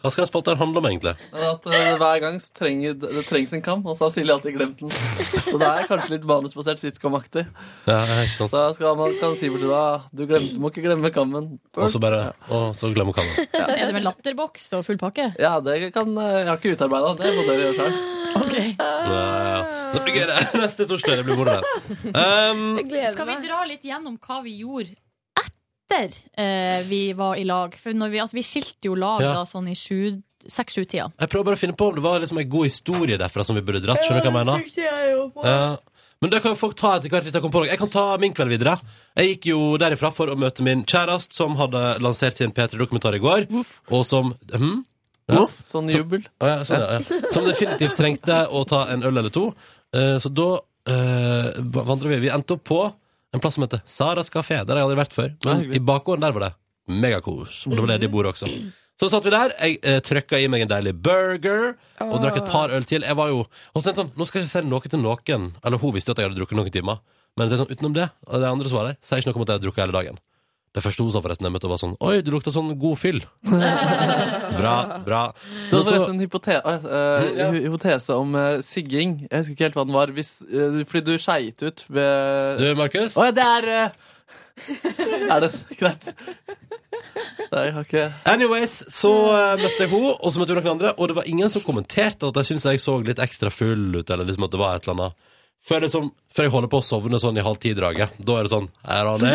Hva 0.00 0.12
skal 0.12 0.28
spalten 0.28 0.58
handle 0.60 0.82
om, 0.82 0.88
egentlig? 0.90 1.14
At 1.32 1.66
uh, 1.66 1.78
Hver 2.00 2.22
gang 2.22 2.38
trenger, 2.56 2.96
det 3.00 3.24
trengs 3.28 3.54
en 3.56 3.64
kam, 3.64 3.84
og 3.84 3.98
så 3.98 4.08
har 4.08 4.14
Silje 4.14 4.36
alltid 4.36 4.56
glemt 4.56 4.82
den. 4.82 4.92
Så 4.92 5.56
det 5.60 5.68
er 5.68 5.88
kanskje 5.90 6.14
litt 6.16 6.28
manusbasert 6.28 6.82
sitcom-aktig. 6.82 7.46
Ja, 7.88 7.98
ikke 8.24 8.36
sant. 8.36 8.54
Da 8.54 8.70
skal 8.76 8.96
man, 9.00 9.16
kan 9.20 9.36
si 9.38 9.50
bort 9.52 9.64
til 9.64 9.72
deg 9.72 10.06
du, 10.16 10.24
glemte, 10.30 10.54
du 10.54 10.62
må 10.62 10.72
ikke 10.72 10.84
glemme 10.86 11.12
kammen. 11.14 11.50
Og 11.76 11.92
så 11.92 12.00
bare 12.02 12.30
Og 12.48 12.72
så 12.78 12.92
glemmer 12.94 13.16
kammen. 13.16 13.50
Er 13.80 13.86
det 13.86 13.92
med 13.96 14.04
latterboks 14.06 14.70
og 14.78 14.86
full 14.86 14.98
pakke? 15.00 15.30
Ja, 15.40 15.58
det 15.64 15.92
kan 15.94 16.10
eh, 16.18 16.40
Jeg 16.42 16.48
har 16.50 16.58
ikke 16.58 16.74
utarbeida 16.76 17.12
det. 17.20 17.34
må 17.36 17.44
dere 17.48 17.68
gjøre 17.68 17.76
selv 17.84 18.16
Okay. 18.40 18.74
Ja, 18.78 18.90
ja. 19.10 19.60
Det 19.90 20.02
blir 20.04 20.20
gøy, 20.20 20.26
det. 20.30 20.42
Neste 20.62 20.86
torsdag. 20.86 21.18
Det 21.18 21.26
blir 21.26 21.38
moro. 21.38 21.56
Um, 22.14 22.78
Skal 23.14 23.26
vi 23.26 23.38
dra 23.42 23.62
litt 23.66 23.86
gjennom 23.86 24.18
hva 24.22 24.40
vi 24.44 24.60
gjorde 24.62 24.94
etter 25.90 26.16
eh, 26.38 26.80
vi 26.88 27.12
var 27.18 27.36
i 27.36 27.44
lag? 27.44 27.74
For 27.76 27.92
når 27.92 28.10
vi, 28.14 28.20
altså, 28.22 28.38
vi 28.38 28.42
skilte 28.46 28.88
jo 28.90 28.94
lag 28.94 29.20
Ja. 29.20 29.32
da, 29.34 29.44
sånn 29.48 29.68
i 29.70 29.74
sju- 29.74 30.22
seks-sju-tida. 30.48 31.10
jeg 31.20 31.28
prøver 31.28 31.44
bare 31.44 31.56
å 31.58 31.60
finne 31.60 31.76
på 31.76 31.88
om 31.90 31.94
det 31.94 32.02
var 32.02 32.20
liksom 32.20 32.38
en 32.40 32.48
god 32.48 32.64
historie 32.64 33.18
derfra 33.18 33.44
som 33.44 33.56
vi 33.56 33.62
burde 33.62 33.82
dratt. 33.84 34.00
Skjønner 34.06 34.22
du 34.24 34.30
hva 34.30 34.40
jeg 34.40 34.46
mener? 34.46 35.34
Ja. 35.44 35.76
Men 36.20 36.30
det 36.30 36.42
kan 36.42 36.52
jo 36.52 36.56
folk 36.60 36.76
ta 36.76 36.94
etter 36.96 37.08
hvert 37.08 37.24
hvis 37.24 37.32
de 37.32 37.40
kommer 37.40 37.52
på 37.52 37.60
noe. 37.64 37.68
Jeg 37.70 37.78
kan 37.80 37.88
ta 37.92 38.16
min 38.20 38.32
kveld 38.36 38.50
videre. 38.52 38.78
Jeg 39.16 39.34
gikk 39.34 39.46
jo 39.52 39.76
derifra 39.80 40.10
for 40.12 40.28
å 40.28 40.36
møte 40.36 40.62
min 40.64 40.82
kjæreste, 40.84 41.32
som 41.32 41.56
hadde 41.56 41.98
lansert 42.00 42.36
sin 42.36 42.52
P3-dokumentar 42.52 43.16
i 43.16 43.22
går, 43.24 43.46
og 43.90 44.04
som 44.08 44.34
hm? 44.52 44.82
Ja. 45.30 45.38
Voff, 45.44 45.60
sånn 45.70 45.88
jubel. 45.92 46.24
Å 46.42 46.48
ja, 46.48 46.56
sånn, 46.66 46.80
ja, 46.82 46.98
ja. 46.98 47.30
Som 47.30 47.44
definitivt 47.46 47.94
trengte 47.96 48.40
å 48.50 48.64
ta 48.66 48.86
en 48.90 49.04
øl 49.06 49.16
eller 49.16 49.30
to. 49.30 49.52
Eh, 49.94 50.16
så 50.18 50.28
da 50.34 50.48
uh, 50.90 51.60
vandra 51.60 52.10
vi. 52.10 52.18
Vi 52.24 52.32
endte 52.34 52.56
opp 52.56 52.64
på 52.66 52.80
en 53.34 53.42
plass 53.42 53.56
som 53.58 53.64
heter 53.64 53.82
Saras 53.86 54.30
kafé. 54.32 54.60
Der 54.64 54.74
har 54.74 54.82
jeg 54.82 54.88
aldri 54.88 55.00
vært 55.00 55.16
før. 55.16 55.32
Men 55.46 55.64
i 55.74 55.80
bakgården 55.82 56.24
der 56.24 56.34
var 56.36 56.46
det 56.48 56.52
megakos. 56.90 57.64
Og 57.68 57.76
det 57.76 57.84
var 57.84 57.92
ledig 57.94 58.10
bord 58.12 58.30
også. 58.32 58.50
Så 59.00 59.08
satt 59.08 59.24
vi 59.24 59.32
der. 59.32 59.54
Jeg 59.56 59.78
eh, 59.86 60.00
trykka 60.04 60.40
i 60.40 60.48
meg 60.52 60.66
en 60.66 60.72
deilig 60.72 60.92
burger 61.00 61.70
og 62.04 62.18
drakk 62.20 62.42
et 62.42 62.50
par 62.50 62.74
øl 62.74 62.84
til. 62.88 63.06
Jeg 63.06 63.16
var 63.16 63.30
jo 63.32 63.44
og 63.46 63.78
så 63.78 63.86
tenkte 63.86 63.94
jeg 63.94 64.00
sånn, 64.02 64.12
Nå 64.18 64.26
skal 64.28 64.40
jeg 64.42 64.48
ikke 64.50 64.60
si 64.60 64.72
noe 64.72 64.92
til 64.92 65.04
noen. 65.04 65.46
Eller 65.64 65.80
hun 65.80 65.94
visste 65.96 66.12
jo 66.12 66.16
at 66.18 66.22
jeg 66.22 66.30
hadde 66.30 66.40
drukket 66.40 66.58
noen 66.58 66.74
timer. 66.74 67.00
Men 67.38 67.52
sånn, 67.52 67.70
utenom 67.70 67.94
det, 67.96 68.10
og 68.26 68.42
det 68.42 68.50
andre 68.50 68.68
som 68.68 68.80
var 68.80 68.90
der, 68.90 68.98
sier 69.06 69.22
ikke 69.22 69.30
noe 69.30 69.38
om 69.38 69.46
at 69.46 69.52
jeg 69.52 69.60
hadde 69.60 69.66
drukket 69.68 69.84
hele 69.86 69.96
dagen. 69.96 70.20
Det 70.70 70.82
første 70.84 71.02
hun 71.02 71.10
sa 71.10 71.18
forresten 71.24 71.48
jeg 71.48 71.54
møtte, 71.54 71.66
var 71.70 71.80
sånn 71.80 71.96
Oi, 71.98 72.20
du 72.22 72.28
lukta 72.30 72.52
sånn 72.54 72.70
god 72.78 72.98
fyll. 73.00 73.18
bra, 74.60 74.74
bra. 75.02 75.22
Du 75.66 75.74
hadde 75.74 75.86
forresten 75.88 76.14
en 76.14 76.22
hypote 76.22 76.60
uh, 76.62 77.26
Ja. 77.34 77.48
hypotese 77.56 78.14
om 78.14 78.36
uh, 78.38 78.60
sigging. 78.62 79.16
Jeg 79.26 79.42
husker 79.42 79.56
ikke 79.56 79.66
helt 79.66 79.80
hva 79.80 79.86
den 79.88 79.96
var. 79.98 80.12
Hvis, 80.14 80.36
uh, 80.46 80.78
fordi 80.86 81.02
du 81.08 81.18
skeit 81.18 81.64
ut 81.66 81.82
ved 81.90 82.62
Du, 82.62 82.68
Markus? 82.78 83.18
Å 83.18 83.26
ja, 83.30 83.34
det 83.34 83.48
er 83.48 83.68
eh, 83.74 83.98
Er 85.34 85.42
det 85.42 85.50
greit? 85.80 86.12
Nei, 87.50 87.64
jeg 87.66 87.74
har 87.74 87.86
ikke 87.86 88.04
Anyways, 88.30 88.74
så 88.92 89.10
eh, 89.32 89.54
møtte 89.62 89.84
jeg 89.86 89.90
henne, 89.90 90.12
og 90.14 90.30
så 90.30 90.40
møtte 90.42 90.54
hun 90.54 90.60
noen 90.60 90.74
andre, 90.76 90.92
og 91.00 91.10
det 91.10 91.16
var 91.18 91.30
ingen 91.30 91.50
som 91.50 91.64
kommenterte 91.64 92.28
at 92.28 92.38
jeg 92.40 92.52
syntes 92.52 92.68
jeg 92.68 92.82
så 92.82 92.98
litt 93.02 93.22
ekstra 93.22 93.50
full 93.50 93.88
ut, 93.96 94.04
eller 94.06 94.28
liksom 94.28 94.46
at 94.46 94.54
det 94.54 94.60
var 94.60 94.76
et 94.76 94.86
eller 94.86 94.98
annet. 95.08 95.29
Før, 95.60 95.82
liksom, 95.84 96.06
før 96.32 96.46
jeg 96.46 96.52
holder 96.54 96.70
på 96.72 96.78
å 96.80 96.84
sovne 96.84 97.18
sånn 97.20 97.36
i 97.36 97.42
halv 97.44 97.58
ti-draget. 97.60 98.14
Da 98.24 98.36
er 98.40 98.46
det 98.46 98.52
sånn 98.52 98.68
Hei, 98.88 99.00
Ronny. 99.04 99.32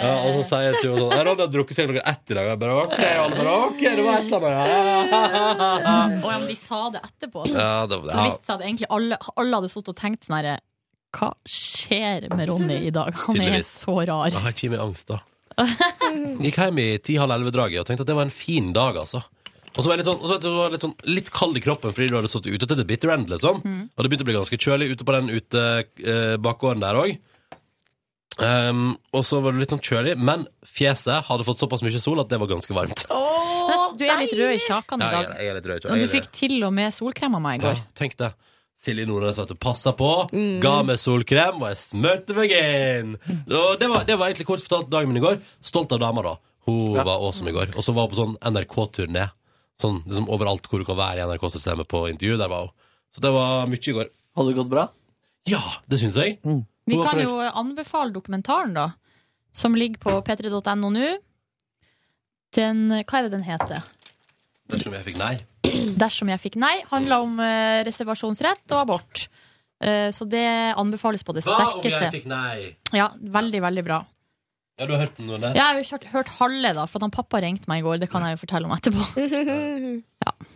Ja, 0.00 0.10
og 0.28 0.34
så 0.36 0.42
sier 0.50 0.74
henne 0.76 0.82
sånn 1.00 1.14
Er 1.16 1.24
Ronny 1.28 1.44
har 1.46 1.50
drukket 1.52 1.78
seg 1.78 1.88
klokka 1.88 2.04
ett 2.12 2.32
i 2.32 2.36
dag. 2.36 2.44
Og 2.44 2.52
jeg 2.52 2.60
bare 2.60 2.74
OK, 2.82 2.98
og 3.00 3.22
alle 3.24 3.38
bare 3.38 3.54
OK, 3.64 3.80
det 3.84 4.04
var 4.04 4.18
et 4.20 4.34
eller 4.36 4.56
annet. 4.58 5.14
Ja. 5.14 5.96
Og 6.20 6.28
ja, 6.28 6.36
men 6.36 6.46
de 6.52 6.58
sa 6.60 6.82
det 6.94 7.02
etterpå. 7.08 7.46
Ja, 7.48 7.70
det, 7.88 7.96
Så 8.02 8.06
det 8.10 8.18
ja. 8.18 8.26
seg 8.36 8.54
at 8.58 8.66
egentlig 8.68 8.90
alle, 8.98 9.18
alle 9.40 9.60
hadde 9.60 9.72
sittet 9.72 9.92
og 9.94 9.98
tenkt 10.02 10.28
sånn 10.28 10.36
herre 10.38 10.54
Hva 11.16 11.30
skjer 11.48 12.28
med 12.36 12.52
Ronny 12.52 12.78
i 12.90 12.94
dag? 12.94 13.10
Han 13.24 13.36
er 13.40 13.40
Tydeligvis. 13.40 13.72
så 13.86 13.96
rar. 14.04 14.28
Jeg 14.30 14.44
har 14.44 14.54
ikke 14.56 14.72
mye 14.76 14.84
angst, 14.84 15.08
da. 15.10 15.22
Gikk 16.44 16.60
hjem 16.60 16.78
i 16.84 16.88
ti-halv 17.04 17.34
elleve-draget 17.34 17.82
og 17.82 17.88
tenkte 17.88 18.04
at 18.06 18.12
det 18.12 18.16
var 18.20 18.28
en 18.28 18.36
fin 18.36 18.70
dag, 18.76 19.00
altså. 19.00 19.24
Og 19.76 19.82
så 19.84 19.86
var 19.86 19.94
jeg 19.96 20.00
litt 20.02 20.08
sånn, 20.10 20.20
og 20.20 20.26
så 20.26 20.34
vet 20.34 20.42
du, 20.42 20.48
så 20.50 20.56
var 20.56 20.64
jeg 20.68 20.72
litt, 20.74 20.84
sånn, 20.86 20.96
litt 21.14 21.30
kald 21.30 21.56
i 21.56 21.60
kroppen 21.62 21.92
fordi 21.94 22.08
du 22.10 22.16
hadde 22.18 22.28
sittet 22.32 22.54
ute 22.56 22.66
til 22.66 22.76
the 22.80 22.84
bitter 22.88 23.12
end, 23.14 23.28
liksom. 23.30 23.60
Mm. 23.62 23.82
Og 23.94 24.02
det 24.02 24.10
begynte 24.10 24.24
å 24.26 24.30
bli 24.30 24.34
ganske 24.38 24.58
kjølig 24.58 24.88
ute 24.96 25.06
på 25.06 25.14
den 25.14 25.30
ute 25.30 25.62
eh, 26.02 26.36
bakgården 26.42 26.82
der 26.82 26.98
òg. 26.98 27.12
Um, 28.40 28.94
og 29.12 29.24
så 29.28 29.40
var 29.44 29.52
det 29.52 29.60
litt 29.66 29.72
sånn 29.74 29.82
kjølig, 29.84 30.14
men 30.16 30.46
fjeset 30.64 31.26
hadde 31.28 31.44
fått 31.44 31.60
såpass 31.60 31.82
mye 31.84 32.00
sol 32.00 32.22
at 32.22 32.30
det 32.30 32.38
var 32.40 32.48
ganske 32.48 32.72
varmt. 32.72 33.02
Men 33.10 33.98
Du 34.00 34.04
er 34.06 34.16
litt 34.22 34.32
rød 34.38 34.54
i 34.54 34.60
kjakan 34.64 35.02
i 35.02 35.04
Ja, 35.04 35.10
jeg, 35.10 35.26
dag. 35.26 35.34
er- 35.34 35.42
jeg 35.42 35.50
er 35.50 35.54
litt 35.58 35.66
rød. 35.68 35.86
Og 35.92 35.98
du 36.00 36.06
fikk 36.08 36.30
til 36.32 36.54
og 36.64 36.72
med 36.72 36.94
solkrem 36.94 37.34
av 37.36 37.42
meg 37.44 37.60
i 37.60 37.64
går. 37.66 37.74
Ja, 37.76 37.84
tenk 37.94 38.16
det. 38.16 38.30
Silje 38.80 39.04
Nordnes 39.06 39.36
vet 39.36 39.48
du, 39.50 39.54
passa 39.60 39.92
på, 39.92 40.30
ga 40.62 40.82
meg 40.88 40.96
solkrem, 40.96 41.60
og 41.60 41.68
jeg 41.68 41.76
smurte 41.82 42.34
meg 42.34 42.50
inn. 42.56 43.10
Og 43.52 43.76
det, 43.78 43.90
var, 43.92 44.04
det 44.08 44.16
var 44.16 44.30
egentlig 44.30 44.46
kort 44.48 44.62
fortalt 44.64 44.88
dagen 44.88 45.12
min 45.12 45.20
i 45.20 45.26
går. 45.26 45.36
Stolt 45.60 45.92
av 45.92 46.00
dama, 46.00 46.22
da. 46.22 46.36
Hun 46.64 46.94
Ja. 46.96 47.04
var 47.04 47.20
awesome 47.20 47.50
i 47.50 47.52
går. 47.52 47.74
Og 47.76 47.84
så 47.84 47.92
var 47.92 48.08
hun 48.08 48.14
på 48.14 48.20
sånn 48.22 48.38
NRK-turné. 48.40 49.26
Sånn 49.80 50.02
liksom 50.04 50.28
overalt 50.32 50.66
hvor 50.68 50.82
du 50.82 50.86
kan 50.88 50.98
være 50.98 51.22
i 51.22 51.26
NRK-systemet 51.28 51.88
på 51.88 52.04
intervju. 52.10 52.36
Der 52.40 52.50
var 52.52 52.68
hun. 52.68 52.74
Så 53.16 53.22
det 53.24 53.32
var 53.34 53.66
mye 53.70 53.80
i 53.80 53.94
går. 53.96 54.10
Hadde 54.38 54.52
det 54.52 54.58
gått 54.60 54.72
bra? 54.72 54.86
Ja, 55.48 55.62
det 55.90 55.98
syns 56.02 56.18
jeg. 56.20 56.36
Vi 56.90 56.98
kan 57.00 57.20
jo 57.22 57.38
anbefale 57.40 58.12
dokumentaren, 58.14 58.74
da. 58.76 58.90
Som 59.52 59.74
ligger 59.74 59.98
på 60.02 60.18
p3.no 60.26 60.90
nå. 60.94 61.08
Den, 62.54 62.86
hva 63.06 63.18
er 63.18 63.26
det 63.26 63.32
den 63.34 63.46
heter? 63.46 63.82
Dersom 64.70 64.94
jeg 64.94 65.06
fikk 65.06 65.18
nei. 65.20 65.34
Dersom 65.98 66.30
jeg 66.30 66.42
fikk 66.42 66.56
nei, 66.62 66.76
handler 66.90 67.24
om 67.24 67.40
eh, 67.42 67.80
reservasjonsrett 67.86 68.74
og 68.74 68.82
abort. 68.84 69.24
Eh, 69.82 70.10
så 70.14 70.26
det 70.28 70.46
anbefales 70.78 71.24
på 71.26 71.34
det 71.36 71.44
sterkeste. 71.46 71.90
Hva 71.90 71.98
om 71.98 72.06
jeg 72.06 72.14
fikk 72.18 72.30
nei? 72.30 72.70
Ja, 72.94 73.10
veldig, 73.38 73.62
veldig 73.66 73.84
bra. 73.86 74.00
Ja, 74.80 74.86
du 74.88 74.94
har 74.96 75.02
hørt 75.04 75.16
den, 75.18 75.26
Nordnes? 75.28 75.52
Jeg 75.58 75.60
har 75.60 75.76
jo 75.76 75.84
kjørt, 75.84 76.04
hørt 76.14 76.28
halve, 76.38 76.70
da, 76.78 76.86
for 76.88 76.96
at 76.96 77.04
han 77.04 77.12
pappa 77.12 77.40
ringte 77.44 77.68
meg 77.68 77.82
i 77.82 77.84
går. 77.84 77.98
Det 78.00 78.08
kan 78.08 78.24
jeg 78.24 78.38
jo 78.38 78.40
fortelle 78.46 78.70
om 78.70 78.76
etterpå. 78.76 80.00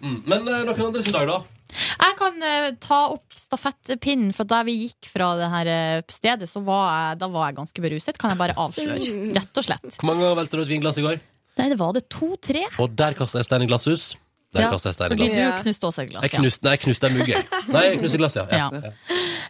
Mm. 0.05 0.19
Men 0.29 0.43
eh, 0.53 0.59
noen 0.69 0.81
andre 0.91 1.01
sin 1.01 1.15
dag, 1.15 1.25
da? 1.31 1.37
Jeg 1.73 2.17
kan 2.19 2.43
eh, 2.45 2.67
ta 2.83 2.99
opp 3.15 3.33
stafettpinnen, 3.33 4.35
for 4.37 4.45
da 4.49 4.59
vi 4.69 4.75
gikk 4.83 5.09
fra 5.09 5.31
det 5.39 5.47
her 5.49 5.71
eh, 5.73 6.03
stedet, 6.13 6.49
så 6.51 6.61
var 6.67 6.83
jeg, 6.91 7.21
da 7.23 7.29
var 7.33 7.47
jeg 7.49 7.57
ganske 7.57 7.85
beruset. 7.87 8.19
Kan 8.21 8.35
jeg 8.35 8.41
bare 8.43 8.57
avsløre. 8.61 8.99
Rett 9.39 9.61
og 9.63 9.65
slett. 9.65 9.97
Hvor 9.97 10.11
mange 10.11 10.27
ganger 10.27 10.37
velte 10.43 10.61
du 10.61 10.65
et 10.67 10.73
vinglass 10.75 11.01
i 11.01 11.07
går? 11.07 11.23
Nei, 11.57 11.71
det 11.73 11.79
var 11.81 11.97
det 11.97 12.05
to-tre. 12.13 12.67
Og 12.85 12.93
der 13.01 13.17
kasta 13.17 13.41
jeg 13.41 13.49
stein 13.49 13.65
i 13.65 13.71
glasshus. 13.71 14.11
Der 14.55 14.67
Ja, 14.67 14.71
kastet 14.77 14.93
jeg 14.93 14.99
stein 15.01 15.09
i 15.09 15.17
fordi 15.17 15.31
glasshus. 15.33 15.41
du 15.57 15.65
knuste 15.65 15.89
også 15.89 16.05
et 16.05 16.13
glass. 16.13 16.29
Jeg 16.29 16.37
knuste, 16.37 16.67
nei, 16.69 16.77
jeg 16.77 16.83
knuste 16.85 17.09
en 17.09 17.17
mugge. 17.17 17.41
Nei, 17.79 17.85
jeg 17.89 18.01
knuste 18.05 18.21
glass, 18.21 18.37
ja. 18.39 18.45
ja. 18.53 18.69
Ja. 18.85 18.93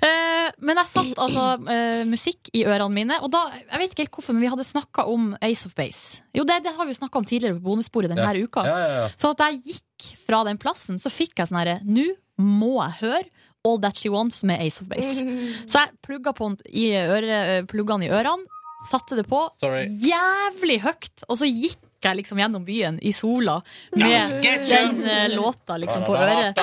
Eh, 0.06 0.23
men 0.62 0.76
jeg 0.82 0.86
satt 0.90 1.18
altså 1.18 1.44
uh, 1.64 2.02
musikk 2.06 2.50
i 2.54 2.64
ørene 2.68 2.92
mine, 2.94 3.16
og 3.22 3.30
da 3.32 3.40
Jeg 3.56 3.78
vet 3.80 3.92
ikke 3.94 4.02
helt 4.04 4.14
hvorfor, 4.18 4.36
men 4.36 4.44
vi 4.44 4.50
hadde 4.52 4.64
snakka 4.68 5.06
om 5.10 5.32
Ace 5.42 5.66
of 5.66 5.74
Base. 5.74 6.20
Jo, 6.36 6.44
det, 6.44 6.60
det 6.64 6.74
har 6.76 6.84
vi 6.86 6.92
jo 6.94 6.98
snakka 7.00 7.18
om 7.18 7.24
tidligere 7.28 7.56
på 7.58 7.64
bonussporet 7.70 8.12
denne 8.12 8.22
Ja. 8.26 8.44
uka. 8.44 8.64
Ja, 8.66 8.78
ja, 8.78 8.88
ja. 9.00 9.08
Så 9.16 9.30
at 9.34 9.42
jeg 9.46 9.62
gikk 9.74 10.10
fra 10.26 10.44
den 10.44 10.58
plassen, 10.58 10.98
så 11.02 11.10
fikk 11.10 11.38
jeg 11.38 11.48
sånn 11.50 11.58
herre 11.62 11.80
Nå 11.84 12.06
må 12.38 12.76
jeg 12.82 12.98
høre 13.02 13.24
All 13.64 13.78
That 13.80 13.96
She 13.96 14.10
Wants 14.12 14.42
med 14.44 14.60
Ace 14.60 14.82
of 14.82 14.88
Base. 14.90 15.22
Så 15.70 15.78
jeg 15.80 15.94
plugga 16.04 16.34
på 16.36 16.50
den 16.50 16.58
i 16.68 16.90
øre, 16.98 17.38
eh, 17.60 17.62
pluggene 17.64 18.04
i 18.04 18.10
ørene, 18.12 18.44
satte 18.90 19.16
det 19.16 19.24
på 19.30 19.38
Sorry. 19.62 19.86
jævlig 20.04 20.82
høyt, 20.84 21.24
og 21.28 21.38
så 21.40 21.48
gikk 21.48 21.78
jeg 22.04 22.18
liksom 22.18 22.36
gjennom 22.42 22.66
byen 22.66 22.98
i 23.00 23.14
sola 23.16 23.54
med 23.96 24.34
den 24.68 24.98
uh, 25.06 25.28
låta 25.32 25.78
liksom 25.80 26.04
på 26.04 26.12
øret. 26.20 26.60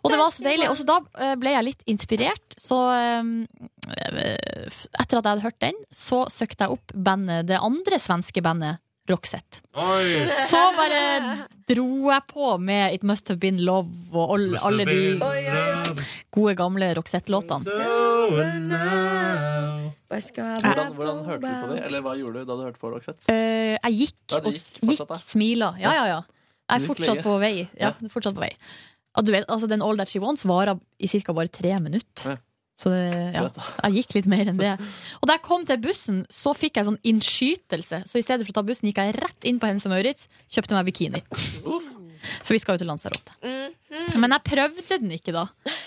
Og 0.00 0.12
det 0.12 0.18
var 0.20 0.30
så 0.32 0.44
deilig. 0.46 0.68
Og 0.70 0.76
så 0.78 0.86
da 0.88 0.98
eh, 1.20 1.34
ble 1.40 1.54
jeg 1.54 1.66
litt 1.66 1.82
inspirert. 1.90 2.54
Så 2.60 2.78
eh, 2.94 3.32
etter 3.90 5.18
at 5.18 5.24
jeg 5.24 5.24
hadde 5.26 5.44
hørt 5.44 5.60
den, 5.62 5.80
så 5.92 6.24
søkte 6.32 6.66
jeg 6.66 6.78
opp 6.78 6.94
bandet, 6.94 7.48
det 7.50 7.60
andre 7.60 8.00
svenske 8.00 8.44
bandet 8.44 8.80
Roxette. 9.10 9.60
Så 10.46 10.60
bare 10.76 11.00
dro 11.68 12.10
jeg 12.12 12.26
på 12.30 12.50
med 12.62 12.94
It 12.94 13.04
Must 13.06 13.28
Have 13.32 13.40
Been 13.42 13.58
Love 13.66 13.90
og 14.14 14.34
alle, 14.36 14.60
alle 14.62 14.86
de 14.86 14.98
gode, 16.30 16.54
gamle 16.58 16.92
Roxette-låtene. 16.98 17.64
Hvordan, 20.10 20.94
hvordan 20.98 21.24
hørte 21.26 21.40
du 21.42 21.54
på 21.54 21.72
det? 21.72 21.80
Eller 21.86 22.04
hva 22.04 22.14
gjorde 22.18 22.42
du 22.42 22.50
da 22.50 22.58
du 22.58 22.62
hørte 22.66 22.82
på 22.82 22.92
Roxette? 22.92 23.26
Eh, 23.32 23.76
jeg 23.78 23.98
gikk 24.04 24.38
og 24.38 24.52
gikk 24.54 25.16
smila. 25.24 25.74
Ja, 25.80 25.96
ja, 26.02 26.06
ja. 26.16 26.20
Jeg 26.70 26.84
er 26.84 26.86
fortsatt 26.86 27.24
på 27.24 27.34
vei. 27.42 27.54
Ja, 27.78 27.90
fortsatt 28.12 28.36
på 28.36 28.44
vei. 28.44 28.52
Du 29.18 29.32
vet, 29.34 29.48
altså, 29.50 29.66
den 29.70 29.82
All 29.82 29.98
That 29.98 30.12
She 30.12 30.20
Wants 30.22 30.46
varer 30.46 30.78
i 31.02 31.08
ca. 31.10 31.34
bare 31.34 31.50
tre 31.52 31.74
minutter. 31.82 32.36
Ja. 32.36 32.38
Så 32.80 32.88
det, 32.94 33.08
ja, 33.34 33.42
jeg 33.84 34.00
gikk 34.00 34.14
litt 34.16 34.28
mer 34.30 34.48
enn 34.48 34.60
det. 34.60 34.72
Og 35.20 35.28
da 35.28 35.36
jeg 35.36 35.44
kom 35.44 35.66
til 35.68 35.80
bussen, 35.82 36.22
så 36.32 36.54
fikk 36.56 36.78
jeg 36.80 36.88
sånn 36.88 37.00
innskytelse. 37.10 38.04
Så 38.08 38.20
i 38.20 38.24
stedet 38.24 38.46
for 38.46 38.54
å 38.54 38.60
ta 38.60 38.64
bussen, 38.66 38.88
gikk 38.88 39.02
jeg 39.02 39.18
rett 39.18 39.48
inn 39.48 39.58
på 39.60 39.68
Hennes 39.68 39.84
og 39.88 39.92
Maurits, 39.92 40.30
kjøpte 40.48 40.78
meg 40.78 40.88
bikini. 40.88 41.20
For 42.40 42.54
vi 42.54 42.60
skal 42.62 42.76
jo 42.76 42.82
til 42.82 42.90
Lanzarote. 42.90 43.36
Men 44.20 44.36
jeg 44.36 44.46
prøvde 44.48 44.98
den 45.02 45.12
ikke 45.16 45.34
da. 45.34 45.46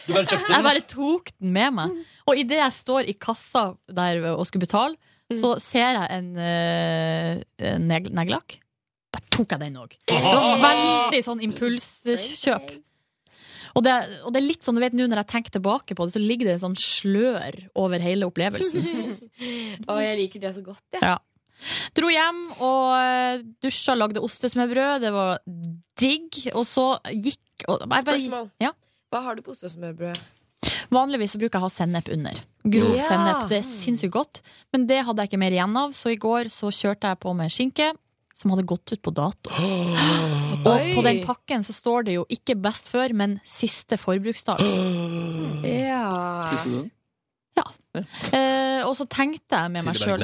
Bare 0.09 0.25
kjøpte 0.27 0.53
Jeg 0.53 0.65
bare 0.65 0.85
tok 0.89 1.33
den 1.39 1.53
med 1.55 1.75
meg. 1.79 1.97
Og 2.29 2.39
idet 2.41 2.59
jeg 2.61 2.77
står 2.77 3.09
i 3.09 3.17
kassa 3.17 3.71
der 3.89 4.21
og 4.35 4.45
skulle 4.49 4.65
betale, 4.67 4.97
så 5.39 5.55
ser 5.61 5.97
jeg 5.97 6.07
en 6.13 6.29
uh, 6.37 7.77
neglelakk. 7.81 8.59
Bare 9.13 9.29
tok 9.33 9.55
jeg 9.55 9.65
den 9.65 9.77
òg. 9.81 9.97
Det 10.09 10.19
var 10.25 10.61
veldig 10.61 11.21
sånn 11.25 11.41
impulskjøp. 11.45 12.73
Og 13.73 13.83
det, 13.85 13.93
og 14.21 14.33
det 14.33 14.39
er 14.41 14.45
litt 14.45 14.65
sånn, 14.65 14.77
du 14.77 14.83
vet 14.83 14.93
nå 14.93 15.07
når 15.09 15.23
jeg 15.23 15.31
tenker 15.31 15.55
tilbake 15.55 15.95
på 15.97 16.05
det, 16.05 16.13
så 16.13 16.21
ligger 16.21 16.49
det 16.49 16.57
en 16.59 16.65
sånn 16.67 16.77
slør 16.77 17.57
over 17.79 18.03
hele 18.03 18.27
opplevelsen. 18.29 18.83
og 19.89 20.01
jeg 20.03 20.19
liker 20.19 20.43
det 20.43 20.51
så 20.59 20.65
godt, 20.65 20.83
jeg. 20.93 21.01
Ja. 21.01 21.17
Dro 21.95 22.09
hjem 22.11 22.39
og 22.65 22.93
dusja 23.63 23.93
dusja, 23.93 23.95
lagde 23.97 24.21
ostesmørbrød. 24.25 25.01
Det 25.05 25.11
var 25.15 25.41
digg. 25.99 26.39
Og 26.53 26.65
så 26.67 26.87
gikk 27.13 27.65
og, 27.69 27.79
jeg 27.79 27.89
bare, 27.89 28.05
Spørsmål. 28.05 28.47
Ja. 28.63 28.73
Hva 29.13 29.21
har 29.27 29.37
du 29.37 29.43
på 29.45 29.53
ostesmørbrød? 29.55 30.19
Vanligvis 30.93 31.33
så 31.33 31.39
bruker 31.41 31.57
jeg 31.57 31.63
å 31.63 31.67
ha 31.67 31.71
sennep 31.73 32.09
under. 32.13 32.39
Grov 32.63 32.95
Ja. 32.97 33.07
sennep. 33.07 33.49
Det 33.51 33.59
er 33.59 33.67
sinnssykt 33.67 34.13
godt. 34.13 34.41
Men 34.73 34.87
det 34.87 35.03
hadde 35.05 35.23
jeg 35.23 35.31
ikke 35.31 35.41
mer 35.43 35.55
igjen 35.55 35.77
av, 35.77 35.93
så 35.95 36.11
i 36.11 36.19
går 36.19 36.49
så 36.53 36.71
kjørte 36.73 37.09
jeg 37.11 37.19
på 37.19 37.33
med 37.35 37.51
skinke, 37.51 37.93
som 38.33 38.53
hadde 38.53 38.65
gått 38.67 38.95
ut 38.95 39.01
på 39.05 39.13
dato. 39.13 39.53
Og 40.63 40.73
Oi. 40.73 40.93
på 40.95 41.03
den 41.05 41.21
pakken 41.27 41.63
så 41.65 41.75
står 41.75 42.07
det 42.07 42.17
jo 42.17 42.25
ikke 42.33 42.55
best 42.63 42.89
før, 42.91 43.13
men 43.17 43.37
siste 43.47 43.99
forbruksdag. 44.01 44.61
Ja. 45.63 46.09
Spiste 46.49 46.69
du 46.69 46.75
den? 46.81 46.91
Eh, 47.93 48.81
og 48.87 48.95
så 48.97 49.05
tenkte 49.09 49.59
jeg 49.59 49.71
med 49.73 49.85
meg 49.85 49.99
sjøl. 49.99 50.23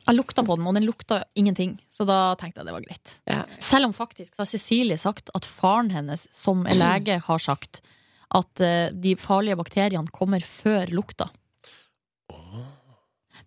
Jeg 0.00 0.16
lukta 0.16 0.42
på 0.42 0.56
den, 0.56 0.66
og 0.66 0.74
den 0.74 0.86
lukta 0.88 1.20
ingenting. 1.38 1.76
Så 1.92 2.06
da 2.08 2.34
tenkte 2.40 2.62
jeg 2.62 2.70
det 2.70 2.74
var 2.74 2.86
greit. 2.86 3.12
Selv 3.62 3.90
om 3.90 3.94
faktisk 3.94 4.34
så 4.34 4.42
har 4.42 4.50
Cecilie 4.50 4.98
sagt 4.98 5.30
at 5.36 5.46
faren 5.46 5.92
hennes, 5.94 6.26
som 6.34 6.64
er 6.66 6.78
lege, 6.80 7.20
har 7.26 7.42
sagt 7.44 7.82
at 8.34 8.62
eh, 8.64 8.88
de 8.94 9.16
farlige 9.18 9.58
bakteriene 9.58 10.10
kommer 10.14 10.42
før 10.46 10.90
lukta. 10.94 11.28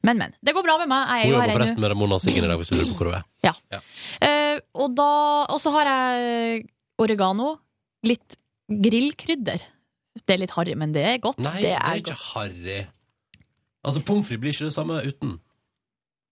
Men, 0.01 0.17
men. 0.17 0.33
Det 0.41 0.53
går 0.55 0.65
bra 0.65 0.77
med 0.81 0.89
meg. 0.91 1.03
Jeg 1.07 1.19
er 1.19 1.23
Hun 1.23 1.29
jo 1.29 1.35
jobber 1.37 1.51
her 1.51 1.57
forresten 1.59 1.83
med 1.83 1.93
Ramona 1.93 2.19
Siggen 2.23 2.47
i 2.47 2.49
dag, 2.51 2.57
hvis 2.61 2.71
du 2.71 2.75
lurer 2.77 2.89
på 2.91 2.97
hvor 2.97 3.11
hun 3.11 3.19
er. 3.19 3.27
Ja. 3.45 3.53
Eh, 4.27 4.57
og, 4.73 4.95
da, 4.97 5.11
og 5.53 5.61
så 5.61 5.73
har 5.77 5.91
jeg 5.91 6.65
oregano. 7.03 7.53
Litt 8.03 8.35
grillkrydder. 8.67 9.63
Det 10.23 10.35
er 10.35 10.43
litt 10.43 10.53
harry, 10.57 10.75
men 10.79 10.93
det 10.95 11.05
er 11.07 11.21
godt. 11.23 11.39
Nei, 11.43 11.55
det 11.63 11.71
er, 11.77 12.01
ikke 12.01 12.17
harry. 12.33 12.81
Altså, 13.83 14.03
Pommes 14.05 14.27
frites 14.27 14.41
blir 14.43 14.55
ikke 14.55 14.69
det 14.69 14.75
samme 14.75 14.99
uten. 15.03 15.37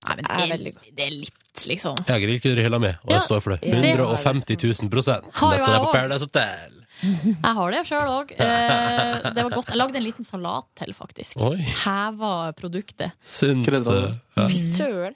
Nei, 0.02 0.18
men 0.18 0.26
det 0.26 0.36
er, 0.58 0.92
det 0.98 1.06
er 1.06 1.14
litt, 1.14 1.66
liksom. 1.70 2.00
Jeg 2.08 2.16
har 2.16 2.22
grillkrydder 2.24 2.62
i 2.62 2.66
hylla 2.66 2.80
mi, 2.82 2.92
og 3.06 3.12
jeg 3.14 3.26
står 3.28 3.42
for 3.46 3.56
det. 3.56 3.60
Ja. 3.70 3.82
150 3.94 4.58
000 4.82 4.94
prosent. 4.94 5.28
Har 5.38 5.52
jo 5.54 5.60
Mens 5.60 5.68
jeg 5.70 5.78
på 5.78 5.90
også. 5.90 5.98
Paradise 5.98 6.30
Hotel. 6.30 6.81
Jeg 7.02 7.54
har 7.58 7.72
det 7.74 7.82
sjøl 7.90 8.10
òg. 8.14 8.32
Eh, 8.36 9.32
det 9.34 9.46
var 9.46 9.52
godt. 9.56 9.72
Jeg 9.74 9.80
lagde 9.82 9.98
en 9.98 10.06
liten 10.06 10.28
salat 10.28 10.68
til, 10.78 10.94
faktisk. 10.98 11.42
Heva 11.84 12.52
produktet. 12.58 13.16
Sunt. 13.24 13.66
Fy 14.32 14.56
søren. 14.58 15.16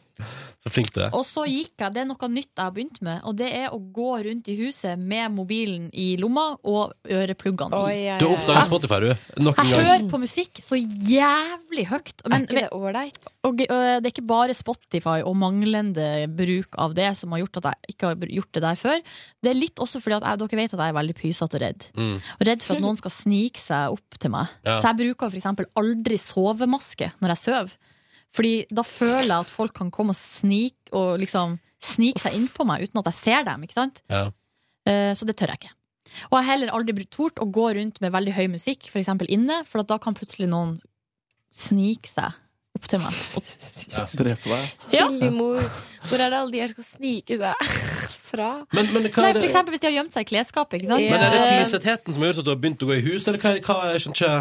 Så 0.64 0.70
flink 0.72 0.90
du 0.96 1.02
er. 1.04 1.12
Og 1.14 1.26
så 1.28 1.44
gikk 1.48 1.76
jeg, 1.78 1.94
det 1.94 2.02
er 2.02 2.08
noe 2.08 2.28
nytt 2.32 2.50
jeg 2.56 2.64
har 2.64 2.72
begynt 2.74 2.98
med, 3.06 3.20
og 3.28 3.36
det 3.38 3.48
er 3.54 3.74
å 3.76 3.78
gå 3.80 4.12
rundt 4.26 4.48
i 4.50 4.56
huset 4.60 4.98
med 5.00 5.32
mobilen 5.36 5.90
i 5.94 6.16
lomma 6.20 6.46
og 6.68 6.94
ørepluggene 7.12 7.82
i. 7.92 8.06
Du 8.20 8.26
har 8.26 8.34
oppdaget 8.38 8.70
Spotify, 8.70 9.00
du. 9.04 9.10
Nok 9.44 9.60
en 9.62 9.70
Jeg 9.70 9.76
gang. 9.78 9.88
hører 9.92 10.08
på 10.12 10.20
musikk 10.24 10.62
så 10.64 10.80
jævlig 10.80 11.86
høyt. 11.92 12.24
Men, 12.26 12.34
Er 12.34 12.46
ikke 12.48 12.60
det 12.60 12.70
ålreit? 12.76 13.20
og, 13.46 13.62
øh, 13.62 14.02
det 14.02 14.06
er 14.10 14.12
ikke 14.14 14.28
bare 14.28 14.54
Spotify 14.58 15.18
og 15.24 15.36
manglende 15.38 16.28
bruk 16.36 16.76
av 16.80 16.96
det 16.98 17.12
som 17.18 17.32
har 17.32 17.40
gjort 17.44 17.58
at 17.62 17.72
jeg 17.72 17.96
ikke 17.96 18.08
har 18.08 18.16
gjort 18.40 18.52
det 18.54 18.64
der 18.64 18.76
før. 18.76 19.00
Det 19.44 19.52
er 19.52 19.60
litt 19.60 19.76
også 19.84 20.02
fordi 20.02 20.18
at 20.18 20.24
jeg, 20.24 20.40
dere 20.40 20.62
vet 20.64 20.74
at 20.74 20.80
jeg 20.80 20.90
er 20.90 21.00
veldig 21.02 21.16
pysete 21.16 21.56
og 21.56 21.62
redd. 21.62 21.90
Mm. 21.96 22.16
Og 22.40 22.48
redd 22.48 22.62
for 22.64 22.76
at 22.76 22.82
noen 22.82 22.98
skal 22.98 23.12
snike 23.12 23.60
seg 23.62 23.92
opp 23.96 24.18
til 24.20 24.32
meg. 24.32 24.48
Ja. 24.66 24.80
Så 24.80 24.90
jeg 24.92 25.02
bruker 25.04 25.36
eksempel 25.36 25.68
aldri 25.76 26.18
sovemaske 26.18 27.12
når 27.22 27.36
jeg 27.36 27.44
sover. 27.46 27.78
Fordi 28.36 28.54
da 28.76 28.84
føler 28.84 29.30
jeg 29.32 29.46
at 29.46 29.52
folk 29.54 29.74
kan 29.78 29.90
komme 29.96 30.12
og 30.16 30.20
snike, 30.20 30.92
og 30.96 31.16
liksom 31.22 31.58
snike 31.86 32.20
seg 32.24 32.36
innpå 32.36 32.66
meg 32.68 32.84
uten 32.88 33.00
at 33.00 33.10
jeg 33.14 33.20
ser 33.22 33.46
dem. 33.48 33.64
Ikke 33.68 33.78
sant? 33.80 34.02
Ja. 34.12 34.26
Eh, 34.90 35.14
Så 35.16 35.26
det 35.30 35.38
tør 35.40 35.54
jeg 35.54 35.62
ikke. 35.64 35.74
Og 36.30 36.36
jeg 36.38 36.46
har 36.46 36.52
heller 36.54 36.72
aldri 36.76 37.06
tort 37.12 37.40
å 37.42 37.48
gå 37.52 37.70
rundt 37.76 37.98
med 38.04 38.12
veldig 38.14 38.34
høy 38.38 38.46
musikk, 38.54 38.86
f.eks. 38.92 39.10
inne, 39.34 39.62
for 39.68 39.82
at 39.82 39.90
da 39.90 39.98
kan 40.02 40.16
plutselig 40.18 40.48
noen 40.52 40.76
snike 41.56 42.08
seg 42.12 42.36
opp 42.76 42.88
til 42.92 43.00
meg. 43.00 43.16
Og 43.40 44.16
Drepe 44.20 44.52
deg. 44.52 44.66
Ja. 44.96 45.08
Sillemor, 45.08 45.62
hvor 46.10 46.20
er 46.22 46.34
det 46.34 46.40
alle 46.42 46.52
de 46.54 46.62
her 46.64 46.72
skal 46.74 46.88
snike 46.88 47.38
seg 47.40 47.70
fra? 48.30 48.50
Men, 48.76 48.90
men 48.94 49.08
hva 49.08 49.24
Nei, 49.24 49.32
er 49.32 49.38
for 49.38 49.42
det? 49.42 49.50
eksempel 49.50 49.76
hvis 49.76 49.84
de 49.86 49.90
har 49.90 49.96
gjemt 50.00 50.16
seg 50.16 50.28
i 50.28 50.30
klesskapet. 50.34 50.78
Ikke 50.82 50.92
sant? 50.92 51.08
Men 51.08 51.24
er 51.24 51.32
det 51.32 51.42
Eh, 51.46 51.66
som 51.72 52.22
har 52.26 52.32
gjort 52.34 52.44
at 52.44 52.48
du 52.48 52.52
har 52.54 52.62
begynt 52.62 52.84
å 52.86 52.90
gå 52.92 52.98
i 53.00 53.06
hus, 53.08 53.28
eller 53.32 53.40
hva? 53.42 53.56
hva 53.64 53.78
jeg 53.94 54.04
skjønner 54.06 54.20
ikke. 54.20 54.36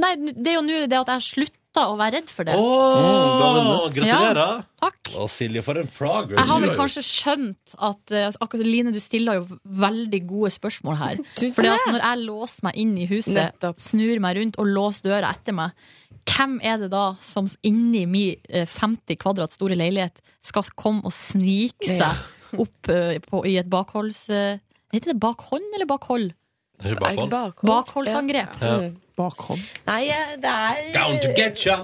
Nei, 0.00 0.12
det 0.32 0.52
er 0.52 0.56
jo 0.58 0.64
nå 0.64 0.76
det 0.88 0.96
at 1.00 1.10
jeg 1.12 1.18
har 1.18 1.26
slutta 1.70 1.86
å 1.90 1.96
være 1.98 2.18
redd 2.18 2.30
for 2.34 2.48
det. 2.48 2.54
Åh, 2.58 3.90
gratulerer! 3.94 4.40
Ja, 4.40 4.62
takk. 4.80 5.10
Og 5.20 5.30
Silje, 5.30 5.62
for 5.62 5.78
en 5.78 5.88
progress 5.90 6.38
Jeg 6.38 6.48
har 6.50 6.60
vel 6.62 6.74
kanskje 6.78 7.02
skjønt 7.02 7.74
at 7.78 8.14
uh, 8.14 8.28
akkurat 8.42 8.66
Line, 8.66 8.92
du 8.92 9.00
stiller 9.00 9.40
jo 9.40 9.58
veldig 9.64 10.20
gode 10.26 10.50
spørsmål 10.50 10.98
her. 11.00 11.22
Fordi 11.56 11.70
at 11.70 11.86
når 11.88 12.02
jeg 12.02 12.24
låser 12.26 12.66
meg 12.66 12.80
inn 12.82 12.96
i 12.98 13.06
huset, 13.10 13.38
Nettopp. 13.38 13.80
snur 13.80 14.22
meg 14.22 14.38
rundt 14.40 14.58
og 14.58 14.70
låser 14.70 15.10
døra 15.10 15.30
etter 15.30 15.56
meg, 15.56 15.86
hvem 16.30 16.58
er 16.62 16.82
det 16.82 16.90
da 16.92 17.04
som 17.24 17.48
inni 17.66 18.04
min 18.06 18.50
eh, 18.50 18.66
50 18.68 19.18
kvadrat 19.20 19.54
store 19.54 19.78
leilighet 19.78 20.20
skal 20.44 20.68
komme 20.78 21.02
og 21.08 21.14
snike 21.14 21.96
seg 22.00 22.58
opp 22.60 22.90
uh, 22.90 23.14
på, 23.22 23.46
i 23.46 23.56
et 23.60 23.70
bakholds... 23.70 24.26
Uh, 24.32 24.58
Heter 24.90 25.12
det 25.12 25.20
bakhånd 25.22 25.76
eller 25.76 25.86
bakhold? 25.86 26.32
Er 26.80 26.94
det 26.94 26.98
bakhold? 27.00 27.30
bakhold? 27.30 27.70
Bakholdsangrep. 27.70 28.60
Ja. 28.62 28.76
Bakhånd. 29.20 29.64
Nei, 29.86 30.02
eh, 30.08 30.36
det 30.40 30.52
er 30.52 30.92
Down 30.94 31.18
to 31.20 31.32
get 31.36 31.60
ya! 31.66 31.80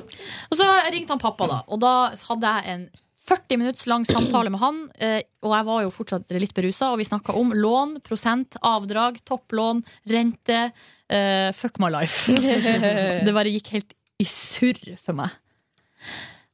Og 0.51 0.57
så 0.57 0.69
ringte 0.93 1.13
han 1.13 1.21
pappa, 1.21 1.47
da. 1.51 1.59
Og 1.69 1.81
da 1.83 1.93
hadde 2.31 2.53
jeg 2.57 2.73
en 2.75 2.87
40 3.27 3.59
minutts 3.59 3.87
lang 3.91 4.05
samtale 4.07 4.51
med 4.55 4.61
han. 4.63 4.77
eh, 5.03 5.21
Og 5.43 5.51
jeg 5.53 5.67
var 5.67 5.83
jo 5.83 5.91
fortsatt 5.91 6.31
litt 6.39 6.55
berusa, 6.55 6.93
og 6.95 6.99
vi 7.03 7.05
snakka 7.09 7.35
om 7.37 7.51
lån, 7.53 7.99
prosent, 8.07 8.57
avdrag, 8.63 9.19
topplån, 9.27 9.83
rente. 10.09 10.73
Uh, 11.13 11.53
fuck 11.55 11.79
my 11.79 11.91
life. 11.91 12.33
det 13.27 13.35
bare 13.35 13.51
gikk 13.53 13.69
helt 13.77 13.93
i 14.19 14.25
surr 14.27 14.97
for 14.99 15.13
meg. 15.15 15.31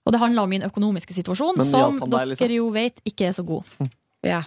Og 0.05 0.13
det 0.13 0.19
handla 0.21 0.43
om 0.43 0.51
min 0.51 0.65
økonomiske 0.67 1.15
situasjon, 1.15 1.57
Men 1.61 1.69
som 1.71 2.01
deg, 2.01 2.11
dere 2.11 2.27
liksom? 2.35 2.51
jo 2.57 2.67
vet 2.75 2.99
ikke 3.07 3.29
er 3.31 3.37
så 3.37 3.45
god. 3.47 3.65
Ja. 4.27 4.43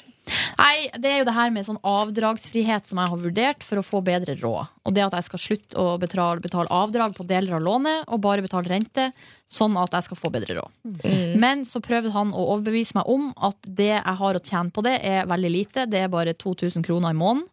Nei, 0.59 0.87
det 0.97 1.09
er 1.09 1.19
jo 1.19 1.27
det 1.27 1.35
her 1.35 1.51
med 1.53 1.65
sånn 1.67 1.79
avdragsfrihet 1.85 2.89
som 2.89 3.01
jeg 3.01 3.11
har 3.11 3.21
vurdert 3.21 3.65
for 3.65 3.81
å 3.81 3.85
få 3.85 4.01
bedre 4.05 4.37
råd. 4.39 4.71
Og 4.85 4.95
det 4.95 5.03
at 5.05 5.15
jeg 5.17 5.27
skal 5.27 5.41
slutte 5.41 5.81
å 5.81 5.95
betale, 6.01 6.41
betale 6.43 6.71
avdrag 6.73 7.15
på 7.17 7.27
deler 7.27 7.57
av 7.57 7.65
lånet, 7.65 8.05
og 8.09 8.23
bare 8.23 8.45
betale 8.45 8.71
rente, 8.71 9.09
sånn 9.45 9.77
at 9.81 9.93
jeg 9.97 10.07
skal 10.07 10.19
få 10.19 10.31
bedre 10.33 10.57
råd. 10.59 10.73
Mm. 11.03 11.35
Men 11.41 11.63
så 11.67 11.81
prøvde 11.83 12.13
han 12.15 12.33
å 12.33 12.47
overbevise 12.55 12.97
meg 12.97 13.11
om 13.11 13.29
at 13.35 13.59
det 13.67 13.91
jeg 13.93 14.17
har 14.21 14.39
å 14.39 14.43
tjene 14.43 14.73
på 14.73 14.85
det, 14.85 14.97
er 15.05 15.29
veldig 15.29 15.53
lite. 15.53 15.87
Det 15.91 16.05
er 16.05 16.13
bare 16.13 16.37
2000 16.37 16.85
kroner 16.85 17.13
i 17.13 17.19
måneden. 17.19 17.47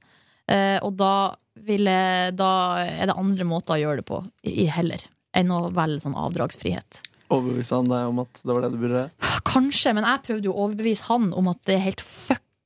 Eh, 0.51 0.79
og 0.83 0.97
da, 0.99 1.35
ville, 1.67 1.97
da 2.37 2.53
er 2.83 3.09
det 3.09 3.19
andre 3.19 3.49
måter 3.49 3.77
å 3.77 3.83
gjøre 3.83 4.03
det 4.03 4.09
på 4.09 4.23
i 4.49 4.67
heller, 4.71 5.03
enn 5.37 5.53
å 5.55 5.65
velge 5.75 6.05
sånn 6.05 6.19
avdragsfrihet. 6.19 7.03
Overbeviste 7.33 7.79
han 7.79 7.89
deg 7.89 8.09
om 8.11 8.23
at 8.25 8.41
det 8.43 8.53
var 8.53 8.65
det 8.65 8.73
du 8.75 8.81
burde? 8.83 9.05
Kanskje, 9.49 9.95
men 9.97 10.07
jeg 10.07 10.25
prøvde 10.27 10.51
jo 10.51 10.55
å 10.55 10.67
overbevise 10.67 11.07
han 11.09 11.31
om 11.37 11.49
at 11.53 11.61
det 11.69 11.79
er 11.79 11.87
helt 11.87 12.05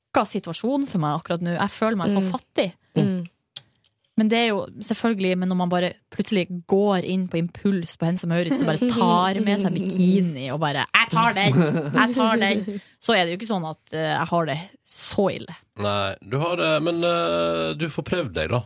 fucka 0.07 0.25
situasjon 0.25 0.87
for 0.87 0.99
meg 1.03 1.17
akkurat 1.19 1.41
nå. 1.43 1.55
Jeg 1.57 1.69
føler 1.73 1.97
meg 1.97 2.09
så 2.13 2.21
Mm. 2.21 2.31
fattig. 2.31 2.73
Mm. 2.95 3.27
Men 4.17 4.29
det 4.29 4.37
er 4.37 4.47
jo 4.47 4.65
selvfølgelig 4.81 5.37
Men 5.37 5.49
når 5.49 5.55
man 5.57 5.69
bare 5.69 5.93
plutselig 6.09 6.47
går 6.65 7.05
inn 7.05 7.27
på 7.27 7.37
impuls 7.37 7.95
på 7.97 8.05
Hense 8.07 8.25
Maurits 8.25 8.61
og 8.61 8.65
bare 8.65 8.89
tar 8.89 9.39
med 9.45 9.59
seg 9.59 9.73
bikini 9.75 10.51
og 10.51 10.59
bare 10.59 10.85
'Jeg 10.87 11.09
tar 11.11 11.33
den! 11.33 11.53
Jeg 11.93 12.15
tar 12.15 12.37
den!' 12.37 12.81
Så 12.99 13.13
er 13.13 13.25
det 13.25 13.33
jo 13.33 13.37
ikke 13.37 13.53
sånn 13.53 13.69
at 13.69 13.93
uh, 13.93 13.99
jeg 13.99 14.27
har 14.27 14.45
det 14.45 14.57
så 14.83 15.29
ille. 15.29 15.55
Nei, 15.77 16.15
du 16.27 16.37
har 16.39 16.55
det, 16.57 16.81
men 16.81 17.03
uh, 17.03 17.73
du 17.77 17.85
får 17.89 18.03
prøvd 18.03 18.33
deg, 18.33 18.49
da. 18.49 18.63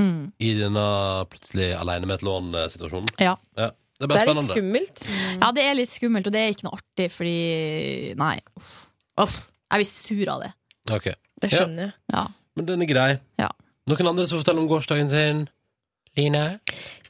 Mm. 0.00 0.32
I 0.40 0.54
denne 0.54 0.86
plutselig 1.30 1.74
aleine 1.78 2.06
med 2.06 2.14
et 2.18 2.26
lån-situasjonen. 2.26 3.08
Ja. 3.20 3.36
Ja. 3.56 3.70
Det 3.98 4.04
er 4.04 4.08
bare 4.08 4.26
spennende. 4.26 4.54
skummelt. 4.54 5.00
ja, 5.42 5.52
det 5.52 5.62
er 5.64 5.74
litt 5.74 5.90
skummelt, 5.90 6.26
og 6.26 6.32
det 6.32 6.40
er 6.40 6.50
ikke 6.54 6.66
noe 6.68 6.78
artig, 6.78 7.10
fordi 7.10 8.14
Nei. 8.18 8.38
Uff. 9.18 9.40
Jeg 9.68 9.82
blir 9.82 9.90
sur 9.90 10.32
av 10.32 10.42
det. 10.44 10.50
Ok. 10.94 11.08
Det 11.42 11.52
skjønner 11.52 11.88
jeg. 11.88 11.94
Ja. 12.14 12.24
Men 12.58 12.68
den 12.68 12.82
er 12.84 12.90
grei. 12.90 13.12
Ja. 13.38 13.52
Noen 13.88 14.10
andre 14.10 14.26
som 14.28 14.40
forteller 14.40 14.64
om 14.64 14.68
gårsdagen 14.70 15.10
sin? 15.12 15.46
Line? 16.18 16.44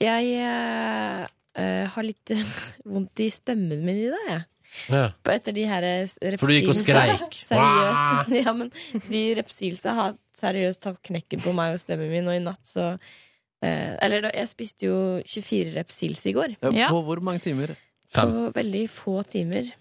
Jeg 0.02 0.32
eh, 0.36 1.24
eh, 1.56 1.84
har 1.94 2.06
litt 2.06 2.34
vondt 2.92 3.24
i 3.24 3.30
stemmen 3.32 3.84
min 3.86 4.04
i 4.04 4.12
dag, 4.12 4.30
jeg. 4.32 4.44
Ja. 4.92 5.06
På 5.24 5.32
etter 5.32 5.54
de 5.56 5.64
her 5.64 5.82
repsilsa. 5.82 6.38
For 6.42 6.50
du 6.50 6.54
gikk 6.58 6.68
og 6.74 6.76
skreik. 6.76 7.38
Seriøst. 7.48 8.34
Ja, 8.36 8.52
men 8.56 8.70
de 9.08 9.22
repsilsa 9.38 9.94
har 9.96 10.14
seriøst 10.38 10.84
tatt 10.84 11.00
knekken 11.08 11.42
på 11.42 11.54
meg 11.56 11.74
og 11.74 11.82
stemmen 11.82 12.12
min, 12.12 12.28
og 12.28 12.36
i 12.36 12.42
natt 12.44 12.68
så 12.68 12.90
eh, 12.92 13.96
Eller 14.04 14.28
da, 14.28 14.32
jeg 14.36 14.50
spiste 14.52 14.90
jo 14.90 14.98
24 15.24 15.72
repsils 15.78 16.26
i 16.28 16.36
går. 16.36 16.58
Ja, 16.76 16.92
På 16.92 17.00
hvor 17.06 17.22
mange 17.24 17.42
timer? 17.46 17.74
På 18.14 18.48
veldig 18.54 18.84
få 18.92 19.22
timer. 19.28 19.72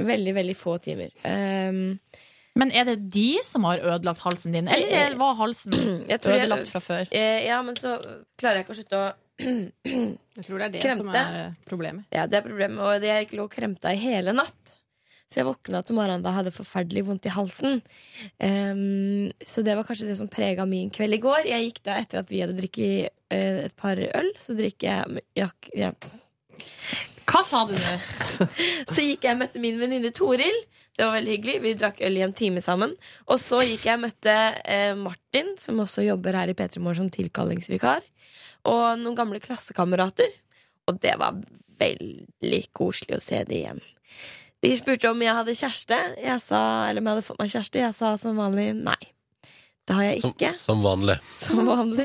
Veldig, 0.00 0.34
veldig 0.34 0.54
få 0.56 0.78
timer. 0.82 1.10
Um, 1.28 1.98
Men 2.56 2.70
er 2.72 2.84
det 2.84 3.08
de 3.12 3.38
som 3.44 3.64
har 3.64 3.80
ødelagt 3.80 4.20
halsen 4.24 4.52
din, 4.52 4.68
eller 4.68 5.14
var 5.20 5.34
halsen 5.38 5.72
Jeg 6.12 6.20
tror 6.20 6.34
jeg- 6.36 6.44
ødelagt 6.46 6.68
fra 6.72 6.80
før? 6.84 7.08
Jeg, 7.12 7.46
ja, 7.48 7.62
men 7.62 7.76
så 7.76 7.96
klarer 8.40 8.60
jeg 8.60 8.66
ikke 8.66 8.74
å 8.76 8.80
slutte 8.80 9.00
å 9.00 9.08
Jeg 10.36 10.44
tror 10.46 10.58
det 10.60 10.66
er 10.68 10.74
det 10.76 10.96
som 11.00 11.08
er 11.12 11.38
eh, 11.40 11.54
problemet. 11.68 12.04
Ja, 12.12 12.26
det 12.26 12.38
er 12.40 12.44
problemet. 12.46 12.78
Og 12.84 13.04
jeg 13.04 13.32
lå 13.36 13.44
og 13.48 13.52
kremta 13.52 13.92
i 13.92 14.00
hele 14.00 14.32
natt. 14.36 14.78
Så 15.32 15.40
jeg 15.40 15.46
våkna 15.48 15.80
til 15.80 15.96
morgenen 15.96 16.20
da 16.24 16.34
hadde 16.36 16.52
forferdelig 16.52 17.06
vondt 17.08 17.24
i 17.24 17.32
halsen. 17.32 17.78
Um, 18.36 19.30
så 19.40 19.64
det 19.64 19.78
var 19.78 19.86
kanskje 19.88 20.10
det 20.10 20.18
som 20.20 20.28
prega 20.28 20.66
min 20.68 20.90
kveld 20.92 21.16
i 21.16 21.20
går. 21.24 21.48
Jeg 21.48 21.70
gikk 21.70 21.80
da 21.88 21.96
etter 22.02 22.20
at 22.20 22.28
vi 22.32 22.42
hadde 22.44 22.56
drukket 22.58 23.08
uh, 23.32 23.62
et 23.64 23.76
par 23.80 23.96
øl, 23.96 24.28
så 24.44 24.52
drikker 24.58 24.90
jeg 24.92 25.24
jeg, 25.40 25.72
ja. 25.86 25.92
Hva 27.28 27.42
sa 27.46 27.64
du 27.68 27.74
nå? 27.76 27.96
Så 28.92 29.04
gikk 29.04 29.26
jeg 29.26 29.36
og 29.36 29.42
møtte 29.44 29.62
min 29.62 29.80
venninne 29.80 30.12
Toril. 30.14 30.58
Det 30.92 31.06
var 31.06 31.16
veldig 31.16 31.32
hyggelig. 31.36 31.56
Vi 31.64 31.74
drakk 31.80 32.02
øl 32.04 32.18
i 32.18 32.24
en 32.26 32.34
time 32.36 32.60
sammen. 32.64 32.92
Og 33.24 33.40
så 33.40 33.62
gikk 33.64 33.86
jeg 33.88 33.96
og 33.96 34.02
møtte 34.02 34.34
eh, 34.68 34.92
Martin, 34.98 35.54
som 35.56 35.80
også 35.80 36.04
jobber 36.04 36.36
her 36.36 36.52
i 36.52 36.56
P3 36.58 36.82
Morgen 36.84 37.06
som 37.06 37.12
tilkallingsvikar. 37.14 38.04
Og 38.68 38.84
noen 39.00 39.16
gamle 39.16 39.40
klassekamerater. 39.40 40.28
Og 40.90 41.00
det 41.00 41.14
var 41.20 41.40
veldig 41.80 42.62
koselig 42.76 43.16
å 43.16 43.24
se 43.24 43.40
det 43.48 43.62
igjen. 43.62 43.80
De 44.62 44.70
spurte 44.78 45.10
om 45.10 45.24
jeg 45.24 45.34
hadde 45.34 45.56
kjæreste, 45.58 45.98
jeg 46.22 46.38
sa, 46.44 46.60
eller 46.86 47.02
om 47.02 47.08
jeg 47.08 47.16
hadde 47.16 47.26
fått 47.26 47.40
meg 47.40 47.50
kjæreste. 47.50 47.80
Jeg 47.82 47.96
sa 47.96 48.12
som 48.20 48.38
vanlig 48.38 48.68
nei. 48.78 49.00
Det 49.82 49.96
har 49.98 50.04
jeg 50.06 50.20
ikke. 50.28 50.50
som 50.62 50.82
vanlig. 50.84 51.16
Som 51.34 51.64
vanlig. 51.66 52.04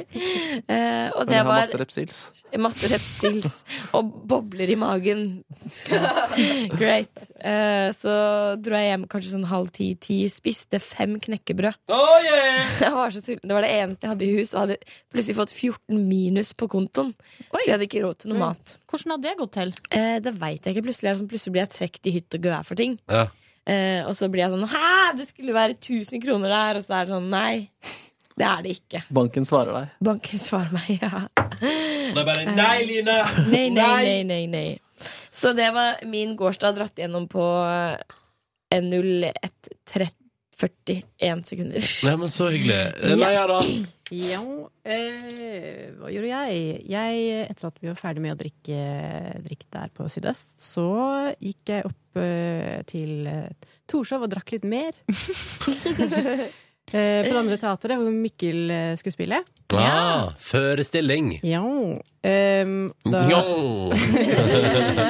Eh, 0.65 1.11
og 1.13 1.27
det 1.29 1.43
var 1.45 1.59
masse 1.59 1.77
repsils. 1.77 2.21
Masse 2.57 2.89
repsils 2.89 3.59
og 3.93 4.09
bobler 4.31 4.71
i 4.73 4.77
magen. 4.81 5.21
Great. 6.79 7.21
Eh, 7.37 7.91
så 7.93 8.15
dro 8.57 8.79
jeg 8.81 8.89
hjem 8.91 9.05
kanskje 9.11 9.33
sånn 9.35 9.45
halv 9.51 9.69
ti-ti. 9.77 10.23
Spiste 10.31 10.81
fem 10.81 11.19
knekkebrød. 11.21 11.77
Jeg 12.81 12.91
var 12.97 13.13
så. 13.13 13.21
Det 13.27 13.53
var 13.53 13.65
det 13.65 13.73
eneste 13.77 14.07
jeg 14.07 14.13
hadde 14.15 14.25
i 14.27 14.33
hus, 14.39 14.53
og 14.55 14.63
hadde 14.65 14.79
plutselig 15.13 15.37
fått 15.37 15.53
14 15.55 16.01
minus 16.09 16.53
på 16.57 16.69
kontoen. 16.73 17.13
Så 17.51 17.65
jeg 17.67 17.75
hadde 17.77 17.89
ikke 17.91 18.05
råd 18.07 18.23
til 18.23 18.33
noe 18.33 18.41
mat. 18.47 18.77
Hvordan 18.89 19.15
hadde 19.17 19.29
det 19.29 19.37
gått 19.43 19.53
til? 19.57 19.75
Eh, 19.93 20.15
det 20.25 20.33
veit 20.41 20.65
jeg 20.65 20.73
ikke. 20.73 20.87
Plutselig, 20.89 21.17
sånn, 21.21 21.29
plutselig 21.29 21.53
blir 21.59 21.67
jeg 21.67 21.75
trukket 21.77 22.09
i 22.09 22.15
hytt 22.17 22.37
og 22.39 22.49
gevær 22.49 22.65
for 22.67 22.79
ting. 22.79 22.97
Ja. 23.11 23.27
Eh, 23.67 24.01
og 24.07 24.13
så 24.15 24.29
blir 24.31 24.45
jeg 24.45 24.53
sånn 24.53 24.69
Hæ, 24.71 24.89
det 25.19 25.25
skulle 25.27 25.55
være 25.55 25.75
1000 25.75 26.21
kroner 26.23 26.53
der! 26.53 26.79
Og 26.79 26.85
så 26.85 26.93
er 27.01 27.07
det 27.07 27.15
sånn 27.17 27.29
Nei. 27.33 27.55
Det 28.37 28.45
er 28.45 28.61
det 28.63 28.75
ikke. 28.77 29.01
Banken 29.17 29.47
svarer 29.49 29.73
deg? 29.73 29.95
Banken 30.07 30.39
svarer 30.39 30.69
meg, 30.75 30.91
ja. 31.01 31.23
Det 31.57 32.13
er 32.13 32.27
bare 32.27 32.43
nei, 32.53 32.75
Line! 32.85 33.15
Nei, 33.53 33.63
nei, 33.73 33.87
nei, 34.05 34.19
nei, 34.29 34.43
nei. 34.51 34.67
Så 35.33 35.51
det 35.57 35.71
var 35.73 36.03
min 36.09 36.35
gårsdag 36.37 36.77
dratt 36.77 37.01
gjennom 37.01 37.25
på 37.31 37.43
eh, 37.65 37.97
0130. 38.77 40.13
41 40.57 41.45
sekunder. 41.45 41.87
Nei, 42.07 42.15
men 42.17 42.33
så 42.33 42.49
hyggelig. 42.53 42.81
Nei, 43.19 43.31
ja 43.35 43.45
da. 43.49 43.61
Ja, 44.15 44.39
eh, 44.87 45.89
hva 45.99 46.11
gjorde 46.13 46.29
jeg? 46.31 46.59
jeg? 46.87 47.23
Etter 47.51 47.67
at 47.67 47.81
vi 47.81 47.89
var 47.89 47.97
ferdig 47.99 48.23
med 48.23 48.35
å 48.37 48.39
drikke, 48.39 48.77
drikke 49.43 49.67
der 49.75 49.91
på 49.93 50.07
Sydøst, 50.11 50.55
så 50.63 50.87
gikk 51.43 51.73
jeg 51.73 51.89
opp 51.89 52.21
eh, 52.21 52.79
til 52.87 53.27
eh, 53.27 53.67
Torshov 53.87 54.25
og 54.27 54.31
drakk 54.31 54.55
litt 54.55 54.67
mer. 54.67 54.95
eh, 56.93 57.25
på 57.27 57.33
det 57.33 57.41
andre 57.41 57.57
teatret, 57.61 57.97
hvor 57.99 58.13
Mikkel 58.13 58.69
eh, 58.71 58.93
skulle 58.99 59.15
spille. 59.17 59.41
Ah, 59.75 60.29
Forestilling. 60.39 61.33
Ja. 61.43 61.59
ehm, 62.23 62.93
da, 63.03 63.25
Ja. 63.27 63.41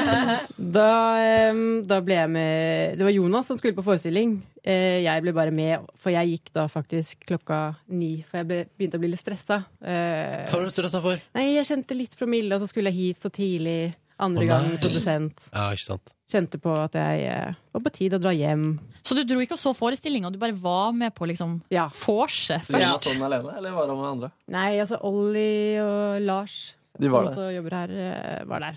da, 0.77 0.87
ehm, 1.21 1.63
da 1.87 1.99
ble 2.01 2.15
jeg 2.17 2.31
med 2.33 2.97
Det 2.97 3.05
var 3.05 3.13
Jonas 3.13 3.47
som 3.49 3.59
skulle 3.59 3.77
på 3.77 3.85
forestilling. 3.85 4.39
Eh, 4.67 5.03
jeg 5.05 5.23
ble 5.23 5.33
bare 5.37 5.53
med, 5.53 5.85
for 6.01 6.11
jeg 6.15 6.33
gikk 6.33 6.51
da 6.57 6.65
faktisk 6.71 7.21
klokka 7.29 7.59
ni. 7.93 8.17
For 8.27 8.41
jeg 8.41 8.49
ble, 8.49 8.59
begynte 8.77 8.99
å 8.99 9.03
bli 9.03 9.11
litt 9.13 9.21
stressa. 9.21 9.61
Eh, 9.81 10.47
Hva 10.49 10.57
var 10.59 10.67
du 10.67 10.73
stressa 10.73 11.01
for? 11.03 11.21
nei, 11.37 11.47
jeg 11.55 11.69
kjente 11.69 11.97
litt 11.97 12.17
promille, 12.19 12.57
og 12.57 12.63
så 12.65 12.69
skulle 12.71 12.91
jeg 12.91 13.13
hit 13.13 13.27
så 13.27 13.31
tidlig. 13.33 13.93
Andre 14.17 14.47
Å, 14.47 14.49
gang 14.49 14.71
produsent. 14.81 15.43
Ja, 15.53 15.69
ikke 15.77 15.91
sant. 15.93 16.13
Kjente 16.27 16.57
på 16.59 16.73
at 16.81 16.95
jeg 16.97 17.27
eh, 17.29 17.53
var 17.71 17.83
på 17.85 17.91
tide 17.93 18.17
å 18.17 18.23
dra 18.23 18.33
hjem. 18.33 18.71
Så 19.07 19.15
du 19.15 19.21
dro 19.23 19.39
ikke 19.39 19.55
og 19.55 19.61
så 19.61 19.71
forestillinga, 19.77 20.29
du 20.33 20.37
bare 20.41 20.55
var 20.59 20.91
med 20.97 21.13
på 21.15 21.27
liksom 21.29 21.61
Ja. 21.71 21.85
vorset 22.01 22.67
Var 22.69 22.79
Ja, 22.83 22.97
sånn 22.99 23.21
alene, 23.23 23.53
eller 23.57 23.71
var 23.77 23.87
han 23.87 23.97
med 24.01 24.09
andre? 24.11 24.31
Nei, 24.51 24.77
altså 24.83 24.99
Ollie 25.07 25.79
og 25.81 26.21
Lars, 26.27 26.57
De 26.99 27.07
var 27.09 27.27
som 27.29 27.35
der. 27.35 27.41
også 27.41 27.55
jobber 27.55 27.77
her, 27.77 27.89
eh, 27.95 28.43
var 28.45 28.59
der. 28.65 28.75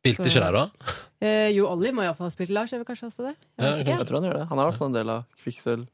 Spilte 0.00 0.24
Så- 0.24 0.30
ikke 0.30 0.40
der, 0.46 0.52
da? 0.52 0.70
Eh, 1.20 1.48
jo, 1.52 1.66
Ollie 1.68 1.92
må 1.92 2.02
iallfall 2.02 2.30
ha 2.30 2.30
spilt 2.30 2.48
Lars, 2.56 2.70
Jeg, 2.72 2.86
kanskje 2.86 3.10
også 3.10 3.26
det? 3.28 3.36
Jeg 3.58 3.86
Ja. 3.86 3.96
Jeg 3.98 4.06
tror 4.06 4.20
han 4.22 4.30
gjør 4.30 4.38
det. 4.38 4.48
Han 4.48 4.58
er 4.58 4.62
i 4.62 4.70
hvert 4.70 4.78
fall 4.78 4.86
en 4.86 4.94
del 4.94 5.10
av 5.10 5.24
Kvikksølv. 5.44 5.86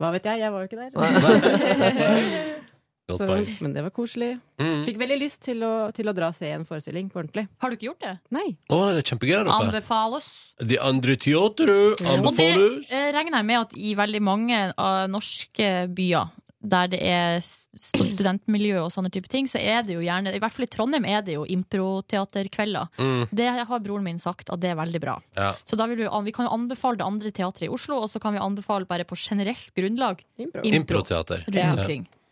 Hva 0.00 0.10
vet 0.12 0.24
jeg, 0.24 0.38
jeg 0.40 0.52
var 0.52 0.60
jo 0.60 0.68
ikke 0.68 0.80
der. 0.82 0.90
Så, 3.04 3.26
men 3.60 3.74
det 3.74 3.82
var 3.84 3.92
koselig. 3.92 4.38
Mm. 4.56 4.84
Fikk 4.86 4.96
veldig 5.02 5.16
lyst 5.20 5.42
til 5.44 5.60
å, 5.66 5.90
til 5.92 6.08
å 6.08 6.14
dra 6.16 6.30
og 6.32 6.36
se 6.38 6.48
en 6.48 6.64
forestilling 6.64 7.10
på 7.12 7.20
ordentlig. 7.20 7.44
Har 7.60 7.68
du 7.68 7.76
ikke 7.76 7.90
gjort 7.90 8.06
det? 8.06 8.14
Nei. 8.32 8.46
Å, 8.72 8.78
det 8.96 9.02
er 9.02 9.08
kjempegøy 9.10 9.34
der 9.34 9.50
oppe. 9.50 9.66
Anbefales. 9.68 10.30
De 10.64 10.78
andre 10.80 11.16
teateret 11.20 12.00
Og 12.14 12.30
det 12.38 12.48
eh, 12.54 13.10
regner 13.12 13.40
jeg 13.42 13.48
med 13.50 13.58
at 13.58 13.76
i 13.76 13.92
veldig 13.98 14.22
mange 14.24 14.60
av 14.72 15.10
norske 15.12 15.68
byer 15.92 16.32
der 16.64 16.90
det 16.92 17.00
er 17.04 17.38
studentmiljø 17.44 18.78
og 18.84 18.90
sånne 18.94 19.10
type 19.12 19.28
ting, 19.30 19.48
så 19.50 19.60
er 19.60 19.84
det 19.84 19.96
jo 19.96 20.02
gjerne 20.04 20.32
I 20.34 20.40
hvert 20.42 20.54
fall 20.54 20.66
i 20.66 20.70
Trondheim 20.72 21.06
er 21.08 21.24
det 21.26 21.36
jo 21.36 21.44
improteaterkvelder. 21.50 22.90
Mm. 22.98 23.24
Det 23.30 23.48
har 23.52 23.82
broren 23.84 24.06
min 24.06 24.20
sagt 24.22 24.52
at 24.52 24.62
det 24.62 24.72
er 24.72 24.78
veldig 24.80 25.00
bra. 25.02 25.18
Ja. 25.36 25.52
Så 25.64 25.76
da 25.80 25.88
vil 25.90 26.00
vi, 26.00 26.08
vi 26.08 26.34
kan 26.34 26.48
jo 26.48 26.54
anbefale 26.56 27.00
det 27.00 27.08
andre 27.08 27.32
teatret 27.34 27.68
i 27.68 27.72
Oslo, 27.72 28.00
og 28.04 28.12
så 28.12 28.22
kan 28.22 28.36
vi 28.36 28.42
anbefale 28.42 28.88
bare 28.88 29.06
på 29.08 29.18
generelt 29.20 29.72
grunnlag 29.76 30.24
impro, 30.38 30.64
Improteater. 30.64 31.44
rundt 31.46 31.54
Ja. 31.54 31.74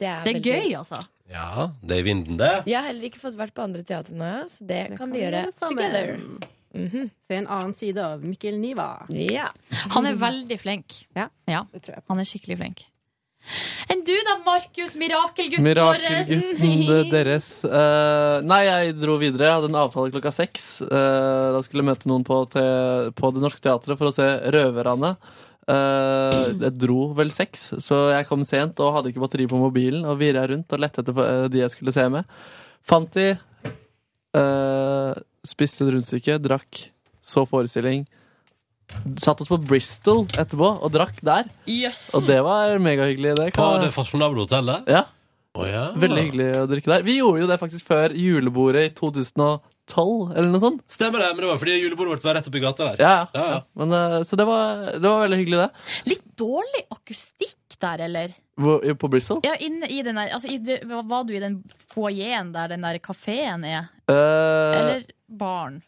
Det 0.02 0.08
er, 0.08 0.24
Det 0.24 0.32
er 0.34 0.40
gøy, 0.40 0.72
altså. 0.74 0.98
Ja, 1.30 1.68
det 1.80 1.96
er 1.96 2.00
i 2.00 2.06
vinden, 2.06 2.36
det. 2.40 2.64
Jeg 2.66 2.76
har 2.80 2.88
heller 2.90 3.06
ikke 3.06 3.20
fått 3.22 3.36
vært 3.38 3.54
på 3.54 3.62
andre 3.62 3.84
teater 3.86 4.16
nå, 4.18 4.32
så 4.50 4.66
det, 4.66 4.80
kan 4.98 5.12
vi 5.12 5.22
gjøre 5.22 5.52
sammen. 5.60 6.40
-hmm. 6.74 7.10
Se 7.28 7.36
en 7.36 7.46
annen 7.46 7.74
side 7.74 8.06
av 8.06 8.24
Mikkel 8.24 8.58
Niva. 8.58 9.06
Ja. 9.08 9.50
Han 9.90 10.06
er 10.06 10.14
veldig 10.14 10.60
flink. 10.60 11.06
Ja, 11.14 11.28
Ja, 11.44 11.66
det 11.72 11.82
tror 11.82 11.94
jeg. 11.96 12.04
han 12.08 12.18
er 12.18 12.24
skikkelig 12.24 12.56
flink. 12.56 12.84
Enn 13.90 14.02
du 14.06 14.14
da, 14.24 14.36
Markus, 14.46 14.94
mirakelgutten 14.98 15.66
Mirakelgutten 15.66 17.10
deres. 17.12 17.48
Uh, 17.66 18.38
nei, 18.46 18.62
jeg 18.68 18.96
dro 19.00 19.18
videre. 19.20 19.48
Jeg 19.48 19.58
hadde 19.58 19.70
en 19.72 19.80
avtale 19.82 20.12
klokka 20.14 20.32
seks. 20.34 20.68
Uh, 20.86 21.52
da 21.56 21.62
skulle 21.64 21.82
jeg 21.82 21.90
møte 21.90 22.10
noen 22.10 22.26
på, 22.26 22.38
på 22.48 23.32
Det 23.34 23.42
Norske 23.42 23.62
Teatret 23.64 24.00
for 24.00 24.10
å 24.10 24.14
se 24.14 24.28
Røverne. 24.54 25.14
Uh, 25.68 26.54
jeg 26.64 26.72
dro 26.78 27.10
vel 27.18 27.30
seks, 27.34 27.68
så 27.84 28.04
jeg 28.14 28.26
kom 28.30 28.42
sent 28.46 28.80
og 28.82 28.96
hadde 28.96 29.12
ikke 29.12 29.22
batteri 29.26 29.48
på 29.50 29.60
mobilen. 29.60 30.06
Og 30.08 30.20
virra 30.22 30.46
rundt 30.50 30.72
og 30.72 30.82
lette 30.82 31.04
etter 31.04 31.50
de 31.52 31.64
jeg 31.64 31.74
skulle 31.74 31.94
se 31.94 32.08
med. 32.12 32.40
Fant 32.82 33.18
de. 33.18 33.28
spiste 35.46 35.84
et 35.84 35.92
rundstykke, 35.92 36.40
drakk, 36.42 36.86
så 37.22 37.44
forestilling. 37.46 38.06
Satt 39.22 39.40
oss 39.44 39.48
på 39.50 39.58
Bristol 39.62 40.24
etterpå 40.38 40.68
og 40.82 40.92
drakk 40.94 41.18
der. 41.24 41.48
Yes. 41.70 42.10
Og 42.14 42.24
det 42.26 42.38
var 42.44 42.76
megahyggelig. 42.82 43.34
Det 43.36 43.50
På 43.56 43.72
kan- 43.72 43.82
det 43.86 43.92
fasjonable 43.94 44.44
hotellet? 44.46 44.88
ja. 44.88 45.04
Oh, 45.54 45.66
ja. 45.68 45.90
Veldig 45.92 46.22
hyggelig 46.24 46.46
å 46.56 46.66
drikke 46.66 46.88
der. 46.88 47.02
Vi 47.04 47.18
gjorde 47.18 47.42
jo 47.42 47.46
det 47.50 47.58
faktisk 47.60 47.84
før 47.90 48.14
julebordet 48.16 48.86
i 48.86 48.92
2012, 48.96 50.30
eller 50.32 50.48
noe 50.48 50.60
sånt. 50.62 50.80
Stemmer 50.88 51.20
det, 51.20 51.26
men 51.34 51.42
det 51.44 51.50
var 51.50 51.58
fordi 51.60 51.74
julebordet 51.76 52.14
vårt 52.14 52.24
var 52.24 52.38
rett 52.38 52.48
oppi 52.48 52.62
gata 52.62 52.86
der. 52.88 53.02
Ja, 53.04 53.26
Ja, 53.36 53.44
ja. 53.50 53.58
Men, 53.76 53.92
eh, 53.92 54.22
så 54.24 54.38
det 54.40 54.46
var, 54.48 54.86
det 54.96 55.02
var 55.04 55.20
veldig 55.26 55.38
hyggelig, 55.42 55.58
det. 55.60 55.70
Litt 56.14 56.24
dårlig 56.40 56.82
akustikk 56.96 57.76
der, 57.84 58.00
eller? 58.08 58.32
Hvor, 58.56 58.80
på 58.96 59.10
Bristol. 59.12 59.40
Ja, 59.44 59.52
inn, 59.60 59.82
i 59.84 60.00
den 60.02 60.16
der 60.16 60.32
altså, 60.32 60.48
i 60.48 60.56
Var 60.58 61.24
du 61.28 61.32
i 61.36 61.40
den 61.40 61.62
foajeen 61.92 62.52
der 62.52 62.68
den 62.68 62.80
der 62.84 62.98
kafeen 63.04 63.64
er? 63.64 63.90
Uh, 64.08 64.72
Eller 64.80 65.02
baren? 65.28 65.82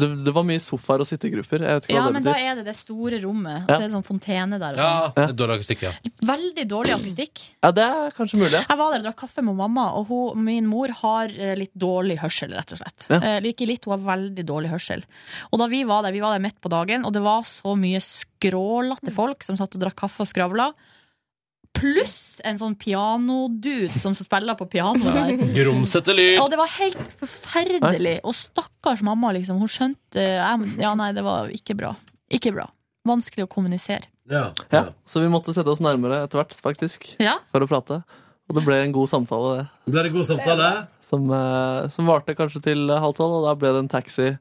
Det, 0.00 0.08
det 0.26 0.32
var 0.36 0.44
mye 0.48 0.60
sofaer 0.62 1.02
og 1.04 1.08
sittegrupper. 1.08 1.62
Jeg 1.64 1.78
vet 1.78 1.86
ikke 1.88 1.94
Ja, 1.96 2.02
hva 2.06 2.12
men 2.14 2.24
da 2.26 2.34
er 2.38 2.58
det 2.60 2.64
det 2.68 2.74
store 2.76 3.18
rommet. 3.22 3.64
Og 3.64 3.70
så 3.72 3.78
er 3.78 3.86
det 3.86 3.92
sånn 3.94 4.04
fontene 4.06 4.58
der. 4.60 4.76
Og 4.76 4.82
Ja, 4.82 4.90
sånn. 5.08 5.22
er 5.24 5.32
dårlig 5.40 5.56
akustikk, 5.60 5.82
ja. 5.88 5.92
Veldig 6.30 6.66
dårlig 6.70 6.94
akustikk. 6.98 7.42
Ja, 7.64 7.70
det 7.72 7.86
er 7.88 8.12
kanskje 8.18 8.40
mulig. 8.42 8.52
ja. 8.58 8.64
Jeg 8.68 8.78
var 8.82 8.92
der 8.92 9.00
og 9.02 9.06
drakk 9.08 9.18
kaffe 9.24 9.42
med 9.46 9.56
mamma, 9.58 9.86
og 9.98 10.06
hun, 10.12 10.44
min 10.44 10.66
mor 10.68 10.92
har 11.02 11.32
eh, 11.32 11.54
litt 11.56 11.72
dårlig 11.74 12.18
hørsel, 12.22 12.52
rett 12.58 12.72
og 12.76 12.82
slett. 12.82 13.08
Ja. 13.10 13.20
Eh, 13.22 13.40
like 13.44 13.66
litt, 13.66 13.84
hun 13.88 13.96
har 13.96 14.04
veldig 14.16 14.44
dårlig 14.46 14.70
hørsel. 14.74 15.02
Og 15.52 15.58
da 15.62 15.66
vi 15.72 15.84
var 15.88 16.02
der, 16.04 16.12
vi 16.12 16.20
var 16.24 16.36
der 16.36 16.44
midt 16.44 16.60
på 16.60 16.68
dagen, 16.72 17.04
og 17.08 17.12
det 17.16 17.22
var 17.24 17.42
så 17.48 17.74
mye 17.78 18.00
skrålete 18.04 19.12
folk 19.14 19.42
som 19.46 19.56
satt 19.58 19.74
og 19.78 19.82
drakk 19.86 19.96
kaffe 20.04 20.22
og 20.24 20.30
skravla. 20.30 20.72
Pluss 21.76 22.40
en 22.48 22.58
sånn 22.58 22.74
pianodude 22.80 23.90
som 23.92 24.14
spiller 24.16 24.56
på 24.58 24.66
piano 24.70 25.12
der. 25.14 25.36
Grumsete 25.54 26.14
lyd. 26.16 26.38
Og 26.42 26.48
det 26.50 26.58
var 26.58 26.70
helt 26.78 26.98
forferdelig. 27.20 28.16
Og 28.26 28.34
stakkars 28.34 29.02
mamma, 29.06 29.30
liksom. 29.36 29.60
Hun 29.62 29.70
skjønte 29.70 30.24
Ja, 30.80 30.94
nei, 30.98 31.12
det 31.14 31.22
var 31.26 31.52
ikke 31.54 31.76
bra. 31.78 31.92
Ikke 32.34 32.52
bra. 32.56 32.66
Vanskelig 33.06 33.46
å 33.46 33.50
kommunisere. 33.52 34.08
Ja. 34.28 34.50
Ja, 34.74 34.82
så 35.08 35.22
vi 35.22 35.30
måtte 35.32 35.54
sette 35.56 35.70
oss 35.72 35.80
nærmere 35.80 36.24
etter 36.26 36.42
hvert, 36.42 36.52
faktisk, 36.60 37.14
Ja. 37.22 37.38
for 37.52 37.64
å 37.64 37.68
prate. 37.70 38.02
Og 38.48 38.56
det 38.56 38.64
ble 38.64 38.82
en 38.82 38.92
god 38.92 39.08
samtale, 39.08 39.56
det. 39.58 39.92
Ble 39.92 40.02
det 40.02 40.12
god 40.12 40.26
samtale? 40.28 40.88
Som, 41.04 41.30
eh, 41.30 41.88
som 41.88 42.06
varte 42.06 42.34
kanskje 42.36 42.62
til 42.62 42.88
halv 42.88 43.14
tolv, 43.16 43.38
og 43.38 43.44
da 43.46 43.54
ble 43.54 43.72
det 43.72 43.78
en 43.84 43.88
taxi. 43.88 44.38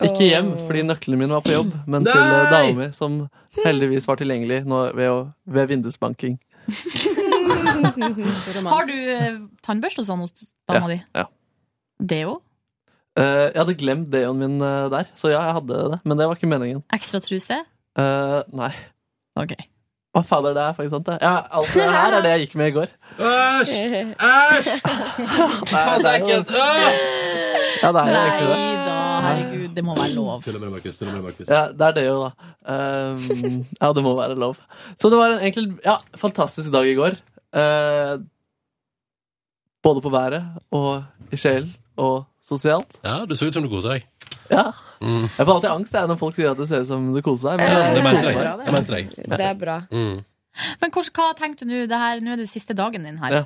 Ikke 0.00 0.30
hjem, 0.30 0.54
fordi 0.66 0.82
nøklene 0.82 1.18
mine 1.18 1.34
var 1.36 1.42
på 1.42 1.52
jobb, 1.52 1.72
men 1.86 2.04
til 2.04 2.16
eh, 2.16 2.50
dama 2.50 2.72
mi, 2.78 2.86
som 2.96 3.28
heldigvis 3.64 4.06
var 4.08 4.16
tilgjengelig 4.16 4.64
nå 4.64 4.94
ved, 4.96 5.10
å, 5.10 5.34
ved 5.46 5.68
vindusbanking. 5.68 6.38
Har 8.70 8.84
du 8.88 8.94
eh, 8.94 9.34
tannbørste 9.64 10.00
og 10.04 10.08
sånn 10.08 10.22
hos 10.24 10.32
dama 10.68 10.86
di? 10.92 10.98
Ja. 11.16 11.24
Deo? 12.00 12.38
Eh, 13.18 13.48
jeg 13.50 13.58
hadde 13.58 13.74
glemt 13.80 14.08
deoen 14.12 14.38
min 14.40 14.56
eh, 14.64 14.86
der, 14.92 15.04
så 15.18 15.26
ja, 15.32 15.40
jeg 15.48 15.54
hadde 15.58 15.74
det. 15.96 16.00
Men 16.06 16.14
det 16.20 16.28
var 16.30 16.36
ikke 16.38 16.50
meningen. 16.52 16.80
Ekstra 16.94 17.18
truse? 17.24 17.58
Eh, 17.98 18.40
nei. 18.56 18.70
Ok. 19.40 19.52
Å, 20.10 20.24
fader, 20.26 20.50
det 20.56 20.62
er 20.64 20.72
faktisk 20.74 20.94
sant, 20.96 21.06
det. 21.06 21.18
Ja, 21.22 21.36
alt 21.54 21.70
det 21.76 21.84
her 21.86 22.14
er 22.16 22.22
det 22.24 22.30
jeg 22.32 22.40
gikk 22.46 22.54
med 22.58 22.66
i 22.72 22.74
går. 22.74 22.88
Æsj! 23.22 23.74
Æsj! 24.18 24.70
Faen, 25.70 26.00
så 26.02 26.08
ekkelt! 26.16 26.50
Øh! 26.50 26.58
Ja, 27.80 27.88
det 27.94 28.00
er 28.00 28.08
Nei 28.10 28.24
egentlig 28.26 28.48
det. 28.50 28.56
da, 28.88 28.89
herregud, 29.24 29.68
det 29.76 29.84
må 29.84 29.94
være 29.98 30.14
lov. 30.14 30.42
Tuller 30.44 30.62
med 30.62 30.74
Markus. 30.74 30.96
Tuller 30.98 31.14
med 31.16 31.22
Markus. 31.28 31.48
Ja, 31.48 31.62
det 31.72 31.86
er 31.88 31.96
det 31.98 32.04
jo, 32.06 32.16
da. 32.24 32.50
Um, 32.74 33.66
ja, 33.80 33.92
det 33.96 34.04
må 34.06 34.14
være 34.18 34.38
lov. 34.38 34.60
Så 34.96 35.10
det 35.12 35.20
var 35.20 35.34
en 35.34 35.44
egentlig 35.44 35.78
ja, 35.84 35.96
fantastisk 36.20 36.72
dag 36.74 36.88
i 36.88 36.96
går. 36.98 37.18
Uh, 37.50 38.20
både 39.82 40.02
på 40.04 40.12
været 40.12 40.42
og 40.70 41.04
i 41.32 41.38
sjelen 41.40 41.72
og 41.96 42.24
sosialt. 42.44 43.00
Ja, 43.04 43.22
du 43.26 43.34
så 43.34 43.48
ut 43.48 43.54
som 43.56 43.64
du 43.64 43.70
koser 43.72 43.96
deg. 43.96 44.08
Ja. 44.50 44.70
Jeg 45.00 45.46
får 45.46 45.54
alltid 45.54 45.70
angst 45.70 45.94
jeg, 45.94 46.08
når 46.10 46.18
folk 46.20 46.36
sier 46.36 46.50
at 46.50 46.58
det 46.58 46.66
ser 46.68 46.82
ut 46.82 46.90
som 46.90 47.06
du 47.14 47.20
koser 47.24 47.56
deg. 47.56 47.70
Ja, 47.70 47.94
det 47.94 48.02
mente 48.04 48.26
jeg. 48.26 48.42
Ja, 48.42 48.56
Det 48.58 48.74
mente 48.74 48.98
jeg. 48.98 49.10
Det 49.30 49.46
er 49.46 49.56
bra. 49.58 49.78
Mm. 49.92 50.20
Men 50.80 50.92
hvordan, 50.92 51.14
hva 51.16 51.30
tenkte 51.38 51.68
du 51.68 51.72
nå? 51.72 51.86
Nå 52.24 52.34
er 52.34 52.42
det 52.42 52.48
siste 52.50 52.74
dagen 52.76 53.06
din 53.06 53.20
her. 53.22 53.36
Ja. 53.40 53.44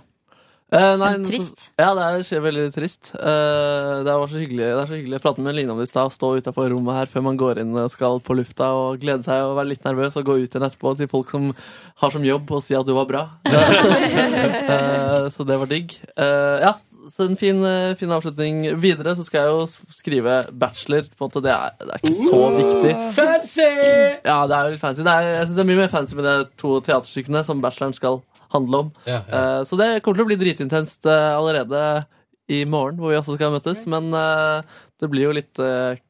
Eh, 0.72 0.96
nei, 0.96 1.10
det 1.18 1.40
så- 1.40 1.68
Ja, 1.78 1.94
det 1.94 2.32
er 2.32 2.40
veldig 2.40 2.72
trist. 2.74 3.14
Eh, 3.14 4.02
det, 4.02 4.10
var 4.10 4.26
så 4.26 4.40
hyggelig, 4.40 4.64
det 4.64 4.82
er 4.82 4.86
så 4.86 4.96
hyggelig. 4.96 5.12
Jeg 5.12 5.22
pratet 5.22 5.44
med 5.44 5.54
Line 5.54 5.70
om 5.70 5.78
det 5.78 5.84
i 5.88 5.92
stad. 5.92 6.08
Å 6.08 6.12
stå 6.12 6.40
utafor 6.40 6.70
rommet 6.72 6.94
her 6.94 7.06
før 7.06 7.22
man 7.22 7.36
går 7.36 7.60
inn 7.60 7.76
og 7.76 7.90
skal 7.90 8.18
på 8.18 8.34
lufta 8.34 8.72
og 8.72 8.98
glede 8.98 9.22
seg 9.22 9.44
og 9.44 9.56
være 9.58 9.68
litt 9.68 9.84
nervøs 9.84 10.16
og 10.16 10.24
gå 10.24 10.38
ut 10.42 10.48
igjen 10.48 10.66
etterpå 10.66 10.96
til 10.96 11.06
folk 11.06 11.30
som 11.30 11.54
har 12.00 12.10
som 12.10 12.24
jobb 12.24 12.50
å 12.50 12.62
si 12.62 12.74
at 12.74 12.86
du 12.86 12.94
var 12.94 13.06
bra. 13.06 13.28
Eh, 14.64 15.28
så 15.28 15.44
det 15.46 15.58
var 15.58 15.66
digg. 15.66 15.92
Eh, 16.16 16.58
ja, 16.64 16.72
så 17.12 17.28
en 17.28 17.36
fin, 17.36 17.62
eh, 17.64 17.94
fin 17.94 18.08
avslutning. 18.10 18.74
Videre 18.80 19.14
så 19.14 19.24
skal 19.24 19.44
jeg 19.44 19.52
jo 19.52 19.92
skrive 19.92 20.50
bachelor. 20.52 21.04
På 21.18 21.26
en 21.26 21.30
måte. 21.30 21.42
Det, 21.44 21.52
er, 21.52 21.74
det 21.78 21.92
er 21.92 22.00
ikke 22.00 22.24
så 22.24 22.40
viktig. 22.56 22.94
Fancy! 23.14 23.68
Ja, 24.24 24.38
det 24.48 24.56
er 24.56 24.64
jo 24.64 24.74
litt 24.74 24.80
fancy. 24.80 25.04
Det 25.04 25.12
er, 25.12 25.28
jeg 25.34 25.46
synes 25.46 25.56
det 25.58 25.64
er 25.64 25.70
mye 25.70 25.82
mer 25.82 25.92
fancy 25.92 26.16
med 26.16 26.24
de 26.24 26.36
to 26.60 26.80
teaterstykkene 26.80 27.44
som 27.44 27.60
bacheloren 27.60 27.94
skal 27.96 28.22
handle 28.54 28.84
om. 28.86 28.92
Ja, 29.08 29.20
Eh, 29.28 29.60
så 29.68 29.76
det 29.80 29.88
kommer 30.04 30.20
til 30.20 30.26
å 30.26 30.30
bli 30.30 30.40
dritintenst 30.40 31.06
eh, 31.10 31.30
allerede 31.34 31.80
i 32.52 32.62
morgen, 32.68 32.98
hvor 33.00 33.12
vi 33.12 33.18
også 33.18 33.36
skal 33.38 33.54
møtes. 33.54 33.84
Men 33.90 34.10
eh, 34.14 34.80
det 35.00 35.08
blir 35.12 35.28
jo 35.28 35.36
litt 35.36 35.60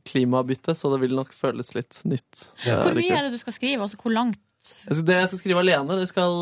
klimabytte, 0.09 0.75
så 0.79 0.91
det 0.95 1.01
vil 1.05 1.15
nok 1.16 1.33
føles 1.35 1.75
litt 1.77 2.01
nytt. 2.09 2.49
Ja. 2.66 2.81
Hvor 2.83 2.97
mye 2.97 3.15
er 3.15 3.29
det 3.29 3.37
du 3.37 3.41
skal 3.43 3.57
skrive? 3.57 3.83
Altså, 3.87 3.99
hvor 4.03 4.15
langt? 4.15 4.41
Det 4.65 5.16
jeg 5.19 5.29
skal 5.29 5.41
skrive 5.43 5.61
alene, 5.61 5.99
det 6.01 6.07
skal 6.09 6.37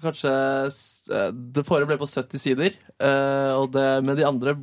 kanskje 0.00 0.30
Det 1.52 1.64
forrige 1.66 1.90
ble 1.90 1.98
på 2.00 2.08
70 2.08 2.40
sider, 2.40 2.76
eh, 2.96 3.52
og 3.52 3.68
det 3.74 3.84
med 4.06 4.16
de 4.16 4.24
andre 4.24 4.54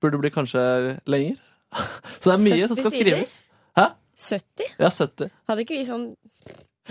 burde 0.00 0.20
bli 0.22 0.30
kanskje 0.32 0.62
lenger. 1.04 1.36
Så 2.20 2.30
det 2.30 2.36
er 2.38 2.44
mye 2.44 2.68
som 2.70 2.78
skal 2.78 2.90
70 2.90 2.96
sider? 2.96 3.10
skrives. 3.10 3.34
Hæ? 3.76 3.86
70? 4.24 4.72
Ja, 4.80 4.90
70. 4.94 5.30
Hadde 5.50 5.64
ikke 5.66 5.76
vi 5.76 5.84
sånn 5.88 6.06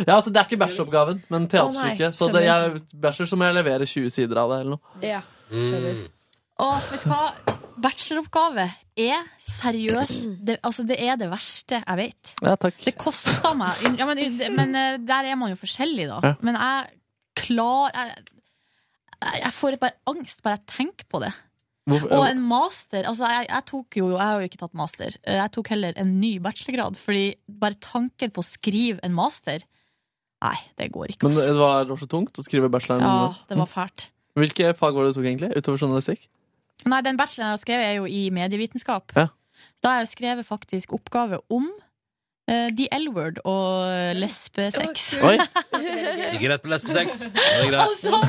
Ja, 0.01 0.15
altså 0.17 0.31
Det 0.33 0.39
er 0.41 0.47
ikke 0.49 0.57
bacheloroppgaven, 0.63 1.19
men 1.29 1.47
teatersyke 1.51 2.07
så 2.17 2.31
det 2.33 2.41
er 2.49 2.79
bachelor 2.97 3.27
så 3.29 3.37
må 3.37 3.45
jeg 3.45 3.57
levere 3.59 3.85
20 3.85 4.09
sider 4.09 4.39
av 4.41 4.49
det. 4.53 4.59
eller 4.63 4.77
noe. 4.77 5.01
Ja, 5.05 5.19
skjønner. 5.51 5.99
Å, 6.63 6.69
vet 6.91 7.03
du 7.05 7.09
hva? 7.11 7.21
Bacheloroppgave 7.83 8.65
er 9.03 9.23
seriøst 9.41 10.27
det, 10.45 10.59
altså, 10.65 10.83
det 10.87 10.97
er 11.01 11.17
det 11.19 11.29
verste 11.31 11.79
jeg 11.81 11.97
vet. 11.99 12.33
Ja, 12.45 12.55
takk. 12.61 12.77
Det 12.85 12.93
kosta 13.01 13.53
meg 13.57 13.81
ja, 13.99 14.05
men, 14.09 14.21
men 14.55 14.75
eh, 14.77 14.97
der 15.01 15.29
er 15.31 15.37
man 15.39 15.53
jo 15.53 15.57
forskjellig, 15.61 16.05
da. 16.09 16.19
Ja. 16.25 16.33
Men 16.45 16.57
jeg 16.61 16.93
klar 17.43 17.89
jeg, 17.97 18.23
jeg 19.41 19.53
får 19.55 19.77
bare 19.81 19.97
angst 20.11 20.43
bare 20.45 20.59
jeg 20.59 20.69
tenker 20.77 21.09
på 21.09 21.21
det. 21.23 21.31
Hvorfor- 21.89 22.13
Og 22.15 22.25
en 22.29 22.41
master 22.47 23.03
altså 23.09 23.27
jeg, 23.27 23.47
jeg 23.49 23.65
tok 23.67 23.97
jo, 23.99 24.09
jeg 24.13 24.23
har 24.23 24.39
jo 24.41 24.47
ikke 24.49 24.61
tatt 24.61 24.73
master. 24.79 25.17
Eh, 25.27 25.35
Jeg 25.41 25.51
tok 25.57 25.67
heller 25.73 25.93
en 25.99 26.13
ny 26.21 26.37
bachelorgrad, 26.39 26.95
fordi 27.01 27.25
bare 27.49 27.75
tanken 27.83 28.31
på 28.31 28.39
å 28.43 28.47
skrive 28.47 28.99
en 29.03 29.13
master 29.17 29.65
Nei, 30.43 30.57
det 30.79 30.89
går 30.91 31.13
ikke. 31.13 31.29
Men 31.29 31.37
det 31.39 31.55
var, 31.55 31.93
så 31.99 32.09
tungt 32.11 32.39
å 32.39 32.43
skrive 32.45 32.69
bacheloren? 32.71 33.05
Ja, 33.05 33.31
det 33.49 33.57
var 33.59 33.69
fælt. 33.71 34.09
Hvilke 34.39 34.73
fag 34.75 34.97
var 34.97 35.05
det 35.05 35.13
du 35.13 35.19
tok, 35.19 35.27
egentlig? 35.29 35.51
Utover 35.55 35.79
journalistikk? 35.79 36.25
Nei, 36.89 36.99
den 37.05 37.19
bacheloren 37.19 37.53
jeg 37.53 37.57
har 37.57 37.61
skrevet, 37.61 37.87
er 37.87 37.97
jo 38.01 38.09
i 38.09 38.25
medievitenskap. 38.33 39.13
Ja. 39.15 39.29
Da 39.83 39.93
har 39.93 40.01
jeg 40.01 40.09
jo 40.09 40.13
skrevet 40.17 40.47
faktisk 40.47 40.95
oppgave 40.97 41.39
om 41.53 41.69
eh, 42.49 42.69
the 42.75 42.87
L-word 42.97 43.39
og 43.47 44.17
lesbesex. 44.17 45.05
Oi. 45.23 45.37
Ikke 46.35 46.51
rett 46.51 46.63
på 46.63 46.71
lesbesex. 46.71 47.25
Det 47.33 47.45
er 47.59 47.69
greit. 47.69 47.81
Altså, 47.83 48.19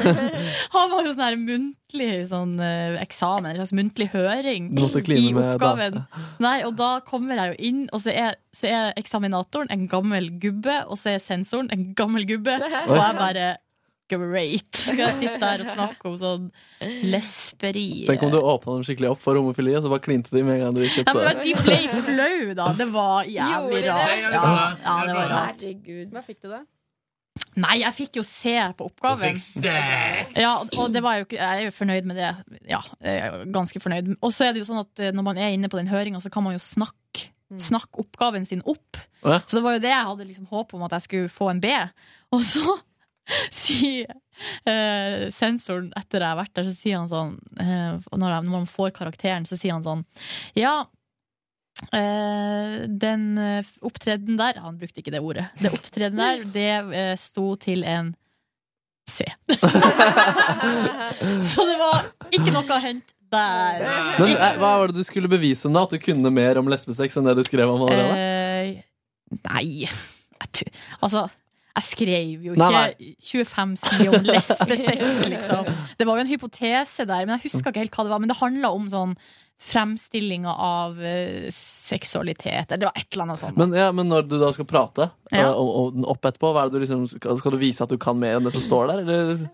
han 0.74 0.92
var 0.92 1.06
jo 1.06 1.14
sånn 1.14 1.24
her 1.24 1.38
muntlig 1.40 2.10
sånn, 2.30 2.54
eh, 2.62 2.98
eksamen, 3.02 3.50
en 3.52 3.60
slags 3.60 3.74
muntlig 3.76 4.10
høring 4.14 4.70
i 4.76 4.84
oppgaven. 4.84 6.00
Nei, 6.44 6.56
og 6.66 6.78
da 6.80 6.96
kommer 7.06 7.40
jeg 7.40 7.54
jo 7.54 7.70
inn, 7.70 7.84
og 7.92 8.04
så 8.04 8.14
er, 8.14 8.38
så 8.54 8.70
er 8.70 8.96
eksaminatoren 9.00 9.72
en 9.74 9.86
gammel 9.90 10.30
gubbe, 10.42 10.82
og 10.88 11.00
så 11.00 11.14
er 11.14 11.22
sensoren 11.22 11.70
en 11.74 11.92
gammel 11.98 12.26
gubbe, 12.28 12.58
og 12.60 12.96
jeg 12.98 13.20
bare 13.20 13.54
Great! 14.12 14.68
Skal 14.76 15.00
jeg 15.00 15.14
sitte 15.22 15.48
her 15.48 15.62
og 15.64 15.68
snakke 15.70 16.10
om 16.10 16.16
sånn 16.20 16.42
lesberi? 17.08 18.04
Tenk 18.08 18.26
om 18.26 18.32
du 18.34 18.36
åpna 18.40 18.74
dem 18.76 18.84
skikkelig 18.84 19.14
opp 19.14 19.22
for 19.24 19.38
homofili, 19.40 19.72
og 19.78 19.86
så 19.86 19.92
bare 19.92 20.04
klinte 20.04 20.34
de 20.34 20.42
med 20.44 20.58
en 20.58 20.66
gang 20.66 20.76
du 20.76 20.82
gikk 20.84 20.98
ut. 21.00 21.08
Ja, 21.08 21.14
men 21.16 21.40
De 21.40 21.54
ble 21.64 21.78
flau, 22.10 22.52
da. 22.58 22.66
Det 22.76 22.88
var 22.92 23.30
jævlig 23.32 23.80
rart. 23.88 24.14
Ja, 24.20 24.44
ja, 24.84 24.96
det 25.08 25.16
var 25.16 25.32
rart. 25.32 25.64
Herregud. 25.64 26.12
Hva 26.12 26.24
fikk 26.26 26.42
du, 26.44 26.50
da? 26.52 26.60
Nei, 27.58 27.78
jeg 27.80 27.94
fikk 27.96 28.20
jo 28.20 28.22
se 28.26 28.54
på 28.78 28.86
oppgaven. 28.90 29.40
Ja, 30.38 30.52
og 30.78 30.92
det 30.94 31.02
var 31.02 31.18
jo 31.18 31.26
ikke, 31.26 31.38
jeg 31.40 31.64
er 31.64 31.68
jo 31.68 31.74
fornøyd 31.74 32.06
med 32.10 32.18
det. 32.20 32.30
Ja, 32.70 32.80
ganske 33.56 33.80
fornøyd. 33.82 34.12
Og 34.20 34.34
så 34.34 34.48
er 34.48 34.54
det 34.54 34.62
jo 34.62 34.68
sånn 34.68 34.82
at 34.84 35.02
eh, 35.02 35.14
når 35.16 35.26
man 35.32 35.40
er 35.40 35.54
inne 35.56 35.70
på 35.72 35.80
den 35.80 35.90
høringa, 35.90 36.20
så 36.22 36.30
kan 36.34 36.44
man 36.46 36.54
jo 36.58 36.62
snakke, 36.62 37.30
snakke 37.62 38.04
oppgaven 38.04 38.44
sin 38.46 38.62
opp. 38.68 39.00
Så 39.24 39.56
det 39.56 39.64
var 39.64 39.78
jo 39.78 39.82
det 39.86 39.90
jeg 39.94 40.08
hadde 40.12 40.26
liksom 40.28 40.50
håp 40.52 40.74
om 40.76 40.84
at 40.86 40.94
jeg 40.98 41.06
skulle 41.08 41.32
få 41.32 41.48
en 41.54 41.62
B. 41.64 41.72
Og 42.34 42.42
så 42.46 42.76
sier 43.64 44.10
uh, 44.10 45.30
sensoren 45.34 45.92
etter 45.98 46.24
jeg 46.24 46.32
har 46.32 46.40
vært 46.40 46.54
der, 46.56 46.68
så 46.68 46.74
sier 46.76 47.00
han 47.00 47.10
sånn 47.12 47.38
uh, 47.60 47.96
når, 48.12 48.28
jeg, 48.28 48.44
når 48.48 48.52
man 48.58 48.68
får 48.70 48.92
karakteren, 48.96 49.48
så 49.48 49.58
sier 49.60 49.76
han 49.76 49.86
sånn 49.86 50.04
Ja, 50.58 50.82
Uh, 51.90 52.86
den 52.86 53.34
uh, 53.34 53.66
opptreden 53.82 54.36
der 54.38 54.60
Han 54.62 54.76
brukte 54.78 55.02
ikke 55.02 55.10
det 55.10 55.18
ordet. 55.18 55.48
Det 55.58 55.72
opptreden 55.74 56.20
der, 56.22 56.44
det 56.54 56.68
uh, 56.86 57.16
sto 57.18 57.56
til 57.60 57.82
en 57.82 58.12
C. 59.10 59.26
så 61.50 61.66
det 61.68 61.74
var 61.76 62.06
ikke 62.30 62.54
noe 62.54 62.64
å 62.64 62.78
hente 62.80 63.12
der. 63.34 63.84
Men 64.22 64.32
hva 64.38 64.70
var 64.78 64.88
det 64.88 65.02
du 65.02 65.04
skulle 65.04 65.28
bevise 65.28 65.68
da? 65.68 65.82
At 65.84 65.92
du 65.92 66.00
kunne 66.00 66.32
mer 66.32 66.60
om 66.60 66.70
lesbesex 66.70 67.18
enn 67.18 67.28
det 67.28 67.36
du 67.36 67.44
skrev 67.44 67.68
om 67.74 67.84
allerede? 67.84 68.16
Eh, 68.16 68.70
nei 69.50 69.66
jeg 69.84 70.50
tror, 70.54 70.70
Altså, 71.00 71.26
jeg 71.74 71.86
skrev 71.88 72.44
jo 72.46 72.52
Nei, 72.54 72.92
ikke 73.14 73.42
25 73.44 73.72
sider 73.80 74.12
om 74.14 74.26
lesbesex, 74.30 75.24
liksom. 75.26 75.72
Det 75.98 76.06
var 76.06 76.20
jo 76.20 76.24
en 76.24 76.30
hypotese 76.30 77.06
der, 77.08 77.24
men 77.26 77.34
jeg 77.34 77.48
husker 77.48 77.72
ikke 77.72 77.82
helt 77.82 77.96
hva 77.98 78.04
det 78.06 78.12
var. 78.12 78.22
Men 78.22 78.30
det 78.30 78.38
handla 78.38 78.70
om 78.76 78.86
sånn 78.92 79.16
fremstillinga 79.64 80.52
av 80.60 80.98
eh, 81.02 81.48
seksualitet. 81.54 82.70
Eller 82.72 82.82
det 82.84 82.88
var 82.90 82.98
et 83.00 83.08
eller 83.14 83.26
annet 83.26 83.40
sånt. 83.42 83.58
Men, 83.58 83.74
ja, 83.78 83.88
men 83.94 84.10
når 84.10 84.26
du 84.28 84.36
da 84.42 84.50
skal 84.54 84.68
prate 84.70 85.08
Ja. 85.32 85.48
eh, 85.48 85.50
og, 85.50 85.94
om 85.96 86.06
opp 86.10 86.26
etterpå, 86.30 86.52
hva 86.54 86.64
er 86.64 86.70
det 86.72 86.78
du 86.78 86.84
liksom, 86.84 87.06
skal, 87.10 87.54
du 87.54 87.60
vise 87.62 87.86
at 87.86 87.92
du 87.92 87.98
kan 88.00 88.18
mer 88.20 88.38
enn 88.38 88.46
det 88.48 88.54
som 88.56 88.64
står 88.66 88.90
der? 88.92 89.02
Eller? 89.04 89.46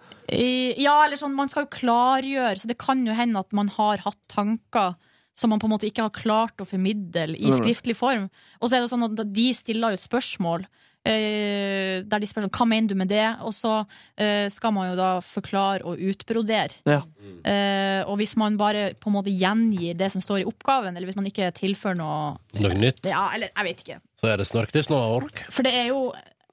Ja, 0.81 0.97
eller 1.05 1.21
sånn, 1.21 1.37
man 1.37 1.51
skal 1.53 1.67
jo 1.67 1.73
klargjøre, 1.75 2.57
så 2.61 2.71
det 2.71 2.79
kan 2.81 3.01
jo 3.07 3.17
hende 3.17 3.43
at 3.43 3.55
man 3.57 3.71
har 3.77 4.03
hatt 4.05 4.21
tanker 4.31 4.97
som 5.37 5.53
man 5.53 5.61
på 5.63 5.69
en 5.69 5.73
måte 5.73 5.89
ikke 5.89 6.05
har 6.05 6.13
klart 6.15 6.61
å 6.61 6.69
formidle 6.69 7.31
i 7.33 7.47
Nei, 7.47 7.53
nei. 7.55 7.59
skriftlig 7.63 7.97
form. 7.97 8.29
Og 8.61 8.69
så 8.69 8.77
er 8.77 8.85
det 8.85 8.91
sånn 8.93 9.07
at 9.07 9.21
de 9.33 9.47
stiller 9.57 9.95
jo 9.95 10.01
spørsmål. 10.03 10.67
Eh, 11.09 12.01
der 12.07 12.23
de 12.23 12.29
spør 12.29 12.47
sånn, 12.47 12.55
hva 12.55 12.67
mener 12.69 12.93
du 12.93 12.97
med 12.99 13.11
det? 13.13 13.27
Og 13.47 13.55
så 13.57 13.81
eh, 14.21 14.47
skal 14.53 14.75
man 14.77 14.91
jo 14.91 14.99
da 14.99 15.11
forklare 15.25 15.87
og 15.89 16.01
utbrodere. 16.11 16.81
Ja. 16.89 17.03
Eh, 17.45 18.01
og 18.07 18.19
hvis 18.21 18.37
man 18.41 18.59
bare 18.61 18.91
på 19.01 19.11
en 19.11 19.19
måte 19.19 19.33
gjengir 19.35 19.97
det 19.99 20.11
som 20.13 20.25
står 20.25 20.43
i 20.43 20.49
oppgaven, 20.49 20.97
eller 20.97 21.11
hvis 21.11 21.19
man 21.19 21.29
ikke 21.31 21.53
tilfører 21.57 22.01
noe 22.01 22.19
Noe 22.61 22.75
nytt. 22.77 23.05
Ja, 23.09 23.31
eller 23.35 23.53
jeg 23.55 23.71
vet 23.71 23.85
ikke. 23.85 24.01
Så 24.21 24.29
er 24.29 24.41
det 24.41 24.49
snorktis 24.51 24.91
nå, 24.93 24.99
ork? 25.21 25.47
For 25.49 25.67
det 25.67 25.77
er 25.79 25.91
jo 25.93 26.11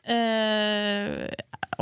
Uh, 0.08 1.28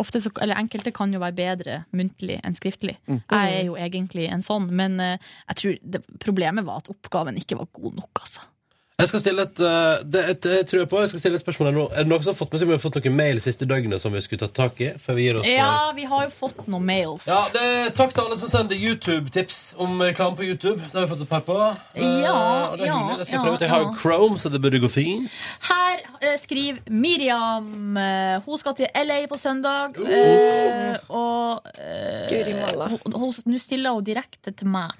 ofte 0.01 0.17
så, 0.17 0.31
eller 0.41 0.57
Enkelte 0.57 0.89
kan 0.95 1.11
jo 1.13 1.19
være 1.21 1.37
bedre 1.37 1.75
muntlig 1.93 2.39
enn 2.41 2.57
skriftlig. 2.57 2.95
Mm. 3.05 3.19
Jeg 3.21 3.51
er 3.59 3.63
jo 3.67 3.75
egentlig 3.77 4.25
en 4.33 4.41
sånn, 4.41 4.65
men 4.73 4.97
uh, 4.97 5.35
jeg 5.51 5.59
tror 5.59 5.75
det, 5.93 6.01
problemet 6.23 6.65
var 6.65 6.81
at 6.81 6.89
oppgaven 6.89 7.37
ikke 7.37 7.59
var 7.59 7.69
god 7.77 7.99
nok. 8.01 8.23
altså. 8.23 8.47
Jeg 8.95 9.09
skal 9.11 9.19
stille 9.19 9.43
et, 9.43 9.59
uh, 9.59 9.97
det, 10.07 10.21
et, 10.31 10.45
jeg 10.47 10.65
tror 10.69 10.79
jeg 10.79 10.87
på, 10.87 10.99
jeg 11.03 11.09
skal 11.11 11.19
stille 11.19 11.35
et 11.35 11.43
spørsmål 11.43 11.67
her 11.67 11.73
nå. 11.75 11.81
Er 11.91 12.05
det 12.05 12.09
noen 12.13 12.21
som 12.23 12.31
har 12.31 12.37
fått 12.39 12.53
med 12.55 12.61
seg 12.61 12.69
om 12.69 12.71
vi 12.71 12.75
har 12.77 12.83
fått 12.85 12.95
noen 13.03 13.17
mail 13.17 13.41
siste 13.43 13.67
døgnet 13.67 13.99
som 13.99 14.13
vi 14.15 14.21
skulle 14.23 14.39
ta 14.39 14.47
tak 14.55 14.79
i? 14.79 14.87
Før 15.03 15.17
vi 15.17 15.25
gir 15.25 15.35
oss 15.41 15.49
Ja, 15.51 15.91
vi 15.97 16.05
har 16.07 16.23
jo 16.23 16.31
fått 16.31 16.61
noen 16.71 16.85
mails. 16.87 17.25
Ja, 17.27 17.41
det, 17.51 17.65
Takk 17.99 18.15
til 18.15 18.23
alle 18.23 18.37
som 18.39 18.47
sender 18.53 18.79
YouTube-tips 18.79 19.59
om 19.83 19.99
reklame 19.99 20.39
på 20.39 20.47
YouTube. 20.47 20.79
Det 20.79 20.95
har 20.95 21.09
vi 21.09 21.11
fått 21.11 21.25
et 21.27 21.31
par 21.35 21.43
på. 21.43 21.59
Eh, 21.91 22.07
Ja, 22.23 22.37
og 22.71 22.79
det 22.79 22.87
er 22.87 22.93
ja, 22.93 22.95
hyggelig. 23.01 23.19
Det 23.19 23.27
skal 23.27 23.35
jeg 23.35 23.43
prøve 23.49 23.59
ut. 23.59 23.65
Jeg 23.67 23.73
har 23.75 23.83
jo. 23.83 23.91
Chrome, 23.99 24.39
så 24.39 24.53
det 24.55 24.63
burde 24.63 24.79
gå 24.87 24.93
fint. 24.95 25.27
Her 25.67 26.07
eh, 26.21 26.37
skriver 26.39 26.79
Miriam 26.89 27.97
eh, 27.99 28.39
Hun 28.47 28.63
skal 28.63 28.79
til 28.79 28.87
LA 29.03 29.19
på 29.27 29.37
søndag. 29.43 29.99
eh, 30.07 30.95
og 31.11 31.67
eh, 31.75 32.29
Guri 32.31 32.55
malla. 32.63 32.87
hun- 32.95 33.19
hun- 33.27 33.43
Nå 33.51 33.59
stiller 33.59 33.91
hun 33.99 34.07
direkte 34.07 34.55
til 34.55 34.71
meg. 34.71 34.95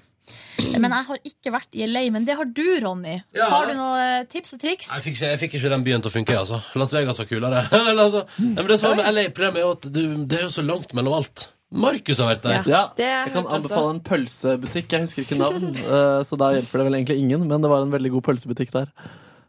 Men 0.76 0.92
jeg 0.92 1.06
har 1.08 1.18
ikke 1.30 1.52
vært 1.54 1.76
i 1.78 1.86
LA. 1.88 2.04
Men 2.14 2.26
det 2.28 2.36
har 2.38 2.48
du, 2.48 2.64
Ronny. 2.82 3.16
Ja. 3.36 3.50
Har 3.52 3.68
du 3.70 3.74
noen 3.78 4.02
eh, 4.02 4.28
tips 4.30 4.56
og 4.56 4.62
triks? 4.62 4.90
Jeg 4.92 5.04
fikk, 5.04 5.18
ikke, 5.18 5.32
jeg 5.32 5.42
fikk 5.42 5.58
ikke 5.58 5.72
den 5.72 5.84
byen 5.86 6.04
til 6.04 6.12
å 6.12 6.14
funke, 6.14 6.38
altså. 6.38 6.62
Las 6.80 6.94
Vegas 6.96 7.20
var 7.22 7.28
kulere. 7.30 7.66
altså, 8.06 8.24
men 8.40 8.70
det, 8.70 8.80
sånn 8.82 8.96
med 8.98 9.12
LA, 9.12 9.28
problemet 9.36 9.62
er 9.62 9.66
jo 9.66 9.74
at 9.76 9.90
du, 9.90 10.02
det 10.24 10.40
er 10.40 10.48
jo 10.48 10.54
så 10.56 10.64
langt 10.66 10.96
mellom 10.96 11.20
alt. 11.20 11.50
Markus 11.76 12.20
har 12.22 12.30
vært 12.30 12.44
der. 12.46 12.66
Ja, 12.70 12.82
jeg 13.00 13.30
kan 13.34 13.46
anbefale 13.50 13.96
en 13.96 14.02
pølsebutikk. 14.06 14.92
Jeg 14.94 15.06
husker 15.06 15.24
ikke 15.24 15.38
navn, 15.40 15.72
eh, 15.82 16.20
så 16.26 16.38
da 16.38 16.52
hjelper 16.54 16.82
det 16.82 16.88
vel 16.90 16.98
egentlig 17.00 17.20
ingen, 17.24 17.46
men 17.50 17.64
det 17.64 17.70
var 17.72 17.86
en 17.86 17.94
veldig 17.94 18.12
god 18.18 18.26
pølsebutikk 18.30 18.74
der. 18.74 18.92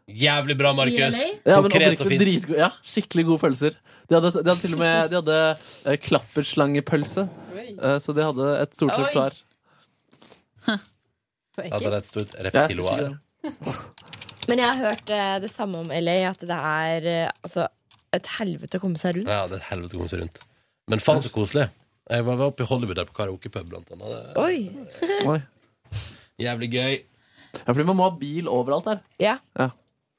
Jævlig 0.08 0.56
bra, 0.58 0.72
Markus. 0.72 1.20
Ja, 1.44 1.60
Konkret 1.60 2.00
og 2.00 2.08
fint. 2.10 2.48
Ja, 2.56 2.72
skikkelig 2.86 3.26
gode 3.28 3.44
pølser. 3.44 3.76
De 4.08 4.16
hadde, 4.16 4.30
de 4.32 4.48
hadde 4.48 4.62
til 4.62 4.72
og 4.72 4.80
med 4.80 5.10
de 5.12 5.18
hadde, 5.20 5.38
klapperslangepølse, 6.06 7.26
klapperslange-pølse, 7.28 7.76
eh, 7.76 7.98
så 8.00 8.14
de 8.16 8.24
hadde 8.24 8.54
et 8.62 8.78
stort 8.78 8.94
repertoar. 8.96 9.36
Ekkelt. 11.64 11.88
det 11.90 11.98
et 11.98 12.12
stort 12.12 12.36
reptiloar. 12.46 13.08
Men 14.48 14.62
jeg 14.62 14.68
har 14.70 14.78
hørt 14.80 15.10
eh, 15.12 15.34
det 15.44 15.50
samme 15.52 15.82
om 15.82 15.90
LA, 15.92 16.16
at 16.30 16.44
det 16.48 16.56
er 16.56 17.08
eh, 17.12 17.32
altså, 17.44 17.66
et 18.16 18.30
helvete 18.38 18.80
å 18.80 18.84
komme 18.84 19.00
seg 19.00 19.18
rundt. 19.18 19.28
Ja, 19.28 19.44
det 19.48 19.58
er 19.58 19.62
et 19.62 19.70
helvete 19.72 19.98
å 19.98 20.00
komme 20.00 20.12
seg 20.12 20.22
rundt. 20.22 20.40
Men 20.88 21.04
faen 21.04 21.20
så 21.24 21.32
koselig. 21.32 21.68
Jeg 22.08 22.24
var 22.24 22.38
var 22.40 22.54
oppe 22.54 22.64
i 22.64 22.68
Hollywood 22.68 22.96
der 22.96 23.08
på 23.08 23.16
karaokepub, 23.18 23.68
blant 23.68 23.90
annet. 23.92 24.32
Det 24.32 24.40
Oi! 24.40 25.26
Oi. 25.34 25.40
er 25.42 26.46
Jævlig 26.46 26.70
gøy. 26.72 26.94
Ja, 27.58 27.66
fordi 27.66 27.84
man 27.90 27.98
må 27.98 28.06
ha 28.08 28.14
bil 28.16 28.48
overalt 28.48 28.88
her. 28.88 29.02
Ja. 29.20 29.36
Ja. 29.58 29.68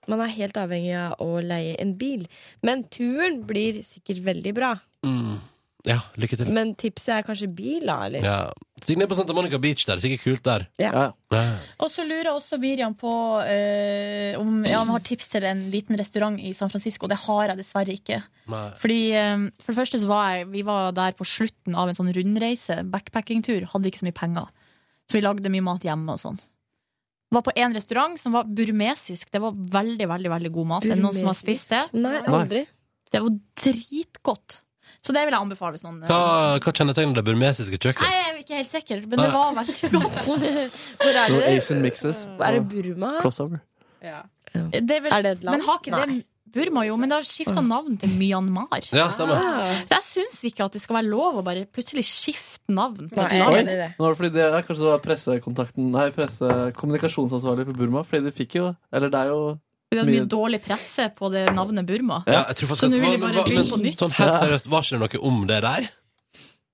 Man 0.09 0.21
er 0.23 0.31
helt 0.33 0.57
avhengig 0.57 0.93
av 0.97 1.21
å 1.21 1.39
leie 1.41 1.75
en 1.81 1.95
bil. 1.97 2.25
Men 2.65 2.83
turen 2.93 3.41
blir 3.49 3.81
sikkert 3.87 4.21
veldig 4.25 4.53
bra. 4.57 4.73
Mm. 5.05 5.39
Ja, 5.87 6.01
lykke 6.19 6.35
til. 6.35 6.49
Men 6.51 6.73
tipset 6.79 7.13
er 7.15 7.23
kanskje 7.23 7.47
bil, 7.55 7.85
da? 7.87 7.95
Eller? 8.09 8.25
Ja. 8.25 8.39
Stig 8.83 8.97
ned 8.99 9.07
på 9.11 9.15
Santa 9.15 9.35
Monica 9.35 9.59
Beach 9.61 9.85
der. 9.87 9.95
Det 9.95 10.03
er 10.03 10.05
sikkert 10.09 10.25
kult 10.25 10.43
der. 10.47 10.65
Ja. 10.81 10.91
Ja. 11.31 11.43
Og 11.79 11.91
så 11.91 12.03
lurer 12.07 12.33
også 12.33 12.59
Miriam 12.59 12.97
på 12.99 13.11
eh, 13.45 14.35
om 14.39 14.65
ja, 14.67 14.81
han 14.81 14.91
har 14.91 15.03
tips 15.07 15.31
til 15.31 15.47
en 15.47 15.65
liten 15.71 15.95
restaurant 15.99 16.39
i 16.43 16.51
San 16.57 16.71
Francisco. 16.71 17.07
Det 17.07 17.21
har 17.23 17.53
jeg 17.53 17.61
dessverre 17.61 17.95
ikke. 17.95 18.19
Nei. 18.51 18.65
Fordi 18.81 18.99
eh, 19.15 19.47
For 19.63 19.71
det 19.71 19.79
første 19.79 20.03
så 20.03 20.11
var 20.11 20.29
jeg, 20.35 20.51
vi 20.51 20.65
var 20.67 20.91
der 20.99 21.15
på 21.15 21.27
slutten 21.27 21.79
av 21.79 21.91
en 21.91 21.99
sånn 21.99 22.11
rundreise, 22.15 22.81
backpackingtur. 22.91 23.69
Hadde 23.71 23.91
ikke 23.91 24.03
så 24.03 24.09
mye 24.09 24.19
penger. 24.19 24.51
Så 25.09 25.17
vi 25.17 25.25
lagde 25.25 25.51
mye 25.53 25.65
mat 25.65 25.87
hjemme 25.87 26.15
og 26.15 26.21
sånn. 26.21 26.39
Var 27.29 27.45
på 27.45 27.53
en 27.61 27.75
restaurant 27.77 28.19
som 28.19 28.35
var 28.35 28.47
burmesisk. 28.51 29.29
Det 29.31 29.39
var 29.41 29.55
veldig, 29.55 30.07
veldig 30.11 30.31
veldig 30.33 30.51
god 30.59 30.73
mat. 30.73 30.85
Er 30.87 30.97
det 30.97 31.03
noen 31.03 31.15
som 31.15 31.29
har 31.29 31.37
spist 31.37 31.71
det? 31.71 31.85
Nei, 31.95 32.17
aldri. 32.25 32.65
Det 33.09 33.21
var 33.23 33.37
dritgodt. 33.63 34.63
Så 35.01 35.13
det 35.15 35.21
vil 35.27 35.35
jeg 35.35 35.41
anbefale 35.41 35.75
hvis 35.77 35.85
noen 35.85 36.01
Hva, 36.09 36.21
hva 36.59 36.73
kjennetegner 36.75 37.19
det 37.19 37.25
burmesiske 37.27 37.75
Nei, 37.77 37.83
kjøkkenet? 37.85 38.15
jeg 38.15 38.33
er 38.33 38.41
ikke 38.43 38.57
helt 38.59 38.73
sikker, 38.73 39.05
men 39.05 39.21
det 39.23 39.29
var 39.35 39.53
veldig 39.59 39.91
godt. 39.95 40.17
Hvor 40.25 41.13
er 41.13 41.35
det? 41.35 41.43
Asian 41.53 41.81
mixes. 41.85 42.25
Er 42.39 42.57
det 42.57 42.65
Burma? 42.71 43.13
Crossover. 43.21 43.61
Det 44.01 44.11
er, 44.11 45.01
vel, 45.03 45.11
Er 45.13 45.23
det 45.23 45.31
et 45.37 45.43
land? 45.45 45.55
Men 45.57 45.65
har 45.67 45.79
ikke 45.83 46.01
det 46.03 46.23
Burma, 46.49 46.81
jo, 46.87 46.95
men 46.97 47.11
det 47.11 47.19
har 47.19 47.25
skifta 47.27 47.61
navn 47.61 47.97
til 48.01 48.09
Myanmar. 48.17 48.87
Ja, 48.89 49.03
stemmer. 49.13 49.37
Ah. 49.37 49.73
Så 49.85 49.99
jeg 49.99 50.05
syns 50.07 50.39
ikke 50.49 50.65
at 50.65 50.73
det 50.73 50.81
skal 50.81 50.97
være 50.97 51.09
lov 51.11 51.37
å 51.37 51.43
bare 51.45 51.67
plutselig 51.69 52.01
skifte 52.09 52.73
navn. 52.73 53.05
På 53.11 53.21
Nei, 53.21 53.27
et 53.27 53.35
er 53.37 53.43
land. 53.53 53.69
det. 53.69 53.89
Nå 53.99 54.05
var 54.07 54.15
det 54.15 54.19
fordi 54.23 54.31
det 54.33 54.47
er 54.47 54.65
kanskje 54.65 54.81
det 54.87 54.89
var 54.89 55.03
pressekontakten 55.03 55.91
Nei, 55.93 56.07
pressekommunikasjonsansvarlig 56.15 57.67
for 57.69 57.77
Burma. 57.83 58.01
Fordi 58.07 58.25
de 58.25 58.33
fikk 58.33 58.57
jo 58.57 58.71
Eller 58.89 59.13
det 59.13 59.21
er 59.21 59.29
jo 59.33 59.43
Det 59.89 59.97
er 59.97 60.05
mye 60.05 60.25
dårlig 60.29 60.59
presse 60.61 61.07
på 61.17 61.31
det 61.33 61.47
navnet 61.57 61.85
Burma. 61.89 62.19
Ja, 62.29 62.43
jeg 62.51 62.59
tror 62.59 62.69
faktisk 62.73 62.85
Så 62.85 62.89
nå 62.91 62.99
vil 63.01 63.15
de 63.15 63.21
bare 63.23 63.45
begynne 63.47 63.69
på 63.71 63.79
nytt. 63.81 63.97
Sånn 64.03 64.11
helt 64.19 64.35
seriøst, 64.43 64.67
var 64.69 64.83
ikke 64.85 64.99
det 64.99 65.01
noe 65.01 65.21
om 65.31 65.39
det 65.49 65.61
der? 65.65 65.87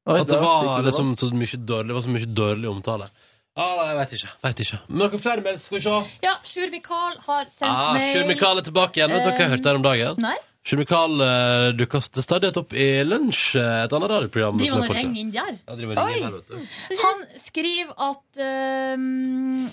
Oi, 0.05 0.17
At 0.19 0.27
det 0.27 0.39
var 0.41 0.83
liksom 0.85 1.13
så 1.17 1.29
mye 1.33 1.59
dårlig, 1.65 1.87
det 1.87 1.95
var 1.95 2.03
så 2.05 2.11
mye 2.13 2.27
dårlig 2.41 2.69
omtale. 2.69 3.07
Ah, 3.55 3.85
jeg 3.87 3.95
vet 4.01 4.13
ikke. 4.17 4.31
vet 4.43 4.61
ikke. 4.65 4.79
Men 4.89 4.99
noen 5.05 5.21
flere 5.23 5.41
mail, 5.45 5.59
skal 5.63 5.77
vi 5.77 5.81
se. 5.85 5.95
Ja, 6.25 6.33
Sjur 6.43 6.67
Mikael 6.73 7.15
har 7.23 7.45
sendt 7.47 7.69
Ah, 7.71 7.93
mail. 7.95 8.09
Sjur 8.11 8.27
Mikael 8.27 8.59
er 8.59 8.67
tilbake 8.67 8.99
igjen. 8.99 9.13
Vet 9.15 9.23
dere 9.23 9.31
hva 9.37 9.45
jeg 9.45 9.53
hørte 9.55 9.71
her 9.71 9.79
om 9.79 9.85
dagen? 9.87 10.19
Nei, 10.25 10.35
Sjur 10.65 10.79
Mikael 10.81 11.19
uh, 11.21 11.67
dukker 11.77 12.01
til 12.09 12.23
stadighet 12.25 12.55
opp 12.57 12.71
i 12.73 13.03
Lunsj, 13.05 13.51
eh, 13.61 13.83
et 13.83 13.91
annet 13.93 14.09
radioprogram. 14.09 14.57
driver 14.57 14.81
han 14.81 14.89
og 14.89 14.97
ringer 14.97 15.19
inn 15.21 15.33
der? 15.35 15.59
Ja, 15.59 15.75
driver 15.77 15.99
og 16.01 16.07
ringer 16.09 16.25
her, 16.25 16.33
vet 16.39 16.47
du. 16.49 16.55
Han 17.03 17.21
skriver 17.37 17.91
at 18.07 18.39
um, 18.41 19.67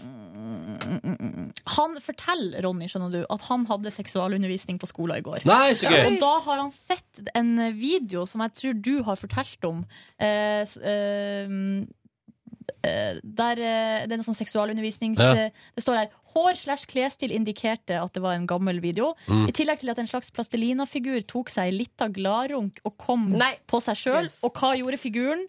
Han 1.79 1.97
forteller 2.05 2.61
Ronny 2.67 2.91
skjønner 2.93 3.15
du, 3.15 3.23
at 3.25 3.49
han 3.49 3.65
hadde 3.71 3.95
seksualundervisning 3.95 4.77
på 4.83 4.91
skolen 4.91 5.23
i 5.23 5.25
går. 5.25 5.49
Nei, 5.49 5.73
så 5.81 5.89
gøy. 5.89 6.03
Og 6.11 6.21
da 6.21 6.35
har 6.45 6.61
han 6.67 6.71
sett 6.77 7.25
en 7.41 7.55
video 7.81 8.27
som 8.29 8.45
jeg 8.45 8.57
tror 8.61 8.79
du 8.85 8.95
har 9.09 9.17
fortalt 9.25 9.65
om. 9.73 9.81
Uh, 10.21 10.69
ehm, 10.93 11.89
eh, 12.83 13.19
der 13.23 13.61
eh, 13.61 14.07
Det 14.07 14.15
er 14.15 14.19
en 14.19 14.27
sånn 14.27 14.39
seksualundervisnings... 14.39 15.21
Ja. 15.21 15.49
eh, 15.49 15.67
Det 15.77 15.85
står 15.85 16.03
her 16.03 16.11
Hår 16.33 16.57
slash 16.59 16.89
klesstil 16.91 17.35
indikerte 17.35 17.99
at 18.01 18.15
det 18.15 18.23
var 18.25 18.37
en 18.39 18.47
gammel 18.49 18.81
video. 18.83 19.13
Mm. 19.29 19.47
I 19.51 19.57
tillegg 19.57 19.83
til 19.83 19.93
at 19.93 20.01
en 20.01 20.09
slags 20.11 20.33
plastelinafigur 20.35 21.25
tok 21.29 21.53
seg 21.53 21.71
ei 21.71 21.77
lita 21.83 22.09
gladrunk 22.13 22.81
og 22.89 22.97
kom 23.01 23.29
Nei. 23.37 23.55
på 23.69 23.83
seg 23.85 24.01
sjøl. 24.01 24.31
Og 24.47 24.57
hva 24.57 24.73
gjorde 24.81 25.01
figuren? 25.03 25.45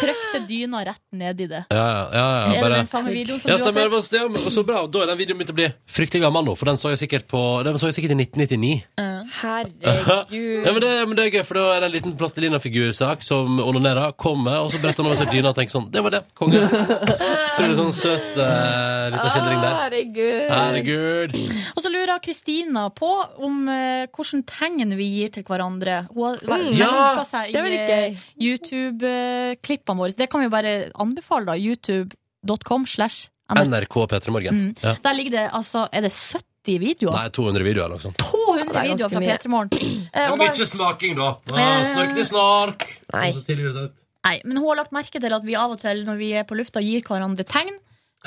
Trykte 0.00 0.40
dyna 0.48 0.82
rett 0.84 1.00
ned 1.12 1.40
i 1.40 1.46
det. 1.48 1.62
Ja, 1.72 1.76
ja, 1.76 2.08
ja, 2.12 2.20
ja, 2.20 2.46
Er 2.46 2.52
det 2.52 2.60
bare- 2.62 2.74
den 2.80 2.86
samme 2.86 3.10
videoen 3.12 3.40
som 3.40 3.50
ja, 3.50 3.56
du 3.56 3.62
har 3.64 3.72
stemmer, 3.72 4.02
sett? 4.02 4.20
var- 4.44 4.50
Så 4.50 4.62
bra. 4.66 4.86
Da 4.86 5.02
er 5.02 5.06
den 5.06 5.18
videoen 5.18 5.38
begynt 5.38 5.52
å 5.52 5.56
bli 5.56 5.68
fryktelig 5.88 6.20
gammel 6.22 6.44
nå, 6.44 6.54
for 6.56 6.66
den 6.66 6.76
så 6.76 6.90
jeg 6.92 6.98
sikkert 7.08 7.26
på 7.28 7.64
Den 7.64 7.74
så 7.78 7.88
jeg 7.88 7.94
sikkert 7.96 8.12
i 8.12 8.20
1999. 8.24 8.84
Herregud. 9.40 10.66
Ja, 10.66 10.72
men 10.72 10.80
det, 10.80 11.08
men 11.08 11.16
det 11.16 11.24
er 11.26 11.30
gøy, 11.38 11.44
for 11.44 11.54
da 11.58 11.64
er 11.76 11.80
det 11.80 11.86
en 11.88 11.92
liten 11.96 12.16
plastelina-figursak 12.16 13.22
som 13.24 13.58
onanerer, 13.60 14.12
kommer, 14.16 14.60
og 14.62 14.70
så 14.70 14.80
bretter 14.80 15.02
han 15.02 15.10
over 15.10 15.16
seg 15.18 15.32
dyna 15.32 15.48
og 15.50 15.56
tenker 15.58 15.72
sånn 15.76 15.90
Det 15.90 16.02
var 16.04 16.10
det. 16.14 16.22
Konge. 16.36 16.60
Så 17.56 17.64
er 17.64 17.68
det 17.72 17.76
sånn 17.80 17.92
søt 17.96 18.36
uh, 18.36 19.10
liten 19.12 19.30
skildring 19.32 19.60
der. 19.64 19.74
Herregud. 19.80 20.50
Herregud. 20.52 21.36
Og 21.76 21.82
så 21.82 21.92
lurer 21.92 22.20
Kristina 22.22 22.86
på 22.94 23.10
om 23.44 23.68
eh, 23.68 24.06
hvordan 24.14 24.44
tegn 24.48 24.94
vi 24.96 25.06
gir 25.18 25.32
til 25.36 25.42
hverandre. 25.46 26.06
Hun 26.14 26.24
har 26.26 26.36
Mm. 26.56 26.70
meska 26.70 26.86
Ja, 26.86 27.24
seg 27.26 27.52
det 27.52 27.58
i 27.58 27.64
veldig 27.66 27.80
eh, 27.90 29.56
YouTube-klippene 29.66 29.98
våre. 29.98 30.16
Det 30.16 30.28
kan 30.30 30.40
vi 30.40 30.46
jo 30.46 30.50
bare 30.50 30.90
anbefale, 31.02 31.46
da. 31.46 31.56
YouTube.com 31.56 32.86
slash 32.86 33.28
NRK 33.54 33.94
P3 34.10 34.30
Morgen. 34.30 34.54
Mm. 34.54 34.74
Ja. 34.82 34.96
Der 35.02 35.14
ligger 35.14 35.30
det 35.30 35.50
altså 35.54 35.88
Er 35.92 36.02
det 36.02 36.10
70 36.12 36.78
videoer? 36.82 37.14
Nei, 37.14 37.28
200 37.30 37.62
videoer 37.62 37.84
eller 37.86 37.96
noe 37.96 38.02
sånt. 38.02 38.18
200 38.18 38.72
det 38.72 38.80
er 38.80 38.88
videoer 38.90 39.12
fra 39.12 39.20
mye. 39.22 39.36
P3 39.36 39.48
Morgen. 39.48 40.02
Eh, 40.16 40.36
mye 40.36 40.66
smaking, 40.66 41.16
da. 41.18 41.28
Ah, 41.52 41.60
Eh, 41.60 41.86
snork 41.92 42.14
til 42.16 42.26
snork. 42.26 42.86
Nei. 43.12 44.38
Men 44.44 44.56
hun 44.58 44.66
har 44.72 44.76
lagt 44.80 44.90
merke 44.96 45.20
til 45.22 45.32
at 45.32 45.44
vi 45.46 45.54
av 45.54 45.70
og 45.70 45.78
til 45.78 46.02
når 46.06 46.16
vi 46.18 46.32
er 46.34 46.42
på 46.48 46.56
lufta, 46.58 46.80
gir 46.82 47.02
hverandre 47.06 47.44
tegn. 47.46 47.76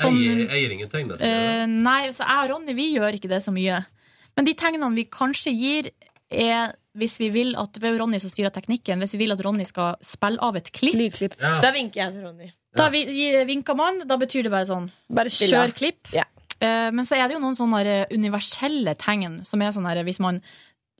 Jeg 0.00 0.06
Sånn, 0.06 0.16
gir, 0.16 0.38
jeg 0.48 0.62
gir 0.62 0.70
ingen 0.72 0.88
tegn. 0.88 1.10
eh, 1.20 1.66
nei, 1.68 2.08
så 2.16 2.24
jeg 2.24 2.44
og 2.46 2.50
Ronny 2.54 2.72
vi 2.78 2.86
gjør 2.96 3.18
ikke 3.18 3.28
det 3.28 3.42
så 3.44 3.52
mye. 3.52 3.82
Men 4.36 4.46
de 4.48 4.54
tegnene 4.56 4.94
vi 4.96 5.04
kanskje 5.12 5.52
gir, 5.52 5.90
er 6.30 6.72
hvis 6.98 7.18
vi 7.20 7.28
vil 7.30 7.52
at 7.58 7.72
Det 7.76 7.86
er 7.86 7.94
jo 7.94 8.00
Ronny 8.02 8.18
som 8.22 8.32
styrer 8.32 8.52
teknikken. 8.54 8.98
Hvis 9.04 9.14
vi 9.14 9.22
vil 9.22 9.34
at 9.34 9.42
Ronny 9.44 9.66
skal 9.68 9.98
spille 10.04 10.40
av 10.42 10.58
et 10.58 10.72
klipp. 10.74 10.98
Lydklipp. 10.98 11.36
Ja. 11.40 11.60
Da 11.62 11.70
vinker 11.74 12.02
jeg 12.02 12.16
til 12.16 12.26
Ronny. 12.26 12.50
Da 12.78 12.86
vi, 12.92 13.04
vinker 13.48 13.74
man, 13.78 14.02
da 14.06 14.14
betyr 14.18 14.46
det 14.46 14.52
bare 14.52 14.68
sånn 14.68 14.84
Bare 15.10 15.30
spill 15.32 15.50
Kjør 15.50 15.72
klipp. 15.74 16.10
Ja. 16.14 16.26
Uh, 16.60 16.90
men 16.94 17.06
så 17.08 17.16
er 17.16 17.26
det 17.26 17.38
jo 17.38 17.42
noen 17.42 17.56
sånne 17.56 18.04
universelle 18.12 18.94
tegn, 19.00 19.40
som 19.48 19.62
er 19.64 19.72
sånn 19.74 19.88
her 19.88 20.02
hvis 20.06 20.20
man 20.22 20.42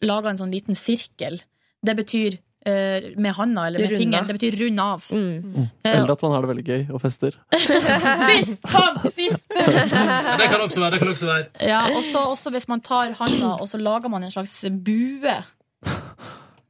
lager 0.03 0.33
en 0.33 0.41
sånn 0.41 0.55
liten 0.55 0.79
sirkel. 0.79 1.37
Det 1.85 1.95
betyr 1.99 2.39
uh, 2.41 3.11
med 3.21 3.37
handa 3.37 3.67
eller 3.69 3.85
med 3.85 3.95
fingeren. 3.95 4.27
Det 4.31 4.39
betyr 4.39 4.57
rund 4.65 4.83
av. 4.83 5.05
Mm. 5.13 5.69
Eh, 5.85 5.93
Eller 5.93 6.15
at 6.15 6.25
man 6.25 6.35
har 6.35 6.47
det 6.47 6.51
veldig 6.55 6.67
gøy 6.67 6.83
og 6.97 7.05
fester. 7.05 7.37
Fist! 8.31 8.59
Kom! 8.67 8.99
Fist! 9.15 9.47
Det 10.41 10.49
kan 10.49 10.61
også 10.65 10.81
være. 10.81 10.91
det 10.97 11.01
kan 11.03 11.13
også 11.13 11.29
være 11.29 11.69
Ja, 11.69 11.81
også, 11.93 12.25
også 12.33 12.53
hvis 12.55 12.69
man 12.71 12.81
tar 12.81 13.13
handa, 13.21 13.55
og 13.61 13.69
så 13.69 13.79
lager 13.81 14.09
man 14.13 14.25
en 14.25 14.33
slags 14.33 14.63
bue. 14.85 15.37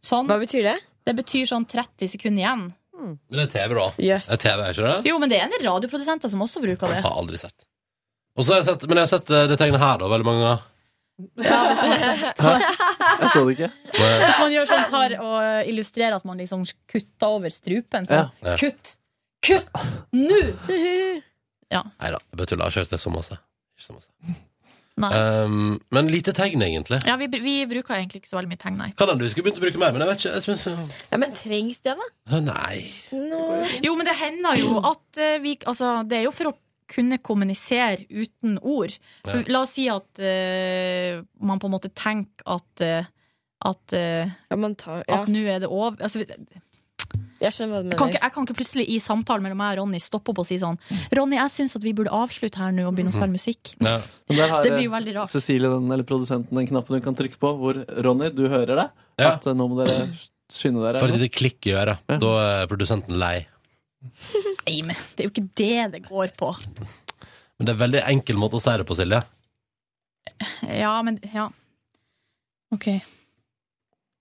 Sånn. 0.04 0.28
Hva 0.30 0.38
betyr 0.40 0.64
det? 0.64 0.76
Det 1.06 1.14
betyr 1.18 1.48
sånn 1.48 1.66
30 1.68 2.08
sekunder 2.14 2.42
igjen. 2.44 2.66
Men 3.00 3.38
det 3.40 3.46
er 3.46 3.52
TV, 3.54 3.74
da. 3.78 3.86
Yes. 4.02 4.26
Det 4.28 4.36
er 4.36 4.42
TV, 4.44 4.64
ikke 4.74 4.84
det? 4.86 4.96
Jo, 5.08 5.18
men 5.20 5.30
det 5.32 5.38
er 5.38 5.46
en 5.46 5.54
del 5.54 5.64
radioprodusenter 5.64 6.32
som 6.32 6.42
også 6.44 6.60
bruker 6.64 6.90
det. 6.92 6.98
Jeg 7.00 7.06
har 7.06 7.16
aldri 7.22 7.40
sett. 7.40 7.64
Og 8.36 8.44
så 8.44 8.54
har 8.54 8.60
jeg 8.60 8.68
sett, 8.68 8.84
men 8.88 9.00
jeg 9.00 9.06
har 9.08 9.12
sett 9.14 9.32
eh, 9.34 9.46
det 9.50 9.56
tegnet 9.60 9.80
her 9.82 10.00
da, 10.02 10.10
veldig 10.12 10.28
mange 10.28 10.44
ganger. 10.44 10.66
Ja, 11.44 11.56
hvis, 11.68 11.80
man, 11.84 12.62
Jeg 13.20 13.30
så 13.34 13.40
det 13.44 13.54
ikke. 13.56 13.68
hvis 13.92 14.38
man 14.40 14.54
gjør 14.54 14.68
sånn, 14.70 14.86
tar 14.88 15.14
og 15.20 15.68
illustrerer 15.68 16.16
at 16.16 16.24
man 16.28 16.40
liksom 16.40 16.62
kutter 16.88 17.34
over 17.36 17.52
strupen. 17.52 18.08
Så. 18.08 18.20
Ja. 18.22 18.28
Ja. 18.46 18.54
Kutt! 18.60 18.94
Kutt! 19.44 19.82
Nå! 20.16 20.40
Nei 21.70 22.08
da, 22.12 22.18
jeg 22.18 22.40
bare 22.40 22.48
tuller. 22.48 22.64
Jeg 22.64 22.70
har 22.70 22.76
kjørt 22.78 22.94
det 22.96 23.00
så 23.02 23.12
masse. 23.12 23.36
Ikke 23.76 23.86
så 23.88 23.96
masse. 23.98 24.38
Um, 25.00 25.78
men 25.94 26.10
lite 26.12 26.32
tegn, 26.36 26.62
egentlig. 26.62 27.00
Ja, 27.08 27.16
vi, 27.20 27.28
vi 27.40 27.54
bruker 27.70 27.96
egentlig 27.96 28.20
ikke 28.20 28.32
så 28.32 28.38
veldig 28.38 28.50
mye 28.52 28.60
tegn, 28.60 28.80
nei. 28.80 28.88
Kan 28.98 29.08
hende 29.08 29.24
du 29.24 29.32
skulle 29.32 29.48
begynt 29.48 29.60
å 29.60 29.64
bruke 29.64 29.80
mer, 29.80 29.94
men 29.94 30.04
jeg 30.04 30.10
vet 30.10 30.24
ikke. 30.24 30.32
Jeg 30.34 30.46
synes, 30.48 30.88
Ja, 31.12 31.20
men 31.22 31.36
trengs 31.38 31.80
det, 31.86 31.94
da? 31.96 32.40
Nei. 32.44 32.80
nei. 33.14 33.60
Jo, 33.86 33.94
men 33.96 34.08
det 34.08 34.16
hender 34.20 34.58
jo 34.60 34.74
at 34.82 35.22
eh, 35.22 35.38
vi 35.44 35.56
Altså, 35.70 36.00
det 36.08 36.20
er 36.20 36.26
jo 36.26 36.34
for 36.34 36.52
å 36.52 36.56
kunne 36.90 37.20
kommunisere 37.22 38.02
uten 38.10 38.58
ord. 38.66 38.96
For, 39.22 39.46
La 39.52 39.62
oss 39.62 39.76
si 39.78 39.86
at 39.92 40.20
uh, 40.20 41.22
man 41.46 41.62
på 41.62 41.70
en 41.70 41.74
måte 41.76 41.92
tenker 41.94 42.44
at 42.50 42.84
uh, 42.84 43.06
at, 43.60 43.92
uh, 43.92 44.32
Ja, 44.50 44.56
man 44.56 44.74
tar 44.74 45.04
Ja, 45.04 45.20
at 45.20 45.30
nå 45.30 45.44
er 45.44 45.60
det 45.62 45.68
over 45.68 46.00
altså, 46.00 46.24
jeg, 47.40 47.52
jeg 47.56 47.68
hva 47.70 47.80
du 47.82 47.94
kan 47.96 48.10
ikke, 48.12 48.20
jeg 48.20 48.32
kan 48.34 48.46
ikke 48.46 48.56
plutselig 48.58 48.84
i 48.92 48.98
samtalen 49.00 49.44
mellom 49.46 49.60
meg 49.62 49.72
og 49.72 49.78
Ronny 49.82 50.00
stoppe 50.02 50.32
opp 50.32 50.42
og 50.42 50.48
si 50.48 50.58
sånn 50.60 50.76
Ronny, 51.16 51.38
jeg 51.38 51.52
syns 51.54 51.76
at 51.78 51.84
vi 51.86 51.94
burde 51.96 52.12
avslutte 52.14 52.60
her 52.60 52.74
nå 52.76 52.84
og 52.88 52.96
begynne 52.96 53.14
å 53.14 53.16
spille 53.16 53.32
musikk. 53.32 53.72
Ja. 53.80 53.96
Men 54.28 54.40
der 54.42 54.52
har 54.52 54.66
Det 54.66 54.74
blir 54.74 54.86
jo 54.86 54.92
veldig 54.92 55.14
rart. 55.16 55.32
Cecilie, 55.32 55.70
den, 55.72 55.88
eller 55.90 56.06
produsenten, 56.08 56.60
den 56.60 56.68
knappen 56.68 56.98
hun 56.98 57.06
kan 57.06 57.16
trykke 57.18 57.40
på, 57.40 57.52
hvor 57.62 57.80
Ronny, 58.06 58.28
du 58.36 58.44
hører 58.52 58.84
det. 58.84 58.88
Ja. 59.22 59.32
At 59.34 59.48
eh, 59.48 59.56
nå 59.56 59.68
må 59.70 59.80
dere 59.80 60.10
skynde 60.52 60.84
dere. 60.84 61.00
For 61.02 61.12
et 61.12 61.20
lite 61.20 61.32
klikk 61.32 61.70
i 61.70 61.76
øret. 61.78 62.04
Da 62.20 62.34
er 62.44 62.68
produsenten 62.70 63.16
lei. 63.20 63.38
Nei, 64.66 64.80
men 64.86 64.96
det 64.96 65.24
er 65.24 65.28
jo 65.28 65.32
ikke 65.32 65.48
det 65.60 65.72
det 65.96 66.02
går 66.08 66.34
på. 66.38 66.52
Men 66.56 67.68
det 67.68 67.72
er 67.72 67.76
en 67.76 67.84
veldig 67.86 68.04
enkel 68.08 68.38
måte 68.40 68.60
å 68.60 68.62
si 68.64 68.76
det 68.80 68.86
på, 68.88 68.96
Silje. 68.98 69.22
Ja, 70.68 70.94
men 71.04 71.18
Ja. 71.32 71.48
OK. 72.72 72.86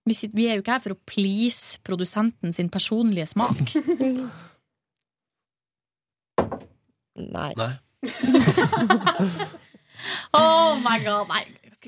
Vi, 0.10 0.16
sitter, 0.18 0.36
vi 0.40 0.46
er 0.50 0.58
jo 0.58 0.64
ikke 0.64 0.74
her 0.74 0.82
for 0.82 0.96
å 0.96 1.00
please 1.10 1.78
produsenten 1.86 2.54
sin 2.56 2.70
personlige 2.74 3.28
smak. 3.30 3.60
Nei. 7.20 7.52
Nei. 7.60 7.74
Oh 10.34 10.78
my 10.80 11.00
god, 11.04 11.28
nei. 11.28 11.42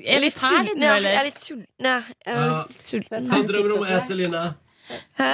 Er 0.04 0.20
litt 0.20 0.36
ferdig 0.36 0.74
nå, 0.76 0.88
eller? 0.98 1.14
Jeg 1.14 1.20
er 1.20 1.26
litt 1.28 1.40
sulten. 1.40 1.86
Ja, 1.86 1.94
jeg 2.26 2.40
litt 2.42 2.88
sulten. 2.90 3.28
Hva 3.30 3.38
drømmer 3.48 3.70
du 3.70 3.74
om 3.76 3.84
å 3.84 3.88
ete, 3.88 4.16
Line? 4.18 4.42
Hæ? 5.16 5.30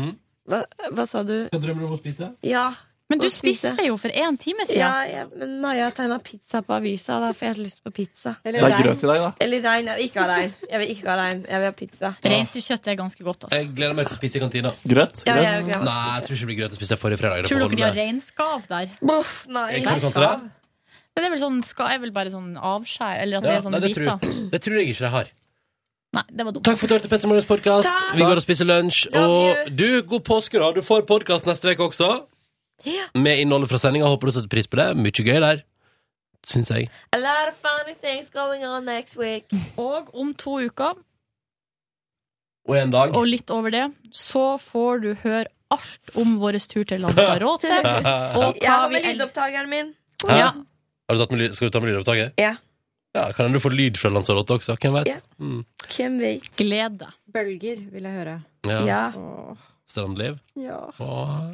Mm? 0.00 0.12
Hva, 0.48 0.60
hva 0.96 1.04
sa 1.08 1.22
du? 1.28 1.34
Hva 1.52 1.60
drømmer 1.60 1.84
du 1.84 1.88
om 1.90 1.96
å 1.96 2.00
spise? 2.00 2.30
Ja. 2.46 2.66
Men 3.08 3.22
du 3.22 3.28
spiste 3.32 3.72
jo 3.86 3.94
for 3.96 4.12
én 4.12 4.36
time 4.36 4.66
siden. 4.68 4.82
Ja, 4.82 5.04
ja, 5.08 5.22
men 5.32 5.54
Naja 5.62 5.86
tegna 5.96 6.18
pizza 6.20 6.60
på 6.60 6.74
avisa. 6.76 7.16
Da 7.22 7.30
får 7.32 7.46
jeg 7.46 7.62
lyst 7.64 7.80
på 7.80 7.92
pizza. 7.96 8.34
Det 8.44 8.52
er 8.60 8.74
grøt 8.82 9.00
i 9.00 9.08
deg, 9.08 9.22
da. 9.22 9.30
Eller 9.46 9.62
rein. 9.64 9.88
Jeg 9.88 9.96
vil 9.96 10.08
ikke 10.10 10.20
ha 10.20 10.26
rein. 10.28 10.52
Jeg 10.68 10.82
vil 10.82 10.92
ikke 10.92 11.08
ha 11.08 11.14
rein. 11.22 11.40
Jeg 11.48 11.62
vil 11.62 11.70
ha 11.70 11.76
pizza. 11.78 12.10
Reinsdyrkjøtt 12.26 12.90
er 12.92 12.98
ganske 13.00 13.24
godt, 13.24 13.46
altså. 13.48 13.62
Jeg 13.62 13.70
gleder 13.78 13.96
meg 13.96 14.10
til 14.10 14.18
å 14.18 14.20
spise 14.20 14.36
i 14.36 14.44
kantina. 14.44 14.74
Grøt? 14.92 15.24
Ja, 15.24 15.38
jeg 15.40 15.64
til 15.64 15.72
å 15.78 15.80
Nei, 15.88 15.96
jeg 16.18 16.26
tror 16.28 16.36
ikke 16.36 16.44
det 16.44 16.50
blir 16.52 16.60
grøt 16.60 16.76
å 16.76 16.80
spise 16.82 17.00
forrige 17.00 17.22
fredag. 17.22 17.48
Tror 17.48 17.64
dere 17.64 17.80
de 17.80 17.88
har 17.88 17.98
reinskav 18.02 18.68
der? 18.68 18.94
nei. 19.00 19.66
Jeg 19.78 19.88
det. 19.88 20.30
Men 21.18 21.24
det 21.24 21.26
er 21.32 21.34
vel 21.34 21.40
sånn, 21.42 21.62
skal 21.66 21.94
jeg 21.96 22.04
vel 22.04 22.12
bare 22.14 22.30
sånn 22.30 22.52
avskjær, 22.60 23.22
eller 23.24 23.40
at 23.40 23.48
det 23.48 23.54
er 23.56 23.64
sånne 23.64 23.80
nei, 23.80 23.88
det, 23.88 23.96
tror, 23.96 24.50
det 24.52 24.60
tror 24.62 24.76
jeg 24.78 24.92
ikke 24.92 25.06
de 25.08 25.14
har. 25.16 25.30
Nei, 26.14 26.22
det 26.30 26.44
var 26.44 26.54
dumt. 26.54 26.64
Takk 26.68 26.78
for 26.78 26.86
at 26.86 26.92
du 26.92 26.94
hørte 26.98 27.10
Petter 27.10 27.30
Morgens 27.32 27.48
podkast. 27.48 27.88
Vi 28.14 28.22
går 28.28 28.38
og 28.38 28.44
spiser 28.44 28.68
lunsj. 28.68 29.08
Og 29.18 29.72
du, 29.72 29.88
god 30.12 30.28
påske, 30.28 30.60
da. 30.60 30.70
Du 30.76 30.84
får 30.84 31.08
podkast 31.08 31.48
neste 31.48 31.72
uke 31.72 31.88
også. 31.88 32.12
Ja. 32.86 33.08
Med 33.18 33.40
innholdet 33.42 33.68
fra 33.72 33.78
sendinga. 33.82 34.06
Håper 34.06 34.26
du 34.30 34.32
setter 34.36 34.48
pris 34.52 34.66
på 34.70 34.78
det. 34.78 34.88
Mye 34.96 35.10
gøy 35.24 35.40
der. 35.42 35.62
Syns 36.46 36.70
jeg. 36.70 36.86
A 37.12 37.18
lot 37.18 37.48
of 37.50 37.56
funny 37.60 37.94
things 38.00 38.30
going 38.30 38.62
on 38.64 38.84
next 38.86 39.16
week. 39.18 39.50
Og 39.76 40.12
om 40.14 40.30
to 40.34 40.58
uker, 40.62 40.94
Og 42.68 42.76
en 42.76 42.90
dag. 42.92 43.14
og 43.16 43.26
litt 43.26 43.50
over 43.50 43.70
det, 43.72 43.86
så 44.12 44.58
får 44.60 45.02
du 45.02 45.08
høre 45.24 45.46
alt 45.70 46.14
om 46.16 46.38
vår 46.40 46.58
tur 46.68 46.84
til 46.88 47.00
Lanzarote. 47.00 47.68
og 48.40 48.56
Jeg 48.62 48.70
har 48.70 48.88
med 48.92 49.04
lydopptakeren 49.04 49.68
min. 49.68 49.94
Ja. 50.28 50.52
Har 51.08 51.16
du 51.16 51.20
tatt 51.24 51.30
med, 51.34 51.40
lyd- 51.42 51.54
skal 51.56 51.68
du 51.68 51.72
ta 51.76 51.80
med 51.80 51.92
lydopptaker? 51.92 52.32
Ja. 52.40 52.54
Ja, 53.16 53.32
Kan 53.32 53.46
hende 53.48 53.58
du 53.58 53.64
får 53.64 53.72
lyd 53.74 53.96
fra 53.98 54.10
Lanzarote 54.12 54.54
også. 54.60 54.76
Hvem 54.80 54.92
vet? 55.00 55.08
Ja. 55.08 55.18
Mm. 55.40 55.64
Hvem 55.88 56.18
vet? 56.20 56.48
Gled 56.60 56.98
deg. 57.00 57.14
Bølger 57.34 57.80
vil 57.92 58.02
jeg 58.08 58.12
høre. 58.20 58.36
Ja. 58.68 58.80
Ja. 58.86 59.02
Strandliv. 59.88 60.38
Ja. 60.60 60.80
Åh. 61.00 61.50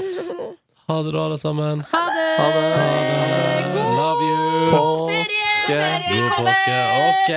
Ha 0.86 1.02
det, 1.02 1.12
da, 1.12 1.24
alle 1.24 1.38
sammen. 1.38 1.84
Ha 1.92 2.04
det! 2.16 2.36
Ha 2.38 2.48
det. 2.54 2.64
Love 3.74 4.24
you. 4.30 4.70
Påske. 4.70 6.02
God 6.10 6.30
påske. 6.36 6.76
Ok. 7.08 7.30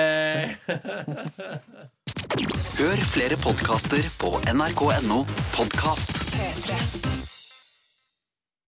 Hør 2.80 2.98
flere 3.14 3.38
podkaster 3.44 4.04
på 4.20 4.30
nrk.no 4.54 5.24
podkast. 5.56 6.12
P3. 6.36 7.17